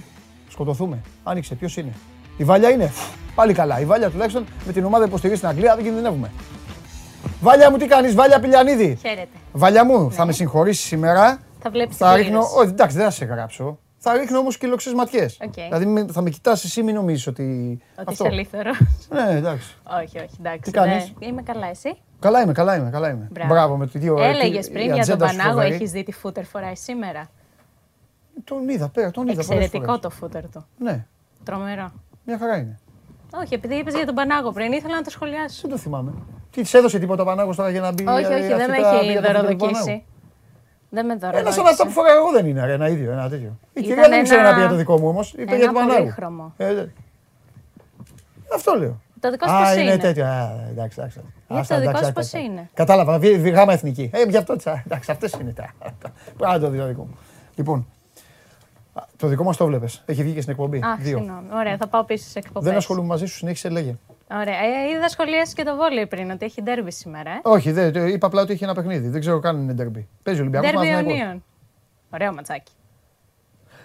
[0.49, 1.01] σκοτωθούμε.
[1.23, 1.91] Άνοιξε, ποιος είναι.
[2.37, 2.87] Η Βάλια είναι.
[2.87, 3.79] Φου, Πάλι καλά.
[3.79, 6.31] Η Βάλια τουλάχιστον με την ομάδα που υποστηρίζει στην Αγγλία δεν κινδυνεύουμε.
[7.41, 8.95] Βάλια μου, τι κάνεις, Βάλια Πηλιανίδη.
[9.01, 9.27] Χαίρετε.
[9.51, 11.39] Βαλιά μου, θα με συγχωρήσεις σήμερα.
[11.59, 12.39] Θα βλέπεις Θα ρίχνω.
[12.39, 13.79] Όχι, εντάξει, δεν θα σε γράψω.
[13.97, 15.37] Θα ρίχνω όμως και λοξές ματιές.
[15.45, 15.53] Οκ.
[15.53, 17.77] Δηλαδή με- θα με κοιτάς εσύ, μην νομίζεις ότι.
[17.99, 18.71] Ότι είσαι ελεύθερο.
[19.09, 19.75] Ναι, εντάξει.
[20.03, 20.59] όχι, όχι, εντάξει.
[20.61, 22.89] Τι κάνεις; δεν- Είμαι καλά, εσύ; Καλά είμαι, καλά είμαι.
[22.89, 23.27] Καλά είμαι.
[23.31, 23.53] Μπράβο.
[23.53, 24.17] Μπράβο με το δύο.
[24.23, 25.73] Έλεγες η πριν για τον ατζέντα σου Πανάγο, φοβερή.
[25.75, 27.29] έχεις δει τι φούτερ φοράει σήμερα;
[28.43, 29.33] Τον είδα, πέρα, τον είδα.
[29.33, 30.01] πολλές Εξαιρετικό φορές.
[30.01, 30.65] το φούτερ του.
[30.77, 31.05] Ναι,
[31.43, 31.91] Τρομερό.
[32.25, 32.79] μια χαρά είναι.
[33.43, 35.59] Όχι, επειδή είπες για τον Πανάγο πριν, ήθελα να το σχολιάσω.
[35.61, 36.11] Δεν το θυμάμαι.
[36.51, 38.07] Τι της έδωσε τίποτα ο Πανάγος τώρα για να μπει.
[38.07, 39.57] όχι, ε, όχι, δεν αυτή με τα- έχει για το φούτερ του Πανάγου.
[39.57, 40.03] δωροδοκίσει.
[40.89, 41.89] Δεν με Ένα σαν αυτά που δωροδοκίσει.
[41.93, 43.47] φοράω εγώ δεν είναι, ρε, ένα ίδιο, ένα τέτοιο.
[43.47, 45.33] Η Ήταν κυρία δεν ήξερε ένα- να πει για το δικό μου όμως.
[45.33, 45.97] Είπε ένα για τον Πανάγο.
[45.99, 46.53] πολύχρωμο.
[46.57, 46.85] Ε, δε-
[48.53, 49.01] Αυτό λέω.
[49.19, 50.25] Το δικό σου Α, πώς είναι είναι; τέτοιο.
[50.25, 51.19] Α, εντάξει, εντάξει.
[51.47, 52.51] Γιατί Άστα, το δικό εντάξει, σου πώς εντάξει.
[52.51, 54.09] είναι; Κατάλαβα, βι- βι- γάμα εθνική.
[54.13, 54.83] Ε, γι' αυτό τσα.
[54.85, 55.73] Εντάξει, αυτές είναι τα.
[56.37, 57.17] Πρέπει να το δει το δικό μου.
[57.55, 57.87] Λοιπόν,
[58.93, 59.87] α, το δικό μας το βλέπει.
[60.05, 60.81] Έχει βγει και στην εκπομπή.
[60.83, 61.17] Αχ, Δύο.
[61.17, 61.47] συγγνώμη.
[61.53, 62.69] Ωραία, θα πάω πίσω στις εκπομπές.
[62.69, 63.95] Δεν ασχολούμαι μαζί σου, συνέχισε, λέγε.
[64.31, 64.55] Ωραία.
[64.59, 67.29] Ε, είδα σχολίαση και το βόλεϊ πριν ότι έχει ντέρμπι σήμερα.
[67.31, 67.39] Ε.
[67.43, 69.07] Όχι, δεν, το- είπα απλά ότι έχει ένα παιχνίδι.
[69.07, 70.07] Δεν ξέρω καν αν είναι ντερμπι.
[70.23, 71.43] Παίζει Ολυμπιακός Ντέρμπι Ιωνίων.
[72.13, 72.71] Ωραίο ματσάκι.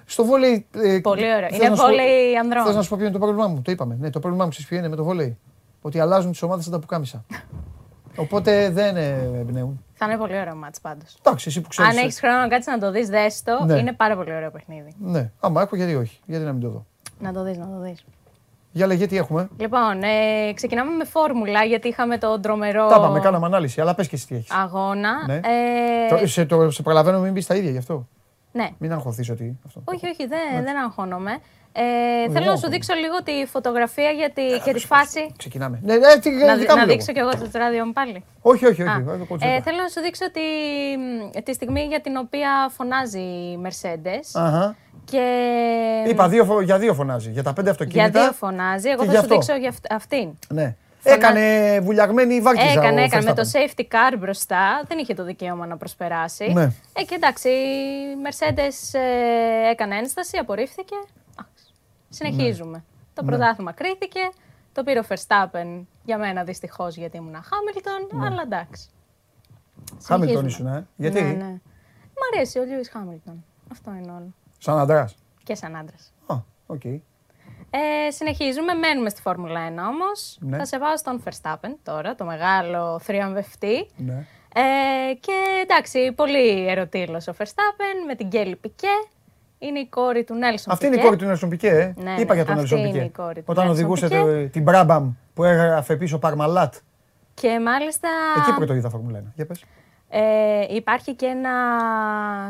[0.05, 0.67] Στο βόλεϊ.
[0.75, 1.49] ε, Πολύ ωραίο.
[1.49, 2.65] θες Είναι να σου πω- βόλεϊ ανδρών.
[2.65, 3.97] Θες να σου πω ποιο είναι το πρόβλημά μου; Το είπαμε.
[4.01, 5.39] Ναι, το πρόβλημά μου ξέρεις ποιο είναι με το βόλεϊ;
[5.83, 7.25] Ότι αλλάζουν τις ομάδες σαν τα πουκάμισα.
[8.17, 9.09] Οπότε δεν ε,
[9.41, 9.85] εμπνέουν.
[9.95, 11.17] Θα είναι πολύ ωραίο μάτς πάντως.
[11.25, 11.91] Εντάξει, εσύ που ξέρεις.
[11.91, 13.65] Αν έχεις χρόνο να κάτσει να το δεις, δες το.
[13.65, 13.79] Ναι.
[13.79, 14.95] Είναι πάρα πολύ ωραίο παιχνίδι.
[14.99, 16.21] Ναι, άμα έχω, γιατί όχι.
[16.27, 16.87] Γιατί να μην το δω;
[17.19, 18.05] Να το δεις, να το δεις.
[18.73, 19.49] Για λέγε τι έχουμε.
[19.59, 24.09] Λοιπόν, ε, ξεκινάμε με φόρμουλα γιατί είχαμε τον τρομερό Τα είπαμε, κάναμε ανάλυση, αλλά πες
[24.09, 24.51] και εσύ τι έχεις.
[24.51, 25.11] αγώνα.
[25.27, 25.35] Ναι.
[25.35, 25.41] Ε,
[26.21, 28.07] Το, σε, το, σε προλαβαίνω, μην μπει τα ίδια γι' αυτό.
[28.53, 28.69] ναι.
[28.79, 29.59] Μην αγχωθείς ότι.
[29.67, 29.81] Αυτό.
[29.85, 31.39] Όχι, όχι, δεν, δεν αγχώνομαι.
[31.75, 32.69] Ε, εγώ θέλω να σου αγχώνομαι.
[32.69, 35.33] δείξω λίγο τη φωτογραφία για τη, και τη φάση.
[35.37, 35.81] Ξεκινάμε.
[35.83, 36.87] Ναι, ναι, τι, Να, δικά μου να λόγω.
[36.87, 38.25] δείξω κι εγώ το ράδιο μου πάλι.
[38.43, 38.91] Όχι, όχι, όχι.
[38.91, 39.61] Α, όχι, όχι, ε, όχι.
[39.61, 44.41] θέλω να σου δείξω τη, τη στιγμή για την οποία φωνάζει η Mercedes.
[44.43, 44.77] Αχα.
[45.17, 47.31] Και Είπα δύο, φο- για δύο φωνάζει.
[47.31, 48.09] Για τα πέντε αυτοκίνητα.
[48.09, 48.89] για δύο φωνάζει.
[48.89, 49.35] Εγώ και θα γι' σου αυτό.
[49.35, 50.31] δείξω για αυτ- αυτήν.
[50.49, 50.77] Ναι.
[50.99, 53.57] Φωνά- Έκανε βουλιαγμένη βάρκιζα Έκανε, ο έκανε με το Verstappen.
[53.81, 54.83] safety car μπροστά.
[54.89, 56.53] Δεν είχε το δικαίωμα να προσπεράσει.
[56.53, 56.63] Ναι.
[56.93, 60.95] Ε, και εντάξει, η Mercedes ε, έκανε ένσταση, απορρίφθηκε.
[61.37, 61.45] Α,
[62.09, 62.77] συνεχίζουμε.
[62.77, 62.83] Ναι.
[63.15, 64.21] Το πρωτάθλημα κρίθηκε.
[64.73, 68.87] Το πήρε ο Verstappen για μένα δυστυχώς γιατί ήμουν Χάμιλτον, αλλά εντάξει.
[70.07, 70.49] Χάμιλτον Συνεχίζουμε.
[70.49, 70.87] ήσουν, ε.
[70.97, 71.51] Γιατί; Ναι, ναι.
[72.15, 73.45] Μ' αρέσει ο Λιούις Χάμιλτον.
[73.73, 74.33] Αυτό είναι όλο.
[74.63, 75.11] Σαν αντρά.
[75.45, 76.13] Και σαν άντρας.
[76.27, 76.35] Α,
[76.67, 76.85] οκ.
[76.85, 77.01] Ε,
[78.11, 80.37] συνεχίζουμε, μένουμε στη Φόρμουλα 1 όμως.
[80.41, 80.57] Ναι.
[80.57, 83.87] Θα σε βάζω στον Verstappen τώρα, το μεγάλο θριαμβευτή.
[83.97, 84.27] Ναι.
[84.55, 85.33] Ε, και
[85.63, 88.87] εντάξει, πολύ ερωτύλος ο Verstappen με την Κέλι Πικέ.
[89.59, 91.09] Είναι η κόρη του Νέλσον Αυτή είναι η Πικέ.
[91.09, 91.95] κόρη του Νέλσον Πικέ, ε.
[92.03, 93.05] Ναι, Είπα ναι, για τον αυτή Νέλσον είναι Πικέ.
[93.05, 94.11] η κόρη του Όταν Nelson οδηγούσε Piquet.
[94.11, 96.75] το- την Μπράμπαμ που έγραφε πίσω Παρμαλάτ.
[97.35, 98.09] Και μάλιστα
[98.39, 99.33] Εκεί πρώτο είδα Φόρμουλα 1.
[99.35, 99.65] Για πες.
[100.15, 101.51] Ε, υπάρχει και ένα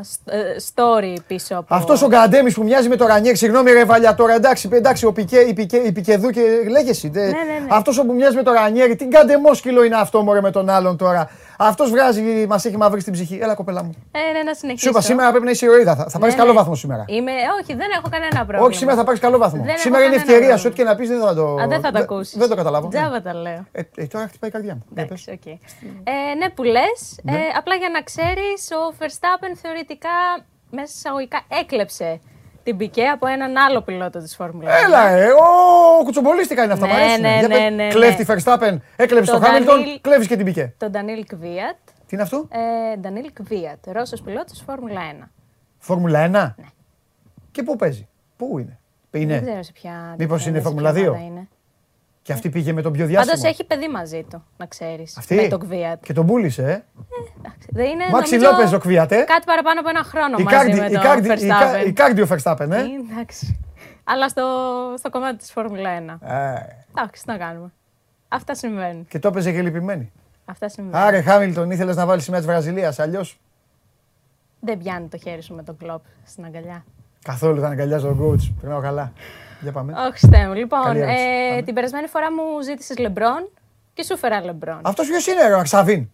[0.03, 0.41] σ- ε,
[0.75, 1.75] story πίσω από...
[1.75, 5.13] Αυτός ο Γκαντέμις που μοιάζει με το Ρανιέκ, συγγνώμη ρε Βαλιά, τώρα εντάξει, εντάξει ο
[5.13, 6.41] Πικέ, η Πικέ, η Πικεδού και
[6.71, 7.11] λέγεσαι.
[7.13, 7.67] Ναι, ναι, ναι.
[7.69, 11.31] Αυτός που μοιάζει με το Ρανιέρ, τι γκαντεμόσκυλο είναι αυτό μωρέ με τον άλλον τώρα.
[11.59, 13.39] Αυτός βγάζει, μας έχει μαύρη στην ψυχή.
[13.43, 13.95] Έλα κοπέλα μου.
[14.13, 14.85] Ε, ναι, να συνεχίσω.
[14.85, 15.95] Σου είπα σήμερα πρέπει να είσαι ηρωίδα.
[15.97, 16.59] Θα, θα πάρεις Ναι, καλό ναι.
[16.59, 17.05] βαθμό σήμερα.
[17.09, 17.33] Είμαι...
[17.63, 18.63] Όχι, δεν έχω κανένα πρόβλημα.
[18.65, 19.63] Όχι, σήμερα θα πάρεις καλό βαθμό.
[19.65, 20.97] Δεν σήμερα έχω είναι κανένα ευκαιρία σου, ό,τι πρόβλημα.
[20.97, 21.55] και να πεις δεν θα το.
[21.63, 22.37] Α, δεν θα το δε- ακούσεις.
[22.39, 22.89] Δεν το καταλάβω.
[22.89, 22.93] ναι.
[22.99, 23.67] Τζάμπα τα λέω.
[23.73, 24.83] Ε, ε, τώρα χτυπάει η καρδιά μου.
[24.95, 25.27] Για πες.
[25.27, 25.47] Εντάξει, οκ.
[26.05, 26.99] Ε, ναι, που λες.
[27.23, 27.33] Ναι.
[27.33, 30.15] Ε, απλά για να ξέρεις, ο Verstappen θεωρητικά
[30.71, 32.21] μέσα εισαγωγικά έκλεψε
[32.63, 34.81] την Πικέ από έναν άλλο πιλότο της Φόρμουλας.
[34.83, 34.85] 1.
[34.87, 36.87] Έλα, ε, ο κουτσομπολίστικα είναι αυτά.
[36.87, 37.21] Ναι, μ' αρέσουν.
[37.21, 37.89] ναι, Για ναι, πες, ναι, ναι.
[37.89, 40.75] Κλέφτη Verstappen, έκλεψε Το το Χάμιλτον, Daniil- κλέβεις και την Πικέ.
[40.79, 41.77] Τον Ντανίλ Κβίατ.
[42.07, 42.49] Τι είναι αυτό,
[42.93, 45.31] Ε, Ντανίλ Κβίατ, Ρώσος πιλότος Φόρμουλα 1.
[45.79, 46.55] Φόρμουλα 1.
[47.51, 48.79] Και πού παίζει, πού είναι;
[49.11, 49.41] Δεν Είναι.
[49.41, 50.15] ξέρω σε ποια.
[50.19, 51.25] Μήπως είναι σε ποια Φόρμουλα ομάδα 2?
[51.27, 51.49] είναι.
[52.23, 53.33] Και αυτή πήγε με τον πιο διάσημο.
[53.35, 55.17] Πάντως έχει παιδί μαζί του, να ξέρεις.
[55.19, 56.03] Αυτή; Με τον Κβίατ.
[56.05, 56.81] Και τον πούλησε, ε.
[57.69, 58.05] Δεν είναι.
[58.13, 59.23] Μάξι νομίζω, Λόπεζ ο Κβίατ, ε.
[59.23, 61.87] Κάτι παραπάνω από ένα χρόνο Η μαζί Κάρντι- με η τον Κάρντι- η Κα- Verstappen.
[61.87, 62.77] η Κάρντιο Verstappen, ε.
[62.77, 63.59] Ε, Εντάξει.
[64.05, 64.45] Αλλά στο,
[64.99, 66.19] στο κομμάτι της Φόρμουλα 1.
[66.23, 66.55] Ε,
[66.91, 67.73] Εντάξει, τι να κάνουμε.
[68.29, 69.07] Αυτά συμβαίνουν.
[69.09, 70.13] Και το έπαιζε και λυπημένη.
[70.45, 71.01] Αυτά συμβαίνουν.
[71.07, 72.99] Άρε, Χάμιλτον, ήθελες να βάλεις σημαία της Βραζιλίας.
[72.99, 73.41] Αλλιώς;
[74.61, 76.85] Δεν πιάνει το χέρι σου με τον κλοπ στην αγκαλιά.
[77.25, 78.53] καθόλου δεν αγκαλιάζω τον coach.
[78.61, 79.13] Περνάω καλά.
[79.63, 79.93] Για πάμε.
[80.09, 80.55] Όχι, στέ μου.
[80.55, 81.25] Λοιπόν, Καλή ερώτηση.
[81.25, 81.63] ε, Πάμε.
[81.63, 83.49] την περασμένη φορά μου ζήτησες Λεμπρόν
[83.95, 84.81] και σου φέρα Λεμπρόν.
[84.83, 86.09] Αυτός ποιος είναι, ρε Αξαβίν.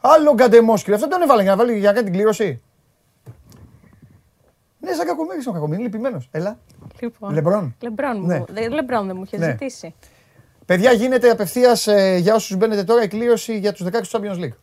[0.00, 0.94] Άλλο γκαντεμόσκυλο.
[0.94, 2.62] Αυτό τον έβαλε για να βάλει για να κάνει την κλήρωση.
[4.80, 6.28] Ναι, σαν κακομίρι ο κακομίρι, λυπημένος.
[6.30, 6.58] Έλα.
[7.00, 7.76] Λοιπόν, Λεμπρόν.
[7.82, 8.44] Λεμπρόν, μου, Ναι.
[8.48, 9.46] δε- Λεμπρόν δεν μου είχε Ναι.
[9.50, 9.94] ζητήσει.
[10.66, 11.86] Παιδιά, γίνεται απευθείας
[12.18, 14.56] για όσους μπαίνετε τώρα η κλήρωση για τους 16 του Champions League.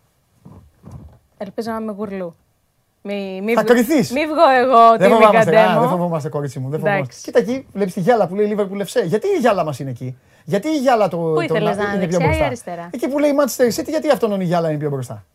[1.37, 2.35] Ελπίζω να είμαι γουρλού.
[3.03, 4.11] Μη, μη, Θα βγ- κρυθείς.
[4.11, 5.87] Μη βγω εγώ ότι Δεν είμαι φοβάμαστε, α, δεν καντέμο.
[5.89, 6.69] φοβόμαστε, κορίτσι μου.
[6.69, 7.01] Δεν φοβόμαστε.
[7.03, 7.23] Εντάξει.
[7.23, 9.05] Κοίτα εκεί, βλέπεις τη γυάλα που λέει Liverpool FC.
[9.05, 11.17] Γιατί η γυάλα μας είναι εκεί; Γιατί η γυάλα το.
[11.17, 13.79] Πού το ήθελες να είναι, είναι πιο δεξιά ή μπροστά; αριστερά; Εκεί που λέει Manchester
[13.81, 15.25] City, γιατί αυτόν η γυάλα είναι πιο μπροστά;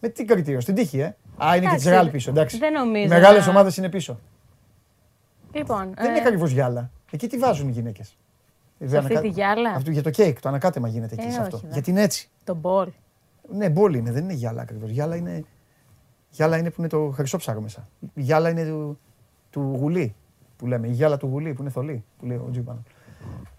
[0.00, 1.12] Με τι κριτήριο, στην τύχη, ε; Α,
[1.48, 2.58] είναι και Εντάξει, της Ρεάλ πίσω, εντάξει.
[2.58, 4.18] δεν νομίζω Οι μεγάλες να- ομάδες είναι πίσω.
[5.52, 6.90] Λοιπόν, Δεν ε, είναι ακριβώς γυάλα.
[7.10, 8.16] Εκεί τι βάζουν οι γυναίκες;
[8.84, 11.56] σε αυτή τη γυάλα, Αυτό, για το κέικ, το ανακάτεμα γίνεται εκεί Ε, σε αυτό.
[11.56, 11.72] όχι, δε.
[11.72, 12.28] Γιατί είναι έτσι.
[12.44, 12.88] το μπολ.
[13.52, 14.90] Ναι, μπόλ είναι, δεν είναι γυάλα ακριβώς.
[14.90, 15.44] Γυάλα είναι,
[16.34, 17.88] γυάλα είναι που είναι το χρυσό ψάρο μέσα.
[18.14, 18.98] Η γυάλα είναι του,
[19.50, 20.14] του γουλή
[20.56, 20.86] που λέμε.
[20.88, 22.82] Η γυάλα του γουλή που είναι θολή που λέει ο Τζίμπανο.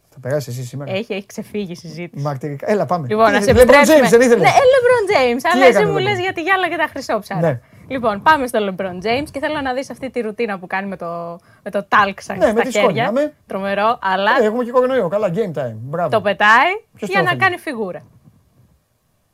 [0.10, 0.92] Θα περάσει εσύ σήμερα.
[0.92, 2.24] Έχει, έχει ξεφύγει η συζήτηση.
[2.24, 2.72] Μαρτυρικά.
[2.72, 3.08] Έλα, πάμε.
[3.08, 4.00] Λοιπόν, Τι να είναι, σε LeBron επιτρέψουμε.
[4.00, 5.40] James, δεν ήθελες; Ναι, ε, LeBron James.
[5.54, 6.02] Αλλά έκανε εσύ ο μου LeBron?
[6.02, 7.40] λες για τη γυάλα και τα χρυσόψαρα.
[7.42, 7.60] Ναι.
[7.88, 10.96] Λοιπόν, πάμε στο LeBron James και θέλω να δεις αυτή τη ρουτίνα που κάνει με
[10.98, 13.08] το, με το talk σαν Ναι, με στα τη σκόνη, χέρια.
[13.08, 13.34] αμέ.
[13.48, 15.08] Τρομερό, αλλά Ε, έχουμε και κορονοϊό.
[15.08, 15.74] Καλά, game time.
[15.76, 16.10] Μπράβο.
[16.10, 18.04] το πετάει Ποιος για το να έφαγε; κάνει φιγούρα.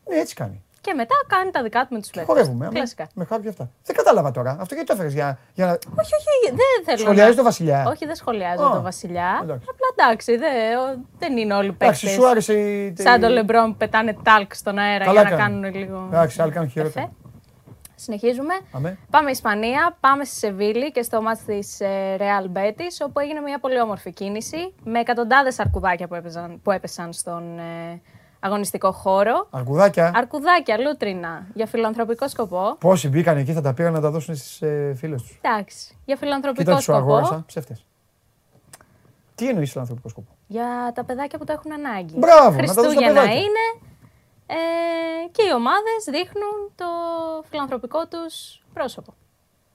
[0.09, 0.63] Ναι, έτσι κάνει.
[0.81, 2.35] Και μετά κάνει τα δικά του με τους Και παίκτες.
[2.35, 2.65] χορεύουμε.
[2.65, 2.75] αμέ.
[2.75, 3.07] Κλασικά.
[3.13, 3.69] Με χάπια αυτά.
[3.83, 4.51] Δεν κατάλαβα τώρα.
[4.59, 5.71] Αυτό γιατί το έφερες για, για να.
[5.71, 6.97] Όχι, όχι, δεν θέλω.
[6.97, 7.35] Σχολιάζει να...
[7.35, 7.85] το Βασιλιά.
[7.87, 9.39] Όχι, δεν σχολιάζω Α, το Βασιλιά.
[9.43, 9.67] εντάξει.
[9.71, 12.21] Απλά εντάξει, δεν, ο- δεν είναι όλοι Εντάξει, παίκτες.
[12.23, 12.95] σου άρεσε η.
[12.97, 15.61] Σαν το LeBron που πετάνε τάλκ στον αέρα Καλά για να κάνουν.
[15.61, 16.05] κάνουν λίγο.
[16.07, 17.05] Εντάξει, άλλοι κάνουν χειρότερα.
[17.05, 17.11] Εφέ.
[17.95, 18.53] Συνεχίζουμε.
[18.71, 18.97] Αμέ.
[19.09, 23.59] Πάμε Ισπανία, πάμε στη Σεβίλη και στο μάτς της ε, Real Betis, όπου έγινε μια
[23.59, 28.01] πολύ όμορφη κίνηση με εκατοντάδες αρκουδάκια που, έπαιζαν, που έπεσαν στον ε,
[28.43, 29.47] αγωνιστικό χώρο.
[29.49, 30.11] Αρκουδάκια.
[30.15, 32.75] Αρκουδάκια, λούτρινα, για φιλανθρωπικό σκοπό.
[32.79, 35.39] Πόσοι μπήκαν εκεί θα τα πήραν να τα δώσουν στις ε, φίλες τους.
[35.41, 36.99] Εντάξει, για φιλανθρωπικό Κοίτα, τους σκοπό.
[36.99, 37.43] αγόρασα.
[37.47, 37.85] Ψεύτες.
[39.35, 42.17] Τι εννοείς φιλανθρωπικό σκοπό; Για τα παιδάκια που το έχουν ανάγκη.
[42.17, 43.39] Μπράβο, να τα δώσεις στα Χριστούγεννα παιδάκια.
[43.41, 43.65] είναι
[44.47, 44.55] ε,
[45.31, 46.85] και οι ομάδες δείχνουν το
[47.49, 49.13] φιλανθρωπικό τους πρόσωπο.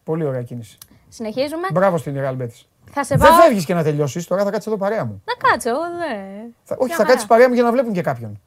[0.05, 0.79] Πολύ ωραία κίνηση.
[1.09, 1.67] Συνεχίζουμε.
[1.73, 2.61] Μπράβο στην Real Betis.
[2.91, 3.41] Θα σε Δεν πάω...
[3.41, 5.23] φεύγεις και να τελειώσεις, τώρα θα κάτσει εδώ παρέα μου.
[5.25, 6.55] Να κάτσω, εγώ δεν...
[6.63, 7.09] Θα, όχι, Μια θα χαρά.
[7.09, 8.41] κάτσεις παρέα μου για να βλέπουν και κάποιον.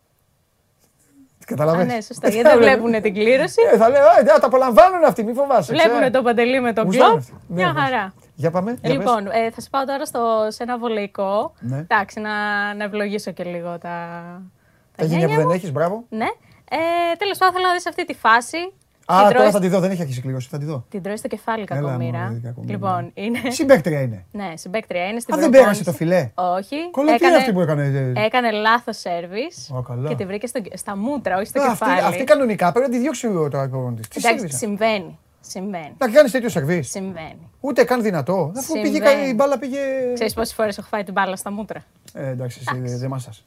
[1.50, 1.92] Καταλαβαίνεις.
[1.92, 2.30] Α, ναι, σωστά.
[2.30, 3.62] Γιατί δεν βλέπουν την κλήρωση.
[3.74, 4.02] Ε, θα λέω,
[4.36, 5.72] «Α, τα απολαμβάνουν αυτοί, μη φοβάσαι.
[5.74, 6.12] Βλέπουν ξέρω».
[6.12, 7.22] το παντελή με τον Γουστάρουν κλοπ.
[7.24, 7.34] αυτοί.
[7.48, 7.80] Ναι, Μια ναι.
[7.80, 8.14] χαρά.
[8.36, 8.78] Για πάμε.
[8.82, 11.54] για Λοιπόν, ε, θα σε πάω τώρα στο, σε ένα βολεϊκό.
[11.60, 11.78] Ναι.
[11.78, 12.30] Εντάξει, να,
[12.74, 13.98] να ευλογήσω και λίγο τα,
[14.96, 14.96] πες.
[14.96, 15.52] τα Τα γένια που γένια δεν μου.
[15.52, 16.04] έχεις, μπράβο.
[16.10, 16.28] Ναι.
[16.72, 18.58] Ε, Τέλος πάντων, θέλω να δεις αυτή τη φάση.
[19.14, 20.86] Α, την, τώρα τρώει, θα τη δω, δεν έχει αρχίσει κλήρωση, θα τη δω.
[20.90, 22.19] την τρώεις στο κεφάλι, Έλα, κακομήρα.
[22.19, 22.73] μωρέ, κακομοίρα.
[22.73, 23.40] Λοιπόν, είναι.
[23.49, 24.26] Συμπαίκτρια είναι.
[24.31, 25.84] ναι, συμπαίκτρια είναι στην Α, δεν προπόνηση.
[25.84, 26.30] πέρασε το φιλέ.
[26.57, 26.76] Όχι.
[26.91, 27.84] Κολλά, τι είναι αυτή που έκανε.
[28.15, 30.07] ε, Έκανε λάθος σερβις Α, καλά.
[30.10, 32.02] και τη βρήκε στο, στα μούτρα, όχι στο Α, αυτή, κεφάλι.
[32.02, 34.07] αυτή κανονικά πρέπει να τη διώξει ο τώρα προπονητής.
[34.07, 34.57] Τι Εντάξει, σερβίς.
[34.57, 35.18] συμβαίνει.
[35.41, 35.94] Συμβαίνει.
[35.98, 36.81] Να κάνεις τέτοιο σερβί.
[36.81, 37.49] Συμβαίνει.
[37.60, 38.52] Ούτε καν δυνατό.
[38.57, 39.15] Αφού πήγε Συμβαίνει.
[39.22, 39.77] κα- η μπάλα πήγε.
[40.14, 41.84] Ξέρεις πόσες φορές έχω φάει την μπάλα στα μούτρα;
[42.14, 43.45] Ε, εντάξει, εσύ δεν δε μάσας.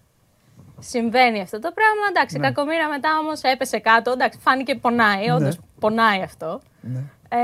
[0.83, 2.03] Συμβαίνει αυτό το πράγμα.
[2.11, 2.47] Εντάξει, Ναι.
[2.47, 4.11] κακομήρα μετά όμως έπεσε κάτω.
[4.11, 5.31] Εντάξει, φάνηκε πονάει.
[5.31, 6.61] Όντως πονάει αυτό.
[6.81, 6.99] Ναι.
[7.29, 7.39] Ε,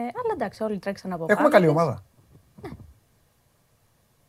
[0.00, 1.74] αλλά εντάξει, όλοι τρέξαν από Έχουμε πάνω καλή της.
[1.74, 2.02] ομάδα.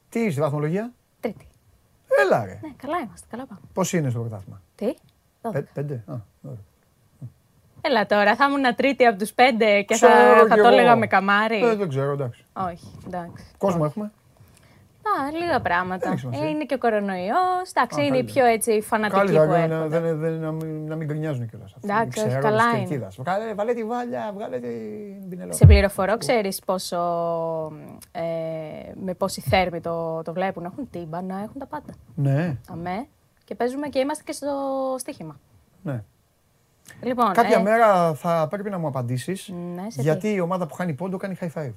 [0.10, 1.48] Τι είσαι στη βαθμολογία; Τρίτη.
[2.22, 2.60] Έλα ρε.
[2.62, 3.28] Ναι, καλά είμαστε.
[3.30, 3.60] Καλά πάμε.
[3.74, 4.86] Πώς είναι στο πρωτάθλημα; Τι;
[5.42, 5.64] Δώδεκα.
[5.64, 6.58] Πέ- Πέντε; Α, ωραία.
[7.82, 10.68] Έλα τώρα, θα ήμουν τρίτη από τους πέντε και Ξέρω θα, κι θα το εγώ.
[10.68, 11.64] έλεγα με καμάρι.
[11.64, 12.46] Ε, δεν ξέρω, εντάξει.
[12.54, 13.46] Όχι, εντάξει.
[13.58, 14.12] Κόσμο έχουμε.
[15.06, 16.10] Α, λίγα πράγματα.
[16.10, 16.46] έχει σημασία.
[16.46, 17.70] Ε, είναι και ο κορονοϊός.
[17.74, 18.46] Εντάξει, Α, είναι οι καλύτερα.
[18.46, 20.00] πιο έτσι φανατικοί Καλύτερα που να, να, έρχονται.
[20.00, 21.76] δεν- δεν- να, μην, να μην γκρινιάζουν κιόλας.
[21.84, 23.08] Εντάξει, όχι, καλά είναι.
[23.18, 25.54] Βγάλε, βάλε τη βάλια, βγάλε την πινελό.
[25.54, 26.98] Σε πληροφορώ, ξέρεις πόσο.
[28.12, 28.22] Ε,
[29.04, 30.66] με πόση θέρμη το, το βλέπουν.
[30.66, 31.94] Έχουν τύμπανα, έχουν τα πάντα.
[32.16, 33.06] Ναι, Αμέ.
[33.44, 34.48] Και παίζουμε και είμαστε και στο
[34.98, 35.40] στοίχημα.
[35.82, 36.04] ναι.
[37.02, 40.34] Λοιπόν, Κάποια ε, μέρα θα πρέπει να μου απαντήσεις Ναι, σε γιατί τι.
[40.34, 41.74] η ομάδα που χάνει πόντο κάνει high five.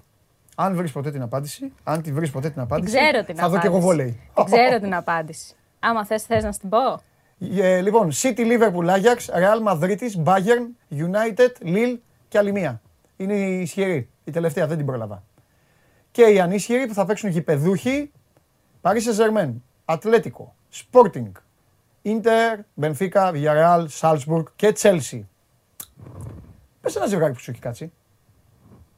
[0.59, 3.49] Αν βρεις ποτέ την απάντηση, αν τη βρεις ποτέ την την απάντηση, ξέρω την θα
[3.49, 3.61] δω απάντηση.
[3.61, 4.21] και εγώ βόλεϊ.
[4.35, 5.55] Την ξέρω την απάντηση.
[5.79, 7.03] Άμα θες, θες να στην πω.
[7.39, 12.81] Ε, λοιπόν, City, Liverpool, Ajax, Real Madrid, Bayern, United, Lille και άλλη μία.
[13.17, 14.11] Είναι η ισχυρή.
[14.25, 15.23] Η τελευταία δεν την πρόλαβα.
[16.11, 18.13] Και οι ανίσχυροι που θα παίξουν γηπεδούχοι,
[18.83, 19.53] Paris Saint-Germain,
[19.85, 21.31] Atletico, Sporting,
[22.03, 25.21] Inter, Benfica, Villarreal, Salzburg και Chelsea.
[26.81, 27.93] Πες ένα ζευγάρι που σου έχει κάτσει.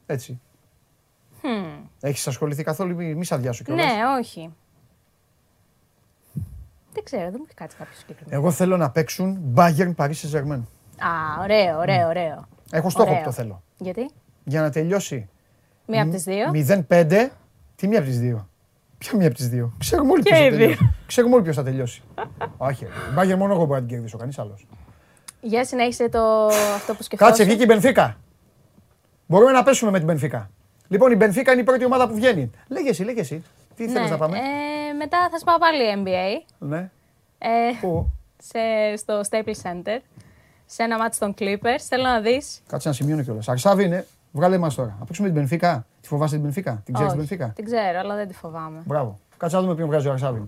[0.07, 0.41] Έτσι.
[2.01, 3.85] Έχεις ασχοληθεί καθόλου, μη, μη σ' αδειάσω κιόλας.
[3.85, 4.55] Ναι, όχι.
[6.93, 8.41] Δεν ξέρω, δεν μου έχει κάτσει κάποιος συγκεκριμένος.
[8.45, 10.61] Εγώ θέλω να παίξουν Bayern Paris Saint-Germain.
[10.99, 12.49] Α, ωραίο, ωραίο, ωραίο.
[12.71, 13.19] Έχω στόχο Ωραίο.
[13.23, 13.63] που το θέλω.
[13.79, 14.11] Γιατί;
[14.45, 15.29] Για να τελειώσει
[15.87, 16.51] Μία από τις δύο;
[16.89, 17.29] 0-5.
[17.77, 18.49] Τι μία από τις δύο;
[18.99, 20.59] Ποια μία από τις δύο; Ξέρουμε όλοι Και ποιος θα οι δύο.
[20.59, 20.95] τελειώσει.
[21.07, 22.03] Ξέρουμε όλοι ποιος θα τελειώσει.
[22.57, 22.85] Όχι.
[22.85, 22.91] ρε.
[22.91, 24.67] Η Bayern μόνο εγώ μπορώ να την κερδίσω, κανείς άλλος.
[25.41, 27.31] Για συνέχισε το αυτό που σκεφτόσαι.
[27.31, 28.17] Κάτσε, βγήκε η Μπενφίκα.
[29.27, 30.51] Μπορούμε να πέσουμε με την Μπενφίκα.
[30.89, 32.51] Λοιπόν, η Μπενφίκα είναι η πρώτη ομάδα που βγαίνει.
[32.69, 33.43] Λέγε εσύ, λέγε εσύ.
[33.77, 36.45] Τι Ναι, θέλεις να πάμε; Ε, μετά θα σπάω πάλι NBA.
[36.59, 36.91] Ναι.
[37.39, 37.49] Ε,
[37.81, 38.11] Πού;
[38.43, 38.59] σε,
[38.97, 39.99] στο Staples Center.
[40.67, 41.81] Σε ένα μάτι των Clippers.
[41.89, 42.63] Θέλω να δεις.
[42.69, 43.49] Κάτσε να σημειώνω κιόλας.
[43.49, 44.07] Αρσάβη είναι.
[44.33, 44.97] Βγάλε μας τώρα.
[44.99, 45.87] Να παίξουμε την Μπενφίκα.
[46.01, 46.83] Τη φοβάσαι την Μπενφίκα.
[46.85, 47.53] Την ξέρεις την Μπενφίκα.
[47.55, 48.83] Την ξέρω, αλλά δεν τη φοβάμαι.
[48.85, 49.19] Μπράβο.
[49.37, 50.47] Κάτσε να δούμε ποιον βγάζει ο Αρσάβη.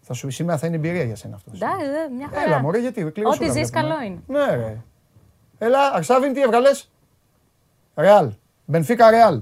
[0.00, 1.60] Θα σου σήμερα θα είναι εμπειρία για σένα αυτός.
[1.60, 2.42] Εντάξει, δε, μια χαρά.
[2.42, 3.28] Έλα, μωρέ, γιατί κλείσω.
[3.28, 4.18] Ό,τι ζεις καλό είναι.
[4.26, 4.76] Ναι, ρε.
[5.58, 6.90] Έλα, Αρσάβιν, τι έβγαλες;
[7.94, 8.30] Ρεάλ.
[8.66, 9.40] Μπενφίκα Ρεάλ.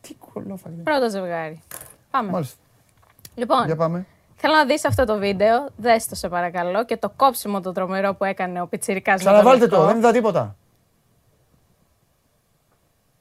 [0.00, 0.70] Τι κολόφα.
[0.70, 0.82] είναι.
[0.82, 1.62] Πρώτο ζευγάρι.
[2.10, 2.30] Πάμε.
[2.30, 2.56] Μάλιστα.
[3.34, 4.06] Λοιπόν, Για πάμε.
[4.36, 5.68] θέλω να δεις αυτό το βίντεο.
[5.76, 6.84] Δες το σε παρακαλώ.
[6.84, 9.76] Και το κόψιμο το τρομερό που έκανε ο Πιτσιρικάς με Ξαναβάλτε λευκό.
[9.76, 10.56] το, δεν είδα τίποτα.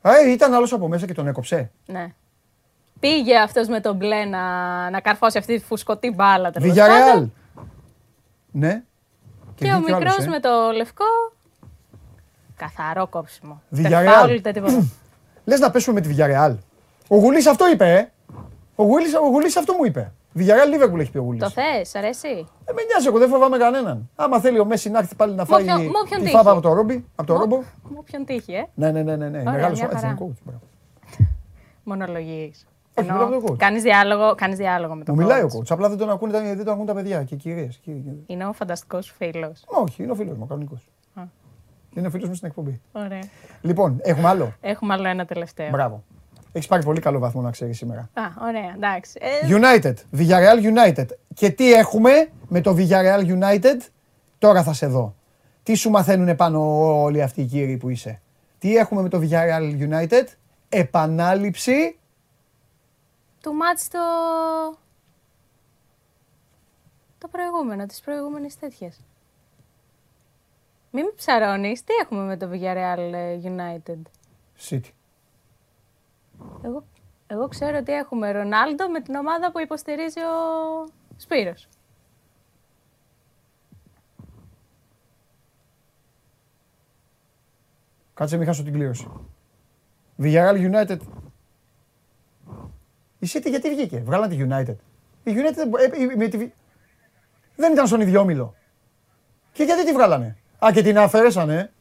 [0.01, 1.72] Ε, ήταν άλλος από μέσα και τον έκοψε.
[1.85, 2.14] Ναι.
[2.99, 4.41] Πήγε αυτός με τον μπλε να,
[4.89, 6.51] να καρφώσει αυτή τη φουσκωτή μπάλα.
[6.51, 7.05] τέλος Βιγιαρεάλ.
[7.11, 7.34] πάντων.
[8.51, 8.84] Ναι.
[9.55, 10.30] Και, ο βγήκε άλλος, μικρός ε.
[10.30, 11.05] με το λευκό.
[12.55, 13.61] Καθαρό κόψιμο.
[13.76, 14.39] Villarreal.
[15.48, 15.60] Δεν φάουλ, ούτε τίποτα.
[15.60, 16.57] Λες να πέσουμε με τη Villarreal.
[17.07, 18.11] Ο Γουλής αυτό είπε, ε.
[18.76, 20.11] Ο Γουλής, ο Γουλής αυτό μου είπε.
[20.38, 21.41] Villarreal Liverpool έχει πει ο Γουλής.
[21.44, 24.10] το θες, αρέσει; Δεν με νοιάζει, εγώ δεν φοβάμαι κανέναν.
[24.15, 26.36] Άμα θέλει ο Μέση να έρθει πάλι να φάει όποιον- με όποιον τη τύχει.
[26.36, 27.56] φάπα από το ρόμπι, από το ρόμπο.
[27.90, 28.65] Μου ποιον τύχει, ε.
[28.74, 29.40] Ναι, ναι, ναι, ναι, ναι.
[29.40, 30.07] Ωραία, Μεγάλος μια χαρά.
[30.07, 30.34] εθνικό.
[30.44, 30.61] μπράβο.
[31.84, 32.68] Μονολογείς.
[32.99, 33.57] Όχι, μιλάω με τον coach.
[33.57, 35.49] κάνεις διάλογο, κάνεις διάλογο με τον Μου μιλάει ο coach.
[35.49, 35.74] κότσο.
[35.74, 37.69] Απλά δεν τον ακούν, τα- δεν τον ακούν τα παιδιά και οι κυρίε.
[38.26, 39.64] Είναι ο φανταστικός φίλος.
[39.65, 40.88] Όχι, είναι ο φίλος μου, κανονικός.
[41.98, 41.99] Α.
[41.99, 42.82] Είναι ο φίλος μου στην εκπομπή.
[42.91, 43.24] Ωραία.
[43.61, 45.69] Λοιπόν, έχουμε άλλο; Έχουμε άλλο ένα τελευταίο.
[45.69, 46.03] Μπράβο.
[46.52, 48.10] Έχεις πάρει πολύ καλό βαθμό να ξέρεις σήμερα.
[48.14, 49.19] Α, ωραία, εντάξει.
[49.22, 51.06] Ε, United, Villarreal United.
[51.34, 53.78] Και τι έχουμε με το Villarreal United,
[54.38, 55.15] τώρα θα σε δω.
[55.64, 58.22] Τι σου μαθαίνουν πάνω όλοι αυτοί οι κύριοι που είσαι;
[58.57, 60.26] Τι έχουμε με το Villarreal United,
[60.69, 61.98] επανάληψη
[63.41, 63.99] του μάτς το...
[67.18, 68.99] το προηγούμενο, της προηγούμενης τέτοιας.
[70.98, 74.02] Μην με ψαρώνεις, τι έχουμε με το Villarreal ε, United;
[74.69, 74.91] City.
[76.64, 76.84] Εγώ,
[77.28, 80.34] εγώ ξέρω ότι έχουμε Ρονάλντο με την ομάδα που υποστηρίζει ο
[81.18, 81.68] Σπύρος.
[88.14, 89.11] Κάτσε μην χάσω την κλήρωση.
[90.22, 90.99] Villarreal United.
[93.19, 94.76] Η City γιατί βγήκε, βγάλαν τη United.
[95.24, 96.52] Η United ε, ε, με τη...
[97.56, 98.56] δεν ήταν στον ίδιο όμιλο.
[99.52, 101.71] Και γιατί τη βγάλανε; Α, και την αφαιρέσανε.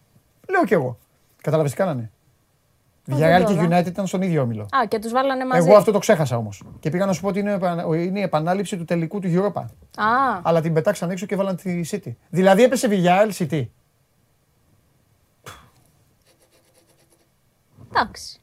[0.48, 0.98] Λέω κι εγώ.
[1.42, 2.10] Κατάλαβες τι κάνανε;
[3.04, 3.78] δεν Villarreal το και είδα.
[3.80, 4.62] United ήταν στον ίδιο όμιλο.
[4.62, 5.68] Α, και τους βάλανε μαζί.
[5.68, 6.62] Εγώ αυτό το ξέχασα όμως.
[6.80, 9.60] Και πήγα να σου πω ότι είναι, επανα- είναι η επανάληψη του τελικού του Europa.
[9.96, 12.12] Α, Αλλά την πετάξαν έξω και βάλαν τη City.
[12.30, 13.66] Δηλαδή έπεσε Villarreal City.
[17.94, 18.40] εντάξει.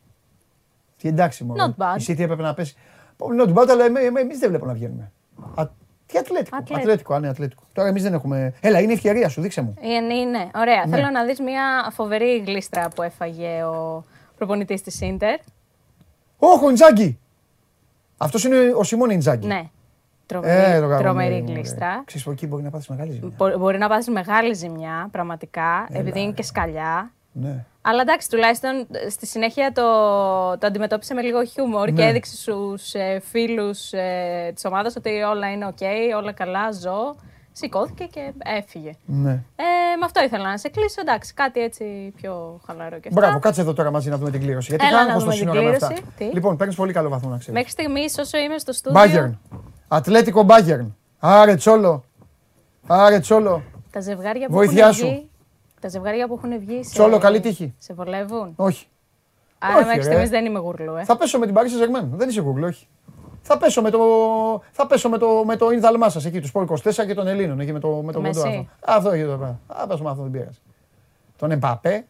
[0.98, 1.76] Τι εντάξει μόνο.
[1.78, 2.00] Not bad.
[2.00, 2.76] Η City έπρεπε να πέσει.
[3.42, 3.86] Not bad, αλλά
[4.20, 5.12] εμείς δεν βλέπω να βγαίνουμε.
[6.18, 6.58] Α, τι Ατλέτικο.
[6.58, 6.80] Ατλέτικο.
[6.82, 7.64] Ατλέτικο, αν είναι Ατλέτικο.
[7.74, 8.54] Τώρα εμείς δεν έχουμε.
[8.62, 9.74] Έλα, είναι η ευκαιρία σου, δείξε μου.
[9.82, 10.50] Είναι, είναι.
[10.56, 10.86] Ωραία.
[10.86, 10.96] Ναι.
[10.96, 14.04] Θέλω να δεις μια φοβερή γλίστρα που έφαγε ο
[14.38, 15.40] προπονητής της Ίντερ.
[16.38, 17.20] Όχι, ο Ιντζάγκη.
[18.18, 19.48] Αυτός είναι ο Σιμών Ιντζάγκη.
[19.48, 19.64] Ναι.
[20.26, 21.88] Τρομερή, Ε, το τρομερή κακομοίρι μου, γλίστρα.
[21.94, 22.02] ρε.
[22.06, 23.32] Ξέρεις, από εκεί μπορεί να πάθεις μεγάλη ζημιά.
[23.38, 27.12] Μπο- Μπορεί να πάθεις μεγάλη ζημιά, πραγματικά, επειδή είναι και σκαλιά.
[27.34, 27.66] Ναι.
[27.82, 29.82] Αλλά εντάξει, τουλάχιστον ε, στη συνέχεια το,
[30.58, 32.06] το αντιμετώπισε με λίγο χιούμορ και Ναι.
[32.10, 35.78] έδειξε στους ε, φίλους ε, της ομάδας ότι όλα είναι οκ,
[36.18, 37.16] όλα καλά, ζω.
[37.52, 38.92] σηκώθηκε και έφυγε.
[39.06, 39.32] Ναι.
[39.32, 41.02] Ε, με αυτό ήθελα να σε κλείσω.
[41.02, 43.20] Εντάξει, κάτι έτσι πιο χαλαρό και αυτά.
[43.22, 44.68] Μπράβο, κάτσε εδώ τώρα μαζί να δούμε την κλήρωση.
[44.70, 45.88] Γιατί Έλα είχα να άγχος δούμε το την σύνορα με αυτά.
[45.88, 46.12] κλήρωση.
[46.18, 47.56] Τι; Λοιπόν, παίρνεις πολύ καλό βαθμό να ξέρεις.
[47.56, 49.00] Μέχρι στιγμής, όσο είμαι στο στούντιο.
[49.02, 49.40] Μπάγερν.
[49.88, 50.96] Ατλέτικο Μπάγερν.
[51.20, 52.04] Άρε Τσόλο.
[52.88, 53.64] Άρε Τσόλο.
[53.92, 55.06] Τα ζευγάρια που Βοήθειά έχουν σου.
[55.08, 55.30] βγει.
[55.84, 56.84] Τα ζευγάρια που έχουν βγει.
[56.84, 56.90] Σε...
[56.90, 57.74] Τσόλο, καλή τύχη.
[57.78, 58.88] Σε βολεύουν; Όχι.
[59.60, 60.06] Άρα όχι, μέχρι ρε.
[60.06, 61.04] στιγμής δεν είμαι γουρλού, ε.
[61.04, 62.08] Θα πέσω με την Paris Saint-Germain.
[62.12, 62.88] Δεν είσαι Google, όχι.
[63.42, 64.00] Θα πέσω με το,
[64.72, 67.60] θα πέσω με το, με το Ινδαλμά σας εκεί, τους Σπορ 24 και των Ελλήνων.
[67.60, 68.40] Εκεί με το, με το Μέση.
[68.42, 68.68] κοντό αυτό.
[68.80, 69.60] Αυτό έχει εδώ πέρα.
[69.68, 70.60] Α, πέσω με αυτό, δεν πειράζει.
[71.38, 72.06] Τον Εμπαπέ.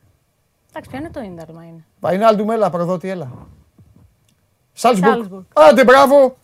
[0.70, 3.32] Εντάξει, ποιο είναι το Ίνταλμα είναι; Παϊνάλντου, έλα, προδότη, έλα.
[4.74, 5.14] Σάλτσμπουργκ.
[5.14, 5.44] Σάλτσμπουργκ.
[5.54, 6.36] Άντε, μπράβο.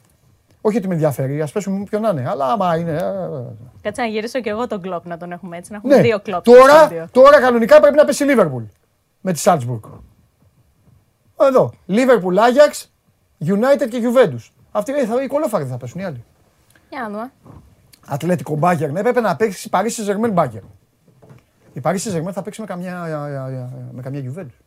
[0.61, 2.29] Όχι ότι με ενδιαφέρει, ας πέσουμε ποιον να είναι.
[2.29, 2.91] Αλλά άμα είναι.
[2.91, 3.43] ε, ε, ε.
[3.81, 5.71] Κάτσε να γυρίσω και εγώ τον κλοπ να τον έχουμε έτσι.
[5.71, 6.41] Να έχουμε Ναι, δύο κλοπ.
[6.45, 7.07] στο τώρα, στούντιο.
[7.11, 8.63] τώρα κανονικά πρέπει να πέσει η Λίβερπουλ
[9.21, 9.83] με τη Σάλτσμπουργκ.
[11.41, 11.71] Εδώ.
[11.85, 12.91] Λίβερπουλ, Άγιαξ,
[13.45, 14.49] United και Juventus.
[14.71, 16.23] Αυτοί θα, οι κολόφαροι θα πέσουν οι άλλοι.
[16.89, 17.31] Για να δούμε.
[18.07, 18.95] Ατλέτικο Μπάγκερν.
[18.97, 20.65] Έπρεπε να παίξει Paris Saint-Germain Μπάγκερν.
[21.73, 23.03] Η Paris Saint-Germain θα παίξει με καμιά,
[23.91, 24.63] με καμιά Juventus.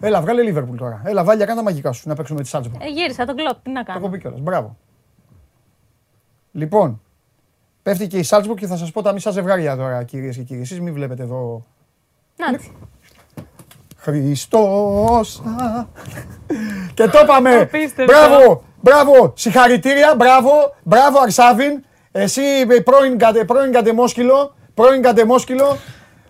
[0.00, 1.02] Έλα, βγάλε Λίβερπουλ τώρα.
[1.04, 2.82] Έλα, βάλει κάνα μαγικά σου να παίξουμε με τη Σάλτσμπουργκ.
[2.84, 4.12] Ε, γύρισα τον κλοπ, τι να Το έχω κάνω.
[4.12, 4.40] πει κιόλας.
[4.40, 4.76] Μπράβο.
[6.56, 7.00] Λοιπόν,
[7.82, 10.60] πέφτει και η Σάλτσμπουργκ και θα σας πω τα μισά ζευγάρια τώρα, κυρίες και κύριοι.
[10.60, 11.64] Εσείς μην βλέπετε εδώ.
[12.36, 12.70] Να τη.
[13.96, 15.40] Χριστός.
[15.40, 15.84] α.
[16.94, 17.54] και το είπαμε.
[17.56, 18.04] Απίστευτο.
[18.12, 19.32] Μπράβο, μπράβο.
[19.36, 20.50] Συγχαρητήρια, μπράβο,
[20.82, 21.84] μπράβο Αρσάβιν.
[22.12, 25.76] Εσύ ε, πρώην, κατε- πρώην κατεμόσκυλο, πρώην κατεμόσκυλο.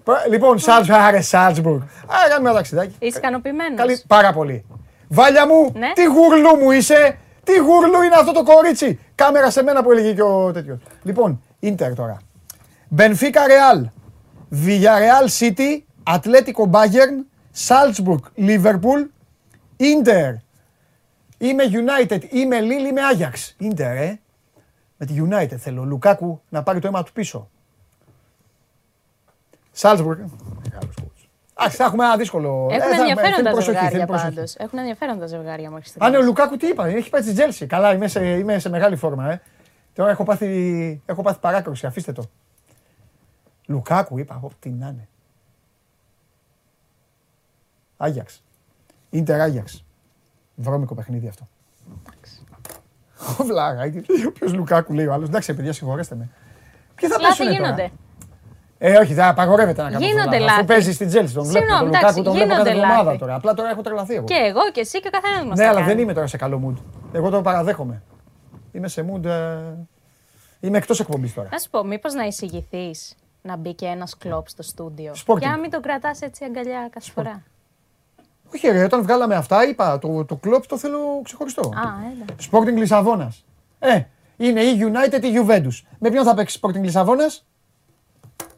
[0.05, 1.81] Πρω- Λοιπόν, Σάλτσμπουργκ, άρε Σάλτσμπουργκ.
[2.07, 2.95] Άρα κάνουμε ένα ταξιδάκι.
[2.99, 3.79] Είσαι ικανοποιημένος.
[3.79, 4.65] Καλή, πάρα πολύ.
[5.09, 5.93] Βάλια μου, Ναι.
[5.95, 10.13] τι γουρλού μου είσαι, τι γουρλού είναι αυτό το κορίτσι; Κάμερα σε μένα που έλεγε
[10.13, 10.79] και ο τέτοιος.
[11.03, 12.19] Λοιπόν, Ίντερ τώρα.
[12.89, 13.89] Μπενφίκα Ρεάλ.
[14.65, 17.25] Villarreal City, Ατλέτικο Bayern,
[17.67, 19.07] Salzburg, Liverpool,
[19.77, 20.35] Ίντερ.
[21.39, 23.55] Είμαι United, είμαι Lille, είμαι Ajax.
[23.59, 24.21] Ίντερ, ε.
[24.97, 25.85] Με τη United θέλω.
[25.85, 27.49] Λουκάκου να πάρει το αίμα του πίσω.
[29.79, 30.17] Salzburg.
[31.59, 31.65] Μεγάλος coach.
[31.65, 32.69] Αχ, θα έχουμε ένα δύσκολο.
[32.71, 34.35] Έχουν Ε, θα- ενδιαφέρον θέλει τα προσοχή, ζευγάρια θέλει προσοχή.
[34.35, 34.55] πάντως.
[34.57, 36.11] Έχουν ενδιαφέρον τα ζευγάρια μέχρι Α, στιγμή.
[36.11, 37.67] ναι, ο Λουκάκου τι είπα, έχει πάει στη Τσέλσι.
[37.67, 39.41] Καλά, είμαι σε, είμαι σε μεγάλη φόρμα, ε.
[39.95, 42.25] Τώρα έχω πάθει, έχω πάθει παράκρουση, αφήστε το.
[43.67, 45.09] Λουκάκου είπα, εγώ τι να είναι.
[47.97, 48.43] Άγιαξ.
[49.11, 49.85] Ίντερ Άγιαξ.
[50.55, 51.47] Βρώμικο παιχνίδι αυτό.
[53.41, 54.03] Ω βλάκα,
[54.33, 55.29] ποιος Λουκάκου λέει ο άλλος.
[55.29, 56.29] Εντάξει, παιδιά, συγχωρέστε με.
[56.95, 57.93] Ποιοι θα Λάθη πέσουνε τώρα; γίνονται.
[58.79, 60.65] Ε, όχι, δεν απαγορεύεται να κάνω Γίνονται αυτό, Αφού λάθη.
[60.65, 61.59] παίζεις στην Τσέλσι, τον βλέπω.
[61.67, 63.19] Συγγνώμη, Τον εντάξει, Λουκάκου τον βλέπω κάθε γίνονται εβδομάδα λάθη.
[63.19, 63.35] τώρα.
[63.35, 64.25] Απλά τώρα έχω τρελαθεί εγώ.
[64.25, 65.59] Και εγώ και εσύ και ο καθένας μας.
[65.59, 66.83] Ναι, αλλά δεν είμαι τώρα σε καλό mood.
[67.13, 68.03] Εγώ το παραδέχομαι.
[68.73, 69.25] Είμαι σε mood.
[69.25, 69.57] ε,
[70.61, 71.49] Είμαι εκτός εκπομπής τώρα.
[71.53, 75.13] Να σου πω, μήπως να εισηγηθείς να μπει και ένας Κλοπ στο στούντιο.
[75.27, 75.39] Sporting.
[75.39, 77.43] Και να μην τον κρατάς έτσι αγκαλιά κάθε φορά.
[78.55, 81.61] Όχι, ρε, όταν βγάλαμε αυτά, είπα το, το Κλοπ το θέλω ξεχωριστό.
[81.61, 81.83] Α,
[82.13, 82.25] έλα.
[82.51, 83.45] Sporting Λισαβόνας.
[83.79, 84.01] Ε,
[84.37, 85.87] είναι ή United ή Juventus.
[85.99, 87.45] Με ποιον θα παίξει Sporting Λισαβόνας,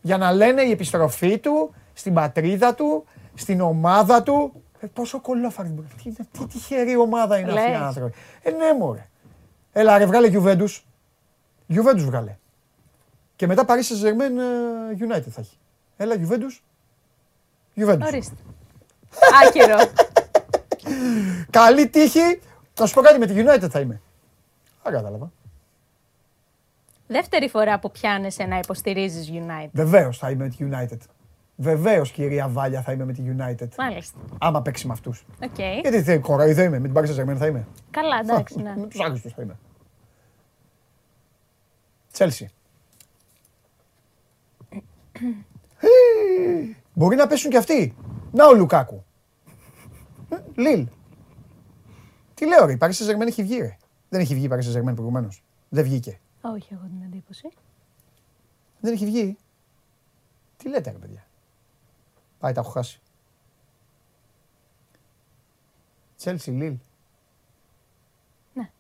[0.09, 3.05] για να λένε η επιστροφή του στην πατρίδα του,
[3.35, 4.63] στην ομάδα του.
[4.81, 5.87] Ε, πόσο κολόφαρη μπορεί.
[6.03, 7.81] Τι, τι τυχερή ομάδα είναι αυτή οι Λες.
[7.81, 8.15] άνθρωποι.
[8.43, 9.09] Ε, ναι, μωρέ.
[9.73, 10.81] Έλα, ρε, βγάλε Juventus.
[11.75, 12.37] Juventus βγάλε.
[13.37, 15.59] Και μετά Paris Saint-Germain ε, United θα έχει.
[15.97, 16.61] Έλα, Juventus.
[17.77, 18.07] Juventus.
[18.07, 18.35] Ορίστε.
[19.47, 19.79] Άκυρο.
[21.61, 22.41] Καλή τύχη.
[22.75, 24.01] Θα σου πω κάτι με τη United θα είμαι.
[24.83, 25.33] Α, κατάλαβα.
[27.11, 29.71] Δεύτερη φορά που πιάνεσαι να υποστηρίζεις United.
[29.73, 30.99] Βεβαίως θα είμαι με τη United.
[31.57, 33.69] Βεβαίως, κυρία Βάλια, θα είμαι με τη United.
[33.79, 34.19] Μάλιστα.
[34.39, 35.25] Άμα παίξει με αυτούς.
[35.43, 35.59] Οκ.
[35.59, 37.67] Γιατί θε, κορόιδο είμαι, με την Paris Saint-Germain θα είμαι.
[37.91, 38.75] Καλά, εντάξει, ναι.
[38.77, 39.59] Με τους άλλου θα είμαι.
[42.13, 42.51] Τσέλσι.
[46.93, 47.97] Μπορεί να πέσουν και αυτοί.
[48.33, 49.05] Να ο Λουκάκου.
[50.29, 50.89] Ε, Λίλ.
[52.35, 53.77] Τι λέω ρε, η Paris Saint-Germain έχει βγει ρε.
[54.09, 55.43] Δεν έχει βγει η Paris Saint-Germain προηγουμένως.
[55.69, 56.21] Δεν βγήκε.
[56.41, 57.49] Όχι, έχω την εντύπωση.
[58.81, 59.39] Δεν έχει βγει.
[60.57, 61.27] Τι λέτε ρε παιδιά;
[62.39, 63.01] Πάει, τα έχω χάσει.
[66.17, 66.79] Τσέλσι, Λίλ.
[68.55, 68.71] Ναι.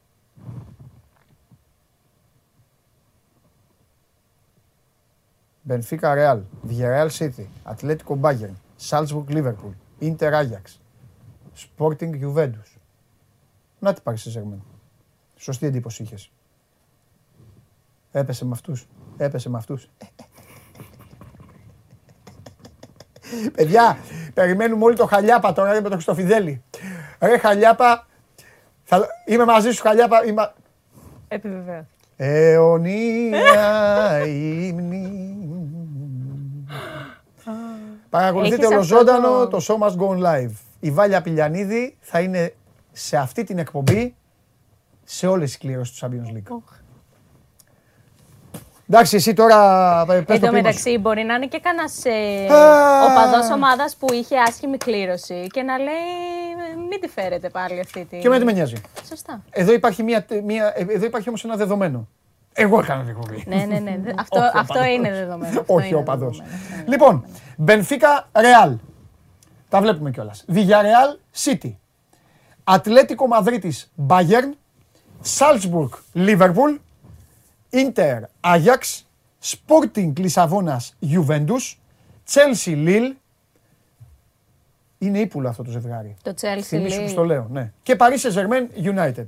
[5.62, 10.80] Μπενφίκα Ρεάλ, Villarreal City, Ατλέτικο Μπάγκερν, Σάλτσμπουργκ Λίβερπουλ, Ίντερ Άγιαξ,
[11.56, 12.76] Sporting Juventus.
[13.78, 14.62] Να τι πάρεις σε Ζερμέν.
[15.36, 16.30] Σωστή εντύπωση είχες.
[18.12, 18.86] Έπεσε με αυτούς.
[19.16, 19.88] Έπεσε με αυτούς.
[23.54, 23.98] Παιδιά,
[24.34, 26.62] περιμένουμε όλοι το Χαλιάπα τώρα με τον Χριστοφιδέλη.
[27.20, 28.06] Ρε Χαλιάπα,
[28.82, 29.06] θα...
[29.26, 30.24] είμαι μαζί σου Χαλιάπα.
[30.24, 30.52] Είμαι...
[31.28, 31.86] Επιβεβαίω.
[32.16, 33.46] Αιωνία
[34.26, 35.38] ύμνη.
[38.10, 40.52] Παρακολουθείτε Έχεις ολοζώντανο αυτό το Show Must Go On Live.
[40.80, 42.54] Η Βάλια Πηλιανίδη θα είναι
[42.92, 44.14] σε αυτή την εκπομπή
[45.04, 46.58] σε όλες τις κλήρωσες του Champions League.
[48.90, 50.52] Εντάξει, εσύ τώρα πες Εν το τω ποίημα σου.
[50.54, 53.04] μεταξύ, μπορεί να είναι και κανένας ε, Α.
[53.04, 55.92] οπαδό ομάδας που είχε άσχημη κλήρωση και να λέει
[56.72, 58.18] «Ε, μην τη φέρετε πάλι αυτή τη.
[58.18, 58.74] Και εμένα τι με νοιάζει.
[59.08, 59.42] Σωστά.
[59.50, 62.08] Εδώ υπάρχει, μια, μια, ε, εδώ υπάρχει όμως ένα δεδομένο.
[62.52, 63.44] Εγώ έκανα την εκπομπή.
[63.46, 63.98] ναι, ναι, ναι.
[64.02, 64.94] Δε- Αυτό, Όχι ο αυτό οπαδός.
[64.94, 65.50] είναι δεδομένο.
[65.60, 66.36] αυτό Όχι είναι ο παδός.
[66.36, 67.24] δεδομένο, αυτό είναι Λοιπόν,
[67.56, 68.76] Μπενφίκα Ρεάλ.
[69.68, 70.44] Τα βλέπουμε κιόλας.
[70.54, 71.72] Villarreal City.
[72.64, 74.52] Ατλέτικο Μαδρίτης Bayern.
[75.38, 76.76] Salzburg Liverpool.
[77.70, 79.06] Ίντερ Άγιαξ.
[79.44, 81.76] Sporting Λισαβόνας Juventus.
[82.32, 83.12] Chelsea Lille.
[84.98, 86.16] Είναι ύπουλο αυτό το ζευγάρι.
[86.22, 87.08] Το Chelsea Θυμήσου που λέει.
[87.08, 87.72] στο λέω, ναι.
[87.82, 89.26] Και Paris Saint-Germain United.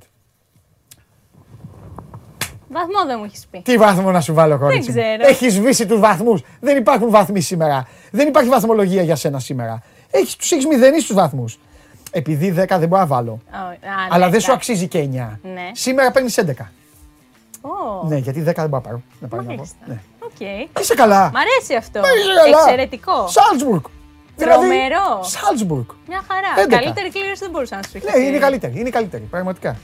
[2.68, 3.60] Βαθμό δεν μου έχεις πει.
[3.62, 4.90] Τι βάθμο να σου βάλω, κορίτσι.
[4.90, 4.96] μου.
[4.96, 5.26] ξέρω.
[5.28, 6.42] Έχεις σβήσει τους βαθμούς.
[6.60, 7.86] Δεν υπάρχουν βαθμοί σήμερα.
[8.10, 9.82] Δεν υπάρχει βαθμολογία για σένα σήμερα.
[10.10, 11.58] Έχεις, τους έχεις μηδενίσει τους βαθμούς.
[12.10, 13.30] Επειδή 10 δεν μπορώ να βάλω.
[13.30, 13.76] Ω, α, ναι,
[14.10, 14.72] Αλλά δεν σου εντάξει.
[14.72, 15.38] αξίζει και 9.
[15.42, 15.70] Ναι.
[15.72, 16.72] Σήμερα παίρνεις 11.
[17.60, 19.02] Ω, Ναι, γιατί 10 δεν μπορώ να πάρω.
[19.20, 19.54] Να πάρω να πω.
[19.54, 19.76] Μάλιστα.
[19.86, 20.00] Ναι.
[20.18, 20.40] Οκ.
[20.80, 21.30] Είσαι καλά.
[21.34, 21.98] Μ' αρέσει αυτό.
[22.00, 22.58] Είσαι καλά.
[22.62, 23.26] Εξαιρετικό.
[23.28, 23.84] Σάλτσμπουργκ.
[24.36, 25.20] Τρομερό.
[25.22, 25.86] Σάλτσμπουργκ.
[26.06, 26.66] Μια χαρά.
[26.66, 26.70] 11.
[26.70, 28.80] Καλύτερη κλήρωση δεν μπορούσα να σου Ναι, είναι καλύτερη.
[28.80, 29.22] Είναι καλύτερη.
[29.22, 29.76] Πραγματικά.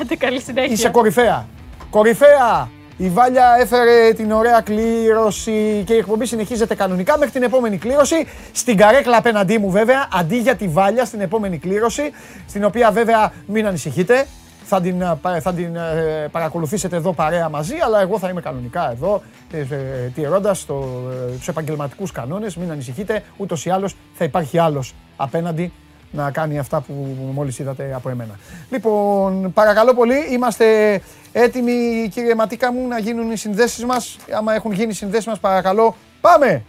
[0.00, 0.72] Άντε, καλή συνέχεια.
[0.72, 1.46] Είσαι κορυφαία.
[1.90, 2.68] Κορυφαία!
[2.96, 8.26] Η Βάλια έφερε την ωραία κλήρωση και η εκπομπή συνεχίζεται κανονικά μέχρι την επόμενη κλήρωση.
[8.52, 12.10] Στην καρέκλα απέναντί μου βέβαια, αντί για τη Βάλια στην επόμενη κλήρωση,
[12.48, 14.26] στην οποία βέβαια μην ανησυχείτε,
[14.64, 18.40] θα την, α, πα- θα την ε, παρακολουθήσετε εδώ παρέα μαζί, αλλά εγώ θα είμαι
[18.40, 19.22] κανονικά εδώ,
[19.52, 19.66] ε, ε,
[20.14, 20.88] τηρώντας το,
[21.30, 25.72] ε, τους επαγγελματικούς κανόνες, μην ανησυχείτε, ούτως ή άλλως θα υπάρχει άλλος απέναντι
[26.10, 28.38] να κάνει αυτά που μόλις είδατε από εμένα.
[28.70, 31.00] Λοιπόν, παρακαλώ πολύ, είμαστε
[31.32, 34.16] έτοιμοι κύριε Ματίκα μου να γίνουν οι συνδέσεις μας.
[34.36, 36.62] Άμα έχουν γίνει οι συνδέσεις μας παρακαλώ, πάμε!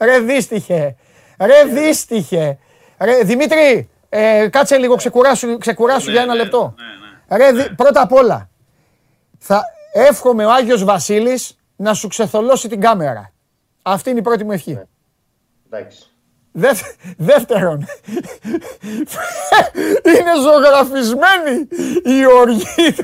[0.00, 0.96] Ρε δύστιχε,
[1.40, 2.58] ρε δύστιχε.
[3.00, 6.74] Ρε, Δημήτρη, ε, κάτσε λίγο, ξεκουράσου, ξεκουράσου για ένα λεπτό.
[7.36, 8.48] Ρε, Δη- πρώτα απ' όλα,
[9.38, 13.32] θα εύχομαι ο Άγιος Βασίλης να σου ξεθολώσει την κάμερα.
[13.82, 14.78] Αυτή είναι η πρώτη μου ευχή.
[15.70, 16.04] Εντάξει.
[16.52, 17.86] Δευ- δεύτερον,
[20.14, 21.68] είναι ζωγραφισμένη
[22.04, 22.94] η οργή.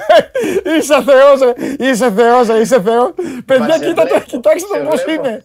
[0.78, 1.52] Είσαι θεός, ρε.
[1.88, 2.58] είσαι θεός, ρε.
[2.60, 3.12] είσαι θεός.
[3.44, 5.28] Παιδιά, σε κοίτα το, βλέπω, κοιτάξτε το σε πώς βλέπω.
[5.28, 5.44] είναι.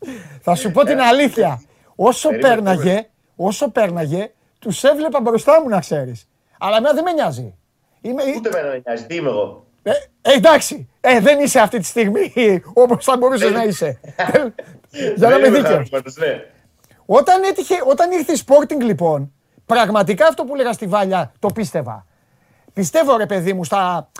[0.00, 0.12] Βρα-
[0.42, 1.62] Θα σου πω την αλήθεια.
[1.96, 6.28] Όσο Περίμενε, πέρναγε, όσο πέρναγε, τους έβλεπα μπροστά μου να ξέρεις.
[6.58, 7.54] Αλλά εμένα δεν με νοιάζει.
[8.00, 9.06] Είμαι, Ούτε εμένα με νοιάζει.
[9.06, 9.90] Τι είμαι εγώ; ε,
[10.22, 12.32] ε, εντάξει, ε, δεν είσαι αυτή τη στιγμή
[12.82, 14.00] όπως θα μπορούσες να είσαι.
[15.16, 15.88] Για να Δεν είμαι είμαι δίκαιος.
[15.90, 16.44] χαρούμενος, ναι.
[17.06, 19.32] Όταν, έτυχε, όταν ήρθε η Sporting λοιπόν,
[19.66, 22.06] πραγματικά αυτό που λέγα στη Βάλια το πίστευα.
[22.72, 24.10] Πιστεύω ρε παιδί μου στα,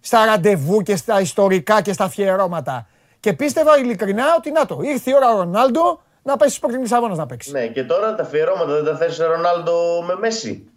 [0.00, 2.86] στα ραντεβού και στα ιστορικά και στα αφιερώματα.
[3.24, 6.78] Και πίστευα ειλικρινά ότι να το, ήρθε η ώρα ο Ρονάλντο να πάει στη Sporting
[6.80, 7.50] Λισαβόνας να παίξει.
[7.50, 10.68] Ναι, και τώρα τα αφιερώματα δεν τα θες σε Ρονάλντο με Μέση.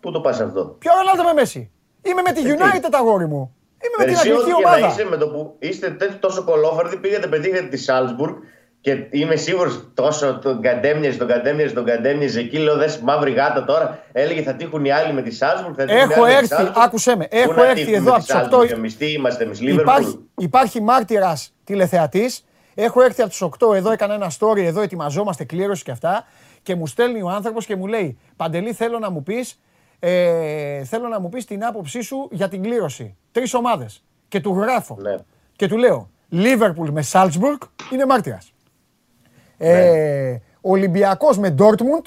[0.00, 1.70] Πού το πας αυτό; Ποιο Ρονάλντο με Μέση;
[2.02, 3.56] Είμαι με τη τι; United αγόρι μου.
[3.82, 4.86] Είμαι με την Εσύ, ό,τι αγγλική και να ομάδα.
[4.86, 8.34] είσαι με το που είστε τέτοιο τόσο κολόφαρδοι, πήγατε, πετύχατε τη Σάλτσμπουργκ
[8.80, 12.40] και είμαι σίγουρος τόσο τον καντέμιαζε, τον καντέμιαζε, τον καντέμιαζε.
[12.40, 14.02] Εκεί λέω δες μαύρη γάτα τώρα.
[14.12, 15.74] Έλεγε θα τύχουν οι άλλοι με τη Σάλτσμπουργκ.
[15.76, 16.82] Θα τύχουν οι Έχω άλλοι με τη έρθει, Salzburg.
[16.84, 18.96] άκουσέ με, Πού έχω να έρθει τύχουμε εδώ με από τη τις 8 Salzburg, Εμείς
[18.96, 19.92] τι είμαστε, εμείς Λίβερπουλ.
[19.92, 22.44] Υπάρχει, υπάρχει μάρτυρας τηλεθεατής.
[22.74, 26.26] Έχω έρθει από του 8 εδώ, έκανα ένα story εδώ, ετοιμαζόμαστε κλήρωση και αυτά.
[26.62, 29.58] Και μου στέλνει ο άνθρωπος και μου λέει: Παντελή, θέλω να μου πεις
[29.98, 33.16] ε, θέλω να μου πεις την άποψή σου για την κλήρωση.
[33.32, 34.04] Τρεις ομάδες.
[34.28, 34.96] Και του γράφω.
[35.00, 35.16] Ναι.
[35.56, 37.58] Και του λέω: Λίβερπουλ με Σάλτσμπουργκ
[37.92, 38.52] είναι μάρτυρας.
[39.62, 42.06] Ε, Ολυμπιακός με Ντόρτμουντ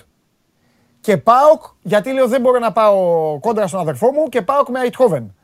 [1.01, 2.97] και ΠΑΟΚ, γιατί λέω δεν μπορώ να πάω
[3.39, 5.35] κόντρα στον αδερφό μου και ΠΑΟΚ με Αιτχόβεν.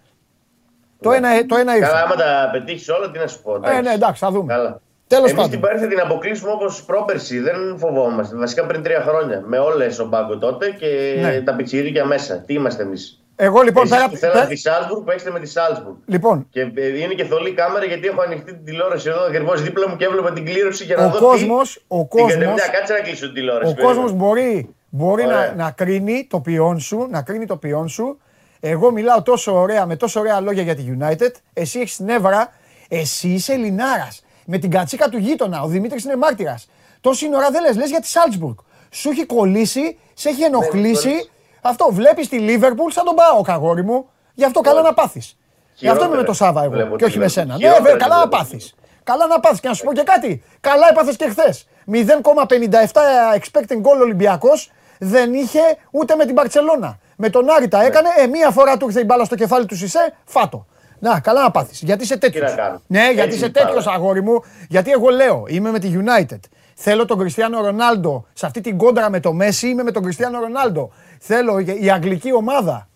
[1.01, 1.87] Το ένα, το ένα ήρθε.
[1.87, 3.59] Καλά, άμα τα πετύχεις όλα, τι να σου πω.
[3.63, 4.53] Ε, ναι, εντάξει, θα δούμε.
[4.53, 4.81] Καλά.
[5.07, 5.51] Τέλος Εμείς πάντων.
[5.51, 7.39] την Πάρη θα την αποκλείσουμε όπως πρόπερση.
[7.39, 8.35] Δεν φοβόμαστε.
[8.35, 9.43] Βασικά πριν τρία χρόνια.
[9.45, 11.41] Με όλες ο Μπάγκο τότε και Ναι.
[11.41, 12.37] τα πιτσιρίκια μέσα.
[12.37, 13.23] Τι είμαστε εμείς.
[13.41, 14.09] Εγώ λοιπόν Εσείς πέρα.
[14.09, 15.95] που θέλατε πέρα- τη Σάλσμπουργκ, παίξτε με τη Σάλσμπουργκ.
[16.05, 19.89] Λοιπόν, Και ε, είναι και θολή κάμερα γιατί έχω ανοιχτή την τηλεόραση εδώ ακριβώς δίπλα
[19.89, 21.19] μου και έβλεπα την κλήρωση για να Ο δω.
[21.19, 21.81] κόσμος- τι...
[21.87, 23.75] ο Την κόσμος- κατευθείαν, κάτσε να κλείσω την τηλεόραση.
[23.79, 25.53] ο κόσμος μπορεί, μπορεί να, Ωραία.
[25.57, 28.19] να κρίνει το ποιόν σου, να κρίνει το ποιόν σου.
[28.59, 31.31] Εγώ μιλάω τόσο ωραία, με τόσο ωραία λόγια για τη United.
[31.53, 32.53] Εσύ έχεις νεύρα.
[32.89, 34.23] Εσύ είσαι Ελληνάρας.
[34.45, 35.61] Με την κατσίκα του γείτονα.
[35.61, 36.69] Ο Δημήτρης είναι μάρτυρας.
[37.01, 38.55] Τόση ώρα δεν λες, λες για τη Σάλτσμπουργκ.
[38.89, 41.29] Σου έχει κολλήσει, σε έχει ενοχλήσει.
[41.77, 41.83] Κολλήσει.
[41.83, 44.05] Αυτό βλέπεις τη Λίβερπουλ σαν τον πάω, καγόρι μου.
[44.33, 45.37] Γι' αυτό καλά να πάθεις.
[45.75, 47.31] Γι' αυτό είμαι με το Σάβα εγώ βλέπω και τη όχι με Liverpool.
[47.31, 47.53] σένα.
[47.53, 48.37] Ναι, Χειρότερα βέβαια, τη καλά να βλέπω.
[48.37, 48.73] πάθεις.
[49.03, 49.59] Καλά να πάθεις.
[49.59, 50.43] Και να σου πω και κάτι.
[50.61, 51.67] Καλά έπαθες και χθες.
[51.91, 55.59] 0,57 expecting goal Ολυμπιακός δεν είχε
[55.91, 56.99] ούτε με την Παρσελώνα.
[57.15, 58.07] Με τον Άρη τα έκανε.
[58.17, 60.13] Ε, μία φορά του ήρθε η μπάλα στο κεφάλι του Σισε.
[60.25, 60.65] Φάτο.
[60.99, 61.81] Να, καλά να πάθεις.
[61.81, 62.43] Γιατί είσαι τέτοιο.
[62.43, 62.81] να κάνω.
[62.87, 63.65] Ναι, γιατί Έτσι είσαι είναι πάρα.
[63.67, 64.43] τέτοιος αγόρι μου.
[64.69, 66.39] Γιατί εγώ λέω, είμαι με τη United.
[66.75, 68.25] Θέλω τον Κριστιανό Ρονάλντο.
[68.33, 70.91] Σε αυτή την κόντρα με το Μέση είμαι με τον Κριστιανό Ρονάλντο.
[71.19, 72.87] Θέλω η αγγλική ομάδα.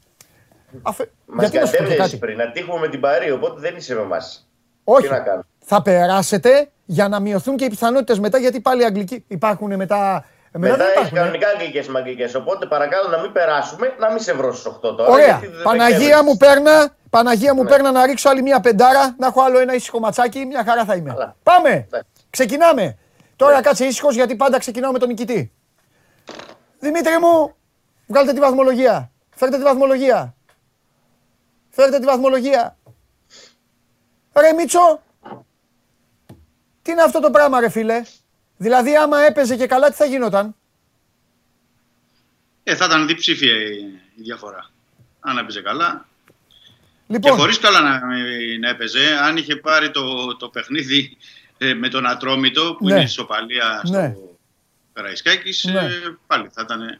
[0.81, 1.09] Αφε...
[1.25, 4.49] Μας Γιατί να κάτι; πριν, να τύχουμε με την Παρή, οπότε δεν είσαι με εμάς.
[4.83, 5.07] Όχι.
[5.07, 9.23] Τι να Θα περάσετε για να μειωθούν και οι πιθανότητες μετά, γιατί πάλι οι Αγγλικοί
[9.27, 10.25] υπάρχουν μετά.
[10.57, 12.37] Μετά, μετά έχει κανονικά αγγλικές μαγγλικέ.
[12.37, 15.11] Οπότε παρακαλώ να μην περάσουμε, να μην σε βρω στις 8 τώρα.
[15.11, 15.41] Ωραία.
[15.63, 17.69] Παναγία μου παίρνα, Παναγία μου ναι.
[17.69, 20.95] παίρνα να ρίξω άλλη μία πεντάρα, να έχω άλλο ένα ήσυχο ματσάκι, μια χαρά θα
[20.95, 21.35] είμαι.
[21.43, 21.69] Πάμε!
[21.69, 21.99] Ναι.
[22.29, 22.97] Ξεκινάμε.
[23.35, 23.61] Τώρα ναι.
[23.61, 25.51] κάτσε ήσυχος γιατί πάντα ξεκινάω με τον νικητή.
[26.79, 27.55] Δημήτρη μου,
[28.07, 29.11] βγάλτε τη βαθμολογία.
[29.35, 30.35] Φέρτε τη βαθμολογία.
[31.69, 32.77] Φέρτε τη βαθμολογία.
[34.33, 35.01] Ρε Μίτσο,
[36.81, 38.03] τι είναι αυτό το πράγμα ρε φίλε;
[38.57, 40.55] Δηλαδή άμα έπαιζε και καλά τι θα γινόταν;
[42.63, 44.69] Ε, θα ήταν διψήφια η, διαφορά.
[45.19, 46.05] Αν έπαιζε καλά.
[47.07, 47.31] Λοιπόν.
[47.31, 48.01] Και χωρίς καλά να,
[48.59, 51.17] να έπαιζε, αν είχε πάρει το, το παιχνίδι
[51.57, 52.93] ε, με τον Ατρόμητο που ναι.
[52.93, 54.15] είναι ισοπαλία στο ναι.
[54.93, 55.79] Καραϊσκάκης, ναι.
[55.79, 56.99] ε, πάλι θα ήταν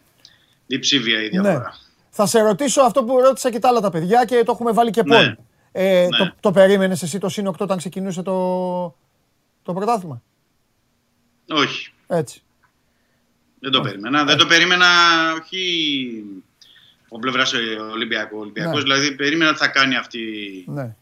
[0.68, 1.54] διψήφια η διαφορά.
[1.54, 1.64] Ναι.
[2.10, 4.92] Θα σε ρωτήσω αυτό που ρώτησα και τα άλλα τα παιδιά και το έχουμε βάλει
[4.92, 5.16] και ναι.
[5.16, 5.36] πόλ.
[5.72, 6.18] Ε, ναι.
[6.18, 8.84] το, το περίμενες εσύ το συν 8 όταν ξεκινούσε το,
[9.64, 10.22] το πρωτάθλημα;
[11.50, 11.94] Όχι.
[12.08, 12.42] Έτσι.
[13.60, 14.24] Δεν το περίμενα.
[14.24, 14.88] Δεν το περίμενα,
[15.42, 16.24] όχι
[17.10, 17.54] ο πλευράς
[17.92, 18.38] Ολυμπιακού.
[18.38, 18.82] Ολυμπιακός, ναι.
[18.82, 20.20] δηλαδή περίμενα ότι θα κάνει αυτή
[20.68, 20.96] ναι.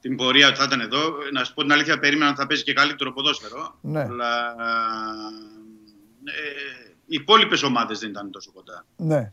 [0.00, 1.12] την πορεία ότι θα ήταν εδώ.
[1.32, 3.74] Να σου πω την αλήθεια, περίμενα ότι θα παίζει και καλύτερο ποδόσφαιρο.
[3.80, 4.00] Ναι.
[4.00, 4.54] Αλλά
[6.24, 8.86] ε, οι υπόλοιπες ομάδες δεν ήταν τόσο κοντά.
[8.96, 9.32] Ναι.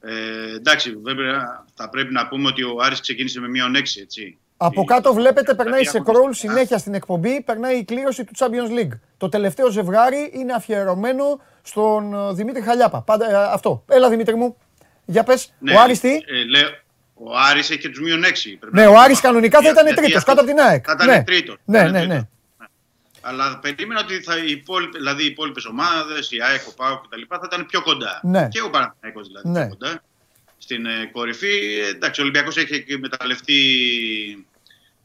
[0.00, 4.38] Ε, εντάξει, βέβαια θα πρέπει να πούμε ότι ο Άρης ξεκίνησε με μείον 6, έτσι.
[4.56, 8.98] Από κάτω βλέπετε, περνάει σε κρόλ συνέχεια στην εκπομπή, περνάει η κλήρωση του Champions League.
[9.16, 13.02] Το τελευταίο ζευγάρι είναι αφιερωμένο στον ε, Δημήτρη Χαλιάπα.
[13.02, 13.84] Πάντα ε, αυτό.
[13.88, 14.56] Έλα Δημήτρη μου,
[15.04, 15.52] για πες.
[15.58, 16.68] Ναι, ο Άρης τι; Ε, λέω,
[17.14, 18.68] ο Άρης έχει και τους μείον 6.
[18.70, 20.84] Ναι, ο Άρης κανονικά θα ήταν τρίτος, κάτω από την ΑΕΚ.
[20.86, 21.24] Θα ήταν ναι.
[21.24, 21.56] τρίτος.
[21.64, 22.28] Ναι, ναι, ναι.
[23.22, 27.20] Αλλά περίμενα ότι θα οι υπόλοιπες, δηλαδή οι υπόλοιπες ομάδες, η ΑΕΚ, ο ΠΑΟ κτλ.
[27.28, 28.20] θα ήταν πιο κοντά.
[28.22, 28.48] Ναι.
[28.48, 29.66] Και ο Παναθηναϊκός δηλαδή ναι.
[29.66, 30.02] πιο κοντά
[30.58, 31.78] στην ε, κορυφή.
[31.94, 33.60] Εντάξει, ο Ολυμπιακός έχει εκμεταλλευτεί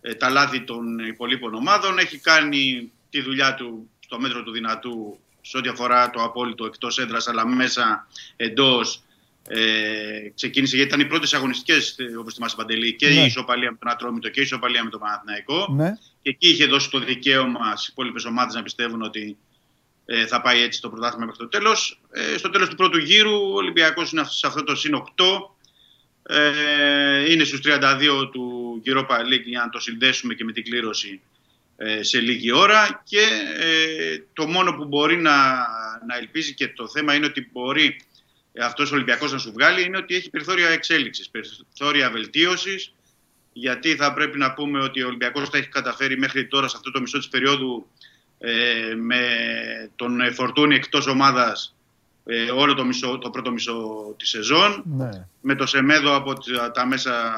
[0.01, 1.97] ε, τα λάθη των υπολείπων ομάδων.
[1.97, 6.99] Έχει κάνει τη δουλειά του στο μέτρο του δυνατού σε ό,τι αφορά το απόλυτο εκτός
[6.99, 9.01] έδρας αλλά μέσα εντός
[9.47, 13.21] ε, ξεκίνησε γιατί ήταν οι πρώτες αγωνιστικές όπως θυμάσαι Παντελή και ναι.
[13.21, 15.97] η ισοπαλία με τον Ατρόμητο και η ισοπαλία με τον Παναθηναϊκό ναι.
[16.21, 19.37] και εκεί είχε δώσει το δικαίωμα στις υπόλοιπες ομάδες να πιστεύουν ότι
[20.05, 22.01] ε, θα πάει έτσι το πρωτάθλημα μέχρι το τέλος.
[22.11, 25.23] Ε, στο τέλος του πρώτου γύρου ο Ολυμπιακός είναι σε αυτό το συν 8
[26.29, 31.21] ε, είναι στους 32 του Europa League για να το συνδέσουμε και με την κλήρωση
[31.77, 33.27] ε, σε λίγη ώρα και
[33.59, 35.55] ε, το μόνο που μπορεί να,
[36.07, 37.99] να ελπίζει και το θέμα είναι ότι μπορεί
[38.63, 42.91] αυτός ο Ολυμπιακός να σου βγάλει είναι ότι έχει περιθώρια εξέλιξης, περιθώρια βελτίωσης
[43.53, 46.91] γιατί θα πρέπει να πούμε ότι ο Ολυμπιακός θα έχει καταφέρει μέχρι τώρα σε αυτό
[46.91, 47.87] το μισό της περίοδου
[48.37, 49.21] ε, με
[49.95, 51.75] τον Φορτούνη εκτός ομάδας
[52.25, 54.83] ε, όλο το, μισό, το πρώτο μισό της σεζόν.
[54.85, 55.09] Ναι.
[55.41, 56.33] Με το Σεμέδο από
[56.73, 57.33] τα μέσα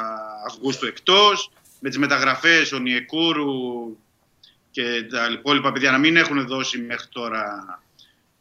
[0.48, 1.52] Αυγούστου εκτός.
[1.80, 3.98] Με τις μεταγραφές ο Νιεκούρου
[4.72, 7.82] και τα υπόλοιπα παιδιά να μην έχουν δώσει μέχρι τώρα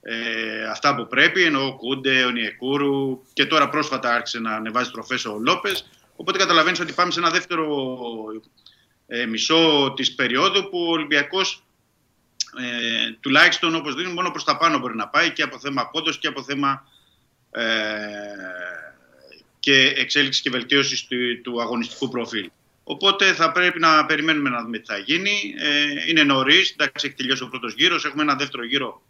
[0.02, 1.42] ε, αυτά που πρέπει.
[1.42, 5.88] Ενώ ο Κούντε, ο Νιεκούρου και τώρα πρόσφατα άρχισε να ανεβάζει τροφές ο Λόπες.
[6.16, 7.96] Οπότε καταλαβαίνεις ότι πάμε σε ένα δεύτερο
[9.06, 11.62] ε, μισό της περίοδου που ο Ολυμπιακός
[12.56, 16.18] ε, τουλάχιστον όπως δίνουν μόνο προς τα πάνω μπορεί να πάει και από θέμα πόντος
[16.18, 16.88] και από θέμα
[17.50, 17.64] ε,
[19.60, 22.50] και εξέλιξη και βελτίωσης του, του, αγωνιστικού προφίλ.
[22.84, 25.54] Οπότε θα πρέπει να περιμένουμε να δούμε τι θα γίνει.
[25.58, 28.04] Ε, είναι νωρίς, εντάξει, έχει τελειώσει ο πρώτος γύρος.
[28.04, 29.02] Έχουμε ένα δεύτερο γύρο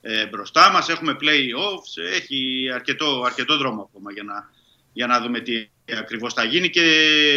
[0.00, 0.88] ε, μπροστά μας.
[0.88, 2.14] Έχουμε play-offs.
[2.16, 4.50] Έχει αρκετό, αρκετό δρόμο ακόμα για να,
[4.92, 5.68] για να δούμε τι
[5.98, 6.70] ακριβώς θα γίνει.
[6.70, 6.82] Και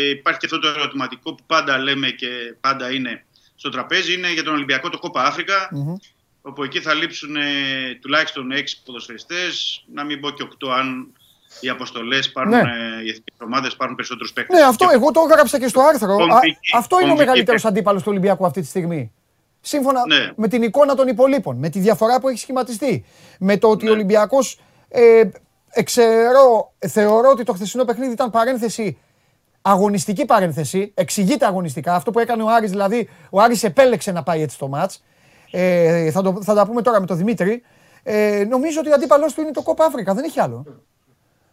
[0.10, 3.26] υπάρχει και αυτό το ερωτηματικό που πάντα λέμε και πάντα είναι
[3.56, 5.70] στο τραπέζι είναι για τον Ολυμπιακό το Κόπα Αφρικα
[6.42, 7.42] όπου εκεί θα λείψουν ε,
[8.02, 11.14] τουλάχιστον 6 ποδοσφαιριστές, να μην πω και 8 αν
[11.60, 12.60] οι αποστολές πάρουν, ναι.
[12.60, 14.60] ε, οι εθνικές ομάδες πάρουν περισσότερους παίκτες.
[14.60, 16.18] Ναι, αυτό εγώ το έγραψα και στο άρθρο.
[16.76, 19.12] αυτό είναι ο μεγαλύτερος αντίπαλος του Ολυμπιακού αυτή τη στιγμή.
[19.62, 20.32] Σύμφωνα ναι.
[20.36, 23.06] με την εικόνα των υπολείπων, με τη διαφορά που έχει σχηματιστεί.
[23.40, 23.96] Με το ότι ο ναι.
[23.96, 24.60] Ολυμπιακός.
[24.90, 25.24] Ε,
[25.70, 28.98] εξαιρώ, θεωρώ ότι το χθεσινό παιχνίδι ήταν παρένθεση
[29.62, 31.96] αγωνιστική παρένθεση, εξηγείται αγωνιστικά.
[31.96, 35.04] Αυτό που έκανε ο Άρης, δηλαδή ο Άρης επέλεξε να πάει έτσι στο μάτς.
[35.52, 37.64] Ε, θα, το, θα τα πούμε τώρα με τον Δημήτρη.
[38.04, 40.66] Ε, νομίζω ότι ο αντίπαλός του είναι το Κόπα Αφρικα, δεν έχει άλλο.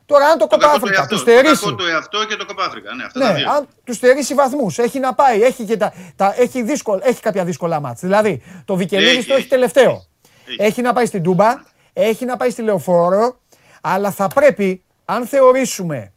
[0.08, 1.74] Τώρα, αν το, το Κόπα Αφρικα τους στερήσει.
[1.74, 2.94] Το εαυτό και το Κόπα Αφρικα.
[2.94, 3.50] Ναι, αυτά ναι, τα δύο.
[3.50, 7.44] αν τους στερήσει βαθμούς, έχει να πάει, έχει, και τα, τα, έχει, δύσκολ, έχει κάποια
[7.44, 8.00] δύσκολα μάτς.
[8.00, 10.04] Δηλαδή, το Βικελίδης το έχει τελευταίο.
[10.46, 10.56] Έχει.
[10.62, 11.62] έχει να πάει στην Τούμπα,
[11.92, 13.40] έχει να πάει στη Λεωφόρο,
[13.80, 16.12] αλλά θα πρέπει, αν θεωρήσουμε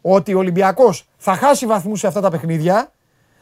[0.00, 2.92] ότι ο Ολυμπιακός θα χάσει βαθμούς σε αυτά τα παιχνίδια.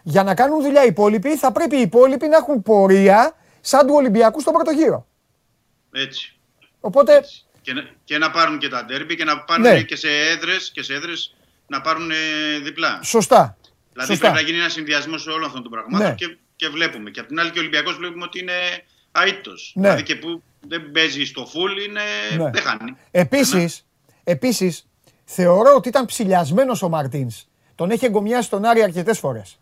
[0.02, 3.94] Για να κάνουν δουλειά οι υπόλοιποι, θα πρέπει οι υπόλοιποι να έχουν πορεία σαν του
[3.96, 5.06] Ολυμπιακού στον πρώτο γύρο.
[5.92, 6.36] Έτσι.
[6.80, 7.24] Οπότε,
[7.62, 9.82] Και, να- και να πάρουν και τα ντέρμπι και να πάρουν Ναι.
[9.82, 11.34] και σε έδρες, και σε έδρες
[11.66, 12.14] να πάρουν ε,
[12.62, 13.00] διπλά.
[13.02, 13.56] σωστά.
[13.92, 14.30] Δηλαδή σωστά.
[14.30, 16.14] πρέπει να γίνει ένα συνδυασμός όλων αυτών των πραγμάτων Ναι.
[16.14, 17.10] και, και βλέπουμε.
[17.10, 18.52] Και απ' την άλλη και ο Ολυμπιακός βλέπουμε ότι είναι
[19.24, 19.72] αίτητος.
[19.74, 19.82] Ναι.
[19.82, 22.00] Δηλαδή και που δεν παίζει στο φουλ είναι...
[22.36, 22.50] Ναι.
[22.50, 22.96] δεν χάνει.
[23.10, 23.86] Επίσης,
[24.24, 24.86] επίσης,
[25.24, 27.44] θεωρώ ότι ήταν ψηλιασμένος ο Μαρτίνς.
[27.74, 29.58] Τον έχει εγκομιάσει τον Άρη αρκετές φορές.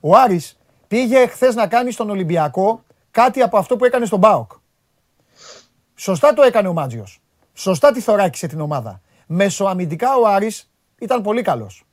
[0.00, 0.56] Ο Άρης
[0.88, 4.50] πήγε χθες να κάνει στον Ολυμπιακό κάτι από αυτό που έκανε στον ΠΑΟΚ.
[5.94, 7.20] Σωστά το έκανε ο Μάτζιος.
[7.58, 9.00] Σωστά τη θωράκισε την ομάδα.
[9.26, 11.84] Μεσοαμυντικά ο Άρης ήταν πολύ καλός.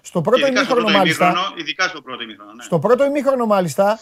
[0.00, 2.52] Στο πρώτο ειδικά, στο ημίχρονο πρώτο μάλιστα, ημίχρονο, ειδικά στο πρώτο ημίχρονο.
[2.52, 2.62] Ναι.
[2.62, 3.98] στο πρώτο ημίχρονο μάλιστα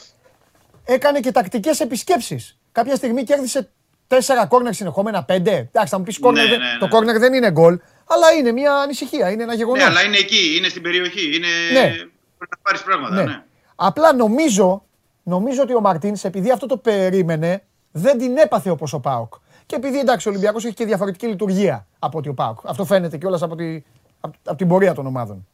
[0.84, 2.58] έκανε και τακτικές επισκέψεις.
[2.72, 3.70] Κάποια στιγμή κέρδισε
[4.06, 5.50] τέσσερα κόρνερ συνεχόμενα, πέντε.
[5.50, 6.78] Εντάξει, θα μου πεις κόρνερ, Ναι, δεν- ναι, ναι.
[6.78, 9.82] το κόρνερ δεν είναι γκολ, αλλά είναι μια ανησυχία, είναι ένα γεγονός.
[9.84, 11.36] Ναι, αλλά είναι εκεί, είναι στην περιοχή.
[11.36, 11.46] Είναι...
[11.72, 11.88] Ναι.
[11.90, 13.14] Πρέπει να πάρεις πράγματα.
[13.14, 13.22] Ναι.
[13.22, 13.42] Ναι.
[13.74, 14.84] Απλά νομίζω,
[15.22, 19.32] νομίζω ότι ο Μαρτίνς, επειδή αυτό το περίμενε, δεν την έπαθε όπως ο Πάοκ.
[19.70, 22.58] Και επειδή εντάξει, ο Ολυμπιακός έχει και διαφορετική λειτουργία από ότι ο Πάοκ.
[22.64, 23.82] Αυτό φαίνεται κιόλας από, τη,
[24.20, 25.46] από, από την πορεία των ομάδων.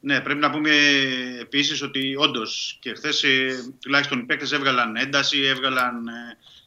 [0.00, 0.70] Ναι, πρέπει να πούμε
[1.40, 3.24] επίσης ότι όντως και χθες
[3.80, 6.06] τουλάχιστον οι παίκτες έβγαλαν ένταση, έβγαλαν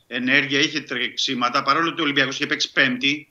[0.07, 1.63] ε, ενέργεια, είχε τρεξίματα.
[1.63, 3.29] Παρόλο ότι ο Ολυμπιακός είχε παίξει πέμπτη,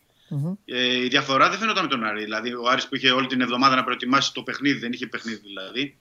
[0.64, 2.22] ε, η διαφορά δεν φαίνονταν με τον Άρη.
[2.22, 5.40] Δηλαδή, ο Άρης που είχε όλη την εβδομάδα να προετοιμάσει το παιχνίδι, δεν είχε παιχνίδι
[5.44, 5.96] δηλαδή.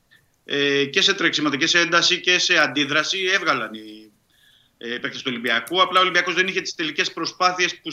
[0.46, 4.11] Ε, και σε τρεξίματα και σε ένταση και σε αντίδραση έβγαλαν οι
[4.84, 5.82] ε, παίκτες του Ολυμπιακού.
[5.82, 7.90] Απλά ο Ολυμπιακός δεν είχε τις τελικές προσπάθειες που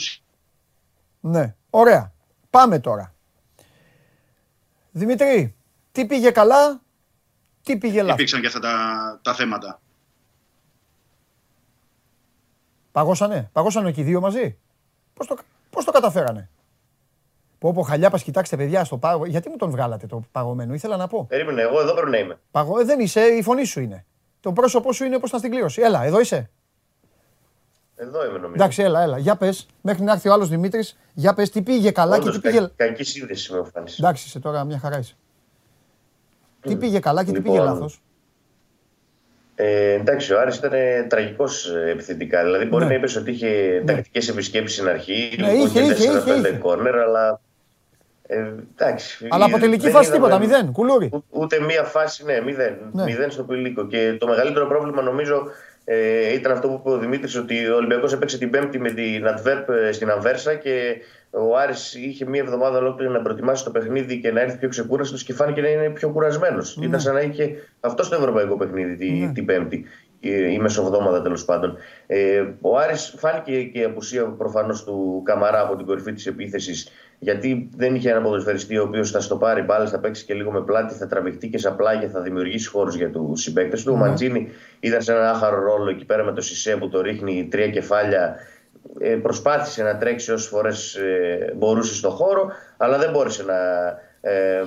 [1.21, 2.13] Ναι, ωραία.
[2.51, 3.15] Πάμε τώρα.
[4.91, 5.55] Δημήτρη,
[5.93, 6.81] τι πήγε καλά,
[7.63, 9.81] τι πήγε λάθος; υπήρξαν και αυτά τα, τα θέματα.
[12.93, 14.59] Παγώσανε, παγώσανε και οι δύο μαζί;
[15.15, 15.39] Πώς το,
[15.71, 16.51] πώς το καταφέρανε;
[17.59, 19.27] Πω πω Χαλιάπας, κοιτάξτε παιδιά στο πάγο.
[19.27, 21.27] Γιατί μου τον βγάλατε το παγωμένο, ήθελα να πω.
[21.29, 22.39] Περίμενε, εγώ εδώ πρέπει να είμαι.
[22.51, 22.79] Παγω...
[22.79, 24.07] ε, δεν είσαι, η φωνή σου είναι.
[24.41, 25.83] Το πρόσωπό σου είναι όπως ήταν στην κλήρωση.
[25.83, 26.51] Έλα, εδώ είσαι.
[28.01, 28.53] Εδώ είμαι νομίζω.
[28.55, 29.19] Εντάξει, έλα, έλα.
[29.19, 32.41] Για πες, μέχρι να έρθει ο άλλος Δημήτρης, για πες τι πήγε καλά Όντως, και
[32.41, 32.59] τι πήγε...
[32.61, 33.97] κα- κακή σύνδεση με εμφάνιση.
[34.01, 35.15] Εντάξει, είσαι τώρα μια χαρά είσαι.
[36.61, 38.01] Τι πήγε καλά και τι Λοιπόν, πήγε λάθος;
[39.55, 40.73] Ε, εντάξει, ο Άρης ήταν
[41.09, 42.43] τραγικός επιθετικά.
[42.45, 42.91] Δηλαδή, μπορεί Ναι.
[42.91, 45.37] να είπες ότι είχε τακτικές επισκέψεις στην αρχή.
[45.41, 46.53] Ναι, είχε, είχε, είχε, είχε.
[46.53, 47.41] κόρνερ, αλλά.
[48.27, 49.27] Ε, εντάξει.
[49.31, 51.09] Αλλά από τελική δεν φάση είδαμε τίποτα, μηδέν, κουλούρι.
[51.13, 52.77] ου- Ούτε μία φάση, ναι, μηδέν.
[52.93, 53.03] Ναι.
[53.03, 53.87] Μηδέν στο πηλίκο.
[53.87, 55.43] Και το μεγαλύτερο πρόβλημα νομίζω
[55.91, 59.27] ε, ήταν αυτό που είπε ο Δημήτρης, ότι ο Ολυμπιακός έπαιξε την Πέμπτη με την
[59.29, 60.97] Αντβέρπ ε, στην Αμβέρσα και
[61.31, 65.23] ο Άρης είχε μία εβδομάδα ολόκληρη να προετοιμάσει το παιχνίδι και να έρθει πιο ξεκούραστος
[65.23, 66.79] και φάνηκε να είναι πιο κουρασμένος.
[66.83, 69.33] Ήταν σαν να είχε αυτό στο ευρωπαϊκό παιχνίδι τη, Ναι.
[69.33, 69.85] την Πέμπτη.
[70.21, 71.77] η η μεσοβδόμαδα τέλος πάντων.
[72.07, 76.89] Ε, ο Άρης φάνηκε και η απουσία προφανώς του Καμαρά από την κορυφή της επίθεσης,
[77.19, 80.51] γιατί δεν είχε ένα ποδοσφαιριστή ο οποίος θα στο πάρει μπάλες, θα παίξει και λίγο
[80.51, 83.93] με πλάτη, θα τραβηχτεί και σαν πλάγια, θα δημιουργήσει χώρους για τους συμπαίκτες του.
[83.93, 84.49] Ο Μαντζίνη
[84.81, 88.37] ήταν σε ένα άχαρο ρόλο εκεί πέρα με το Σισε που το ρίχνει τρία κεφάλια.
[89.01, 93.55] Ε, προσπάθησε να τρέξει όσες φορές ε, μπορούσε στο χώρο, αλλά δεν μπόρεσε να
[94.21, 94.63] ε,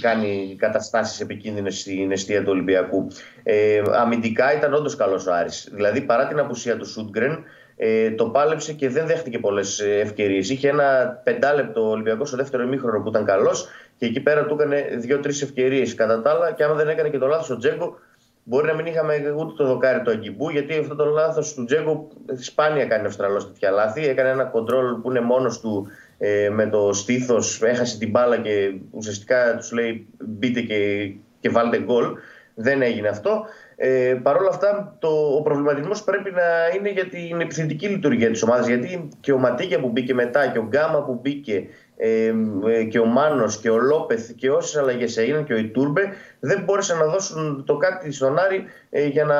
[0.00, 3.06] κάνει καταστάσεις επικίνδυνες στην αιστεία του Ολυμπιακού.
[3.42, 5.68] Ε, αμυντικά ήταν όντως καλός ο Άρης.
[5.72, 7.44] Δηλαδή παρά την απουσία του Σούτγκρεν
[7.84, 10.50] ε, το πάλεψε και δεν δέχτηκε πολλές ε, ευκαιρίες.
[10.50, 14.86] Είχε ένα πεντάλεπτο Ολυμπιακός στο δεύτερο ημίχρονο που ήταν καλός και εκεί πέρα του έκανε
[14.98, 15.94] δύο-τρεις ευκαιρίες.
[15.94, 17.98] Κατά τα άλλα και άμα δεν έκανε και το λάθος ο Τζέγκο
[18.44, 22.08] Μπορεί να μην είχαμε ούτε το δοκάρι του Αγκιμπού, γιατί αυτό το λάθος του Τζέγκο
[22.34, 24.06] σπάνια κάνει ο Αυστραλός τέτοια λάθη.
[24.08, 25.86] Έκανε ένα κοντρόλ που είναι μόνος του
[26.18, 31.78] ε, με το στήθος, έχασε την μπάλα και ουσιαστικά τους λέει μπείτε και, και βάλτε
[31.78, 32.06] γκολ.
[32.54, 33.44] Δεν έγινε αυτό.
[33.84, 36.42] Ε, Παρ' όλα αυτά, το, ο προβληματισμός πρέπει να
[36.76, 38.66] είναι για την επιθετική λειτουργία της ομάδας.
[38.66, 42.32] Γιατί και ο Ματίγια που μπήκε μετά και ο Γκάμα που μπήκε ε,
[42.66, 46.02] ε, και ο Μάνος και ο Λόπεθ και όσες αλλαγές έγιναν και ο Ιτούρμπε
[46.40, 49.38] δεν μπόρεσαν να δώσουν το κάτι στον Άρη ε, για να,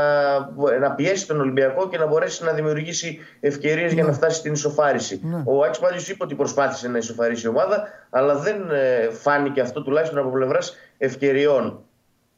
[0.78, 5.20] να πιέσει τον Ολυμπιακό και να μπορέσει να δημιουργήσει ευκαιρίες για να φτάσει στην ισοφάριση.
[5.44, 9.82] Ο Άκη Μάτζιο είπε ότι προσπάθησε να ισοφαρίσει η ομάδα, αλλά δεν ε, φάνηκε αυτό
[9.82, 11.84] τουλάχιστον από πλευράς ευκαιριών.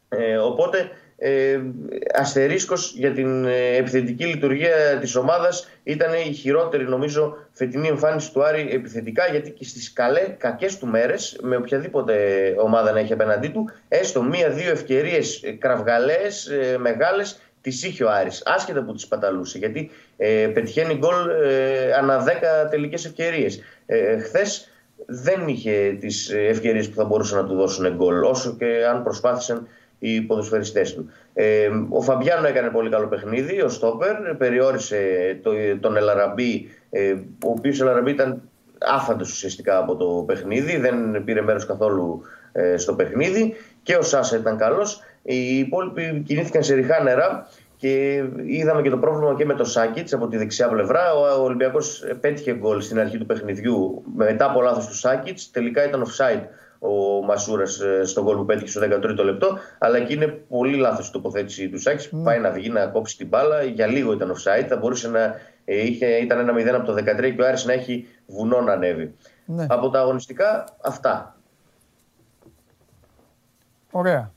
[0.09, 1.61] Ε, οπότε ε,
[2.15, 8.45] αστερίσκος για την ε, επιθετική λειτουργία της ομάδας ήταν η χειρότερη νομίζω φετινή εμφάνιση του
[8.45, 12.15] Άρη επιθετικά γιατί και στις καλέ, κακές του μέρες με οποιαδήποτε
[12.59, 18.11] ομάδα να έχει απέναντί του έστω μία-δύο ευκαιρίες ε, κραυγαλές, ε, μεγάλες τις είχε ο
[18.11, 22.25] Άρης, άσχετα που τις παταλούσε γιατί ε, πετυχαίνει γκολ ε, ανά
[22.65, 23.61] 10 τελικές ευκαιρίες.
[23.87, 24.69] Ε, χθες
[25.07, 29.69] δεν είχε τις ευκαιρίες που θα μπορούσαν να του δώσουν γκολ όσο και αν προσπάθησαν
[30.05, 31.11] οι ποδοσφαιριστές του.
[31.35, 34.99] Ε, ο Φαμπιάνο έκανε πολύ καλό παιχνίδι, ο Στόπερ, περιόρισε
[35.43, 35.51] το,
[35.81, 37.13] τον Ελαραμπή, ε,
[37.45, 38.43] ο οποίος Ελαραμπή ήταν
[38.79, 42.23] άφαντος ουσιαστικά από το παιχνίδι, δεν πήρε μέρος καθόλου
[42.53, 45.01] ε, στο παιχνίδι και ο Σάσα ήταν καλός.
[45.23, 49.65] Οι υπόλοιποι κινήθηκαν σε ριχά νερά και Και είδαμε και το πρόβλημα και με το
[49.65, 51.15] Σάκητς από τη δεξιά πλευρά.
[51.15, 55.51] Ο Ολυμπιακός πέτυχε γκολ στην αρχή του παιχνιδιού μετά από λάθος του Σάκητς.
[55.51, 56.43] Τελικά ήταν offside
[56.87, 59.59] ο Μασούρας ε, στον γκολ που πέτυχε στο 13ο λεπτό.
[59.79, 62.15] Αλλά εκεί είναι πολύ λάθος η τοποθέτηση του Σάκητ.
[62.15, 62.21] Mm.
[62.25, 63.63] Πάει να βγει να κόψει την μπάλα.
[63.63, 64.67] Για λίγο ήταν offside.
[64.69, 65.35] Θα μπορούσε να
[65.65, 68.73] ε, είχε, ήταν ένα 0 από το 13 και ο Άρης να έχει βουνό να
[68.73, 69.15] ανέβει.
[69.47, 69.67] Ναι.
[69.69, 71.37] Από τα αγωνιστικά αυτά.
[73.91, 74.33] Ωραία.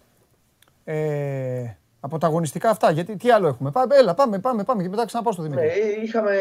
[0.84, 3.72] Ε, από τα αγωνιστικά αυτά, γιατί τι άλλο έχουμε.
[3.72, 5.65] Πάμε, έλα, πάμε, πάμε, πάμε και μετά ξαναπάω στο Δημήτρη.
[5.65, 6.32] Ναι, είχαμε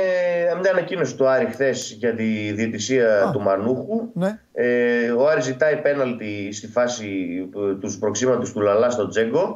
[0.61, 4.11] μια ανακοίνωση του Άρη χθε για τη διαιτησία του Μανούχου.
[4.13, 4.39] Ναι.
[4.53, 7.09] Ε, ο Άρη ζητάει πέναλτι στη φάση
[7.81, 9.55] του προξήματο του Λαλά στο τζεγκο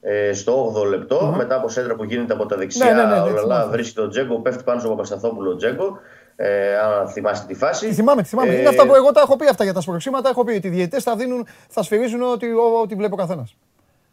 [0.00, 2.84] ε, στο 8ο λεπτο μετά από σέντρα που γίνεται από τα δεξιά.
[2.84, 5.98] Ναι, ναι, ναι, ο Λαλά βρίσκει τον Τζέγκο, πέφτει πάνω στον Παπασταθόπουλο ο Τζέγκο.
[6.36, 7.88] Ε, αν θυμάστε τη φάση.
[7.88, 8.52] Τη θυμάμαι, τη θυμάμαι.
[8.52, 10.28] Ε, Είναι αυτά που εγώ τα έχω πει αυτά για τα σπροξήματα.
[10.28, 12.46] Έχω πει ότι οι διαιτητέ θα, δίνουν, θα σφυρίζουν ό,τι,
[12.82, 13.48] ό,τι βλέπει ο καθένα.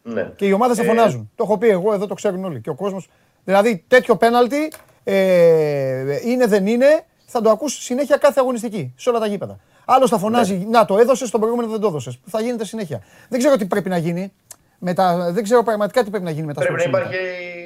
[0.02, 0.32] Ναι.
[0.36, 1.30] Και οι ομάδες θα ε, φωνάζουν.
[1.34, 2.60] Το έχω πει εγώ, εδώ το ξέρουν όλοι.
[2.60, 3.08] Και ο κόσμος.
[3.44, 4.72] Δηλαδή τέτοιο πέναλτι
[5.04, 6.86] ε, είναι δεν είναι,
[7.26, 9.58] θα το ακούσει συνέχεια κάθε αγωνιστική σε όλα τα γήπεδα.
[9.84, 10.64] Άλλος θα φωνάζει, ναι.
[10.78, 12.20] να το έδωσες, τον προηγούμενο δεν το έδωσες.
[12.26, 13.02] Θα γίνεται συνέχεια.
[13.28, 14.32] Δεν ξέρω τι πρέπει να γίνει.
[14.78, 17.59] Με τα, δεν ξέρω πραγματικά τι πρέπει να γίνει με τα Πρέπει να υπάρχει ε,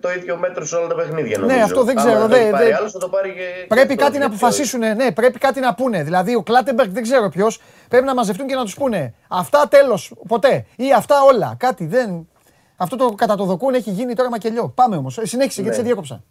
[0.00, 1.38] το ίδιο μέτρο σε όλα τα παιχνίδια.
[1.38, 1.58] Ναι, νομίζω.
[1.58, 2.26] Ναι, αυτό δεν ξέρω.
[2.26, 4.80] Δεν, πάρει άλλος, θα το πάρει και πρέπει κάτι να αποφασίσουν.
[4.80, 6.02] Ναι, πρέπει κάτι να πούνε.
[6.02, 10.12] Δηλαδή, ο Κλάτεμπεργκ δεν ξέρω ποιος πρέπει να μαζευτούν και να τους πούνε αυτά τέλος
[10.28, 11.54] ποτέ ή αυτά όλα.
[11.58, 12.28] Κάτι δεν.
[12.76, 14.68] Αυτό το κατά το δοκούν έχει γίνει τώρα μακελιό.
[14.68, 15.18] Πάμε όμως.
[15.18, 15.66] Ε, συνέχισε ναι.
[15.66, 16.22] γιατί σε διέκοψα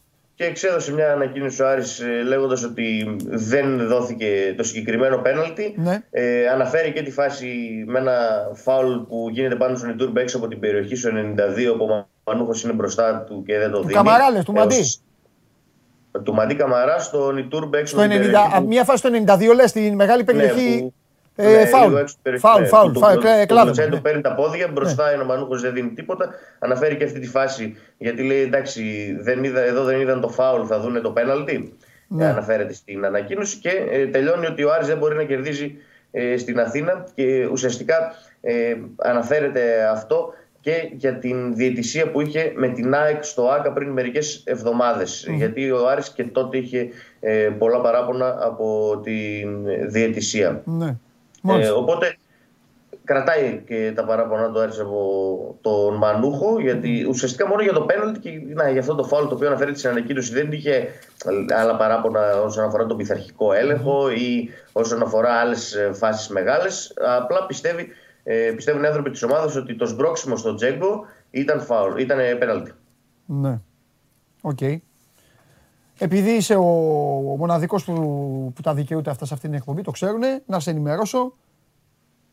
[0.41, 5.76] και εξέδωσε μια ανακοίνωση ο Άρης ε, λέγοντας ότι δεν δόθηκε το συγκεκριμένο πέναλτι.
[5.77, 6.03] Ναι.
[6.11, 7.47] Ε, αναφέρει και τη φάση
[7.88, 8.18] με ένα
[8.53, 11.09] φάουλ που γίνεται πάνω στον Ιτούρμπ έξω από την περιοχή στο
[11.73, 13.93] 92 που ο Μανούχος είναι μπροστά του και δεν το δίνει.
[13.93, 14.81] Καμαράλες, του Μαντί.
[16.23, 18.65] Του Μαντί Καμαρά στον Ιτούρμπ έξω από την περιοχή.
[18.68, 19.09] Μια φάση στο
[19.49, 20.93] 92 λες, στην μεγάλη ναι, περιοχή.
[21.35, 21.93] Ε, ναι, φάουλ.
[22.37, 22.91] Φάουλ, φάουλ.
[22.91, 25.11] Το του παίρνει τα πόδια, μπροστά ναι.
[25.13, 26.29] είναι ο Μανούχος, δεν δίνει τίποτα.
[26.59, 30.61] Αναφέρει και αυτή τη φάση γιατί λέει εντάξει, δεν είδα, εδώ δεν είδαν το φάουλ,
[30.67, 31.77] θα δουν το πέναλτι.
[32.07, 32.25] Ναι.
[32.25, 35.75] Αναφέρεται στην ανακοίνωση και ε, τελειώνει ότι ο Άρης δεν μπορεί να κερδίζει
[36.11, 42.67] ε, στην Αθήνα και ουσιαστικά ε, αναφέρεται αυτό και για την διαιτησία που είχε με
[42.67, 44.43] την ΑΕΚ στο ΆΚΑ πριν μερικές
[45.35, 46.89] Γιατί ο Άρης και τότε είχε
[47.19, 49.45] ε, πολλά παράπονα από τη
[49.87, 50.61] διαιτησία.
[50.65, 50.95] Ναι.
[51.47, 52.15] Ε, οπότε
[53.03, 58.19] κρατάει και τα παράπονα του Άρης από τον Μανούχο, γιατί ουσιαστικά μόνο για το πέναλτι
[58.19, 60.88] και να, για αυτό το φάουλ το οποίο αναφέρεται στην ανακοίνωση δεν είχε
[61.57, 66.93] άλλα παράπονα όσον αφορά τον πειθαρχικό έλεγχο ή όσον αφορά άλλες φάσεις μεγάλες.
[67.19, 67.88] Απλά πιστεύει,
[68.23, 72.72] ε, πιστεύουν οι άνθρωποι της ομάδας ότι το σμπρόξιμο στο Τζέγκο ήταν, φάουλ, ήταν πέναλτι.
[73.26, 73.59] Ναι.
[74.41, 74.57] OK.
[74.61, 74.77] Okay.
[76.03, 76.65] Επειδή είσαι ο,
[77.31, 77.93] ο μοναδικός που,
[78.55, 81.33] που τα δικαιούται αυτά σε αυτήν την εκπομπή, το ξέρουν, να σε ενημερώσω.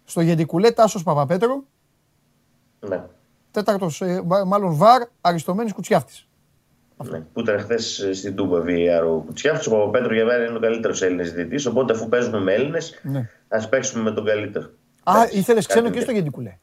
[0.04, 1.64] Στο Γεντικουλέ Τάσος Παπαπέτρο.
[2.88, 3.02] Ναι.
[3.50, 6.26] Τέταρτος, ε, μάλλον VAR, Αριστομένης Κουτσιαύτης.
[7.10, 9.66] Ναι, που ήταν χθες ε, στην Τούμπα VAR ο Κουτσιαύτης.
[9.66, 11.66] Ο Παπαπέτρο για μένα είναι ο καλύτερος Έλληνας διαιτητής.
[11.66, 13.28] Οπότε αφού παίζουμε με Έλληνες, ναι.
[13.48, 14.70] ας παίξουμε με τον καλύτερο.
[15.02, 16.58] Α, ήθελες ξένο και στο Γεντικουλέ.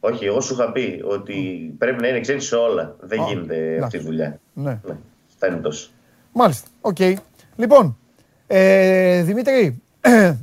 [0.00, 1.34] Όχι, εγώ σου είχα πει ότι
[1.78, 2.96] πρέπει να είναι ξένοι σε όλα.
[3.00, 4.40] Δεν γίνεται αυτή η δουλειά.
[4.52, 4.80] Ναι.
[4.84, 4.96] ναι.
[5.26, 5.90] Φτάνει τόσο.
[6.32, 6.68] Μάλιστα.
[6.80, 6.96] OK.
[6.98, 7.14] Okay.
[7.56, 7.96] Λοιπόν,
[8.46, 9.82] ε, Δημήτρη,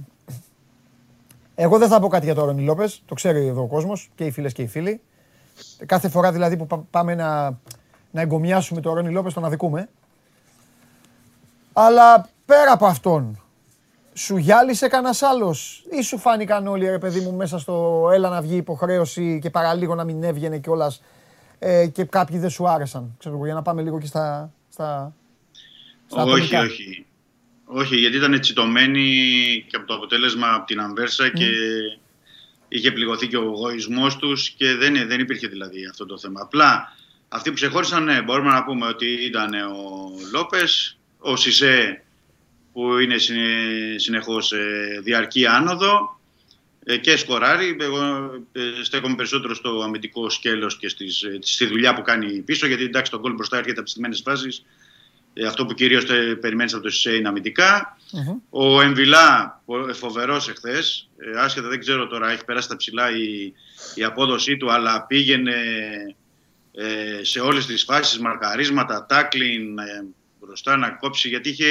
[1.55, 3.01] εγώ δεν θα πω κάτι για τον Ρόνι Λόπες.
[3.05, 5.01] Το ξέρει εδώ ο κόσμος και οι φίλες και οι φίλοι.
[5.85, 7.57] Κάθε φορά δηλαδή που πάμε να,
[8.11, 9.89] να εγκομιάσουμε τον Ρόνι Λόπες τον αδικούμε.
[11.73, 13.41] Αλλά πέρα από αυτόν,
[14.13, 18.41] σου γυάλισε κανένας άλλος ή σου φάνηκαν όλοι ρε παιδί μου μέσα στο έλα να
[18.41, 21.01] βγει υποχρέωση και παραλίγο να μην έβγαινε κιόλας
[21.59, 23.15] ε, και κάποιοι δεν σου άρεσαν.
[23.17, 25.13] Ξέρω για να πάμε λίγο και στα, στα,
[26.09, 27.05] όχι, όχι.
[27.65, 31.47] Όχι, γιατί ήταν τσιτωμένη και από το αποτέλεσμα από την Αμβέρσα και
[32.67, 36.41] είχε πληγωθεί και ο εγωισμός τους και δεν, δεν υπήρχε δηλαδή αυτό το θέμα.
[36.41, 36.95] Απλά
[37.27, 42.03] αυτοί που ξεχώρισαν, ναι, μπορούμε να πούμε ότι ήταν ο Λόπες, ο Σισε
[42.73, 43.15] που είναι
[43.97, 44.53] συνεχώς
[45.03, 46.19] διαρκή άνοδο
[46.83, 47.77] ε, και σκοράρει.
[47.79, 52.67] Εγώ ε, στέκομαι περισσότερο στο αμυντικό σκέλος και στις, ε, στη δουλειά που κάνει πίσω,
[52.67, 54.63] γιατί εντάξει το γκολ μπροστά έρχεται από τις στιγμένες φάσεις ε,
[55.47, 56.05] αυτό που κυρίως
[56.41, 57.31] περιμένεις από το ΣΥΣΕ είναι
[58.49, 59.61] Ο Εμβιλά,
[59.93, 63.53] φοβερός εχθές, ε, άσχετα δεν ξέρω τώρα, έχει περάσει τα ψηλά η,
[63.95, 65.53] η απόδοσή του, αλλά πήγαινε
[66.71, 70.05] ε, σε όλες τις φάσεις, μαρκαρίσματα, τάκλιν, ε,
[70.39, 71.65] μπροστά να κόψει, γιατί είχε,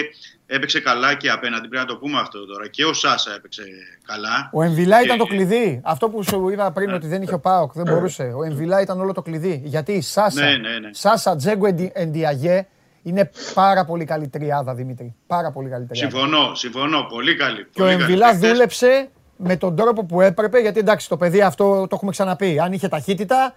[0.47, 2.68] έπαιξε καλά και απέναντι, πρέπει να το πούμε αυτό τώρα.
[2.68, 3.62] Και ο Σάσα έπαιξε
[4.06, 4.51] καλά.
[4.52, 5.80] Ο Εμβιλά ήταν το κλειδί.
[5.85, 8.22] Αυτό που σου είδα πριν ότι δεν είχε ο Πάοκ, δεν μπορούσε.
[8.22, 9.62] Ο Εμβιλά ήταν όλο το κλειδί.
[9.64, 10.90] Γιατί η Σάσα, ναι, ναι, ναι.
[10.93, 12.66] Σάσα Τζέγκο Εντιαγέ,
[13.09, 15.14] είναι πάρα πολύ καλή τριάδα, Δημήτρη.
[15.26, 16.10] Πάρα πολύ καλή τριάδα.
[16.16, 17.02] Συμφωνώ, συμφωνώ.
[17.02, 17.66] Πολύ καλή.
[17.72, 21.89] Και ο Εμβιλά δούλεψε με τον τρόπο που έπρεπε, γιατί εντάξει, το παιδί αυτό το
[21.94, 22.59] έχουμε ξαναπεί.
[22.60, 23.56] Αν είχε ταχύτητα,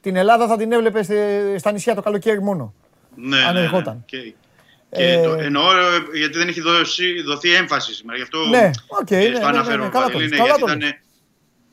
[0.00, 2.74] την Ελλάδα θα την έβλεπε στη- στα νησιά το καλοκαίρι μόνο.
[3.14, 3.64] Ναι, αν ναι, ναι.
[3.66, 4.02] ερχόταν.
[4.06, 4.34] Και,
[4.92, 8.16] Ε, και το, εννοώ ε, γιατί δεν έχει δώσει, δοθεί έμφαση σήμερα.
[8.16, 8.70] Γι' αυτό Ναι,
[9.00, 9.82] οκ, ε, ναι, το ναι, ναι, αναφέρω.
[9.84, 10.98] ναι, καλά το Παντελή, λες, ναι, καλά γιατί το ήταν,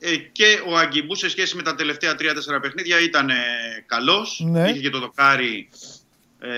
[0.00, 3.34] ε, και ο Αγκιμπού σε σχέση με τα τελευταία 3-4 παιχνίδια ήταν ε,
[3.86, 4.42] καλός.
[4.50, 4.68] Ναι.
[4.70, 5.68] Είχε και το δοκάρι
[6.40, 6.48] ε,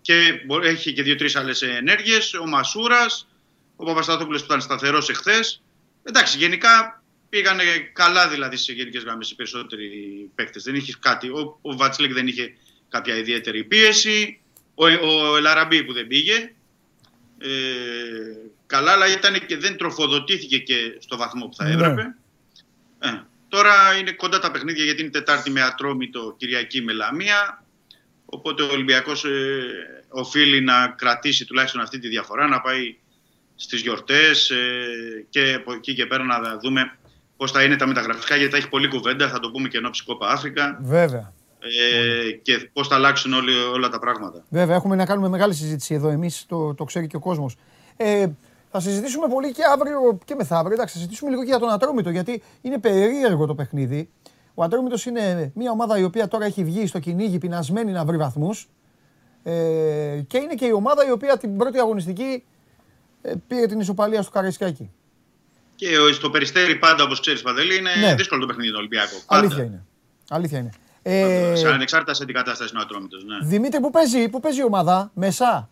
[0.00, 2.34] και μπο- έχει και δύο-τρεις άλλες ενέργειες.
[2.34, 3.28] Ο Μασούρας,
[3.76, 5.62] ο Παπασταθόπουλος που ήταν σταθερός εχθές.
[6.02, 7.62] Εντάξει, γενικά πήγανε
[7.92, 9.90] καλά δηλαδή σε γενικές γραμμές οι περισσότεροι
[10.34, 10.62] παίκτες.
[10.62, 11.28] Δεν είχε κάτι.
[11.28, 12.54] Ο, ο Βατσλέκ δεν είχε
[12.88, 14.40] κάποια ιδιαίτερη πίεση.
[14.74, 16.52] Ο, ο Ελαραμπή που δεν πήγε.
[17.38, 17.48] Ε,
[18.66, 21.74] καλά, αλλά ήταν και δεν τροφοδοτήθηκε και στο βαθμό που θα Ναι.
[21.74, 22.14] έπρεπε.
[22.98, 23.08] Ε,
[23.48, 27.64] τώρα είναι κοντά τα παιχνίδια γιατί είναι Τετάρτη με Ατρόμητο, Κυριακή με Λαμία.
[28.30, 29.30] Οπότε ο Ολυμπιακός ε,
[30.08, 32.96] οφείλει να κρατήσει τουλάχιστον αυτή τη διαφορά, να πάει
[33.54, 34.56] στις γιορτές ε,
[35.28, 36.98] και από εκεί και πέρα να δούμε
[37.36, 39.90] πώς θα είναι τα μεταγραφικά γιατί θα έχει πολλή κουβέντα, θα το πούμε και ενώ
[40.04, 41.32] Κόπα Αφρικα Βέβαια.
[41.58, 44.44] ε, και πώς θα αλλάξουν όλοι, όλα τα πράγματα.
[44.48, 47.56] Βέβαια, έχουμε να κάνουμε μεγάλη συζήτηση εδώ εμείς, το, το ξέρει και ο κόσμος.
[47.96, 48.26] Ε,
[48.70, 50.72] θα συζητήσουμε πολύ και αύριο και μεθαύριο.
[50.72, 54.08] Εντάξει, θα συζητήσουμε λίγο και για τον Ατρόμητο, γιατί είναι περίεργο το παιχνίδι.
[54.60, 58.16] Ο Ατρόμητο είναι μια ομάδα η οποία τώρα έχει βγει στο κυνήγι πεινασμένη να βρει
[58.16, 58.68] βαθμούς.
[59.42, 62.44] Ε, και είναι και η ομάδα η οποία την πρώτη αγωνιστική
[63.22, 64.90] ε, πήρε την ισοπαλία στο Καραϊσκάκι.
[65.74, 68.14] Και ο- στο Περιστέρι πάντα, όπως ξέρεις Παντελή, είναι Ναι.
[68.14, 69.14] δύσκολο το παιχνίδι του Ολυμπιακού.
[69.26, 69.40] Πάντα.
[69.46, 69.84] Αλήθεια είναι.
[70.28, 70.70] Αλήθεια είναι.
[71.02, 73.24] Ε, Σε ανεξάρτητα σε την κατάσταση είναι ο Ατρόμητος.
[73.24, 73.46] Ναι.
[73.48, 75.70] Δημήτρη, πού παίζει, πού παίζει η ομάδα, μέσα.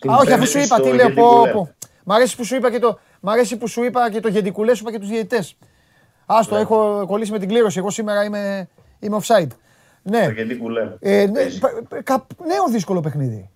[0.00, 1.50] Την Α, όχι, αφού Πέμπτη σου είπα, στο τι λέω, πω, Γεντικουλέ.
[1.52, 1.74] πω.
[2.04, 4.74] Μ' αρέσει που σου είπα και το, μ' αρέσει που σου είπα και το γεντικουλέ,
[4.74, 5.56] σου είπα και τους διαιτητές.
[6.32, 6.60] Άστο, Ναι.
[6.60, 8.68] έχω κολλήσει με την κλήρωση, εγώ σήμερα είμαι,
[9.00, 9.48] είμαι offside.
[10.02, 10.88] Ναι, Το Γεντικουλέ.
[11.00, 11.58] ε, ναι Παίζει.
[11.58, 13.50] πα- πα- κα- νέο δύσκολο παιχνίδι.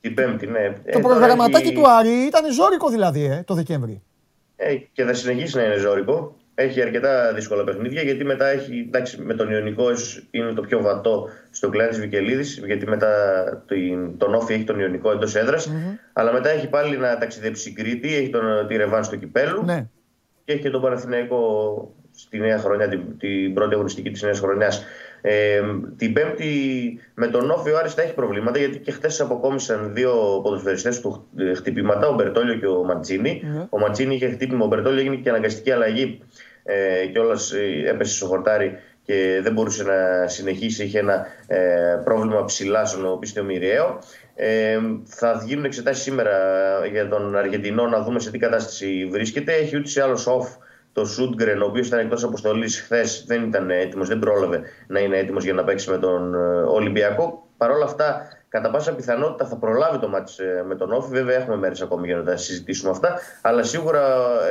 [0.00, 0.58] Την Πέμπτη, ναι.
[0.60, 4.02] Ε, το τώρα προγραμματάκι έχει- του Άρη ήταν ζώρικο δηλαδή, ε, το Δεκέμβρη.
[4.56, 6.36] Ε, και θα συνεχίσει να είναι ζώρικο.
[6.54, 10.82] Έχει αρκετά δύσκολα παιχνίδια γιατί μετά έχει, εντάξει, με τον Ιωνικό ίσως είναι το πιο
[10.82, 12.62] βατό στο κλάδι της Βικελίδης.
[12.66, 13.08] Γιατί μετά
[13.66, 15.36] την- τον Όφη έχει τον Ιωνικό εντός
[16.12, 19.86] Αλλά μετά έχει πάλι να ταξιδέψει στην Κρήτη, έχει τον, τη Ρεβάνς στο Κυπέλου Ναι.
[20.44, 21.38] και έχει και τον Παναθηναϊκό
[22.16, 24.84] στη νέα χρονιά, την, την πρώτη αγωνιστική της νέας χρονιάς.
[25.20, 25.60] Ε,
[25.96, 26.50] την Πέμπτη
[27.14, 31.10] με τον Όφη ο Άρης θα έχει προβλήματα γιατί και χθες αποκόμισαν δύο ποδοσφαιριστές του
[31.10, 33.42] χ- χτυπήματα, ο Μπερτόλιο και ο Ματζίνη.
[33.44, 33.66] Ναι.
[33.70, 36.20] Ο Ματζίνη είχε χτύπημα, ο Μπερτόλιο έγινε και αναγκαστική αλλαγή
[36.62, 37.38] ε, και όλα
[37.88, 40.84] έπεσε στο χορτάρι και δεν μπορούσε να συνεχίσει.
[40.84, 41.58] Είχε ένα ε,
[42.04, 43.98] πρόβλημα ψηλά στον πίστιο Μοιραίο.
[44.34, 46.30] Ε, θα γίνουν εξετάσεις σήμερα
[46.90, 49.52] για τον Αργεντινό να δούμε σε τι κατάσταση βρίσκεται.
[49.52, 50.56] Έχει ούτως ή άλλως off
[50.92, 55.18] το Σούντγκρεν, ο οποίος ήταν εκτός αποστολής χθες, δεν ήταν έτοιμος, δεν πρόλαβε να είναι
[55.18, 57.46] έτοιμος για να παίξει με τον ε, Ολυμπιακό.
[57.56, 61.10] Παρ' όλα αυτά, κατά πάσα πιθανότητα θα προλάβει το μάτς ε, με τον Όφη.
[61.10, 63.18] Βέβαια, έχουμε μέρες ακόμη για να τα συζητήσουμε αυτά.
[63.42, 64.00] Αλλά σίγουρα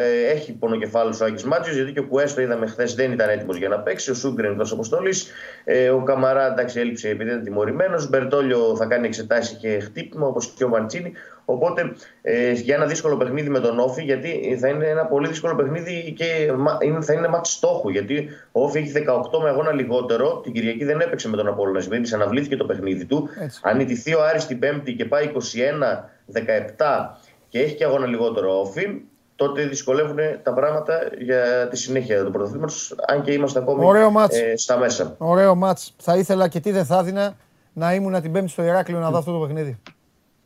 [0.02, 3.30] ε, έχει πονοκεφάλους ο Άγγι Μάτζιος, γιατί και ο Κουέστο το είδαμε χθες δεν ήταν
[3.30, 4.12] έτοιμος για να παίξει.
[4.12, 5.32] Ο Σούντγκρεν εκτός αποστολής.
[5.64, 8.10] Ε, ο Καμαρά εντάξει έλειψε επειδή ήταν τιμωρημένος.
[8.10, 11.14] Μπερτόλιο θα κάνει εξετάσεις και χτύπημα όπως και ο Μαντσίνη.
[11.52, 15.56] Οπότε ε, για ένα δύσκολο παιχνίδι με τον Όφη, γιατί θα είναι ένα πολύ δύσκολο
[15.56, 17.90] παιχνίδι και μα- είναι- θα είναι μάτς στόχου.
[17.90, 20.40] Γιατί ο Όφη έχει 18 με αγώνα λιγότερο.
[20.44, 23.30] Την Κυριακή δεν έπαιξε με τον Απόλλωνας Σμύρνης, αναβλήθηκε το παιχνίδι του.
[23.40, 23.60] Έτσι.
[23.64, 27.18] Αν ιτηθεί ο Άρης την Πέμπτη και πάει 21-17
[27.48, 29.02] και έχει και αγώνα λιγότερο ο Όφη,
[29.36, 34.40] τότε δυσκολεύουν τα πράγματα για τη συνέχεια του πρωταθλήματος, αν και είμαστε ακόμη Ωραίο μάτς.
[34.40, 35.16] ε, στα μέσα.
[35.18, 35.96] Ωραίο μάτς.
[35.98, 37.34] Θα ήθελα και τι δεν θα έδινα
[37.74, 39.80] να ήμουν την Πέμπτη στο Ηράκλειο να δω αυτό το παιχνίδι.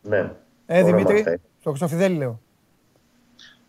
[0.01, 0.31] Ναι.
[0.65, 1.41] Ε, Ωραίο Δημήτρη, μάτς θα είναι.
[1.59, 2.41] στο Χρυστοφιδέλη λέω.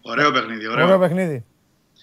[0.03, 0.85] Ωραίο παιχνίδι, ωραίο.
[0.85, 1.45] Ωραίο παιχνίδι.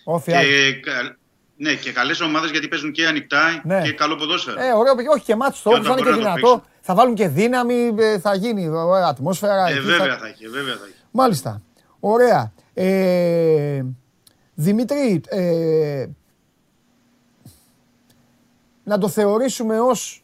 [0.04, 0.48] Όφι Άρη.
[0.48, 1.18] και, κα-
[1.58, 3.82] ναι, και καλές ομάδες γιατί παίζουν και ανοιχτά Ναι.
[3.82, 4.60] και καλό ποδόσφαιρο.
[4.62, 5.08] Ε, ωραίο παιχνίδι.
[5.16, 6.56] Όχι και μάτς το Και Όφι θα είναι όταν και μπορεί να το δυνατό.
[6.62, 6.72] παίξουν.
[6.82, 9.68] Θα βάλουν και δύναμη, ε, θα γίνει ωραία ατμόσφαιρα.
[9.68, 10.96] Ε, εκεί βέβαια θα έχει, βέβαια θα έχει.
[11.12, 11.62] Μάλιστα.
[12.00, 12.54] Ωραία.
[12.74, 13.84] Ε,
[14.56, 16.06] Δημήτρη, ε,
[18.84, 20.23] να το θεωρήσουμε ως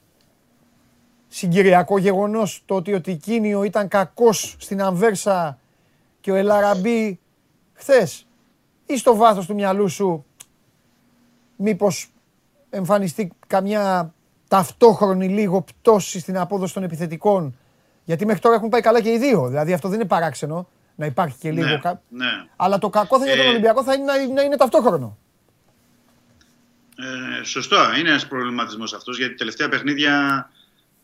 [1.30, 5.60] συγκυριακό γεγονός το ότι ο Τικίνιο ήταν κακός στην Αμβέρσα
[6.22, 7.20] και ο Ελαραμπή
[7.74, 8.28] χθες
[8.86, 10.26] ή στο βάθος του μυαλού σου
[11.56, 12.12] μήπως
[12.70, 14.14] εμφανιστεί καμιά
[14.48, 17.58] ταυτόχρονη λίγο πτώση στην απόδοση των επιθετικών;
[18.04, 19.48] Γιατί μέχρι τώρα έχουν πάει καλά και οι δύο.
[19.48, 21.68] Δηλαδή αυτό δεν είναι παράξενο να υπάρχει και λίγο.
[21.68, 22.26] Ναι, κα- ναι.
[22.56, 25.18] Αλλά το κακό θα είναι για τον Ε, Ολυμπιακό θα είναι να, να είναι ταυτόχρονο.
[26.98, 30.50] Ε, σωστό, είναι ένας προβληματισμός αυτός γιατί τελευταία παιχνίδια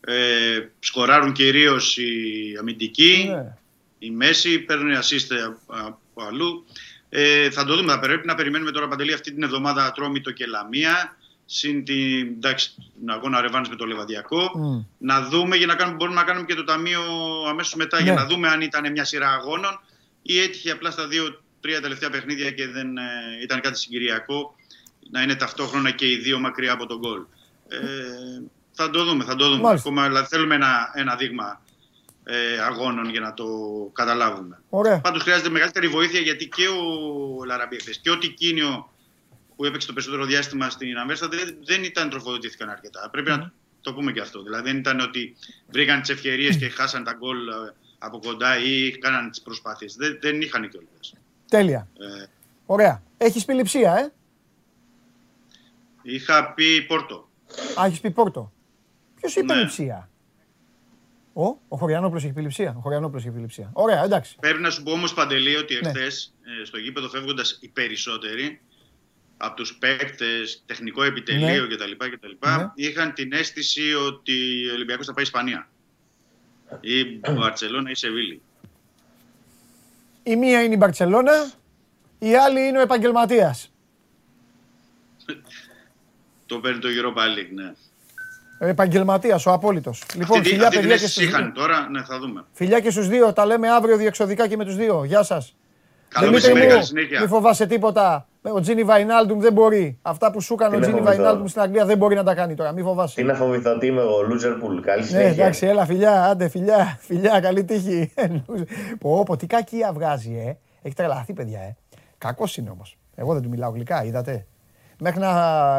[0.00, 3.56] ε, σκοράρουν κυρίως οι αμυντικοί, Ναι.
[3.98, 5.36] η Μέση, παίρνουν assist
[5.66, 6.64] από αλλού.
[7.08, 10.46] Ε, θα το δούμε, θα πρέπει να περιμένουμε τώρα Παντελή αυτή την εβδομάδα Ατρόμητο και
[10.46, 11.16] Λαμία
[11.46, 14.50] συν την, εντάξει, την αγώνα ρεβάνς με το Λεβαδιακό.
[14.54, 14.84] Μμ.
[14.98, 17.02] Να δούμε για να κάνουμε, μπορούμε να κάνουμε και το ταμείο
[17.48, 18.20] αμέσως μετά για Ναι.
[18.20, 19.80] να δούμε αν ήταν μια σειρά αγώνων
[20.22, 23.02] ή έτυχε απλά στα δύο-τρία τελευταία παιχνίδια και δεν ε,
[23.42, 24.54] ήταν κάτι συγκυριακό
[25.10, 27.20] να είναι ταυτόχρονα και οι δύο μακριά από τον γκολ.
[27.68, 27.78] Ε,
[28.76, 29.60] θα το δούμε, θα το δούμε.
[29.60, 29.88] Μάλιστα.
[29.88, 31.62] Ακόμα, δηλαδή, θέλουμε ένα, ένα δείγμα
[32.24, 33.46] ε, αγώνων για να το
[33.92, 34.62] καταλάβουμε.
[34.68, 35.00] Ωραία.
[35.00, 38.90] Πάντως χρειάζεται μεγαλύτερη βοήθεια γιατί και ο Λαραμπή χθες και ο Τικίνιο
[39.56, 43.08] που έπαιξε το περισσότερο διάστημα στην Αμέρσα δεν, δεν ήταν τροφοδοτήθηκαν αρκετά.
[43.12, 44.42] Πρέπει να το πούμε και αυτό.
[44.42, 45.36] Δηλαδή δεν ήταν ότι
[45.66, 47.52] βρήκαν τις ευκαιρίες και χάσαν τα γκολ ε,
[47.98, 49.94] από κοντά ή κάναν τις προσπάθειες.
[49.94, 51.14] Δεν, δεν είχαν κιόλας.
[51.48, 51.88] Τέλεια.
[51.98, 52.26] Ε,
[52.66, 53.02] Ωραία.
[53.16, 54.12] Έχεις πει λειψία, ε;
[56.02, 57.28] είχα πει Πόρτο.
[57.80, 58.52] Α, έχεις πει Πόρτο.
[59.20, 59.60] Ποιος είπε Ναι.
[59.60, 60.10] λειψία;
[61.32, 62.74] Ο, ο Χωριανόπουλος έχει πει λειψία.
[62.76, 63.70] Ο Χωριανόπουλος έχει πει λειψία.
[63.72, 64.36] Ωραία, εντάξει.
[64.40, 65.88] Πρέπει να σου πω όμως Παντελή ότι Ναι.
[65.88, 66.34] εχθές
[66.64, 68.60] στο γήπεδο φεύγοντας οι περισσότεροι
[69.36, 71.74] από τους παίκτες, τεχνικό επιτελείο Ναι.
[71.74, 71.90] κτλ.
[72.10, 72.70] κτλ Ναι.
[72.74, 75.68] είχαν την αίσθηση ότι ο Ολυμπιακός θα πάει Ισπανία.
[76.80, 78.40] Ή Μπαρσελόνα ή Σεβίλη.
[80.22, 81.50] Η μία είναι η Μπαρσελόνα,
[82.18, 83.72] η άλλη είναι ο επαγγελματίας.
[86.46, 87.72] Το παίρνει το Europa League, ναι.
[88.60, 90.02] Ο επαγγελματίας, ο απόλυτος.
[90.14, 91.52] Λοιπόν, αυτή, φιλιά, αυτή την παιδιά και αίσθηση στους είχαν δύο.
[91.62, 92.44] τώρα, ναι, θα δούμε.
[92.52, 93.32] Φιλιά και στους δύο.
[93.32, 95.04] Τα λέμε αύριο διεξοδικά και με τους δύο.
[95.04, 95.56] Γεια σας.
[96.08, 97.20] Καλό Δημήτρη μεσημέρι, μου, καλή συνέχεια.
[97.20, 98.26] Μη φοβάσαι τίποτα.
[98.42, 99.98] Ο Τζίνι Βαϊνάλντουμ δεν μπορεί.
[100.02, 101.16] Αυτά που σου έκανε ο Τι να Τζίνι φοβηθώ.
[101.22, 102.70] Βαϊνάλντουμ στην Αγγλία δεν μπορεί να τα κάνει τώρα.
[102.72, 103.22] Μη Τι φοβάσαι.
[103.22, 104.80] να φοβηθώ, τι είμαι εγώ, Λούζερπουλ.
[104.80, 105.30] Καλή Ναι, συνέχεια.
[105.30, 108.12] εντάξει, έλα φιλιά, άντε φιλιά, φιλιά, καλή τύχη.
[109.00, 110.56] πω, πω, τι κακία βγάζει, ε.
[110.82, 111.76] Έχει τρελαθεί, παιδιά, ε.
[112.18, 112.98] Κακός είναι όμως.
[113.14, 114.46] Εγώ δεν του μιλάω γλυκά, είδατε.
[114.98, 115.30] Μέχρι να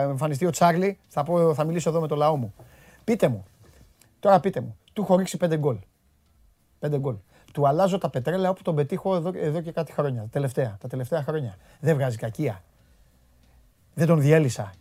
[0.01, 2.53] εμφανιστεί ο Τσάρλι, θα, πω, θα μιλήσω εδώ με το λαό μου.
[3.07, 3.45] Πείτε μου,
[4.19, 5.77] τώρα πείτε μου, του έχω ρίξει πέντε γκολ.
[6.79, 7.15] Πέντε γκολ.
[7.53, 10.21] Του αλλάζω τα πετρέλαια όπου τον πετύχω εδώ, εδώ και κάτι χρόνια.
[10.21, 11.57] Τα τελευταία, τα τελευταία χρόνια.
[11.79, 12.63] Δεν βγάζει κακία.
[13.93, 14.73] Δεν τον διέλυσα.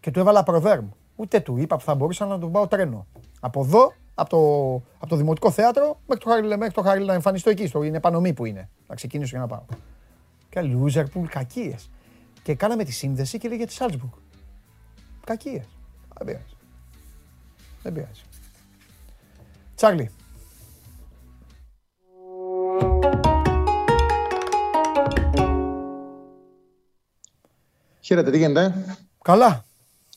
[0.00, 0.88] Και του έβαλα προβέρμ.
[1.16, 3.06] Ούτε του είπα που θα μπορούσα να του πάω τρένο.
[3.40, 7.14] Από εδώ, από το, από το Δημοτικό Θέατρο, μέχρι το, Χάριλ, μέχρι το Χάριλ να
[7.14, 7.66] εμφανιστώ εκεί.
[7.66, 8.68] Στο, είναι επανομή που είναι.
[8.86, 9.64] Να ξεκινήσω για να πάω.
[10.48, 11.90] Και Λούζερπουλ, κακίες.
[12.42, 14.12] Και κάναμε τη σύνδεση και λέγε τη Σάλτσμπουργκ.
[15.24, 15.64] Κακίες.
[16.18, 16.55] Δεν πειράζει.
[17.86, 18.22] Δεν πειράζει.
[19.74, 20.10] Τσάρλι.
[28.00, 28.74] Χαίρετε, τι γίνεται,
[29.22, 29.64] Καλά.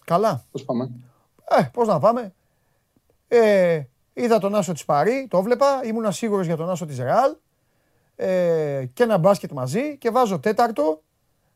[0.05, 0.45] Καλά.
[0.51, 0.91] πώς πάμε;
[1.49, 2.33] Ε, πώς να πάμε;
[3.27, 3.81] Ε,
[4.13, 7.35] είδα τον Άσο της Παρή, το βλέπα, ήμουνα σίγουρος για τον Άσο της Ρεάλ
[8.15, 11.01] ε, και ένα μπάσκετ μαζί και βάζω τέταρτο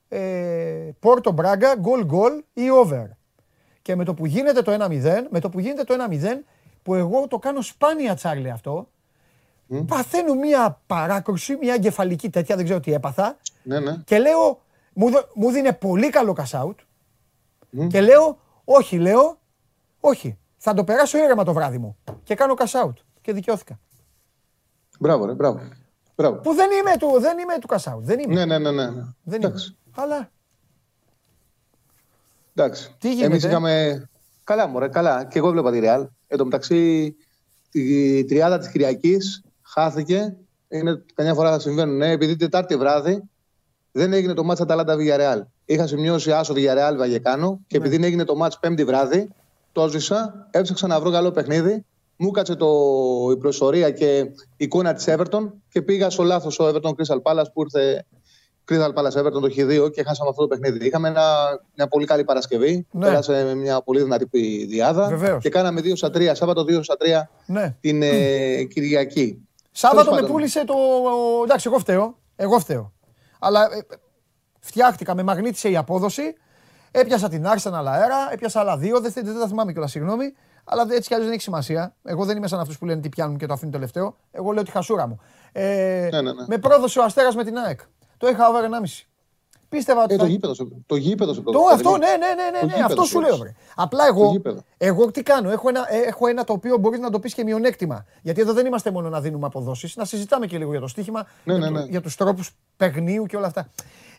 [0.09, 3.05] ε, Πόρτο Μπράγκα, γκολ γκολ ή over.
[3.83, 6.23] Και με το που γίνεται το 1-0, με το που γίνεται το 1-0,
[6.83, 8.87] που εγώ το κάνω σπάνια τσάρλι αυτό,
[9.87, 13.97] παθαίνω μια παράκρουση, μια εγκεφαλική τέτοια, δεν ξέρω τι έπαθα, Ναι, ναι.
[14.05, 14.61] και λέω,
[14.93, 16.75] μου, δω- μου δίνει πολύ καλό cash out.
[17.89, 19.39] Και λέω, όχι, λέω,
[19.99, 20.37] όχι.
[20.57, 21.97] Θα το περάσω ήρεμα το βράδυ μου.
[22.23, 22.93] Και κάνω cash out.
[23.21, 23.79] Και δικαιώθηκα.
[24.99, 25.59] Μπράβο, ρε, μπράβο.
[26.15, 26.35] μπράβο.
[26.37, 27.99] Που δεν είμαι του, δεν είμαι του cash out.
[27.99, 28.33] Δεν είμαι.
[28.33, 28.89] Ναι, ναι, ναι, ναι.
[28.89, 29.03] ναι.
[29.23, 29.47] Δεν είμαι.
[29.47, 29.77] Εντάξει.
[29.95, 30.29] Αλλά
[32.55, 32.95] Εντάξει.
[32.99, 34.03] Τι γίνεται; Εμείς είχαμε...
[34.43, 35.25] Καλά, μωρέ, καλά.
[35.25, 36.07] Και εγώ βλέπα τη Ρεάλ.
[36.27, 37.15] Εν τω μεταξύ,
[37.71, 40.35] τη τριάδα της Κυριακής χάθηκε.
[40.67, 41.97] Είναι, καμιά φορά θα συμβαίνουν.
[41.97, 43.23] Ναι, επειδή Τετάρτη βράδυ
[43.91, 45.41] δεν έγινε το μάτς Αταλάντα Villarreal.
[45.65, 49.29] Είχα σημειώσει άσο Villarreal Βαγεκάνο και επειδή δεν έγινε το μάτς Πέμπτη βράδυ,
[49.71, 51.85] το ζήσα, έψαξα να βρω καλό παιχνίδι.
[52.15, 52.69] Μου κάτσε το,
[53.31, 57.45] η προσωρία και η εικόνα της Everton και πήγα στο λάθος ο Everton Crystal Palace
[57.53, 58.05] που ήρθε
[58.69, 60.85] Crystal Palace Everton το Χ2 και χάσαμε αυτό το παιχνίδι.
[60.85, 61.23] Είχαμε ένα,
[61.75, 62.87] μια πολύ καλή Παρασκευή.
[62.91, 63.05] Ναι.
[63.05, 65.07] Πέρασε με μια πολύ δυνατή διάδα.
[65.07, 65.43] Βεβαίως.
[65.43, 67.05] Και κάναμε 2 στα 3, Σάββατο 2 στα 3
[67.45, 67.75] ναι.
[67.79, 69.47] την ε, Κυριακή.
[69.71, 70.35] Σάββατο Τέλος με πάντων.
[70.35, 70.73] πούλησε το.
[71.43, 72.17] Εντάξει, εγώ φταίω.
[72.35, 72.93] Εγώ φταίω.
[73.39, 73.85] Αλλά ε,
[74.59, 76.35] φτιάχτηκα, με μαγνήτησε η απόδοση.
[76.91, 78.99] Έπιασα την Arsenal αέρα, έπιασα άλλα δύο.
[78.99, 80.33] Δεν, θε- δεν τα θυμάμαι κιόλας, συγγνώμη.
[80.65, 81.95] Αλλά έτσι κι αλλιώς δεν έχει σημασία.
[82.03, 84.15] Εγώ δεν είμαι σαν αυτούς που λένε τι πιάνουν και το αφήνουν τελευταίο.
[84.31, 85.19] Εγώ λέω τη χασούρα μου.
[85.51, 86.43] Ε, Ναι, ναι, ναι.
[86.47, 87.79] Με πρόδωσε ο Αστέρας με την ΑΕΚ.
[88.23, 89.03] Το είχα over 1,5.
[89.69, 90.13] Πίστευα ότι.
[90.13, 91.73] Ε, θα- το γήπεδο σε- το γήπεδο σε το, προδώσει.
[91.75, 93.29] αυτό, ναι, ναι, ναι, ναι, Το ναι, γήπεδο αυτό σου σου λέω.
[93.29, 93.39] λες.
[93.39, 93.53] Βρε.
[93.75, 94.61] Απλά Το εγώ, γήπεδο.
[94.77, 97.43] εγώ τι κάνω, έχω ένα, ε, έχω ένα το οποίο μπορείς να το πεις και
[97.43, 98.05] μειονέκτημα.
[98.21, 101.27] Γιατί εδώ δεν είμαστε μόνο να δίνουμε αποδόσεις, να συζητάμε και λίγο για το στοίχημα,
[101.43, 101.89] Ναι, για, ναι, το- ναι.
[101.89, 103.69] για τους τρόπους παιγνίου και όλα αυτά.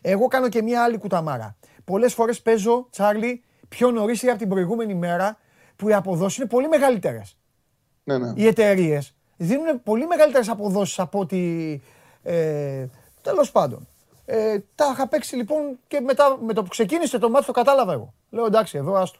[0.01, 1.55] Εγώ κάνω και μια άλλη κουταμάρα.
[1.85, 5.37] Πολλές φορές παίζω, Τσάρλι, πιο νωρίς ή από την προηγούμενη μέρα
[5.75, 7.37] που οι αποδόσεις είναι πολύ μεγαλύτερες.
[8.03, 8.31] Ναι, ναι.
[8.35, 11.81] Οι εταιρείες δίνουν πολύ μεγαλύτερες αποδόσεις από ότι.
[12.23, 12.85] Ε,
[13.21, 13.87] Τέλος πάντων.
[14.25, 17.93] Ε, τα είχα παίξει λοιπόν και μετά με το που ξεκίνησε το μάτι το κατάλαβα
[17.93, 18.13] εγώ.
[18.29, 19.19] Λέω εντάξει, εδώ άστο.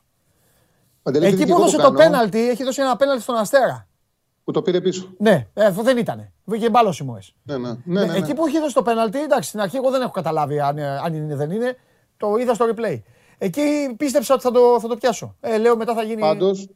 [1.04, 3.36] Παντελή, επειδή Εκεί και που εγώ έδωσε το κάνω, πέναλτι, έχει δώσει ένα πέναλτι στον
[3.36, 3.88] Αστέρα.
[4.44, 5.14] Που το πήρε πίσω.
[5.18, 6.32] Ναι, ε, αυτό δεν ήτανε.
[6.44, 7.36] Βγήκε μπάλο οι Μωές.
[7.44, 7.70] Ναι, ναι.
[7.70, 8.18] Ναι, ναι, ναι, ναι.
[8.18, 10.98] Εκεί που έχει δώσει το πέναλτι, εντάξει, στην αρχή εγώ δεν έχω καταλάβει αν, ε,
[10.98, 11.78] αν είναι δεν είναι.
[12.18, 13.02] Το είδα στο replay.
[13.38, 15.36] Εκεί πίστεψα ότι θα το, θα το πιάσω.
[15.40, 16.22] Ε, λέω μετά θα γίνει.
[16.22, 16.70] Πάντως,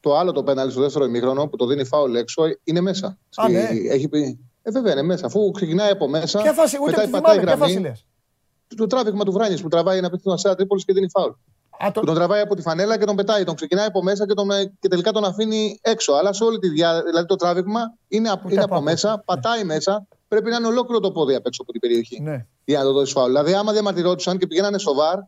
[0.00, 3.18] το άλλο το πέναλτι στο δεύτερο ημίχρονο που το δίνει φάουλ έξω είναι μέσα.
[3.36, 3.68] Α, ναι.
[3.90, 4.38] Έχει πει.
[4.66, 5.26] Ε, βέβαια είναι μέσα.
[5.26, 6.42] Αφού ξεκινάει από μέσα.
[6.42, 7.72] Ποια φάση, ούτε μετά τη πατάει θυμάμαι, ποια γραμμή.
[7.72, 8.06] φάση λες.
[8.76, 11.30] Το τράβηγμα του Βράνιε που τραβάει ένα παιχνίδι Αστέρα Τρίπολης και δίνει φάουλ.
[11.84, 12.00] Α, το...
[12.00, 13.44] Που τον τραβάει από τη φανέλα και τον πετάει.
[13.44, 16.12] Τον ξεκινάει από μέσα και, τον, ε, και τελικά τον αφήνει έξω.
[16.12, 17.02] Αλλά σε όλη τη διά...
[17.02, 20.06] Δηλαδή το τράβηγμα είναι, από- είναι από από μέσα, πατάει μέσα.
[20.28, 22.20] Πρέπει να είναι ολόκληρο το πόδι απ' έξω από την περιοχή.
[22.20, 22.46] Ναι.
[22.64, 23.26] Για να το δώσει φάουλ.
[23.26, 25.18] Δηλαδή, άμα διαμαρτυρόντουσαν και πηγαίνανε στο βαρ,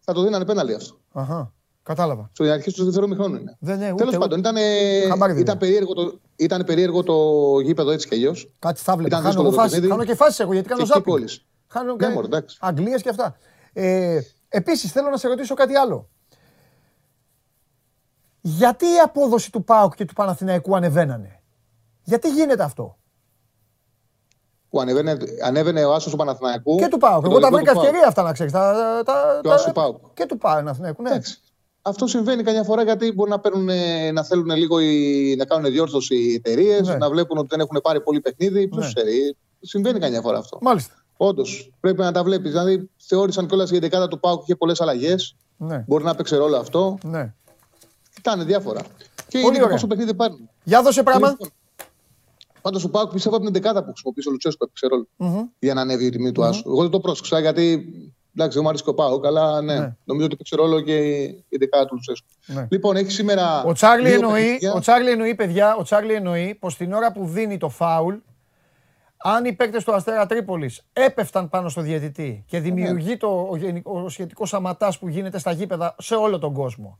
[0.00, 0.98] θα το δίνανε πέναλι αυτό.
[1.12, 1.52] Αχα.
[1.86, 2.30] Κατάλαβα.
[2.32, 3.56] Στο αρχή του δεύτερου μηχρόνου είναι.
[3.60, 4.56] Δεν, ναι, ούτε, Τέλο πάντων, ήταν,
[5.08, 5.66] Χαμπάρι δεν ήταν, είναι.
[5.66, 7.14] περίεργο το, ήταν περίεργο το
[7.60, 8.52] γήπεδο έτσι κι αλλιώς.
[8.58, 9.06] Κάτι θα βλέπω.
[9.08, 9.72] Ήταν Χάνω, δύσκολο εγώ το φάσεις.
[9.80, 9.92] παιχνίδι.
[9.92, 11.16] Χάνω και φάσεις εγώ γιατί κάνω Και εκεί ζάπινγκ.
[11.16, 11.40] κόλλησε.
[11.68, 12.58] Χάνω Ναι, και μωρέ, εντάξει.
[12.60, 13.36] Αγγλίες και αυτά.
[13.72, 14.18] Ε,
[14.48, 16.08] Επίσης θέλω να σε ρωτήσω κάτι άλλο.
[18.40, 21.42] Γιατί η απόδοση του ΠΑΟΚ και του Παναθηναϊκού ανεβαίνανε;
[22.02, 22.98] Γιατί γίνεται αυτό;
[24.68, 26.76] Που ανέβαινε, ανέβαινε ο Άσος του Παναθηναϊκού.
[26.76, 27.22] Και του ΠΑΟΚ.
[27.24, 27.86] το Εγώ τα δικό βρήκα του ΠΑΟΚ.
[27.86, 28.52] ευκαιρία αυτά να ξέρεις.
[28.52, 28.72] Τα,
[29.04, 29.96] τα, Και ο τα- Άσος του ΠΑΟΚ.
[30.14, 31.10] Και του Παναθηναϊκού, ναι.
[31.10, 31.40] Εντάξει.
[31.88, 35.70] Αυτό συμβαίνει καμιά φορά γιατί μπορεί να, παίρνουν, ε, να θέλουν λίγο οι, να κάνουν
[35.72, 36.96] διόρθωση οι εταιρείες, Ναι.
[36.96, 38.68] να βλέπουν ότι δεν έχουν πάρει πολύ παιχνίδι.
[38.68, 38.92] Ποιος Ναι.
[38.92, 39.36] ξέρει.
[39.60, 40.58] Συμβαίνει καμιά φορά αυτό.
[40.60, 40.94] Μάλιστα.
[41.16, 42.50] Όντως, πρέπει να τα βλέπεις.
[42.50, 45.36] Δηλαδή, θεώρησαν κιόλας η 11 του Πάουκ είχε πολλές αλλαγές.
[45.56, 45.84] Ναι.
[45.86, 46.98] Μπορεί να παίξει ρόλο αυτό.
[47.04, 47.34] ναι.
[48.14, 48.80] Κοιτάνε διάφορα.
[48.80, 48.86] Και
[49.28, 49.74] Πολύ είναι και ωραία.
[49.74, 50.48] πόσο παιχνίδι πάρουν.
[50.64, 51.36] Για δώσε πράγμα.
[52.62, 55.46] Πάντως ο Πάουκ πιστεύω από την 11 που χρησιμοποίησε ο Λουτσέσκο έπαιξε ρόλο Μμμ.
[55.58, 56.62] για να ανέβει η τιμή του Άσου.
[56.70, 57.86] Εγώ δεν το πρόσεξα γιατί.
[58.38, 59.96] Εντάξει, δεν μου αρέσει και ο Πάουκ, αλλά ναι, Ναι.
[60.04, 62.26] νομίζω ότι παίξει ρόλο και η 11 του Λουτσέσκο.
[62.46, 62.66] Ναι.
[62.70, 63.64] Λοιπόν, έχει σήμερα.
[63.64, 64.72] Ο Τσάρλι, δύο εννοεί, παιχνίδια.
[64.72, 68.14] ο Τσάρλι εννοεί, παιδιά, ο Τσάρλι εννοεί πως την ώρα που δίνει το φάουλ,
[69.16, 74.02] αν οι παίκτες του Αστέρα Τρίπολης έπεφταν πάνω στο διαιτητή και δημιουργεί το, ο, γενικό-
[74.04, 76.98] ο σχετικός αματάς που γίνεται στα γήπεδα σε όλο τον κόσμο.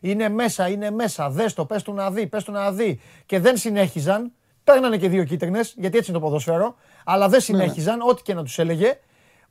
[0.00, 3.00] Είναι μέσα, είναι μέσα, δες το, πες του να δει, πες του να δει.
[3.26, 4.32] Και δεν συνέχιζαν,
[4.64, 8.42] παίρνανε και δύο κίτρινες, γιατί έτσι είναι το ποδόσφαιρο, αλλά δεν συνέχιζαν, ό,τι και να
[8.42, 8.98] τους έλεγε,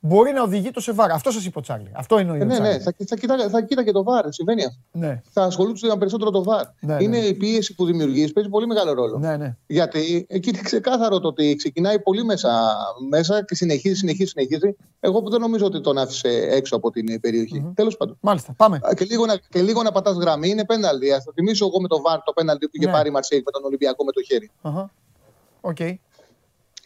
[0.04, 1.14] μπορεί να οδηγεί το σε βάρα.
[1.14, 1.90] Αυτό σας είπε ο Τσάρλι.
[1.94, 2.72] Αυτό εννοεί Ε, ο ναι, Τσάρλι.
[2.72, 4.32] ναι, θα, θα, κοίτα, θα κοίτα και το βάρ.
[4.32, 4.80] Συμβαίνει αυτό.
[4.92, 6.64] ναι, Θα ασχολούνται περισσότερο το βάρ.
[6.80, 7.24] Ναι, είναι ναι.
[7.24, 9.18] η πίεση που δημιουργείς, παίζει πολύ μεγάλο ρόλο.
[9.18, 9.56] ναι, ναι.
[9.66, 12.76] Γιατί εκεί είναι ξεκάθαρο το ότι ξεκινάει πολύ μέσα,
[13.10, 14.76] μέσα και συνεχίζει, συνεχίζει, συνεχίζει.
[15.00, 17.72] Εγώ που δεν νομίζω ότι τον άφησε έξω από την περιοχή.
[17.74, 18.16] Τέλος πάντων.
[18.20, 18.76] Μάλιστα, πάμε.
[18.82, 21.12] Α, Και λίγο, να, και λίγο να πατάς γραμμή είναι πέναλτι.
[21.12, 22.92] Α το θυμίσω εγώ με το βάρ το πέναλτι που είχε Ναι.
[22.92, 24.50] πάρει η Μαρσέικ με τον Ολυμπιακό με το χέρι.
[24.62, 24.90] Αχα.
[25.60, 25.76] Οκ.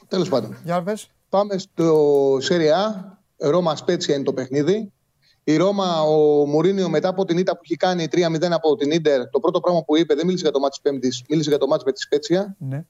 [0.09, 0.57] Τέλος πάντων.
[0.65, 1.11] Για πες.
[1.29, 3.05] Πάμε στο Serie A.
[3.37, 4.93] Ρώμα Σπέτσια είναι το παιχνίδι.
[5.45, 9.29] Η Ρώμα, ο Μουρίνιο μετά από την ήττα που έχει κάνει 3-0 από την Ίντερ,
[9.31, 11.67] το πρώτο πράγμα που είπε δεν μίλησε για το ματς της Πέμπτης, μίλησε για το
[11.67, 12.57] ματς με τη Σπέτσια.
[12.59, 12.85] Ναι.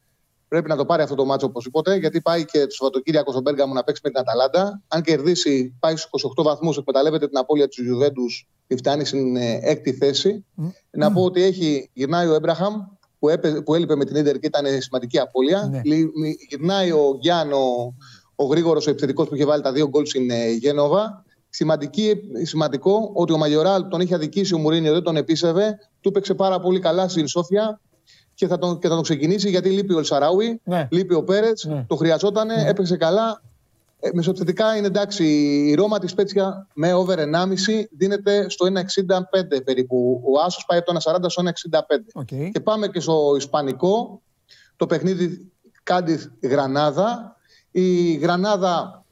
[0.49, 3.75] Πρέπει να το πάρει αυτό το ματς οπωσδήποτε, γιατί πάει και το Σαββατοκύριακο στον Πέργαμο
[3.75, 4.83] να παίξει με την Αταλάντα.
[4.89, 8.23] Αν κερδίσει, πάει στους 28 βαθμούς, εκμεταλλεύεται την απώλεια της Ιουβέντους
[8.67, 10.45] και φτάνει στην ε, έκτη θέση.
[10.91, 12.75] Να πω ότι έχει, γυρνάει ο Έμπραχαμ
[13.19, 15.69] που, έπαι, που έλειπε με την Ίντερ και ήταν σημαντική απώλεια.
[15.71, 15.81] Ναι.
[15.85, 17.95] Λι- μι- Γυρνάει ο Γιάν,
[18.37, 21.25] ο γρήγορος ο επιθετικός που είχε βάλει τα δύο γκολ στην ε, Γένοβα.
[21.51, 25.79] Σημαντική, σημαντικό ότι ο Μαγιοράλ που τον είχε αδικήσει ο Μουρίνιο, δεν τον πίστευε.
[26.01, 27.81] Του έπαιξε πάρα πολύ καλά στην Σόφια
[28.35, 30.89] και θα τον, και θα τον ξεκινήσει γιατί λείπει ο Ελσαράουι, Ναι.
[30.91, 31.85] λείπει ο Πέρετς, Ναι.
[31.89, 33.43] το χρειαζόταν, έπαιξε καλά.
[34.01, 35.25] Ε, μεσοεπιθετικά είναι εντάξει.
[35.71, 40.23] Η Ρώμα Σπέτσια με over 1,5 δίνεται στο 1,65 περίπου.
[40.25, 42.05] Ο Άσος πάει από το 1,40 στο 1,65.
[42.15, 42.27] Οκ.
[42.53, 44.23] Και πάμε και στο Ισπανικό.
[44.77, 45.53] Το παιχνίδι
[45.83, 47.36] Κάντιθ Γρανάδα.
[47.79, 49.05] Η Γρανάδα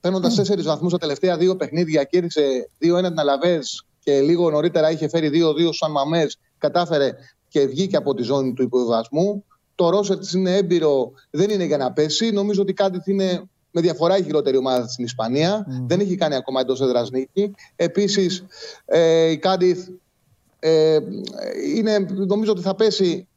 [0.00, 5.08] παίρνοντας 4 βαθμούς στα τελευταία δύο παιχνίδια, κέρδισε 2-1 την Αλαβές και λίγο νωρίτερα είχε
[5.08, 6.38] φέρει 2-2 σαν Μαμές.
[6.58, 7.12] Κατάφερε
[7.48, 9.44] και βγήκε από τη ζώνη του υποβιβασμού.
[9.74, 12.30] Το Ρόσετ είναι έμπειρο, δεν είναι για να πέσει.
[12.30, 15.66] Νομίζω ότι κάτι είναι με διαφορά η χειρότερη ομάδα στην Ισπανία.
[15.86, 17.54] Δεν έχει κάνει ακόμα εντός έδρας νίκη.
[17.76, 18.44] Επίσης,
[18.84, 19.88] ε, η Κάντιθ
[20.58, 20.98] ε,
[21.76, 23.28] είναι, νομίζω ότι θα πέσει.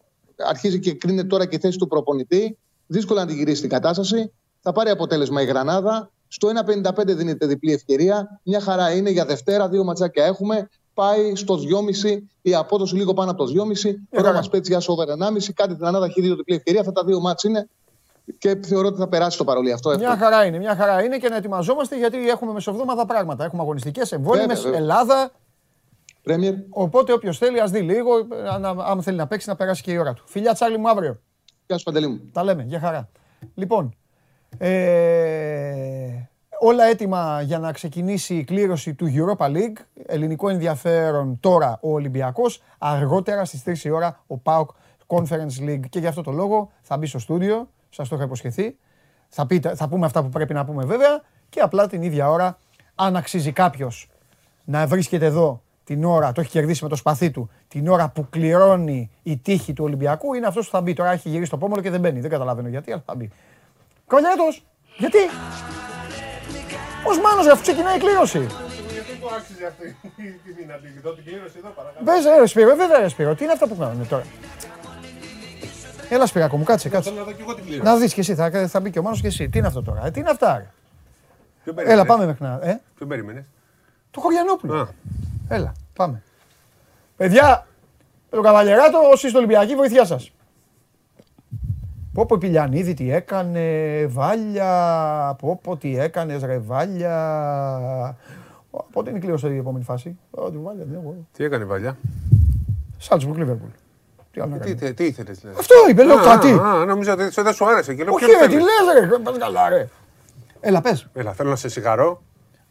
[0.48, 2.58] Αρχίζει και κρίνεται τώρα και η θέση του προπονητή.
[2.88, 4.32] Δύσκολα να την γυρίσει την κατάσταση.
[4.64, 6.12] Θα πάρει αποτέλεσμα η Γρανάδα.
[6.28, 8.40] Στο 1,55 δίνεται διπλή ευκαιρία.
[8.44, 9.70] Μια χαρά είναι για Δευτέρα.
[9.70, 10.70] Δύο ματσάκια έχουμε.
[10.94, 11.56] Πάει στο
[12.04, 13.94] 2,5 η απόδοση λίγο πάνω από το 2,5.
[14.10, 14.28] καλά.
[14.30, 15.54] Ρώμα Σπέτσια στο over 1,5.
[15.54, 16.80] Κάτι την Γρανάδα έχει δύο διπλή ευκαιρία.
[16.80, 17.70] Αυτά τα δύο μάτς είναι.
[18.38, 19.98] Και θεωρώ ότι θα περάσει το παρολί αυτό.
[19.98, 23.44] Μια χαρά είναι, μια χαρά είναι και να ετοιμαζόμαστε γιατί έχουμε μεσοβδόμαδα πράγματα.
[23.44, 24.80] Έχουμε αγωνιστικές, εμβόλυμες, Βέβαια, βέβαια.
[24.80, 25.32] Ελλάδα.
[26.24, 26.54] Πρέμιερ.
[26.70, 28.12] Οπότε όποιος θέλει, ας δει λίγο.
[28.54, 30.24] Αν, αν θέλει να παίξει, να περάσει και η ώρα του.
[30.26, 31.20] Φιλιά, Τσάρλι μου αύριο.
[31.68, 32.30] Γεια σου Παντελή μου.
[32.32, 33.10] Τα λέμε, για χαρά.
[33.56, 33.96] Λοιπόν,
[34.58, 39.78] ε, όλα έτοιμα για να ξεκινήσει η κλήρωση του Europa League.
[40.06, 42.62] Ελληνικό ενδιαφέρον τώρα ο Ολυμπιακός.
[42.78, 44.66] Αργότερα στις 3 η ώρα ο PAOK
[45.08, 45.90] Conference League.
[45.90, 48.76] Και γι' αυτό το λόγο θα μπει στο στούντιο, σας το είχα υποσχεθεί.
[49.30, 52.58] Θα, πείτε, θα πούμε αυτά που πρέπει να πούμε βέβαια και απλά την ίδια ώρα,
[52.96, 54.10] αν αξίζει κάποιος
[54.66, 58.28] να βρίσκεται εδώ την ώρα, το έχει κερδίσει με το σπαθί του, την ώρα που
[58.30, 60.94] κληρώνει η τύχη του Ολυμπιακού, είναι αυτός που θα μπει.
[60.94, 62.20] Τώρα έχει γυρίσει το πόμολο και δεν μπαίνει.
[62.20, 63.32] Δεν καταλαβαίνω γιατί, αλλά θα μπει.
[64.08, 64.66] Καβαλιέτος,
[64.98, 65.18] γιατί;
[67.06, 68.40] Ως Μάνος, αφού ξεκινάει η κλήρωση.
[68.40, 69.96] Γιατί του άξιζε αυτή
[70.44, 72.06] τη δυνατή εδώ την κλήρωση εδώ παρακαλώ.
[72.06, 74.24] Πες, ρε Σπύρο, ε, βέβαια ρε Σπύρο, τι είναι αυτά που κάνουν τώρα.
[76.10, 77.10] Έλα Σπυράκο μου, κάτσε, κάτσε.
[77.10, 77.84] Θέλω να δω και εγώ την κλήρωση.
[77.90, 79.50] Να δεις και εσύ, θα, θα μπει και ο Μάνος και εσύ.
[79.50, 80.68] Τι είναι αυτό τώρα, ε, τι είναι αυτά ρε.
[81.64, 82.60] Ποιον περίμενες; Έλα πάμε μέχρι να...
[82.62, 83.44] Ε, Ποιον περίμενες;
[84.12, 84.80] το Χωριανόπουλο.
[84.80, 84.88] Α.
[85.48, 85.74] Έλα.
[85.94, 86.22] Πάμε.
[87.18, 87.68] Παιδιά,
[88.30, 90.32] με τον Καβαλιεράτο, όσοι είστε Ολυμπιακοί, βοήθειά σας.
[92.14, 93.62] Πω πω Πηλιανίδη τι έκανε,
[94.10, 98.18] Βάλια, πω πω τι έκανες, ρε Βάλια.
[98.72, 100.18] Ω, Πότε είναι η κλήρωση η επόμενη φάση.
[100.32, 101.16] Ω, τη Βάλια, δεν έχω.
[101.32, 101.98] Τι έκανε η Βαλιά.
[102.98, 103.70] Σάλτσμπουργκ, Λίβερπουλ.
[104.32, 104.76] Τι άλλο να Τι, κάνει.
[104.76, 106.52] τι, τι ήθελες, δηλαδή; Αυτό είπε, λέω Α, κάτι.
[106.52, 107.94] Α, νόμιζα ότι σε- δεν σου άρεσε.
[107.94, 108.66] Και λέω, Όχι ποιος ρε, τι θέλεις.
[108.66, 109.88] λες ρε, πας καλά ρε.
[110.60, 111.08] Έλα πες.
[111.14, 112.22] Έλα, θέλω να σε συγχαρώ.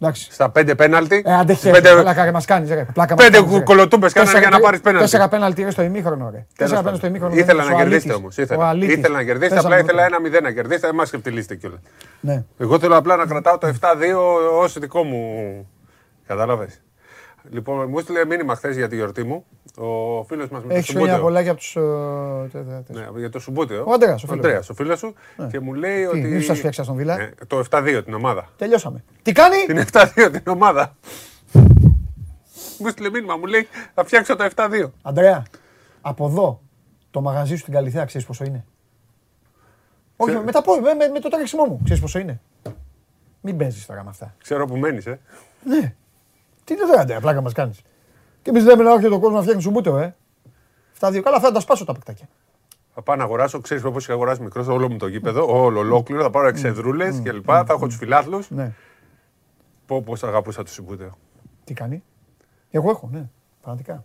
[0.03, 0.29] Εντάξει.
[0.33, 1.23] Στα πέντε πέναλτι.
[1.27, 2.87] Ε, άντε στις χέρι, πέντε- πλάκα ρε, μας κάνεις ρε.
[2.93, 3.63] Πλάκα μας Πέντε κάνεις, ρε.
[3.63, 5.05] κολοτούμπες κάνανε Τέσσερα για να πέ- πάρεις πέναλτι.
[5.05, 6.47] Τέσσερα πέναλτι ρε στο ημίχρονο ρε.
[6.57, 7.09] Τέσσερα Τέλος πέναλτι στο πάντων.
[7.09, 7.35] ημίχρονο.
[7.35, 8.23] Ήθελα δεν να είναι ο κερδίσετε Αλήτης.
[8.23, 8.39] όμως.
[8.39, 8.69] Ο Ήθελα.
[8.69, 8.97] Αλήτης.
[8.97, 9.55] ήθελα να κερδίσετε.
[9.55, 10.03] Πέσαμε Απλά πρώτα.
[10.03, 10.87] ήθελα ένα μηδέν να κερδίσετε.
[10.87, 11.81] Δεν μα ξεφτυλίσετε κιόλας.
[12.21, 12.45] Ναι.
[12.59, 14.21] Εγώ θέλω απλά να κρατάω το 7-2
[14.63, 15.23] ως δικό μου.
[16.27, 16.81] Κατάλαβες.
[17.51, 19.45] Λοιπόν, μου έστειλε μήνυμα χθες για τη γιορτή μου.
[19.79, 21.23] Ο φίλος μας με το Έχεις χρόνια Σουμπούτιο.
[21.25, 21.77] πολλά για τους...
[21.77, 21.81] ε,
[22.53, 23.85] τε- τε- τε- Ναι, για το Σουμπούτιο.
[23.87, 24.45] Ο Αντρέας, ο φίλος.
[24.45, 25.15] Αντρέας, ο φίλος σου.
[25.51, 26.21] Και μου λέει Τι, ότι.
[26.21, 27.17] μη σας φτιάξα στον Βίλα.
[27.17, 28.49] Ναι, το 7-2 την ομάδα.
[28.57, 29.05] Τελειώσαμε.
[29.23, 30.97] Τι κάνει; Την 7-2 την ομάδα.
[32.79, 34.91] Μου έστειλε μήνυμα, μου λέει θα φτιάξω το 7-2.
[35.03, 35.43] Αντρέα,
[36.01, 36.61] από εδώ
[37.11, 38.65] το μαγαζί σου στην Καλυθέα ξέρεις πόσο είναι;
[40.17, 40.45] Όχι, Ξέρω.
[40.45, 41.81] με, τα πόδια, με, με, με το τρέξιμό μου.
[41.85, 42.41] Ξέρεις πόσο είναι;
[43.41, 44.35] Μην παίζεις τώρα με αυτά.
[44.43, 45.21] Ξέρω που μένεις, ε.
[45.65, 45.95] Ναι.
[46.65, 47.83] Τι είναι τώρα, Αντρέα, πλάκα μας κάνεις.
[48.43, 50.15] Και εμείς λέμε να έρχεται ο κόσμος να φτιάχνει σουμπούτο, ε.
[50.93, 51.23] Αυτά δύο.
[51.23, 52.29] Καλά, θα τα σπάσω τα παικτάκια.
[52.95, 56.23] Θα πάω να αγοράσω, ξέρεις πώς έχει αγοράσει μικρός όλο μου το γήπεδο, όλο ολόκληρο.
[56.23, 57.45] Θα πάρω εξεδρούλες κλπ.
[57.45, 58.51] Θα έχω τους φιλάθλους.
[58.51, 58.73] Ναι.
[59.87, 61.19] Πω πώ αγαπούσα το Σιμπούτεο.
[61.65, 62.03] Τι κάνει;
[62.71, 63.29] Εγώ έχω, ναι.
[63.63, 64.05] Πραγματικά.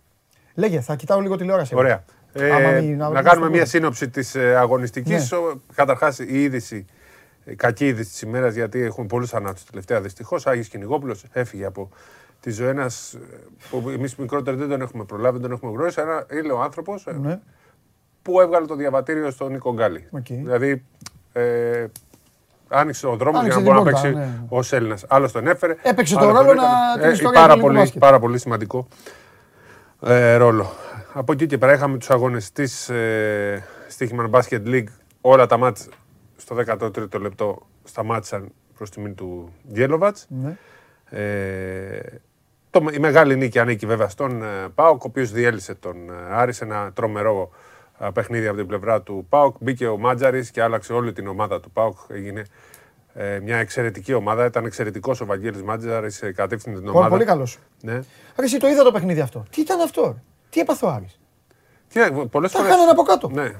[0.53, 1.69] Λέγε, θα κοιτάω λίγο τηλεόραση.
[1.73, 1.81] εγώ.
[1.81, 2.03] Ωραία.
[2.33, 3.67] Ε, Άμα μην- να μην κάνουμε στο μια πω.
[3.69, 5.31] σύνοψη της αγωνιστικής.
[5.31, 5.37] Ναι.
[5.75, 6.85] Καταρχάς, η είδηση,
[7.45, 10.47] η κακή είδηση της ημέρας, γιατί έχουμε πολλούς θανάτους τελευταία δυστυχώς.
[10.47, 11.89] Άγης Κυνηγόπουλος έφυγε από
[12.39, 13.17] τη ζωή ένας
[13.69, 16.01] που εμείς μικρότεροι δεν τον έχουμε προλάβει, δεν τον έχουμε γνωρίσει.
[16.01, 17.39] Ένα, είναι ο άνθρωπος Ναι.
[18.21, 20.07] που έβγαλε το διαβατήριο στον Νίκο Γκάλι.
[20.11, 20.25] Οκ.
[20.27, 20.83] Δηλαδή,
[21.33, 21.85] ε,
[22.67, 24.41] άνοιξε ο δρόμο για Άνοιξε να την μπορεί να πόρτα, παίξει ναι.
[24.49, 25.05] ως Έλληνας.
[25.07, 25.75] Άλλος τον έφερε.
[25.81, 26.67] Έπαιξε άλλος το τον ρόλο έκανε.
[26.95, 28.01] να- την Ε, ιστορία πάρα του ελληνικού πολύ, μπάσκετ.
[28.01, 28.87] πάρα πολύ σημαντικό
[30.01, 30.71] ε, ρόλο.
[31.13, 33.63] Από εκεί και πέρα είχαμε τους αγωνιστές ε,
[33.97, 34.87] Stichman Basket League.
[35.21, 35.89] Όλα τα μάτς
[36.37, 40.25] στο 13ο λεπτό σταμάτησαν προς τιμή του Γκέλοβατς.
[40.29, 40.57] Ναι.
[41.09, 41.99] Ε,
[42.69, 46.53] το, η μεγάλη νίκη ανήκει βέβαια στον ε, Πάοκ, ο οποίος διέλυσε τον ε, Άρη
[46.53, 47.49] σε ένα τρομερό
[47.99, 49.55] ε, παιχνίδι από την πλευρά του Πάοκ.
[49.59, 51.97] Μπήκε ο Μάτζαρης και άλλαξε όλη την ομάδα του Πάοκ.
[52.07, 52.43] Έγινε
[53.13, 54.45] ε, μια εξαιρετική ομάδα.
[54.45, 57.11] Ήταν εξαιρετικός ο Βαγγέλης Μάτζαρης, ε, κατεύθυνε την Πολύ, ομάδα.
[57.11, 57.59] πολύ καλός.
[57.81, 57.93] Ναι.
[58.35, 59.45] Ρε, εσύ το είδα το παιχνίδι αυτό.
[59.49, 61.19] Τι ήταν αυτό, ρε; Τι έπαθε ο Άρης;
[61.87, 62.73] Και πολλές Τα φορές...
[62.73, 63.29] έκαναν από κάτω.
[63.29, 63.51] Ναι.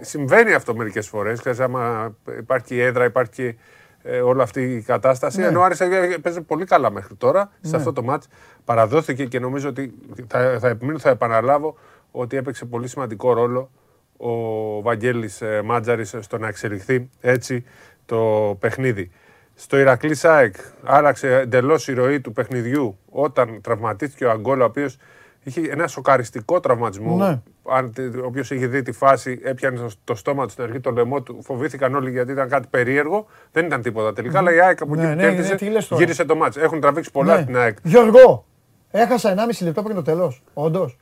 [0.00, 1.38] Συμβαίνει αυτό μερικές φορές.
[1.38, 3.54] Ξέρεις, άμα υπάρχει η έδρα, υπάρχει και,
[4.02, 5.40] ε, όλη αυτή η κατάσταση.
[5.40, 5.46] Ναι.
[5.46, 8.28] Ενώ ο Άρης ε, παίζει πολύ καλά μέχρι τώρα σε αυτό το μάτς.
[8.64, 9.94] Παραδόθηκε και νομίζω ότι
[10.26, 11.76] θα, θα επιμείνω, θα επαναλάβω
[12.10, 13.70] ότι έπαιξε πολύ σημαντικό ρόλο
[14.16, 17.64] ο Βαγγέλης ε, Μάτζαρης στο να εξελιχθεί έτσι
[18.06, 19.10] το παιχνίδι.
[19.54, 24.96] Στο Ηρακλή ΣΑΕΚ άλλαξε εντελώς η ροή του παιχνιδιού όταν τραυματίστηκε ο Αγκόλα, ο οποίος
[25.42, 27.16] είχε ένα σοκαριστικό τραυματισμό.
[27.16, 27.40] Ναι.
[27.70, 27.92] Αν
[28.24, 31.42] όποιος είχε δει τη φάση, έπιανε στο- το στόμα του στην αρχή, το λαιμό του.
[31.42, 33.26] Φοβήθηκαν όλοι γιατί ήταν κάτι περίεργο.
[33.52, 34.38] Δεν ήταν τίποτα τελικά.
[34.38, 36.02] Αλλά η ΑΕΚ από Ναι, εκεί που ναι, κέρδισε ναι, τι λες τώρα.
[36.02, 36.56] γύρισε το μάτς.
[36.56, 37.42] Έχουν τραβήξει πολλά Ναι.
[37.42, 37.76] στην ΑΕΚ.
[37.82, 38.44] Γιώργο,
[38.90, 40.42] έχασα 1,5 λεπτό πριν το τέλος.
[40.54, 40.98] Όντως.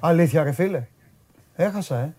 [0.00, 0.86] Αλήθεια, ρε φίλε.
[1.56, 2.14] Έχασα, ε.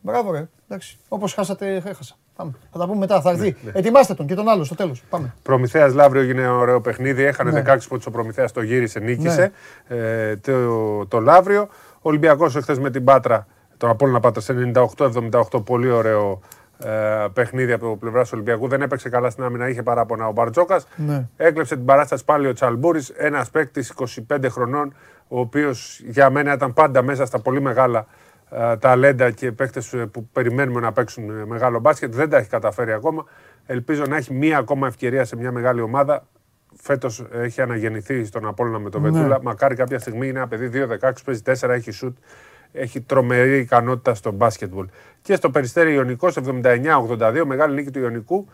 [0.00, 0.48] Μπράβο, ρε.
[0.68, 0.98] Εντάξει.
[1.08, 2.14] Όπως χάσατε, έχασα.
[2.36, 2.52] Πάμε.
[2.72, 3.20] Θα τα πούμε μετά.
[3.20, 3.56] Θα Ναι, έρθει.
[3.72, 5.02] Ετοιμάστε τον και τον άλλο στο τέλος.
[5.10, 5.34] Πάμε.
[5.42, 7.22] Προμηθέας Λαύριο έγινε ωραίο παιχνίδι.
[7.22, 7.62] Έχανε Ναι.
[7.62, 9.52] 16 πόντους ο Προμηθέας, το γύρισε, νίκησε
[9.88, 11.68] ε, το, το Λαύριο.
[12.06, 16.40] Ο Ολυμπιακός εχθές με την Πάτρα, τον Απόλλωνα Πάτρα σε 98-78, πολύ ωραίο
[16.78, 18.68] ε, παιχνίδι από πλευράς του Ολυμπιακού.
[18.68, 20.86] Δεν έπαιξε καλά στην άμυνα, είχε παράπονα ο Μπαρτζόκας.
[20.96, 21.28] Ναι.
[21.36, 23.94] Έκλεψε την παράσταση πάλι ο Τσαλμπούρης, ένας παίκτης
[24.30, 24.94] 25 χρονών,
[25.28, 28.06] ο οποίος για μένα ήταν πάντα μέσα στα πολύ μεγάλα
[28.50, 32.14] ε, ταλέντα και παίκτες που περιμένουμε να παίξουν ε, μεγάλο μπάσκετ.
[32.14, 33.24] Δεν τα έχει καταφέρει ακόμα.
[33.66, 36.26] Ελπίζω να έχει μία ακόμα ευκαιρία σε μια μεγάλη ομάδα.
[36.86, 39.10] Φέτος έχει αναγεννηθεί στον Απόλλωνα με τον Ναι.
[39.10, 39.38] Βετούλα.
[39.42, 40.68] Μακάρι κάποια στιγμή είναι ένα παιδί
[41.00, 42.16] 2-16, παίζει 4, έχει σουτ.
[42.72, 44.86] Έχει τρομερή ικανότητα στο μπάσκετμπολ.
[45.22, 48.48] Και στο περιστέρι Ιωνικό 79-82, μεγάλη νίκη του Ιωνικού.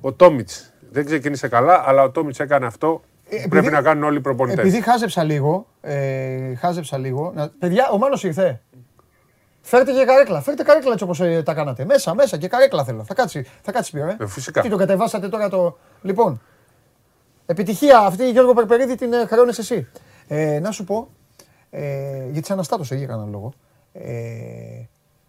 [0.00, 4.04] Ο Τόμιτς δεν ξεκίνησε καλά, αλλά ο Τόμιτς έκανε αυτό που επειδή- πρέπει να κάνουν
[4.04, 4.64] όλοι οι προπονητές.
[4.64, 7.32] Επειδή χάζεψα λίγο, ε, χάζεψα λίγο.
[7.34, 7.48] Να...
[7.58, 8.60] Παιδιά, ο Μάνος ήρθε.
[9.60, 10.40] Φέρτε και καρέκλα.
[10.40, 11.84] Φέρτε καρέκλα έτσι όπως ε, τα κάνατε.
[11.84, 13.04] Μέσα, μέσα και καρέκλα θέλω.
[13.04, 14.16] Θα κάτσει, θα κάτσει πίσω, ε.
[14.20, 14.60] Ε, φυσικά.
[14.60, 15.78] Τι το κατεβάσατε τώρα το.
[16.02, 16.40] Λοιπόν.
[17.52, 19.88] Επιτυχία αυτή, Γιώργο Περπερίδη, την ε, χαρώνεις εσύ.
[20.28, 21.08] Ε, να σου πω,
[21.70, 21.82] ε,
[22.30, 23.52] για τι αναστάτωσε για κανέναν λόγο.
[23.92, 24.02] Ε,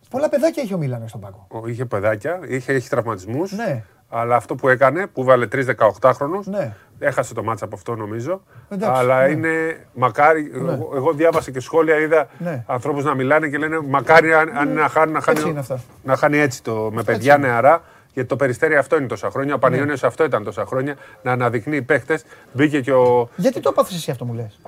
[0.10, 1.48] πολλά παιδάκια έχει ο Μίλαν στον πάγκο.
[1.50, 3.52] Ο- Είχε παιδάκια, είχε, έχει τραυματισμούς.
[3.52, 3.84] Ναι.
[4.10, 6.74] Αλλά αυτό που έκανε, που βάλε 3 18χρονου, Ναι.
[7.00, 8.44] έχασε το μάτσα από αυτό νομίζω.
[8.70, 9.32] Εντάξει, αλλά ναι.
[9.32, 10.52] είναι μακάρι.
[10.54, 12.64] Εγώ, εγώ διάβασα και σχόλια, είδα Ναι.
[12.68, 15.82] ανθρώπους να μιλάνε και λένε μακάρι αν, αν να, χάνει, να, χάνει, Έτσι είναι αυτά.
[16.04, 17.82] να χάνει έτσι το, με παιδιά νεαρά.
[18.14, 19.56] Γιατί το περιστέρι αυτό είναι τόσα χρόνια.
[19.56, 20.96] Ο Πανιόνιος αυτό ήταν τόσα χρόνια.
[21.24, 22.22] Να αναδεικνύει παίχτε.
[22.54, 23.30] Μπήκε και ο.
[23.36, 24.60] Γιατί το έπαθες εσύ αυτό μου λες;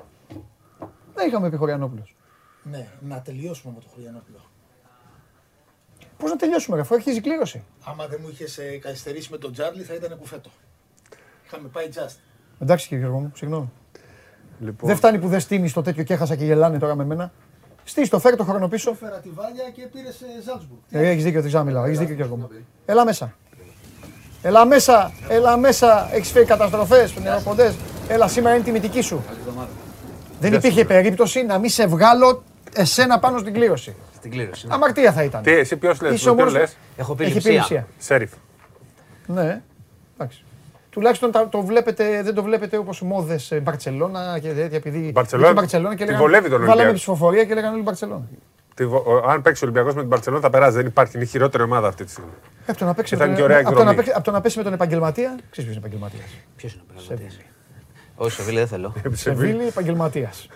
[1.13, 2.15] Δεν είχαμε πει Χωριανόπουλος.
[2.63, 4.37] Ναι, να τελειώσουμε με το Χωριανόπουλο.
[6.17, 9.83] Πώς να τελειώσουμε, αφού αρχίζει η κλήρωση; Άμα δεν μου είχες καθυστερήσει με τον Τζάρλι,
[9.83, 10.49] θα ήταν κουφέτο.
[11.45, 12.15] Είχαμε πάει just.
[12.59, 13.71] Εντάξει κύριε Γιώργο μου, συγγνώμη.
[14.59, 17.31] Λοιπόν, Δεν φτάνει που δεν στείνεις το τέτοιο και έχασα και γελάνε τώρα με μένα.
[17.87, 18.93] Στήσει το, φέρε το χρόνο πίσω.
[18.93, 20.79] Φέρα τη Βάλια και πήρε σε Ζάλτσμπουργκ.
[20.89, 21.83] Ε, έχεις δίκιο, δεν ξαναμιλάω.
[21.83, 22.49] Έχεις δίκιο Γιώργο μου.
[22.85, 23.33] Έλα μέσα.
[24.41, 26.09] Έλα μέσα, έλα μέσα.
[26.13, 27.73] Έχεις φέρει καταστροφές, πονηροποντέ.
[28.07, 29.23] Έλα, σήμερα είναι η τιμητική σου.
[30.39, 32.43] Δεν υπήρχε περίπτωση να μην σε βγάλω
[32.73, 33.95] εσένα πάνω στην κλήρωση.
[34.15, 34.67] Στην κλήρωση.
[34.67, 34.73] ναι.
[34.73, 35.41] Αμαρτία θα ήταν.
[35.41, 37.51] τι, εσύ ποιος λες, Είσαι ο μόνος- λες; Έχω πει Έχει λειψία.
[37.51, 37.87] λειψία.
[37.97, 38.31] Σέριφ.
[39.27, 39.61] Ναι,
[40.17, 40.44] εντάξει.
[40.95, 44.77] Τουλάχιστον τα- το βλέπετε, δεν το βλέπετε όπως μόδες Μπαρσελόνα και τέτοια.
[44.77, 46.95] Επειδή Μπαρτσελώνα, είχε Μπαρτσελώνα και τη λέγανε- βολεύει τον Βάλαμε Ολυμπιακό.
[46.97, 48.27] ψηφοφορία και λέγανε όλοι Μπαρσελόνα.
[48.73, 50.75] Τι βο- ο- Αν παίξει ο Ολυμπιακός με την Παρσελόνα θα περάσει.
[50.77, 51.15] Δεν υπάρχει.
[51.15, 52.29] Είναι η χειρότερη ομάδα αυτή τη στιγμή.
[52.67, 53.95] Από το να παίξει Και με θα είναι τον- και ωραία από το να εκδρομή.
[53.97, 55.27] παίξει- από το να πέσει με τον επαγγελματία.
[55.35, 56.25] Ξέρεις ποιος είναι επαγγελματίας.
[56.55, 57.37] Ποιος είναι ο επαγγελματίας;
[58.15, 58.93] Όχι, Σεβίλη δεν θέλω.
[59.13, 60.47] Σεβίλη επαγγελματίας.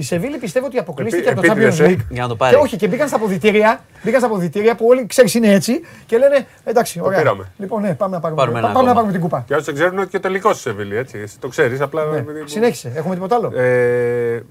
[0.00, 1.94] Η Σεβίλη πιστεύω ότι αποκλείστηκε Επί- από το Champions επίτηδες, ε.
[1.98, 2.06] League.
[2.10, 2.54] Για να το πάρει.
[2.56, 6.18] Και όχι, και μπήκαν στα αποδητήρια, μπήκαν στα αποδητήρια που όλοι ξέρεις είναι έτσι και
[6.18, 7.18] λένε εντάξει, ωραία.
[7.18, 7.52] πήραμε.
[7.58, 8.94] Λοιπόν, ναι, πάμε να πάρουμε, Πάρουμε ένα πάμε να ακόμα.
[8.94, 9.44] πάρουμε την κούπα.
[9.46, 11.18] Και όσοι δεν ξέρουν ότι και ο τελικός στη Σεβίλης, έτσι.
[11.18, 12.04] Εσύ το ξέρεις, απλά.
[12.04, 12.16] Ναι.
[12.18, 13.52] επειδή- Συνέχισε, έχουμε τίποτα άλλο.
[13.60, 14.42] Ε,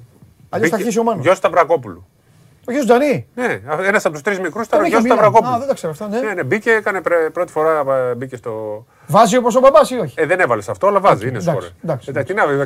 [0.49, 1.23] Αλλιώς θα αρχίσει ο Μάνος.
[1.25, 2.05] Γιο Σταυρακόπουλου.
[2.69, 3.27] Ο γιος Τζανί.
[3.35, 5.17] Ναι, ένας από τους τρεις μικρούς ήταν Τον ο έχει γιο ο Μίλαν.
[5.17, 5.53] Σταυρακόπουλου.
[5.55, 6.19] Α, δεν τα ξέρω αυτά, ναι.
[6.19, 8.85] Ναι, ναι, μπήκε, έκανε πρε- πρώτη φορά ε, μπήκε στο.
[9.07, 11.49] Βάζει όπως ο μπαμπάς ή όχι; Ε, δεν έβαλες σε αυτό, αλλά βάζει, είναι εντάξει,
[11.49, 11.65] σκόρε.
[11.83, 12.63] εντάξει, Εντάξει, τι να βγει,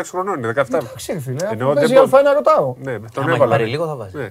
[0.00, 0.64] 15-16 χρονών είναι, 17.
[0.74, 1.36] Εντάξει, ρε φίλε.
[1.50, 2.74] Εννοώ, αφού δεν Παίζει μπο- Α1 ρωτάω.
[2.82, 3.50] Ναι, τον Άμα έχει έβαλε.
[3.50, 4.16] πάρει λίγο θα βάζει.
[4.16, 4.28] Ναι.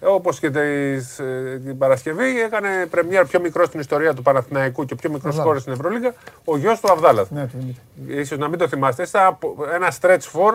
[0.00, 4.94] Όπως και τις, ε, την Παρασκευή έκανε πρεμιέρα πιο μικρό στην ιστορία του Παναθηναϊκού και
[4.94, 5.44] πιο μικρός Αβδάλας.
[5.44, 6.14] σκόρες στην Ευρωλίγα,
[6.44, 7.30] ο γιος του Αβδάλαθ.
[7.30, 8.20] Ναι, το Δημήτρη.
[8.20, 10.54] Ίσως να μην το θυμάστε, ήταν από- ένα stretch for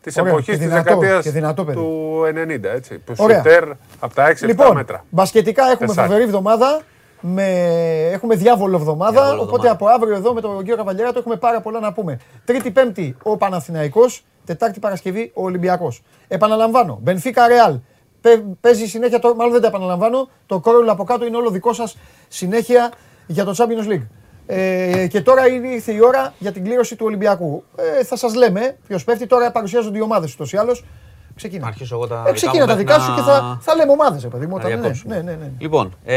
[0.00, 1.76] της Ωραίο, εποχής και της δυνατό, δεκαετίας και δυνατό παιδί.
[1.78, 2.64] του 90.
[2.74, 3.36] Έτσι, που Ωραία.
[3.36, 3.64] σουτέρ
[3.98, 5.04] από τα 6-7 Λοιπόν, μέτρα.
[5.10, 6.06] μπασκετικά έχουμε Τεσσάρι.
[6.08, 6.80] φοβερή εβδομάδα.
[7.20, 7.44] Με...
[8.12, 9.12] Έχουμε διάβολο εβδομάδα.
[9.12, 9.72] Διάβολο οπότε εβδομάδα.
[9.72, 12.18] από αύριο εδώ με τον κύριο Καβαλιέρα έχουμε πάρα πολλά να πούμε.
[12.44, 14.24] Τρίτη, Πέμπτη ο Παναθηναϊκός.
[14.44, 16.02] Τετάρτη Παρασκευή ο Ολυμπιακός.
[16.28, 16.98] Επαναλαμβάνω.
[17.02, 17.78] Μπενφίκα Ρεάλ.
[18.60, 20.28] Παίζει συνέχεια, το, μάλλον δεν τα επαναλαμβάνω.
[20.46, 21.96] Το κόρολο από κάτω είναι όλο δικό σας
[22.28, 22.92] συνέχεια
[23.26, 24.06] για το Champions League.
[24.50, 27.64] Ε, και τώρα είναι- ήρθε η ώρα για την κλήρωση του Ολυμπιακού.
[27.76, 29.26] Ε, θα σας λέμε ποιος πέφτει.
[29.26, 30.84] Τώρα παρουσιάζονται οι ομάδες ούτως ή άλλως.
[31.34, 31.62] Ξεκινά.
[31.62, 33.58] Να αρχίσω εγώ τα Ε, δικά ξεκίνα μου τα δικά μέχρι σου να- και θα,
[33.60, 34.56] θα λέμε ομάδες, παιδί μου.
[34.56, 35.14] να όταν- Ναι, διακόψουμε.
[35.16, 35.50] ναι, ναι, ναι.
[35.58, 36.14] Λοιπόν, ε,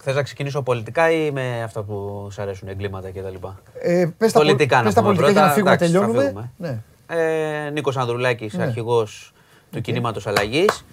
[0.00, 3.46] θες να ξεκινήσω πολιτικά ή με αυτά που σου αρέσουν, εγκλήματα κτλ.
[3.82, 5.54] Ε, πες τα, Πολιτικά πο- να πες τα πούμε πολιτικά για να πρώτα.
[5.54, 6.24] φύγουμε, Εντάξει, θα τελειώνουμε.
[6.24, 6.50] φύγουμε.
[6.56, 7.66] Ναι.
[7.66, 8.62] Ε, Νίκος Ανδρουλάκης, Ναι.
[8.62, 9.32] αρχηγός
[9.70, 10.84] του κινήματος αλλαγής.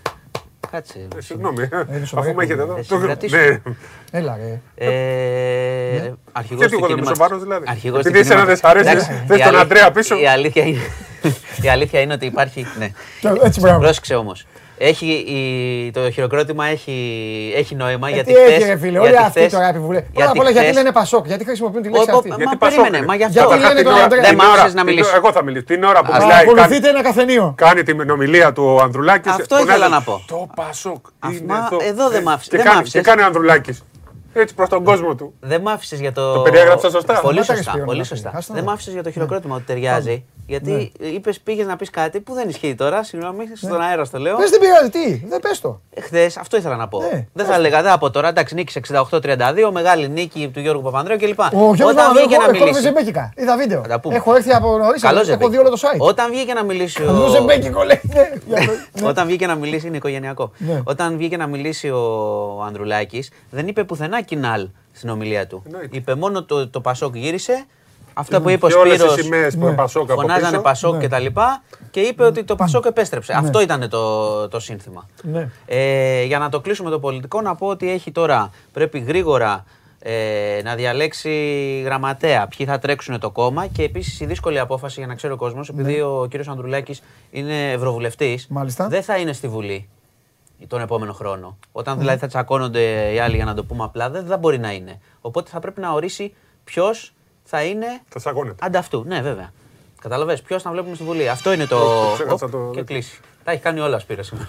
[0.73, 1.07] Κάτσε.
[1.17, 2.75] Ε, Συγγνώμη, είναι σοβαρό αφού με έχετε εδώ.
[2.75, 3.37] Θα το- συγκρατήσω.
[3.37, 3.59] Ναι.
[4.11, 4.59] Έλα, ρε.
[4.87, 7.65] Ε, αρχηγός Γιατί του εγώ δεν είμαι κινήματος- σοβαρός, δηλαδή.
[7.67, 10.19] αρχηγός Επειδή του εσένα κινήματος- δεν σ' αρέσει, Εντάξει, θες η τον αλήθεια- Αντρέα πίσω.
[10.19, 10.79] Η αλήθεια είναι,
[11.61, 12.65] η αλήθεια είναι ότι υπάρχει.
[12.79, 12.91] Ναι.
[13.43, 13.79] Έτσι, μπράβο.
[13.79, 14.45] Πρόσεξε όμως.
[14.77, 16.93] Έχει, η, το χειροκρότημα έχει,
[17.55, 19.99] έχει νόημα Ε, γιατί τι χθες- έχει, ρε φίλε, όλοι γιατί αυτοί χθες- τώρα επιβουλέ.
[20.01, 22.29] Πρώτα γιατί απ' όλα γιατί χθες- λένε Πασόκ, γιατί χρησιμοποιούν τη Ω, λέξη ω, αυτή;
[22.29, 23.39] Μα Γιατί περίμενε, Πασόκ μα γι' είναι.
[23.39, 23.53] αυτό.
[23.55, 24.21] Γιατί λένε Την τον ώρα- Αντρέα.
[24.21, 25.15] Δεν την μ' άφησες ώρα- να την- μιλήσω.
[25.15, 25.63] Εγώ θα μιλήσω.
[25.65, 27.53] Την ώρα που Α, μιλάει, κάνει- Ακολουθείτε ένα καφενείο.
[27.57, 29.31] κάνει την ομιλία του Ανδρουλάκης.
[29.31, 30.23] Αυτό ήθελα να πω.
[30.27, 31.05] Το Πασόκ.
[31.19, 31.77] Αφ- είναι μα εδώ.
[31.91, 33.01] εδώ δεν Ε, μ' άφησε- και δεν κάνει- μ' άφησες.
[33.01, 33.83] Και κάνει ο Ανδρουλάκης.
[34.33, 35.33] Έτσι προς τον κόσμο του.
[35.39, 36.33] Δεν μ' άφησες για το.
[36.33, 37.19] Το περιέγραψα σωστά.
[37.19, 37.71] Πολύ Σταμάτα, ρε, σωστά.
[37.71, 38.27] Σπύρο, Πολύ να σωστά.
[38.29, 38.37] φύγει.
[38.39, 38.69] Άστα Δεν να.
[38.69, 40.25] μ' άφησες για το χειροκρότημα ότι ταιριάζει.
[40.47, 43.03] Γιατί είπες πήγες να πεις κάτι που δεν ισχύει τώρα.
[43.03, 44.35] Συγγνώμη, στον αέρα στο λέω.
[44.37, 45.81] Πες δεν πειράζει, τι, δεν πες το.
[46.01, 46.99] Χθες αυτό ήθελα να πω.
[47.01, 48.27] Ναι, δεν θα έλεγα δε από τώρα.
[48.27, 49.09] Εντάξει, νίκησε 68-32,
[49.71, 51.39] μεγάλη νίκη του Γιώργου Παπανδρέου κλπ.
[51.39, 52.81] Ο Γιώργος Όταν Παπανδρέου βγήκε να εγώ- εγώ μιλήσει.
[52.81, 53.33] Ζεμπέκικα.
[53.37, 53.81] Είδα βίντεο.
[53.81, 54.15] Θα τα πούμε.
[54.15, 55.49] Έχω έρθει από νωρίς, Καλό έχω Ζεμπέκι.
[55.51, 55.97] δει όλο το site.
[55.99, 57.01] Όταν βγήκε να μιλήσει.
[57.03, 58.01] Το ο- Ζεμπέκικο λέει.
[58.13, 59.07] ναι, για το- ναι.
[59.07, 60.51] Όταν βγήκε να μιλήσει, είναι οικογενειακό.
[60.57, 60.81] Ναι.
[60.83, 65.63] Όταν βγήκε να μιλήσει ο Ανδρουλάκης, δεν είπε πουθενά κοινάλ στην ομιλία του.
[65.65, 65.97] Εννοείται.
[65.97, 67.65] Είπε μόνο το, το Πασόκ γύρισε.
[68.13, 69.65] Αυτά που είπε ο Και όλες Σπύρος, οι σημαίες που Ναι.
[69.65, 70.61] είναι Πασόκ από φωνάζανε πίσω.
[70.61, 70.99] Πασόκ Ναι.
[70.99, 73.33] και τα λοιπά και είπε ότι το Πασόκ επέστρεψε.
[73.33, 75.09] Αυτό ήταν το, το σύνθημα.
[75.21, 75.49] Ναι.
[75.65, 79.63] Ε, για να το κλείσουμε το πολιτικό, να πω ότι έχει τώρα, πρέπει γρήγορα
[79.99, 81.31] ε, να διαλέξει
[81.85, 85.37] γραμματέα ποιοι θα τρέξουν το κόμμα και επίσης η δύσκολη απόφαση για να ξέρει ο
[85.37, 87.01] κόσμος, επειδή ο κύριος Ανδρουλάκης
[87.31, 88.57] είναι ευρωβουλευτής, Ναι.
[88.57, 88.87] Μάλιστα.
[88.87, 89.89] δεν θα είναι στη Βουλή
[90.67, 91.57] τον επόμενο χρόνο.
[91.71, 94.71] Όταν δηλαδή θα τσακώνονται οι άλλοι για να το πούμε απλά, δεν θα μπορεί να
[94.73, 94.99] είναι.
[95.21, 96.33] Οπότε θα πρέπει να ορίσει
[96.63, 97.13] ποιος
[97.43, 98.65] θα είναι Θα σαγώνεται.
[98.65, 99.03] ανταυτού.
[99.07, 99.51] Ναι, βέβαια.
[100.01, 101.29] Καταλαβες, ποιος θα βλέπουμε στη Βουλή.
[101.29, 101.77] Αυτό είναι το.
[101.79, 103.19] Το ξέχασα Οπ, το- Και κλείσει.
[103.43, 104.47] Τα έχει κάνει όλα ο Σπύρος σήμερα.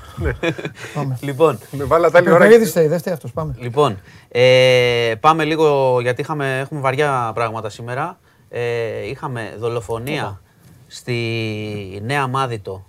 [0.95, 1.19] Πάμε.
[1.21, 2.39] λοιπόν, Με βάλατε άλλη ώρα.
[2.39, 3.55] Περπερίδης θέλει, δεν φταίει αυτός, πάμε.
[3.59, 8.19] λοιπόν ε, πάμε λίγο γιατί είχαμε, έχουμε βαριά πράγματα σήμερα.
[8.49, 10.41] Ε, είχαμε δολοφονία
[10.87, 12.87] στη Νέα Μάδιτο,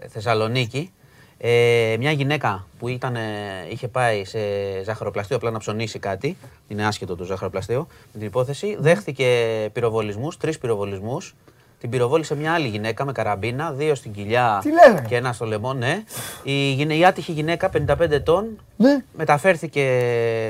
[0.00, 0.92] ε, Θεσσαλονίκη.
[1.38, 3.20] Ε, μια γυναίκα που ήταν, ε,
[3.68, 4.38] είχε πάει σε
[4.84, 6.36] ζαχαροπλαστείο απλά να ψωνίσει κάτι,
[6.68, 9.26] είναι άσχετο το ζαχαροπλαστείο, με την υπόθεση, δέχθηκε
[9.72, 11.34] πυροβολισμούς, τρεις πυροβολισμούς,
[11.80, 15.44] την πυροβόλησε μια άλλη γυναίκα με καραμπίνα, δύο στην κοιλιά Τι λένε; και ένα στο
[15.44, 16.02] λαιμό, ναι.
[16.42, 19.04] Η, γυναι- η άτυχη γυναίκα, 55 ετών, Ναι.
[19.16, 19.84] μεταφέρθηκε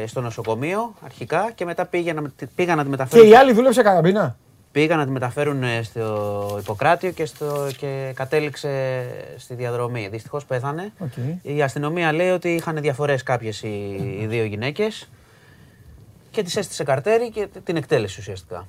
[0.07, 2.23] στο νοσοκομείο αρχικά και μετά πήγε να,
[2.55, 3.25] πήγαν να τη μεταφέρουν.
[3.25, 4.37] Και η άλλη δούλεψε καραμπίνα;
[4.77, 9.05] Πήγαν να τη μεταφέρουν ε, στο Ιπποκράτιο και, στο, και κατέληξε
[9.37, 10.09] στη διαδρομή.
[10.09, 10.93] Δυστυχώς πέθανε.
[10.99, 11.13] Οκ.
[11.43, 15.09] Η αστυνομία λέει ότι είχαν διαφορές κάποιες οι, οι δύο γυναίκες
[16.31, 18.69] και της έστησε καρτέρι και την εκτέλεσε ουσιαστικά.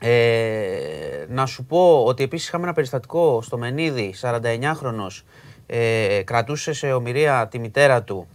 [0.00, 5.24] Ε, να σου πω ότι επίσης είχαμε ένα περιστατικό στο Μενίδη, 49χρονος,
[5.66, 8.28] ε, κρατούσε σε ομηρία τη μητέρα του.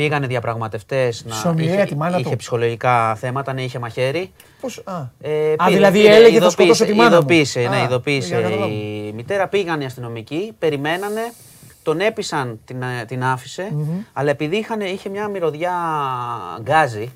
[0.00, 2.36] Πήγανε διαπραγματευτές να Σε ομηρία είχε, τη μάνα είχε του.
[2.36, 4.32] ψυχολογικά θέματα, ναι, είχε μαχαίρι.
[4.60, 7.16] Πώς, α, Ε, Α, πήρε- δηλαδή πήρε, έλεγε θα ειδοποίησε- σκοτώσω τη μάνα μου.
[7.16, 8.72] Ειδοποίησε, ναι, Α, ειδοποίησε για να καταλάβω.
[8.72, 9.48] η μητέρα.
[9.48, 11.32] Πήγαν οι αστυνομικοί, περιμένανε,
[11.82, 13.72] τον έπεισαν, την, ε, την άφησε,
[14.12, 15.72] αλλά επειδή είχαν, είχε μια μυρωδιά
[16.62, 17.10] γκάζι,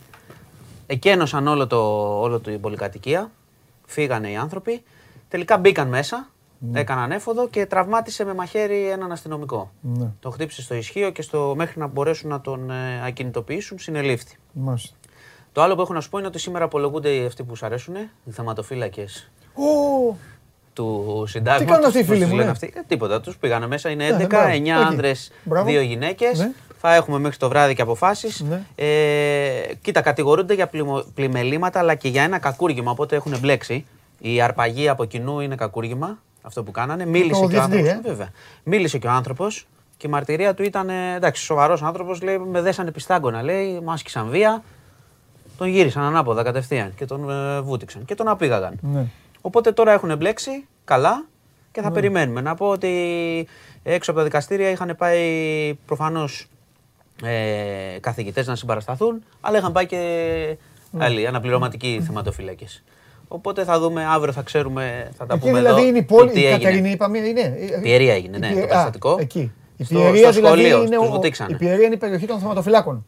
[0.86, 1.78] εκένωσαν όλο το,
[2.20, 3.30] όλο το, η πολυκατοικία,
[3.86, 4.82] φύγανε οι άνθρωποι,
[5.28, 6.28] τελικά μπήκαν μέσα,
[6.72, 9.70] έκαναν έφοδο και τραυμάτισε με μαχαίρι έναν αστυνομικό.
[9.80, 14.36] Ναι, Το χτύπησε στο ισχύο και στο, μέχρι να μπορέσουν να τον ε, ακινητοποιήσουν, συνελήφθη.
[14.52, 14.96] μάλιστα.
[15.52, 17.94] Το άλλο που έχω να σου πω είναι ότι σήμερα απολογούνται αυτοί που σου αρέσουν,
[18.24, 20.16] οι θεματοφύλακες Ω,
[20.72, 21.66] του συντάγματος.
[21.66, 22.42] Τι κάνουν αυτοί οι φίλοι μου, ναι.
[22.44, 22.50] Ε,
[22.86, 23.90] τίποτα, τους πήγανε μέσα.
[23.90, 24.70] Είναι Ναι, 11, μπράβο, 9 εκεί.
[24.70, 25.70] άνδρες, Μπράβο.
[25.70, 26.38] 2 γυναίκες.
[26.38, 26.52] Ναι.
[26.80, 28.40] Θα έχουμε μέχρι το βράδυ και αποφάσεις.
[28.40, 28.62] Ναι.
[28.74, 32.90] Ε, κοίτα, κατηγορούνται για πλημο- πλημελήματα αλλά και για ένα κακούργημα.
[32.90, 33.86] Οπότε έχουν μπλέξει.
[34.18, 36.18] Η αρπαγή από κοινού είναι κακούργημα.
[36.46, 37.06] Αυτό που κάνανε.
[37.06, 38.04] Μίλησε και ο διευθυντή, άνθρωπος.
[38.06, 38.08] ε.
[38.08, 38.28] Βέβαια.
[38.64, 39.66] Μίλησε και ο άνθρωπος
[39.96, 42.22] και η μαρτυρία του ήταν ε, εντάξει, σοβαρός άνθρωπος.
[42.22, 43.42] Λέει, με δέσανε πιστάγκωνα.
[43.42, 44.62] Λέει, μου άσκησαν βία.
[45.58, 48.78] Τον γύρισαν ανάποδα κατευθείαν και τον ε, βούτυξαν και τον απήγαγαν.
[48.80, 49.06] ναι.
[49.40, 51.24] Οπότε τώρα έχουν μπλέξει καλά
[51.72, 52.40] και θα περιμένουμε.
[52.40, 53.48] Να πω ότι
[53.82, 56.46] έξω από τα δικαστήρια είχαν πάει προφανώς
[57.22, 60.56] ε, καθηγητές να συμπαρασταθούν, αλλά είχαν πάει και
[60.98, 62.82] άλλοι αναπληρωματικοί θεματοφύλακες.
[63.28, 65.88] Οπότε θα δούμε, αύριο θα ξέρουμε, θα τα Εκεί πούμε δηλαδή εδώ.
[65.88, 66.58] είναι η το πόλη, τι η έγινε.
[66.58, 67.54] Κατερινή είπαμε, είναι.
[67.82, 69.16] Πιερία έγινε, ναι, η Πιε- το α, περιστατικό.
[69.20, 69.52] Εκεί.
[69.76, 71.52] Η Στο- Πιερία στο δηλαδή σχολείο, είναι, τους ο- βουτήξανε.
[71.52, 73.06] η Πιερία είναι η περιοχή των θεματοφυλάκων.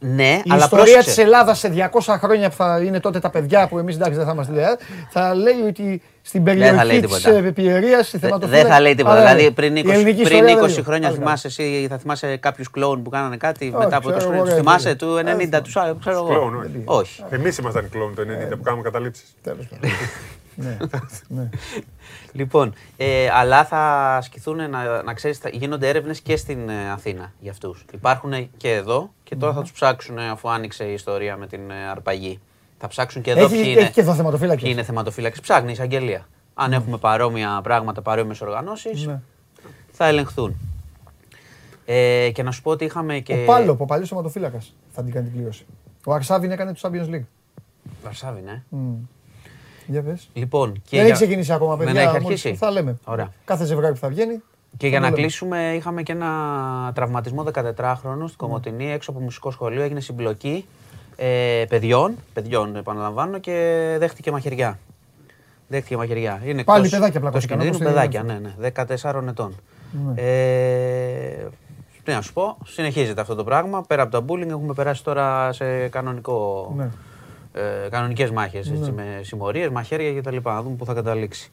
[0.00, 1.08] Ναι, Η αλλά ιστορία πρόσεξε.
[1.08, 4.26] της Ελλάδας σε 200 χρόνια που θα είναι τότε τα παιδιά που εμείς εντάξει δεν
[4.26, 4.64] θα είμαστε λέει,
[5.10, 7.52] θα λέει ότι στην Δεν θα λέει περιοχή της τίποτα.
[7.52, 8.62] Πιερίας η Δε- θεματοφύλακα.
[8.62, 9.14] Δεν θα λέει τίποτα.
[9.14, 10.82] Αλλά, Δηλαδή ναι, πριν η 20, ελληνική πριν ιστορία 20 δεν λέει.
[10.84, 14.16] χρόνια Άλλη θυμάσαι εσύ, θα θυμάσαι κάποιους κλόουν που κάνανε κάτι Όχι, μετά από 20
[14.16, 14.36] ξέρω χρόνια.
[14.36, 14.94] εγώ, Του ρε, θυμάσαι φίλε.
[14.94, 16.26] του 90, τους άλλους, ξέρω εγώ.
[16.26, 16.82] Κλόουν, όχι.
[16.84, 17.22] Όχι.
[17.30, 19.24] Εμείς ήμασταν οι κλόουν το 90 που κάναμε καταλήψεις.
[19.42, 19.90] Τέλος πάντων.
[20.60, 20.76] ναι,
[21.28, 21.48] ναι.
[22.32, 27.32] Λοιπόν, ε, αλλά θα ασκηθούν, να, να ξέρεις, θα γίνονται έρευνες και στην ε, Αθήνα
[27.40, 27.84] για αυτούς.
[27.94, 31.70] Υπάρχουν και εδώ και τώρα θα τους ψάξουν ε, αφού άνοιξε η ιστορία με την
[31.70, 32.40] ε, αρπαγή.
[32.78, 34.62] Θα ψάξουν και εδώ Έχει- ποιοι έχει είναι, και εδώ θεματοφύλακες.
[34.62, 35.40] ποιοι είναι θεματοφύλακες.
[35.40, 36.26] Ψάχνει η εισαγγελία.
[36.54, 39.20] Αν έχουμε παρόμοια πράγματα, παρόμοιες οργανώσεις, Ναι.
[39.92, 40.56] θα ελεγχθούν.
[41.84, 43.32] Ε, και να σου πω ότι είχαμε και.
[43.32, 45.66] Ο Πάλο, ο παλιός θεματοφύλακας θα την κάνει την κλήρωση.
[46.06, 47.24] Ο Αρσάβιν έκανε το Champions League.
[48.04, 48.62] Βαρσάβη, ναι.
[48.68, 48.94] Μμ.
[49.90, 50.28] Για πες.
[50.32, 51.92] Λοιπόν, και Δεν για- έχει ξεκινήσει ακόμα, παιδιά.
[51.92, 52.54] Δεν έχει μόλις αρχίσει.
[52.54, 52.96] Θα λέμε.
[53.04, 53.32] Ωραία.
[53.44, 54.42] Κάθε ζευγάρι που θα βγαίνει.
[54.76, 55.22] Και θα για το να λέμε.
[55.22, 56.28] κλείσουμε, είχαμε και ένα
[56.94, 59.82] τραυματισμό 14χρονου στην Κομωτινή, έξω από μουσικό σχολείο.
[59.82, 60.64] Έγινε συμπλοκή
[61.16, 64.78] ε, παιδιών, παιδιών επαναλαμβάνω, και δέχτηκε μαχαιριά.
[65.68, 66.40] Δέχτηκε μαχαιριά.
[66.44, 68.32] Είναι Πάλι εκτός- παιδάκια εκτός πλακώθηκαν, κινδύνου, όπως παιδάκια, είναι.
[68.32, 69.54] ναι, ναι, 14 ετών.
[70.06, 70.22] Ναι.
[70.22, 71.48] Ε,
[72.04, 73.82] τι να σου πω, συνεχίζεται αυτό το πράγμα.
[73.82, 76.88] Πέρα από τα bullying έχουμε περάσει τώρα σε κανονικό, Ναι.
[77.52, 80.36] Ε, κανονικές μάχες, έτσι, με συμμορίες, μαχαίρια κτλ.
[80.42, 81.50] Να δούμε πού θα καταλήξει.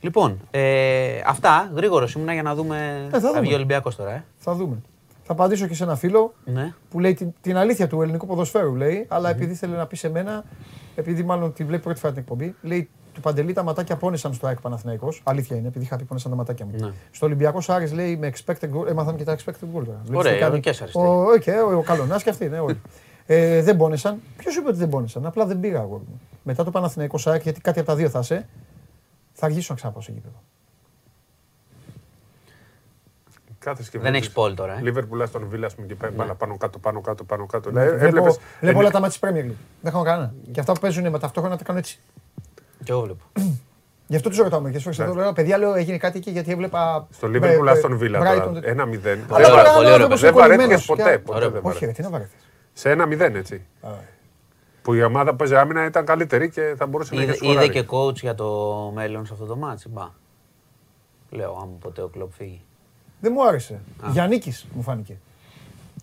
[0.00, 3.06] Λοιπόν, ε, αυτά γρήγορος ήμουνα για να δούμε.
[3.06, 3.40] Ε, θα δούμε.
[3.40, 4.24] βγει ο Ολυμπιακός τώρα, ε.
[4.36, 4.76] Θα δούμε.
[5.22, 6.74] Θα απαντήσω και σε ένα φίλο Ναι.
[6.90, 10.10] που λέει την, την αλήθεια του ελληνικού ποδοσφαίρου, λέει, αλλά επειδή θέλει να πει σε
[10.10, 10.44] μένα,
[10.94, 14.46] επειδή μάλλον τη βλέπει πρώτη φορά την εκπομπή, λέει του Παντελή τα ματάκια πόνεσαν στο
[14.46, 15.20] ΑΕΚ Παναθηναϊκός.
[15.24, 16.72] Αλήθεια είναι, επειδή είχα πει πόνεσαν τα ματάκια μου.
[16.86, 16.92] Ναι.
[17.10, 19.84] Στο Ολυμπιακό Άρης λέει με expected goal, έμαθαν και τα expected goal.
[19.84, 20.00] τώρα.
[20.04, 20.56] Βλέπεις Ωραία, τι κάνει.
[20.56, 21.42] ο Κέσσαρης Ο, λέει.
[21.44, 22.80] okay, ο, ο Καλονάς και αυτοί, ναι, όλοι.
[23.26, 24.20] ε, δεν πόνεσαν.
[24.36, 26.02] Ποιος είπε ότι δεν πόνεσαν, απλά δεν πήγα εγώ.
[26.42, 28.48] Μετά το Παναθηναϊκό ΑΕΚ, γιατί κάτι από τα δύο θα είσαι,
[29.32, 30.42] θα αργήσω να ξαναπάω στο γήπεδο.
[33.58, 34.80] Κάθε και Δεν έχεις πόλ τώρα, ε.
[34.82, 37.70] Λίβερπουλ στον Βίλα, ας πούμε, και πάει μπάλα πάνω κάτω, πάνω κάτω, πάνω κάτω.
[37.70, 39.56] Ναι, Ε, βλέπω, έβλεπες- βλέπω ε, όλα τα μάτια της Premier League.
[39.80, 40.34] Δεν έχω κανένα.
[40.52, 41.98] Και αυτά που παίζουν με ταυτόχρονα τα κάνω έτσι.
[42.84, 43.22] Και εγώ βλέπω.
[44.06, 44.98] Γι' αυτό τους ρωτάω μερικές φορές.
[44.98, 47.06] Εδώ λέω, παιδιά, λέω, έγινε κάτι εκεί γιατί έβλεπα.
[47.10, 48.52] Στο Λίβερπουλ, ε, στον Βίλα Brighton, τώρα.
[48.52, 48.70] τέτοιο.
[48.70, 49.18] Ένα-μηδέν.
[49.18, 51.10] Αλλά Πολύ τώρα ωραίο, πολύ ο ωραίο άνθρωπος Δεν είναι κολλημένος βαρέθηκες ποτέ.
[51.16, 51.50] και- ποτέ Ωραίο.
[51.50, 51.88] δεν Όχι, βαρέθηκες.
[51.88, 52.40] ρε, τι να βαρεθείς.
[52.78, 53.66] Σε ένα-μηδέν, έτσι.
[54.82, 57.52] Που η ομάδα που παίζει άμυνα ήταν καλύτερη και θα μπορούσε να Είδε, είχε είδε
[57.52, 57.72] σκοράρει.
[57.72, 58.46] και coach για το
[58.94, 59.88] μέλλον σε αυτό το μάτσι.
[59.88, 60.08] Μπα.
[61.30, 62.62] Λέω, άμα ποτέ ο κλοπ φύγει.
[63.20, 63.80] Δεν μου άρεσε.
[64.10, 65.16] Γιάννικης μου φάνηκε.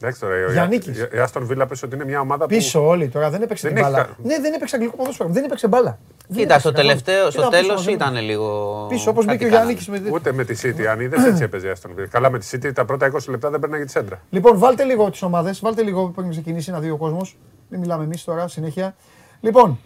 [0.02, 0.98] Εντάξει τώρα, η- Γιαννίκης.
[1.00, 2.56] η- η Άστον Βίλα πες ότι είναι μια ομάδα που...
[2.56, 4.06] Πίσω όλοι τώρα δεν έπαιξε Δεν την έχει μπάλα.
[4.06, 5.30] κα- Ναι, δεν έπαιξε αγγλικό ποδόσφαιρο.
[5.30, 6.00] Δεν έπαιξε μπάλα.
[6.28, 7.04] Δεν Κοίτα, στο έπαιξε καθόλου.
[7.04, 8.12] τελευταίο, στο Ήταν πίσω τέλος μαζεμένο.
[8.12, 8.86] ήταν λίγο.
[8.90, 9.72] Πίσω όπως κάτι μπήκε ο κάνανε.
[9.74, 10.16] Γιάννικη με.
[10.16, 12.08] Ούτε με τη City, αν είδες έτσι έπαιζε η Άστον Βίλα.
[12.08, 14.22] Καλά με τη City τα πρώτα 20 λεπτά δεν παίρναγε τη σέντρα.
[14.30, 15.60] Λοιπόν, βάλτε λίγο τις ομάδες.
[15.60, 17.38] Βάλτε λίγο πριν ξεκινήσει να δει ο κόσμος.
[17.70, 18.96] Μην μιλάμε εμείς τώρα συνέχεια.
[19.42, 19.80] Λοιπόν,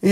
[0.00, 0.10] η,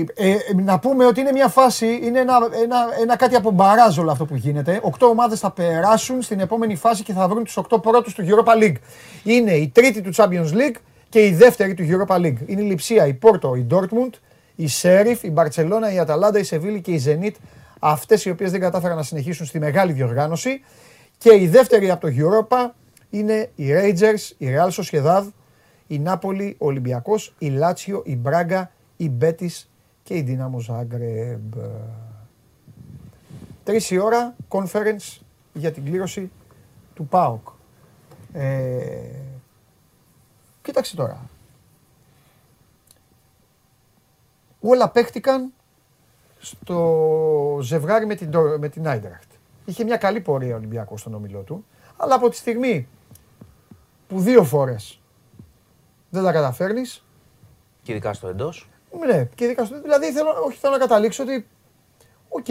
[0.00, 3.98] ε, ε, να πούμε ότι είναι μια φάση, είναι ένα, ένα, ένα κάτι από μπαράζ
[3.98, 4.80] όλο αυτό που γίνεται.
[4.82, 8.62] Οκτώ ομάδες θα περάσουν στην επόμενη φάση και θα βρουν τους οκτώ πρώτους του Europa
[8.62, 8.76] League.
[9.24, 10.76] Είναι η τρίτη του Champions League
[11.14, 12.36] και η δεύτερη του Europa League.
[12.46, 14.10] Είναι η Λιψία, η Πόρτο, η Dortmund,
[14.54, 17.36] η Σέριφ, η Μπαρτσελώνα, η Αταλάντα, η Σεβίλη και η Ζενίτ.
[17.78, 20.60] Αυτές οι οποίες δεν κατάφεραν να συνεχίσουν στη μεγάλη διοργάνωση.
[21.18, 22.70] Και η δεύτερη από το Europa
[23.10, 25.22] είναι οι Rangers, η Real Sociedad,
[25.86, 29.70] η Νάπολη, ο Ολυμπιακός, η Λάτσιο, η Μπράγκα, η Μπέτης
[30.02, 31.60] και η Dinamo Zagreb.
[33.64, 35.18] Τρεις η ώρα, conference
[35.52, 36.30] για την κλήρωση
[36.94, 37.48] του ΠΑΟΚ.
[38.32, 38.44] Ε,
[40.64, 41.20] κοίταξε τώρα.
[44.60, 45.52] Όλα παίχτηκαν
[46.40, 49.30] στο ζευγάρι με την, Ντο- με την Άιντραχτ.
[49.64, 51.64] Είχε μια καλή πορεία ο Ολυμπιακός στον όμιλό του,
[51.96, 52.88] αλλά από τη στιγμή
[54.08, 55.00] που δύο φορές
[56.10, 57.04] δεν τα καταφέρνεις,
[57.82, 58.68] Και ειδικά στο εντός.
[59.06, 61.46] ναι, και ειδικά στο, δηλαδή θέλω, όχι, θέλω να καταλήξω ότι,
[62.28, 62.46] οκ,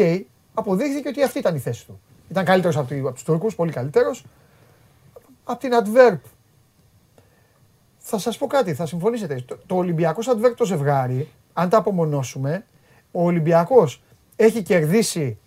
[0.54, 2.00] αποδείχθηκε ότι αυτή ήταν η θέση του.
[2.30, 4.26] Ήταν καλύτερος από, τη- από τους Τούρκους, πολύ καλύτερος.
[5.44, 6.18] Από την Antwerp.
[8.06, 9.44] Θα σας πω κάτι, θα συμφωνήσετε.
[9.46, 12.66] Το, το Ολυμπιακός Antwerp το ζευγάρι, αν τα απομονώσουμε,
[13.12, 14.02] ο Ολυμπιακός
[14.36, 15.38] έχει κερδίσει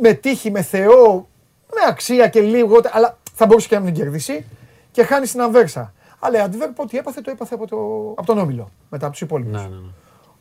[0.00, 1.28] με τύχη, με Θεό,
[1.66, 4.44] με αξία και λίγο, αλλά θα μπορούσε και να μην κερδίσει
[4.92, 5.94] και χάνει στην Αμβέρσα.
[6.18, 7.76] Αλλά η Adverb ό,τι έπαθε, το έπαθε από, το,
[8.16, 9.52] από τον Όμιλο, μετά από τους υπόλοιπους.
[9.52, 9.90] Ναι, ναι, ναι.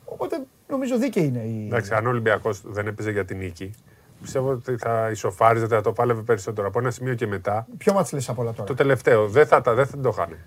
[0.06, 1.65] Οπότε νομίζω δίκαιη είναι η...
[1.65, 3.76] Εντάξει, αν ο Ολυμπιακός δεν έπαιζε για την νίκη,
[4.22, 6.68] πιστεύω ότι θα ισοφάριζε, θα το πάλευε περισσότερο.
[6.68, 9.62] Από ένα σημείο και μετά, Ποιο μάτς λες από όλα τώρα; το τελευταίο δεν θα,
[9.62, 10.38] τα- δεν θα το χάνε.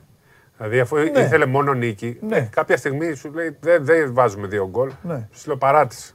[0.56, 2.36] Δηλαδή, αφού ήθελε μόνο νίκη, Ναι.
[2.36, 4.90] ε, κάποια στιγμή σου λέει δεν, δεν βάζουμε δύο γκολ.
[5.02, 5.28] Ναι.
[5.32, 6.12] Ψιλοπαράτησε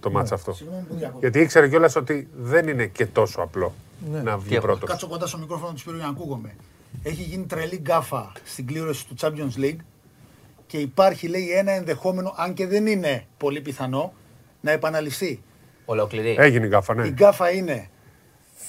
[0.00, 0.52] το ματς αυτό.
[0.52, 1.18] Συγγνώμη που διακόπτω.
[1.20, 3.72] Γιατί ήξερε κιόλας ότι δεν είναι και τόσο απλό
[4.12, 4.22] Ναι.
[4.22, 4.88] να βγει Τι πρώτος.
[4.90, 6.54] Κάτσω κοντά στο μικρόφωνο του Σπύρου για να ακούγομαι.
[7.02, 9.76] Έχει γίνει τρελή γκάφα στην κλήρωση του Champions League
[10.66, 14.12] και υπάρχει λέει ένα ενδεχόμενο, αν και δεν είναι πολύ πιθανό,
[14.60, 15.42] να επαναληφθεί.
[15.90, 16.36] Ολόκληρη.
[16.38, 17.08] Έγινε η γκάφα, Η ναι.
[17.08, 17.88] γκάφα είναι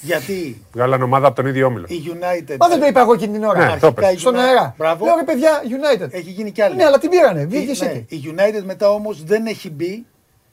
[0.02, 1.86] γιατί; Βγάλανε ομάδα από τον ίδιο όμιλο.
[1.90, 3.60] η United Μα δεν το είπα εγώ εκείνη την ώρα.
[3.60, 4.22] Ναι, το αρχικά η είπες.
[4.22, 4.74] Στον United- αέρα.
[4.78, 5.06] Μπράβο.
[5.06, 6.08] Λέω ρε παιδιά, United.
[6.14, 6.76] Έχει γίνει κι άλλη.
[6.76, 7.42] Ναι, αλλά την πήρανε.
[7.42, 8.12] Η, Βγήκε ναι, City.
[8.14, 10.06] η United μετά όμως δεν έχει μπει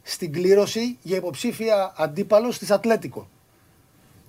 [0.03, 3.29] στην κλήρωση για υποψήφια αντίπαλο της Ατλέτικο.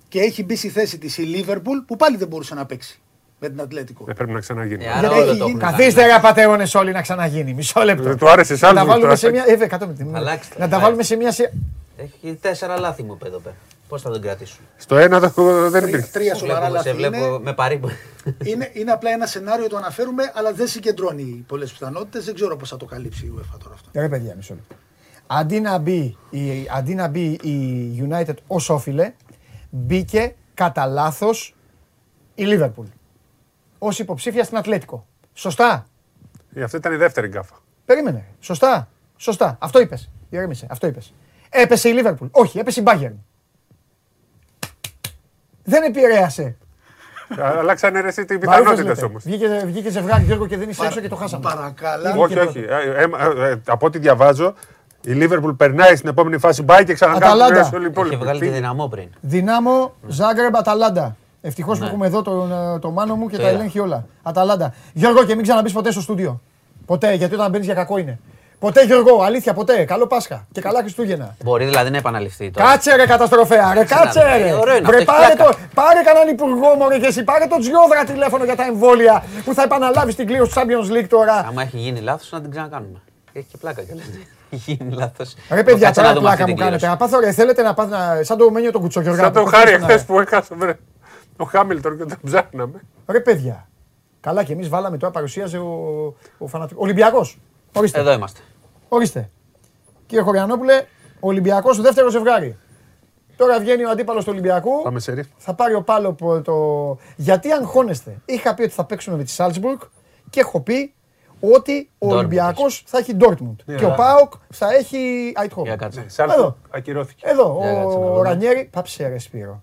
[0.08, 3.00] Και έχει μπει στη θέση της η Λίβερπουλ που πάλι δεν μπορούσε να παίξει
[3.40, 4.04] με την Ατλέτικο.
[4.04, 4.84] Δεν πρέπει να ξαναγίνει.
[4.84, 6.12] Ε, άρα Γιατί όλο έχει το γίνει- έχουν Καθίστε κάνει.
[6.12, 7.54] ρε πατεώνες όλοι να ξαναγίνει.
[7.54, 8.02] Μισό λεπτό.
[8.02, 8.84] Δεν του άρεσε Να τα άλλο.
[8.90, 9.42] βάλουμε σε μια.
[9.42, 10.54] Ε, βέβαια, εκατό με τη- Αλλάξτε.
[10.58, 11.32] Να τα βάλουμε σε μια.
[11.32, 11.52] σε-
[11.96, 13.54] Έχει τέσσερα λάθη μου είπε εδώ πέρα.
[13.88, 16.08] Πώς θα τον κρατήσουν; Στο ένα δεν- δεν Τρία, υπήρχε.
[16.12, 17.38] τρία σοβαρά Βλέπω, σε λάθη βλέπω είναι.
[17.42, 17.88] με παρήπο.
[18.44, 18.70] είναι.
[18.72, 22.24] Είναι απλά ένα σενάριο το αναφέρουμε, αλλά δεν συγκεντρώνει πολλές πιθανότητες.
[22.24, 23.88] Δεν ξέρω πώς θα το καλύψει η UEFA τώρα αυτό.
[23.94, 24.74] Ρε παιδιά, μισό λεπτό.
[25.26, 29.12] Αντί να μπει η, αντί να μπει η United ως όφιλε,
[29.70, 31.54] μπήκε κατά λάθος
[32.34, 32.84] η Liverpool.
[33.78, 35.06] Ως υποψήφια στην Ατλέτικο.
[35.34, 35.86] Σωστά;
[36.54, 37.54] Ε, Αυτή ήταν η δεύτερη γκάφα.
[37.84, 38.24] Περίμενε.
[38.40, 39.56] Σωστά; Σωστά.
[39.60, 40.10] Αυτό είπες.
[40.30, 40.66] Ηρέμησε.
[40.70, 41.12] Αυτό είπες.
[41.50, 42.28] Έπεσε η Liverpool.
[42.30, 43.12] Όχι, έπεσε η Bayern.
[45.64, 46.56] Δεν επηρέασε.
[47.38, 49.04] Αλλάξανε ρε εσύ τι Μαρούφες πιθανότητες λέτε.
[49.04, 49.22] όμως.
[49.24, 51.42] Βγήκε, βγήκε ζευγάρι Γιώργο και δεν είσαι Παρα- έξω και το χάσαμε.
[51.42, 52.10] Παρακαλά.
[52.10, 52.58] Είναι Όχι, και όχι.
[52.58, 54.54] Ε, ε, ε, ε, Από ό,τι διαβάζω,
[55.04, 57.54] η Λίβερπουλ περνάει στην επόμενη φάση, πάει και ξανακάνει Αταλάντα.
[57.62, 58.16] την όλοι οι Είχε υπόλοιποι.
[58.16, 58.56] βγάλει και Φύγε.
[58.56, 59.08] δυναμό πριν.
[59.20, 61.16] Δυνάμω, Ζάγκρεμπ, Αταλάντα.
[61.48, 61.90] Ευτυχώς που Ναι.
[61.90, 63.58] έχουμε εδώ τον, ε, το μάνο μου και Το τα είδα.
[63.58, 64.04] ελέγχει όλα.
[64.22, 64.74] Αταλάντα.
[64.92, 66.40] Γιώργο, και μην ξαναμπεί ποτέ στο στούντιο.
[66.86, 68.18] Ποτέ, γιατί όταν μπαίνεις για κακό είναι.
[68.58, 69.84] Ποτέ, Γιώργο, αλήθεια, ποτέ.
[69.84, 71.36] Καλό Πάσχα και καλά Χριστούγεννα.
[71.44, 72.70] Μπορεί δηλαδή να επαναληφθεί τώρα.
[72.70, 74.42] Κάτσε ρε καταστροφέα, ρε κάτσε να δει.
[74.42, 74.52] ρε.
[74.52, 75.50] Ωραίο είναι Βρε, αυτό, έχει πάρε, πλάκα.
[75.52, 79.54] το, πάρε κανέναν υπουργό μωρέ και εσύ, πάρε τον Τζιόδρα τηλέφωνο για τα εμβόλια που
[79.54, 81.44] θα επαναλάβεις την κλήρωση του Champions League τώρα.
[81.48, 83.00] Άμα έχει γίνει λάθος, να την ξανακάνουμε.
[83.32, 84.02] Έχει και πλάκα κιόλα.
[84.50, 85.34] Έχει γίνει λάθος.
[85.50, 86.86] Ρε παιδιά, τώρα πλάκα μου κάνετε.
[86.86, 89.22] Να πάθω ρε, θέλετε να πάθω να- σαν το μένιο τον Κουτσογιοργά.
[89.22, 90.78] Σαν που τον το Χάρη χθες στον εχθέ που έχασε βρε,
[91.38, 92.80] ο Χάμιλτον και τον ψάχναμε.
[93.06, 93.68] Ρε παιδιά.
[94.20, 96.82] Καλά και εμείς βάλαμε τώρα παρουσίαζε ο, ο φανατικός.
[96.82, 97.38] Ολυμπιακός.
[97.76, 97.98] Ορίστε.
[97.98, 98.40] Εδώ είμαστε.
[98.88, 99.30] Ορίστε.
[100.06, 100.84] Κύριε Χωριανόπουλε,
[101.20, 102.56] Ολυμπιακός δεύτερο ζευγάρι.
[103.36, 104.82] Τώρα βγαίνει ο αντίπαλος του Ολυμπιακού.
[104.82, 105.26] Πάμε σε ρίφ.
[105.36, 106.96] Θα πάρει ο Πάλο από το.
[107.16, 108.16] Γιατί αγχώνεστε.
[108.24, 109.78] Είχα πει ότι θα παίξουμε με τη Σάλτσμπουργκ
[110.30, 110.94] και έχω πει
[111.40, 113.56] ότι ο Dortmund Ολυμπιακός θα έχει Dortmund.
[113.64, 115.64] Ναι, και ο αλλά- Πάοκ θα έχει Αιτχόβεν.
[115.66, 116.04] Για κάτσε.
[116.08, 116.56] Σάλτσμπουργκ Εδώ.
[116.70, 117.26] ακυρώθηκε.
[117.28, 118.28] Εδώ, Για κάτσε να ο δούμε.
[118.28, 118.68] Ρανιέρη.
[118.72, 119.62] Πάψε ρε Σπύρο.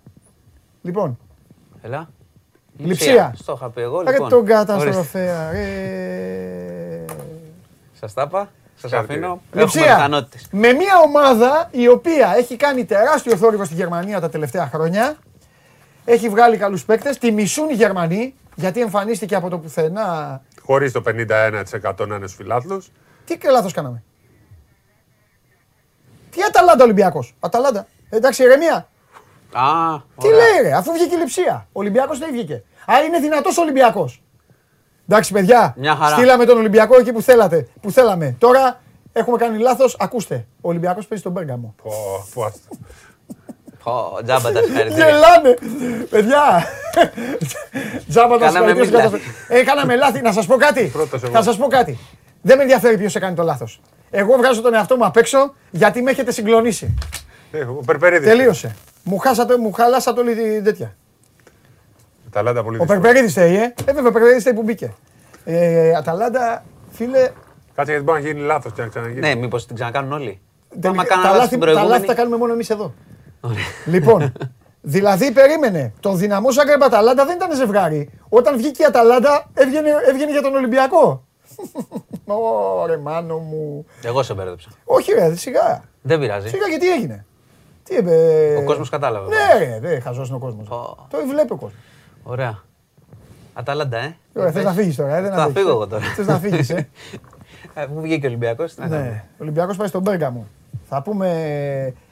[0.82, 1.18] Λοιπόν,
[1.86, 2.08] Έλα.
[2.76, 3.34] Λειψία.
[3.38, 4.28] Στο είχα πει εγώ ρε λοιπόν.
[4.28, 5.50] τον καταστροφέα.
[5.50, 7.04] Ρε.
[8.00, 8.50] Σας τα είπα.
[8.76, 9.26] Σας Συγχαρητήρια.
[9.26, 9.40] αφήνω.
[9.46, 9.94] Έχουμε Λειψία.
[9.94, 10.46] πιθανότητες.
[10.50, 15.16] Με μια ομάδα η οποία έχει κάνει τεράστιο θόρυβο στη Γερμανία τα τελευταία χρόνια.
[16.04, 20.40] Έχει βγάλει καλούς παίκτες, τη μισούν οι Γερμανοί, γιατί εμφανίστηκε από το πουθενά.
[20.62, 22.90] Χωρίς το 51% να είναι στους φιλάθλους.
[23.24, 24.02] Τι και λάθος κάναμε.
[26.30, 27.34] Τι Αταλάντα Ολυμπιακός.
[27.40, 27.86] Αταλάντα.
[28.08, 28.88] Εντάξει, ηρεμία.
[29.58, 30.38] Α, Τι ωραία.
[30.38, 31.66] λέει ρε, αφού βγήκε η λειψία.
[31.72, 32.62] Ο Ολυμπιακός δεν βγήκε.
[32.92, 34.22] Α, είναι δυνατός ο Ολυμπιακός.
[35.08, 36.16] Εντάξει, παιδιά, Μια χαρά.
[36.16, 38.34] στείλαμε τον Ολυμπιακό εκεί που θέλατε, που θέλαμε.
[38.38, 38.80] Τώρα
[39.12, 40.46] έχουμε κάνει λάθος, ακούστε.
[40.60, 41.74] Ο Ολυμπιακός παίζει στον Πέργαμο.
[41.82, 41.90] Πω,
[42.34, 42.60] πω, άστο.
[43.84, 45.04] Πω, Τζάμπα τα συγχαρητήρια.
[45.08, 45.56] Γελάνε!
[46.10, 46.64] Παιδιά!
[48.08, 49.04] Τζάμπα τα Κάναμε συγχαρητήρια.
[49.04, 50.20] εμείς Ε, κάναμε λάθη.
[50.20, 50.84] Να σας πω κάτι.
[50.84, 51.32] Πρώτος εγώ.
[51.32, 51.98] Θα σας πω κάτι.
[52.42, 53.80] Δεν με ενδιαφέρει ποιος έκανε το λάθος.
[54.10, 56.94] Εγώ βγάζω τον εαυτό μου απ' έξω γιατί με έχετε συγκλονίσει.
[57.52, 58.28] Ε, Ο Περπερίδης.
[58.28, 58.76] Τελείωσε.
[59.08, 60.96] Μου, χάσατε, μου χαλάσατε όλη την τέτοια.
[62.26, 63.00] Αταλάντα πολύ Ο δύσκολο.
[63.00, 63.62] Περπερίδης θέλει, ε.
[63.62, 64.92] Ε, βέβαια, ο Περπερίδης θέλει που μπήκε.
[65.44, 67.30] Ε, Αταλάντα, φίλε,
[67.74, 69.20] Κάτσε γιατί μπορεί να γίνει λάθος και να ξαναγίνει.
[69.20, 70.40] Ναι, μήπως την ξανακάνουν όλοι.
[70.68, 72.06] τελικά- Άμα τα, κάνανε λάθος λάθη, την τα λάθη προηγούμενη.
[72.06, 72.94] τα κάνουμε μόνο εμείς εδώ.
[73.86, 74.32] Λοιπόν,
[74.94, 75.92] δηλαδή περίμενε.
[76.00, 78.10] Το δυναμό Ζάγκρεμπ Αταλάντα δεν ήταν ζευγάρι.
[78.28, 81.24] Όταν βγήκε η Αταλάντα έβγαινε, έβγαινε για τον Ολυμπιακό.
[82.82, 83.86] Ωρε μάνο μου.
[84.04, 84.68] Εγώ σε μπέρδεψα.
[84.84, 85.82] Όχι ρε, σιγά.
[86.02, 86.48] Δεν πειράζει.
[86.48, 87.26] Σιγά γιατί έγινε.
[87.88, 88.14] Τι είπε.
[88.58, 89.28] Ο κόσμος κατάλαβε.
[89.28, 90.68] Ναι ρε, δεν χαζός είναι ο κόσμος.
[90.68, 91.80] Το βλέπει ο κόσμος.
[92.22, 92.62] Ωραία.
[93.54, 94.16] Αταλάντα, ε.
[94.36, 95.72] Ωραία, θες να φύγεις τώρα, ε, δεν Θα αντέχεις, φύγω ε.
[95.72, 96.04] εγώ τώρα.
[96.04, 96.88] Θες να φύγεις, ε.
[97.74, 98.76] Ε, Μου βγήκε ο Ολυμπιακός.
[98.76, 100.46] Ναι, ο Ολυμπιακός πάει στον Μπέργαμο.
[100.88, 101.28] Θα πούμε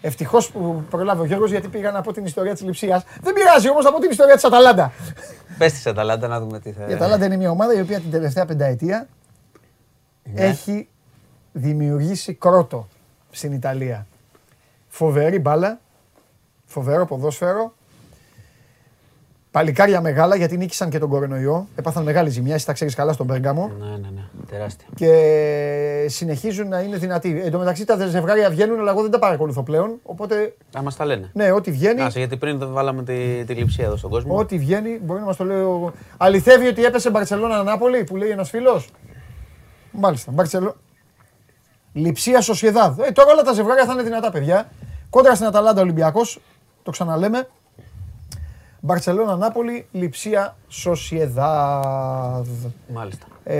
[0.00, 3.04] ευτυχώς που προλάβει ο Γιώργος γιατί πήγα να πω την ιστορία της Λιψίας.
[3.22, 4.92] Δεν πειράζει όμως να πω την ιστορία της Αταλάντα.
[5.58, 6.86] Πες της Αταλάντα να δούμε τι θα.
[6.88, 9.06] Η Αταλάντα είναι μια ομάδα η οποία την τελευταία πενταετία
[10.22, 10.40] Ναι.
[10.42, 10.88] έχει
[11.52, 12.88] δημιουργήσει κρότο
[13.30, 14.06] στην Ιταλία.
[14.96, 15.80] Φοβερή μπάλα,
[16.64, 17.74] φοβερό ποδόσφαιρο,
[19.50, 23.26] παλικάρια μεγάλα γιατί νίκησαν και τον κορονοϊό, έπαθαν μεγάλη ζημιά, εσύ τα ξέρεις καλά στον
[23.26, 24.22] Πέργαμο Ναι, ναι, ναι.
[24.50, 24.86] Τεράστια.
[24.94, 27.40] και συνεχίζουν να είναι δυνατοί.
[27.44, 29.98] Εν τω μεταξύ τα ζευγάρια βγαίνουν, αλλά εγώ δεν τα παρακολουθώ πλέον.
[30.02, 31.30] Οπότε, Να μας τα λένε.
[31.32, 34.36] ναι, ό,τι βγαίνει, Άσε, γιατί πριν δεν βάλαμε τη, τη λειψία εδώ στον κόσμο.
[34.38, 35.60] ό,τι βγαίνει μπορεί να μας το λέει.
[35.60, 38.88] ο- Αληθεύει ότι έπεσε Μπαρσελόνα Νάπολη που λέει ένας φίλος.
[39.90, 40.32] Μάλιστα.
[40.32, 40.76] Μπαρσελό...
[41.94, 43.00] Λιψία Σοσιεδάδ.
[43.00, 44.70] Ε, τώρα όλα τα ζευγάρια θα είναι δυνατά, παιδιά.
[45.10, 46.40] Κόντρα στην Αταλάντα Ολυμπιακός,
[46.82, 47.48] το ξαναλέμε.
[48.80, 52.48] Μπαρσελόνα Νάπολη, Λιψία Σοσιεδάδ.
[52.94, 53.26] Μάλιστα.
[53.44, 53.56] Ε...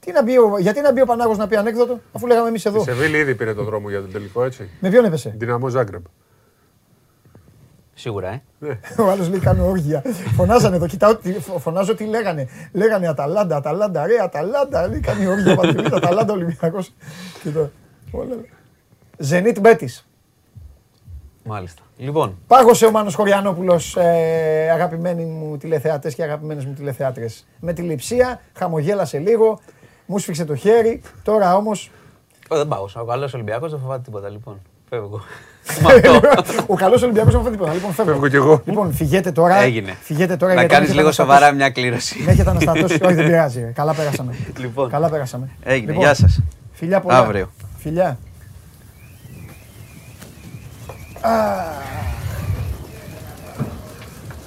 [0.00, 0.58] Τι να μπει ο...
[0.58, 2.80] Γιατί να μπει ο Πανάγος να πει ανέκδοτο, αφού λέγαμε εμείς εδώ.
[2.80, 4.70] Η Σεβίλη ήδη πήρε το δρόμο για τον τελικό, έτσι.
[4.80, 6.04] Με ποιον έπεσε; Δυναμό Ζάγκρεμπ.
[8.00, 8.40] Σίγουρα, ε.
[9.02, 10.02] Ο άλλος λέει κάνω όργια.
[10.36, 12.48] Φωνάζανε εδώ, κοιτάω, τι- φω- φωνάζω τι λέγανε.
[12.72, 14.88] Λέγανε Αταλάντα, Αταλάντα, ρε, Αταλάντα.
[14.88, 16.92] Λέει κάνει όργια πατρίδα, Αταλάντα Ολυμπιακός.
[19.18, 20.06] Ζενίτ Μπέτης.
[21.44, 21.82] Μάλιστα.
[21.96, 27.46] Λοιπόν, Πάγωσε ο Μάνος Χωριανόπουλος, ε, αγαπημένοι μου τηλεθεατές και αγαπημένες μου τηλεθεάτρες.
[27.60, 29.60] Με τη λειψία, χαμογέλασε λίγο,
[30.06, 31.90] μου σφίξε το χέρι, τώρα όμως...
[32.48, 32.86] Ω, δεν πάω.
[32.94, 34.28] Ο καλός Ολυμπιακός δεν φοβάται τίποτα.
[34.28, 35.20] Λοιπόν, φεύγω.
[35.82, 35.92] Με
[36.38, 36.64] αυτό.
[36.66, 37.72] ο καλός Ολυμπιακός δεν φοβάται τίποτα.
[37.74, 38.12] Λοιπόν, φεύγω.
[38.12, 38.62] Φεύγω κι εγώ.
[38.64, 39.56] Λοιπόν, φυγέτε τώρα.
[39.56, 39.94] Έγινε.
[40.00, 41.56] Φυγέτε τώρα Να γιατί κάνεις με λίγο έχετε σοβαρά αναστατώσει.
[41.56, 42.22] μια κλήρωση.
[42.24, 42.98] Με έχετε αναστατώσει.
[43.04, 43.60] Όχι, δεν πειράζει.
[43.60, 43.66] ρε.
[43.70, 44.34] Καλά πέρασαμε.
[44.58, 45.48] Λοιπόν, Καλά πέρασαμε.
[45.62, 45.86] έγινε.
[45.86, 46.40] Λοιπόν, Γεια σας.
[46.72, 47.18] Φιλιά πολλά.
[47.18, 47.50] Αύριο.
[47.78, 48.18] Φιλιά.
[51.20, 51.30] Α.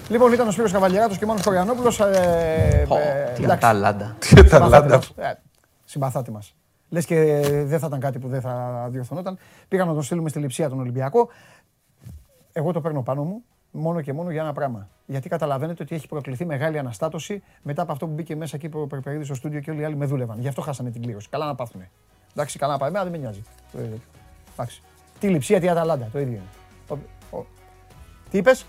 [0.10, 2.00] Λοιπόν, ήταν ο Σπύρος Καβαλιαράτος και ο Μάνος Χωριανόπουλος.
[2.00, 2.84] Ε, ε,
[3.36, 3.52] Τι εντάξει.
[3.52, 4.16] Αταλάντα.
[4.20, 5.12] Συμπαθάτε μας.
[5.18, 5.32] Ε,
[5.86, 6.56] Συμπαθάτε μας.
[6.92, 9.38] Λες και δεν θα ήταν κάτι που δεν θα διορθωνόταν.
[9.68, 11.30] Πήγαμε να τον στείλουμε στη λειψία τον Ολυμπιακό.
[12.52, 14.88] Εγώ το παίρνω πάνω μου μόνο και μόνο για ένα πράγμα.
[15.06, 18.88] Γιατί καταλαβαίνετε ότι έχει προκληθεί μεγάλη αναστάτωση μετά από αυτό που μπήκε μέσα εκεί ο
[18.88, 20.40] Περπερίδης στο στούντιο και όλοι οι άλλοι με δούλευαν.
[20.40, 21.30] Γι' αυτό χάσανε την κλήρωση.
[21.30, 21.90] Καλά να πάθουνε.
[22.32, 22.90] Εντάξει, καλά να πάει.
[22.90, 23.42] Εμένα δεν με νοιάζει.
[23.78, 23.82] Ε,
[24.54, 24.82] Εντάξει.
[25.20, 26.10] Τι λειψία, τι Αταλάντα.
[26.12, 27.00] Το ίδιο είναι.
[27.32, 27.46] Ο- ο-
[28.30, 28.66] Τι είπες;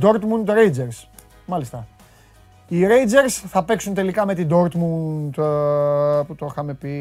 [0.00, 1.04] Dortmund Rangers.
[1.46, 1.86] Μάλιστα.
[2.68, 6.92] Οι Rangers θα παίξουν τελικά με την Dortmund ε, που το είχαμε πει.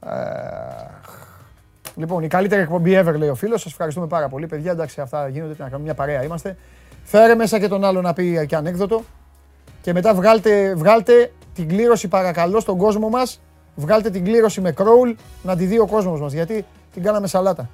[0.00, 0.12] Ε,
[1.96, 3.60] Λοιπόν, η καλύτερη εκπομπή ever λέει ο φίλος.
[3.60, 4.46] Σας ευχαριστούμε πάρα πολύ.
[4.46, 5.54] Παιδιά, εντάξει, αυτά γίνονται.
[5.54, 6.56] Τι να κάνουμε, μια παρέα είμαστε.
[7.04, 9.02] Φέρε μέσα και τον άλλο να πει και ανέκδοτο.
[9.80, 13.40] Και μετά βγάλτε, βγάλτε την κλήρωση παρακαλώ στον κόσμο μας.
[13.74, 15.10] Βγάλτε την κλήρωση με κρόουλ
[15.42, 16.32] να τη δει ο κόσμος μας.
[16.32, 17.68] Γιατί την κάναμε σαλάτα.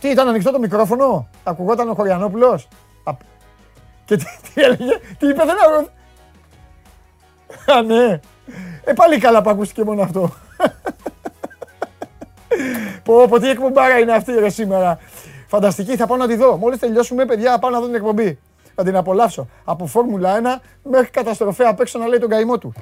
[0.00, 2.68] Τι ήταν ανοιχτό το μικρόφωνο, ακουγόταν ο Χωριανόπουλος;
[3.04, 3.12] Α,
[4.04, 5.88] Και τι, τι έλεγε, τι είπε, δεν αγώ...
[7.78, 8.20] Α, ναι.
[8.84, 10.30] Ε, πάλι καλά που ακούστηκε μόνο αυτό.
[13.04, 14.98] Πω, πω, τι εκπομπάρα είναι αυτή ρε σήμερα.
[15.46, 16.56] Φανταστική, θα πάω να τη δω.
[16.56, 18.38] Μόλις τελειώσουμε, παιδιά, θα πάω να δω την εκπομπή.
[18.74, 19.48] Θα την απολαύσω.
[19.64, 22.72] Από Φόρμουλα 1 μέχρι καταστροφέα απ' έξω να λέει τον καημό του.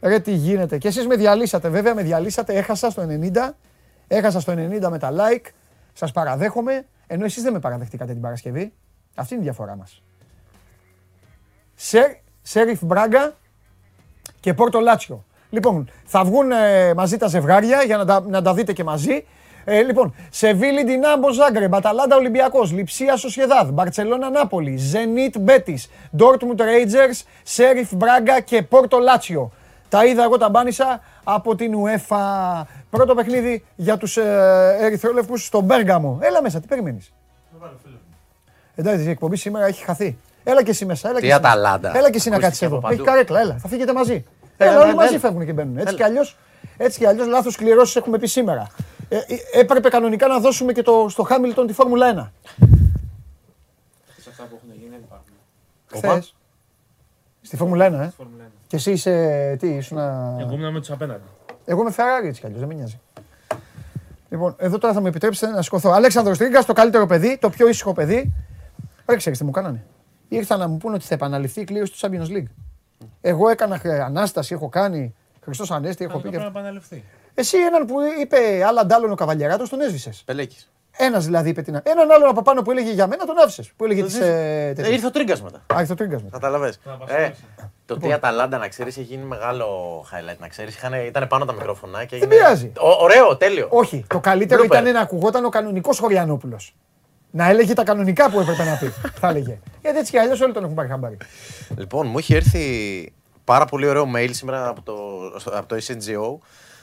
[0.00, 0.78] Ρε τι γίνεται.
[0.78, 3.54] Και εσείς με διαλύσατε, βέβαια με διαλύσατε, έχασα στο 90.
[4.06, 5.50] Έχασα στο 90 με τα like.
[5.98, 8.72] Σας παραδέχομαι, ενώ εσείς δεν με παραδεχτήκατε την Παρασκευή.
[9.14, 10.02] Αυτή είναι η διαφορά μας.
[11.74, 12.10] Σερ,
[12.42, 13.34] Σέριφ Μπράγκα
[14.40, 15.24] και Πόρτο Λάτσιο.
[15.50, 19.26] Λοιπόν, θα βγουν ε, μαζί τα ζευγάρια για να τα, να τα δείτε και μαζί.
[19.64, 25.78] Ε, λοιπόν, Σεβίλη Ντινάμπο Ζάγκρεμπ, Αταλάντα Ολυμπιακός, Λιψία Σοσιεδάδ, Μπαρσελόνα Νάπολη, Ζενίτ Μπέτη,
[26.16, 29.52] Ντόρτμουντ Ρέιτζερς, Σέριφ Μπράγκα και Πόρτο Λάτσιο.
[29.88, 32.62] Τα είδα εγώ τα μπάνισα από την UEFA.
[32.90, 36.18] Πρώτο παιχνίδι για τους ε, Ερυθρόλευκους στον Μπέργαμο.
[36.22, 37.12] Έλα μέσα, τι περιμένεις;
[38.74, 40.18] Εντάξει, η εκπομπή σήμερα έχει χαθεί.
[40.44, 41.08] Έλα και εσύ μέσα.
[41.08, 41.52] Έλα Τι και εσύ μέσα.
[41.52, 41.96] Αταλάντα.
[41.96, 42.76] Έλα και εσύ να Ακούστηκε κάτσεις εδώ.
[42.76, 42.94] από παντού.
[43.02, 43.56] Έχει καρέκλα, έλα.
[43.58, 44.24] Θα φύγετε μαζί.
[44.56, 45.18] Έλα, Έλα, όλοι ναι, μαζί ναι.
[45.18, 45.76] φεύγουν και μπαίνουν.
[45.76, 45.96] Έτσι Έλα.
[45.96, 46.36] κι αλλιώς,
[46.76, 48.66] έτσι κι αλλιώς λάθος κληρώσεις έχουμε πει σήμερα.
[49.08, 52.30] Ε, ε, έπρεπε κανονικά να δώσουμε και το, στο Χάμιλτον τη Φόρμουλα 1.
[54.22, 55.32] Σε αυτά που έχουν γίνει δεν υπάρχουν.
[55.86, 56.34] Χθες.
[57.40, 58.10] Στη Φόρμουλα 1, ε.
[58.68, 59.56] Και εσύ είσαι.
[59.58, 59.98] Τι, ήσουν.
[59.98, 61.22] Εγώ ήμουν με τους απέναντι.
[61.64, 63.00] Εγώ είμαι Ferrari έτσι κι αλλιώς, δεν με νοιάζει.
[64.30, 65.90] Λοιπόν, εδώ τώρα θα μου επιτρέψετε να σηκωθώ.
[65.90, 68.34] Αλέξανδρος Τρίγκα, το καλύτερο παιδί, το πιο ήσυχο παιδί.
[69.06, 69.84] Δεν ξέρεις τι μου κάνανε.
[70.28, 72.50] Ήρθαν να μου πούνε ότι θα επαναληφθεί η κλήρωση του Champions League.
[73.20, 75.14] Εγώ έκανα ε, ανάσταση, έχω κάνει.
[75.40, 76.36] Χριστός Ανέστη, έχω Αυτό πει.
[76.36, 77.04] πρέπει και- να επαναληφθεί.
[77.34, 80.10] Εσύ έναν που είπε άλλα ντάλλον ο καβαλιαράτο τον έσβησε.
[80.24, 80.70] Πελέκης.
[81.00, 81.80] Ένας δηλαδή είπε την.
[81.82, 83.70] Έναν άλλον από πάνω που έλεγε για μένα τον άφησες.
[83.76, 84.18] Που έλεγε τις.
[84.20, 85.62] Ε, ήρθε ο Τρίγκας μετά.
[85.74, 86.38] Α, ήρθε ο Τρίγκας μετά.
[86.38, 86.72] Καταλαβέ.
[87.06, 87.30] Ε,
[87.86, 89.66] το τι Αταλάντα να ξέρεις έχει γίνει μεγάλο
[90.12, 90.78] highlight να ξέρεις.
[91.06, 92.34] Ήταν πάνω τα μικρόφωνα και έγινε.
[92.34, 92.72] πειράζει.
[92.78, 93.66] Ω- Ωραίο, τέλειο.
[93.70, 94.04] Όχι.
[94.08, 94.66] Το καλύτερο Blooper.
[94.66, 96.74] ήταν να ακουγόταν ο κανονικός Χωριανόπουλος.
[97.30, 98.86] Να έλεγε τα κανονικά που έπρεπε να πει.
[99.20, 99.58] θα έλεγε.
[99.82, 101.16] Γιατί έτσι κι αλλιώς όλοι τον έχουν πάρει χαμπάρι.
[101.76, 103.12] Λοιπόν, μου είχε έρθει
[103.44, 104.94] πάρα πολύ ωραίο mail σήμερα από το,
[105.52, 106.38] από το SNGO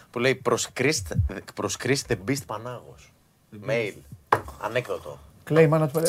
[0.09, 1.15] που λέει προσκρίστε,
[1.55, 3.13] προσκρίστε Beast Πανάγος.
[3.67, 3.93] Mail.
[4.61, 5.19] Ανέκδοτο.
[5.43, 5.99] Κλαίει η μάνα του.
[5.99, 6.03] ε,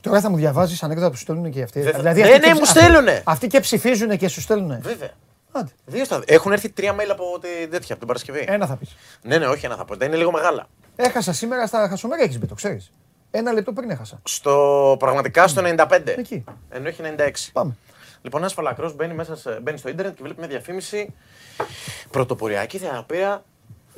[0.00, 1.80] Τώρα θα μου διαβάζεις ανέκδοτα που σου στέλνουν και αυτοί.
[1.80, 3.10] Δεν θα- Δηλαδή, Ναι, αυτοί ναι, και μου ψ- στέλνουνε.
[3.10, 4.80] αυτοί- Αυτοί και ψηφίζουν και σου στέλνουν.
[4.82, 5.10] Βέβαια.
[5.52, 5.70] Άντε.
[5.86, 6.22] Δύο στα...
[6.26, 8.44] Έχουν έρθει τρία mail από τη, τέτοια, από την Παρασκευή.
[8.48, 8.96] Ένα θα πεις.
[9.22, 9.96] Ναι, ναι, όχι ένα θα πω.
[9.96, 10.66] Τα είναι λίγο μεγάλα.
[10.96, 12.92] Έχασα σήμερα στα χασομέρια έχεις μπει, το ξέρεις.
[13.30, 14.20] Ένα λεπτό πριν έχασα.
[14.24, 16.14] Στο, πραγματικά στο 95.
[16.18, 16.44] Εκεί.
[16.70, 17.30] Ενώ έχει 96.
[17.52, 17.76] Πάμε.
[18.22, 21.14] Λοιπόν, ένας φαλακρός μπαίνει, μέσα σε- μπαίνει στο ίντερνετ και βλέπει μια διαφήμιση
[22.10, 23.42] πρωτοποριακή θεραπεία.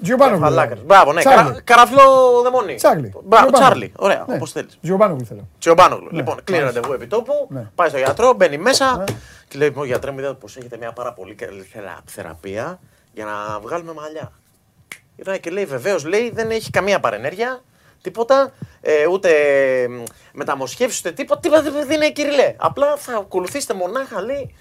[0.03, 0.41] Τζιομπάνογλου.
[0.45, 0.83] Φαλάκρας.
[0.85, 1.21] Μπράβο, ναι.
[1.21, 1.43] Τσάρλι.
[1.51, 2.03] Καρα, καραφλό
[2.43, 2.75] δαιμόνι.
[2.75, 3.13] Τσάρλι.
[3.25, 3.53] Μπράβο, Τζιομπάνογλου.
[3.53, 3.93] Τσάρλι.
[3.97, 4.35] Ωραία, Ναι.
[4.35, 4.79] όπως θέλεις.
[4.83, 5.49] Τζιομπάνογλου θέλω.
[5.59, 6.09] Τσιομπάνογλου.
[6.11, 6.81] Ναι, Λοιπόν, κλείνει μάλιστα.
[6.81, 7.71] ραντεβού επί τόπου, Ναι.
[7.75, 9.05] πάει στο γιατρό, μπαίνει μέσα
[9.49, 12.79] και λέει: «Μου, Γιατρέ, μου είδατε πως έχετε μια πάρα πολύ καλή θερα- θεραπεία
[13.13, 14.33] για να βγάλουμε μαλλιά.
[15.17, 17.61] Είδα και λέει: Βεβαίως, λέει, δεν έχει καμία παρενέργεια,
[18.03, 19.31] τίποτα, ε, ούτε
[19.91, 21.41] μ, μεταμοσχεύσεις, ούτε τίποτα.
[21.41, 22.55] Τίποτα δεν δεν είναι κυριλέ.
[22.57, 24.55] Απλά θα ακολουθήσετε μονάχα, λέει,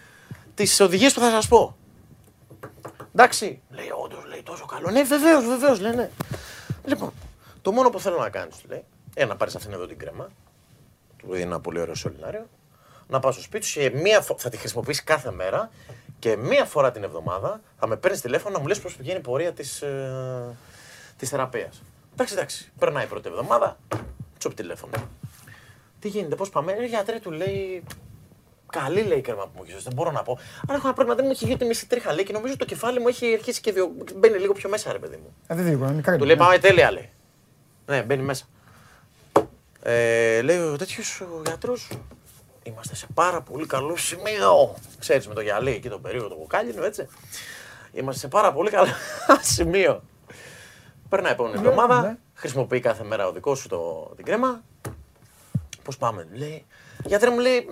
[0.55, 1.75] τις οδηγίες που θα σας πω.
[3.15, 4.89] Εντάξει, λέει, όντως, λέει τόσο καλό.
[4.91, 6.09] Ναι, βεβαίως, βεβαίως, λέει, ναι.
[6.85, 7.13] Λοιπόν,
[7.61, 8.83] το μόνο που θέλω να κάνεις, λέει,
[9.13, 10.29] ένα να πάρεις αυτήν εδώ την κρέμα,
[11.17, 12.47] του δίνει ένα πολύ ωραίο σωληνάριο,
[13.07, 15.69] να πας στο σπίτι σου και μία φο- θα τη χρησιμοποιήσει κάθε μέρα
[16.19, 19.21] και μία φορά την εβδομάδα θα με παίρνεις τηλέφωνο να μου λες πώς πηγαίνει η
[19.21, 20.57] πορεία της ε,
[21.17, 21.81] της θεραπείας.
[22.13, 22.71] Εντάξει, εντάξει.
[22.79, 23.77] Περνάει η πρώτη εβδομάδα,
[24.37, 24.93] τσοπ τηλέφωνο.
[25.99, 26.71] Τι γίνεται, πώς πάμε.
[26.71, 27.83] Ε, γιατρέ του λέει.
[28.81, 30.39] Καλή λέει η κρέμα που μου έχει δώσει, δεν μπορώ να πω.
[30.67, 32.65] Αλλά έχω ένα πρόβλημα, δεν μου έχει γίνει τη μισή τρίχα λέει και νομίζω το
[32.65, 33.91] κεφάλι μου έχει αρχίσει και διο...
[34.15, 35.33] μπαίνει λίγο πιο μέσα, ρε παιδί μου.
[35.47, 36.15] Ε, δεν δίκο, είναι μικρά.
[36.17, 37.09] Του λέει πάμε τέλεια, λέει.
[37.85, 38.45] Ναι, μπαίνει μέσα.
[39.83, 41.87] Ε, λέει ο τέτοιος ο γιατρός,
[42.63, 44.75] είμαστε σε πάρα πολύ καλό σημείο.
[44.99, 47.07] Ξέρεις με το γυαλί εκεί το περίοδο το κοκάλινο, έτσι.
[47.91, 48.91] Είμαστε σε πάρα πολύ καλό
[49.55, 50.03] σημείο.
[51.09, 52.17] Περνάει επόμενη Ναι, εβδομάδα, ναι.
[52.33, 54.63] χρησιμοποιεί κάθε μέρα ο δικός σου το, την κρέμα.
[55.83, 56.65] Πώς πάμε, λέει.
[57.05, 57.67] Γιατρέ μου λέει.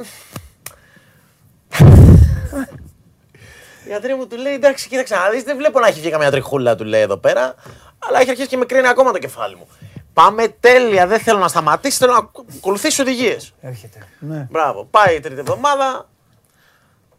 [3.88, 6.76] Γιατρέ μου του λέει εντάξει, κοίταξε να δεις, δεν βλέπω να έχει βγει καμιά τριχούλα
[6.76, 7.56] του λέει εδώ πέρα,
[8.00, 9.68] αλλά έχει αρχίσει και με κρίνει ακόμα το κεφάλι μου.
[10.14, 13.54] Πάμε τέλεια, δεν θέλω να σταματήσει, θέλω να ακολουθήσει οδηγίες.
[13.62, 14.08] Έρχεται.
[14.20, 14.48] Ναι.
[14.52, 14.88] Μπράβο.
[14.92, 16.10] Πάει η τρίτη εβδομάδα.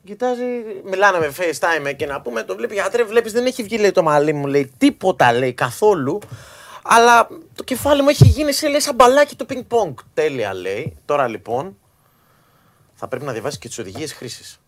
[0.05, 0.44] Κοιτάζει,
[0.84, 4.02] μιλάνε με FaceTime και να πούμε, το βλέπει γιατρέ, βλέπεις δεν έχει βγει λέει, το
[4.02, 6.18] μαλλί μου, λέει τίποτα λέει καθόλου.
[6.83, 9.94] Αλλά το κεφάλι μου έχει γίνει σε, λέει, σαν μπαλάκι του πινκ πονγκ.
[10.15, 10.97] Τέλεια λέει.
[11.05, 11.76] Τώρα λοιπόν
[12.94, 14.62] θα πρέπει να διαβάσεις και τις οδηγίες χρήσης.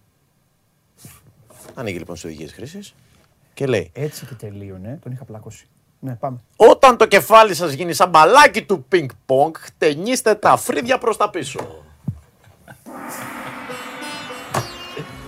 [1.75, 2.94] Ανοίγει λοιπόν τι οδηγίες χρήσης
[3.55, 4.99] και λέει: Έτσι και τελείωνε.
[5.03, 5.67] Τον είχα πλακώσει.
[6.01, 6.36] Ναι, πάμε.
[6.57, 11.31] Όταν το κεφάλι σας γίνει σαν μπαλάκι του πινκ πονγκ, χτενίστε τα φρύδια προς τα
[11.31, 11.83] πίσω.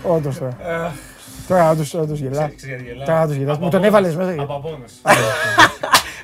[0.02, 0.56] Όντως τώρα.
[1.48, 2.46] Τώρα όντως γελά.
[2.56, 3.06] Ξέρεις γιατί γελάω.
[3.06, 3.56] Τώρα όντως γελάς.
[3.56, 3.86] Από Μου τον πόνος.
[3.86, 4.42] έβαλες μέσα.
[4.42, 4.92] Από πόνος.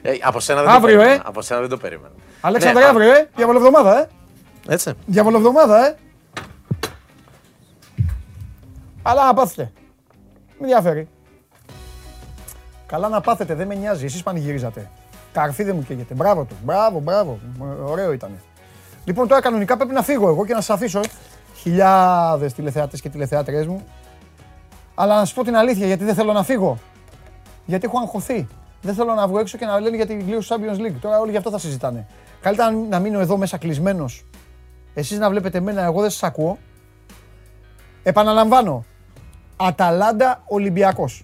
[0.03, 1.05] Ε, από σένα δεν Αύριο, το ε.
[1.05, 1.29] περίμενα.
[1.29, 2.13] Από σένα δεν το περίμενα.
[2.41, 3.29] Αλέξανδρα, Ναι, αύριο, ε.
[3.37, 4.09] Διαβολοβδομάδα, ε.
[4.69, 4.93] Έτσι.
[5.07, 5.97] Διαβολοβδομάδα, ε.
[9.03, 9.73] Αλλά να πάθετε.
[10.63, 11.09] Μην διαφέρει.
[12.87, 14.05] Καλά να πάθετε, δεν με νοιάζει.
[14.05, 14.91] Εσείς πανηγυρίζατε.
[15.33, 16.15] Καρφί δεν μου καίγεται.
[16.15, 16.57] Μπράβο του.
[16.65, 17.39] Μπράβο, μπράβο.
[17.61, 18.31] Ε, Ωραίο ήταν.
[19.05, 21.01] Λοιπόν, τώρα κανονικά πρέπει να φύγω εγώ και να σας αφήσω.
[21.57, 23.87] Χιλιάδες τηλεθεάτες και τηλεθεάτρες μου.
[24.95, 26.79] Αλλά να σας πω την αλήθεια, γιατί δεν θέλω να φύγω.
[27.65, 28.49] Γιατί έχω αγχωθεί.
[28.83, 30.97] Δεν θέλω να βγω έξω και να λένε για την κλήρωση του Champions League.
[31.01, 32.07] Τώρα όλοι γι' αυτό θα συζητάνε.
[32.41, 34.25] Καλύτερα να- να μείνω εδώ μέσα κλεισμένος.
[34.95, 36.59] Εσείς να βλέπετε εμένα, εγώ δεν σας ακούω.
[38.03, 38.85] Επαναλαμβάνω.
[39.67, 41.23] Αταλάντα Ολυμπιακός.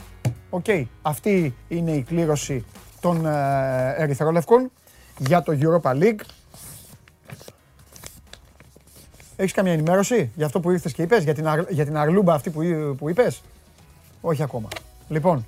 [0.50, 0.64] Οκ.
[1.02, 2.64] Αυτή είναι η κλήρωση
[3.00, 4.70] των ε, Ερυθρόλευκων
[5.18, 6.20] για το Europa League.
[9.36, 12.34] Έχεις καμία ενημέρωση για αυτό που ήρθες και είπες, για την, αρ- για την αρλούμπα
[12.34, 13.42] αυτή που, εί- που είπες;
[14.20, 14.68] Όχι ακόμα.
[15.08, 15.46] Λοιπόν,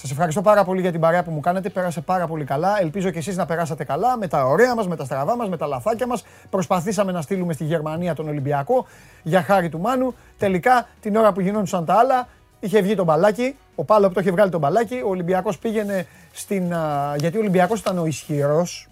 [0.00, 1.68] Σας ευχαριστώ πάρα πολύ για την παρέα που μου κάνετε.
[1.68, 2.80] Πέρασε πάρα πολύ καλά.
[2.80, 5.56] Ελπίζω και εσείς να περάσατε καλά με τα ωραία μας, με τα στραβά μας, με
[5.56, 6.24] τα λαθάκια μας.
[6.50, 8.86] Προσπαθήσαμε να στείλουμε στη Γερμανία τον Ολυμπιακό
[9.22, 10.14] για χάρη του Μάνου.
[10.38, 12.28] Τελικά την ώρα που γινόντουσαν τα άλλα,
[12.60, 13.56] είχε βγει το μπαλάκι.
[13.74, 15.00] Ο Πάλο που το είχε βγάλει το μπαλάκι.
[15.04, 16.74] Ο Ολυμπιακός πήγαινε στην.
[16.74, 18.88] α, γιατί ο Ολυμπιακός ήταν ο ισχυρός.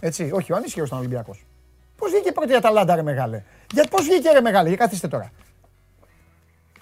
[0.00, 1.46] Έτσι, όχι, ο ανίσχυρος ήταν ο Ολυμπιακός.
[1.96, 5.30] Πώς βγήκε πρώτη η Αταλάντα, ρε μεγάλε; Γιατί πώς βγήκε ρε μεγάλη, για καθίστε τώρα.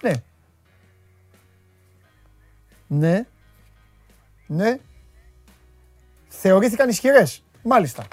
[0.01, 0.11] Ναι.
[2.89, 3.25] Ναι.
[4.47, 4.77] Ναι.
[6.27, 7.43] Θεωρήθηκαν ισχυρές.
[7.63, 8.07] Μάλιστα.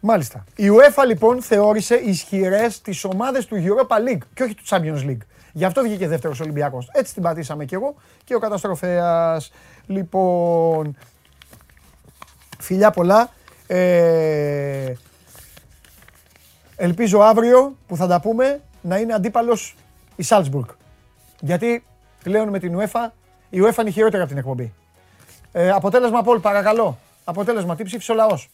[0.00, 0.44] Μάλιστα.
[0.56, 5.26] Η UEFA λοιπόν θεώρησε ισχυρές τις ομάδες του Europa League και όχι του Champions League.
[5.52, 6.88] Γι' αυτό βγήκε δεύτερος Ολυμπιακός.
[6.92, 9.52] Έτσι την πατήσαμε κι εγώ και ο καταστροφέας.
[9.86, 10.96] Λοιπόν.
[12.58, 13.30] Φιλιά πολλά.
[13.66, 14.92] Ε,
[16.76, 19.76] ελπίζω αύριο που θα τα πούμε να είναι αντίπαλος
[20.16, 20.66] η Salzburg.
[21.40, 21.84] Γιατί
[22.22, 23.10] πλέον με την UEFA,
[23.50, 24.74] η UEFA είναι χειρότερη από την εκπομπή.
[25.52, 26.98] Ε, αποτέλεσμα Πολ, παρακαλώ.
[27.24, 28.48] Αποτέλεσμα, τι ψήφισε ο λαός;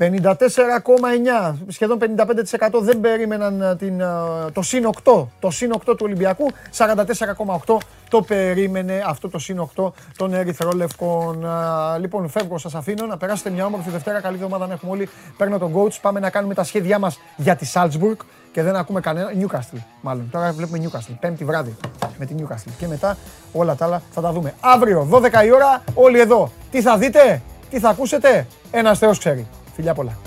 [0.00, 4.04] 54,9, σχεδόν 55% δεν περίμεναν ε, την, ε,
[4.52, 7.76] το συν 8, το συν 8 του Ολυμπιακού, 44,8
[8.10, 11.44] το περίμενε αυτό το συν 8 των Ερυθρόλευκων.
[11.44, 15.08] Ε, λοιπόν, φεύγω, σας αφήνω να περάσετε μια όμορφη Δευτέρα, καλή εβδομάδα να έχουμε όλοι.
[15.36, 18.16] Παίρνω τον coach, πάμε να κάνουμε τα σχέδιά μας για τη Salzburg
[18.52, 21.76] και δεν ακούμε κανένα, Newcastle μάλλον, τώρα βλέπουμε Newcastle, πέμπτη βράδυ
[22.18, 23.16] με τη Newcastle και μετά
[23.52, 24.54] όλα τα άλλα θα τα δούμε.
[24.60, 26.52] Αύριο, 12 η ώρα, όλοι εδώ.
[26.70, 29.46] Τι θα δείτε, τι θα ακούσετε, ένας Θεός ξέρει.
[29.74, 30.18] Φιλιά πολλά.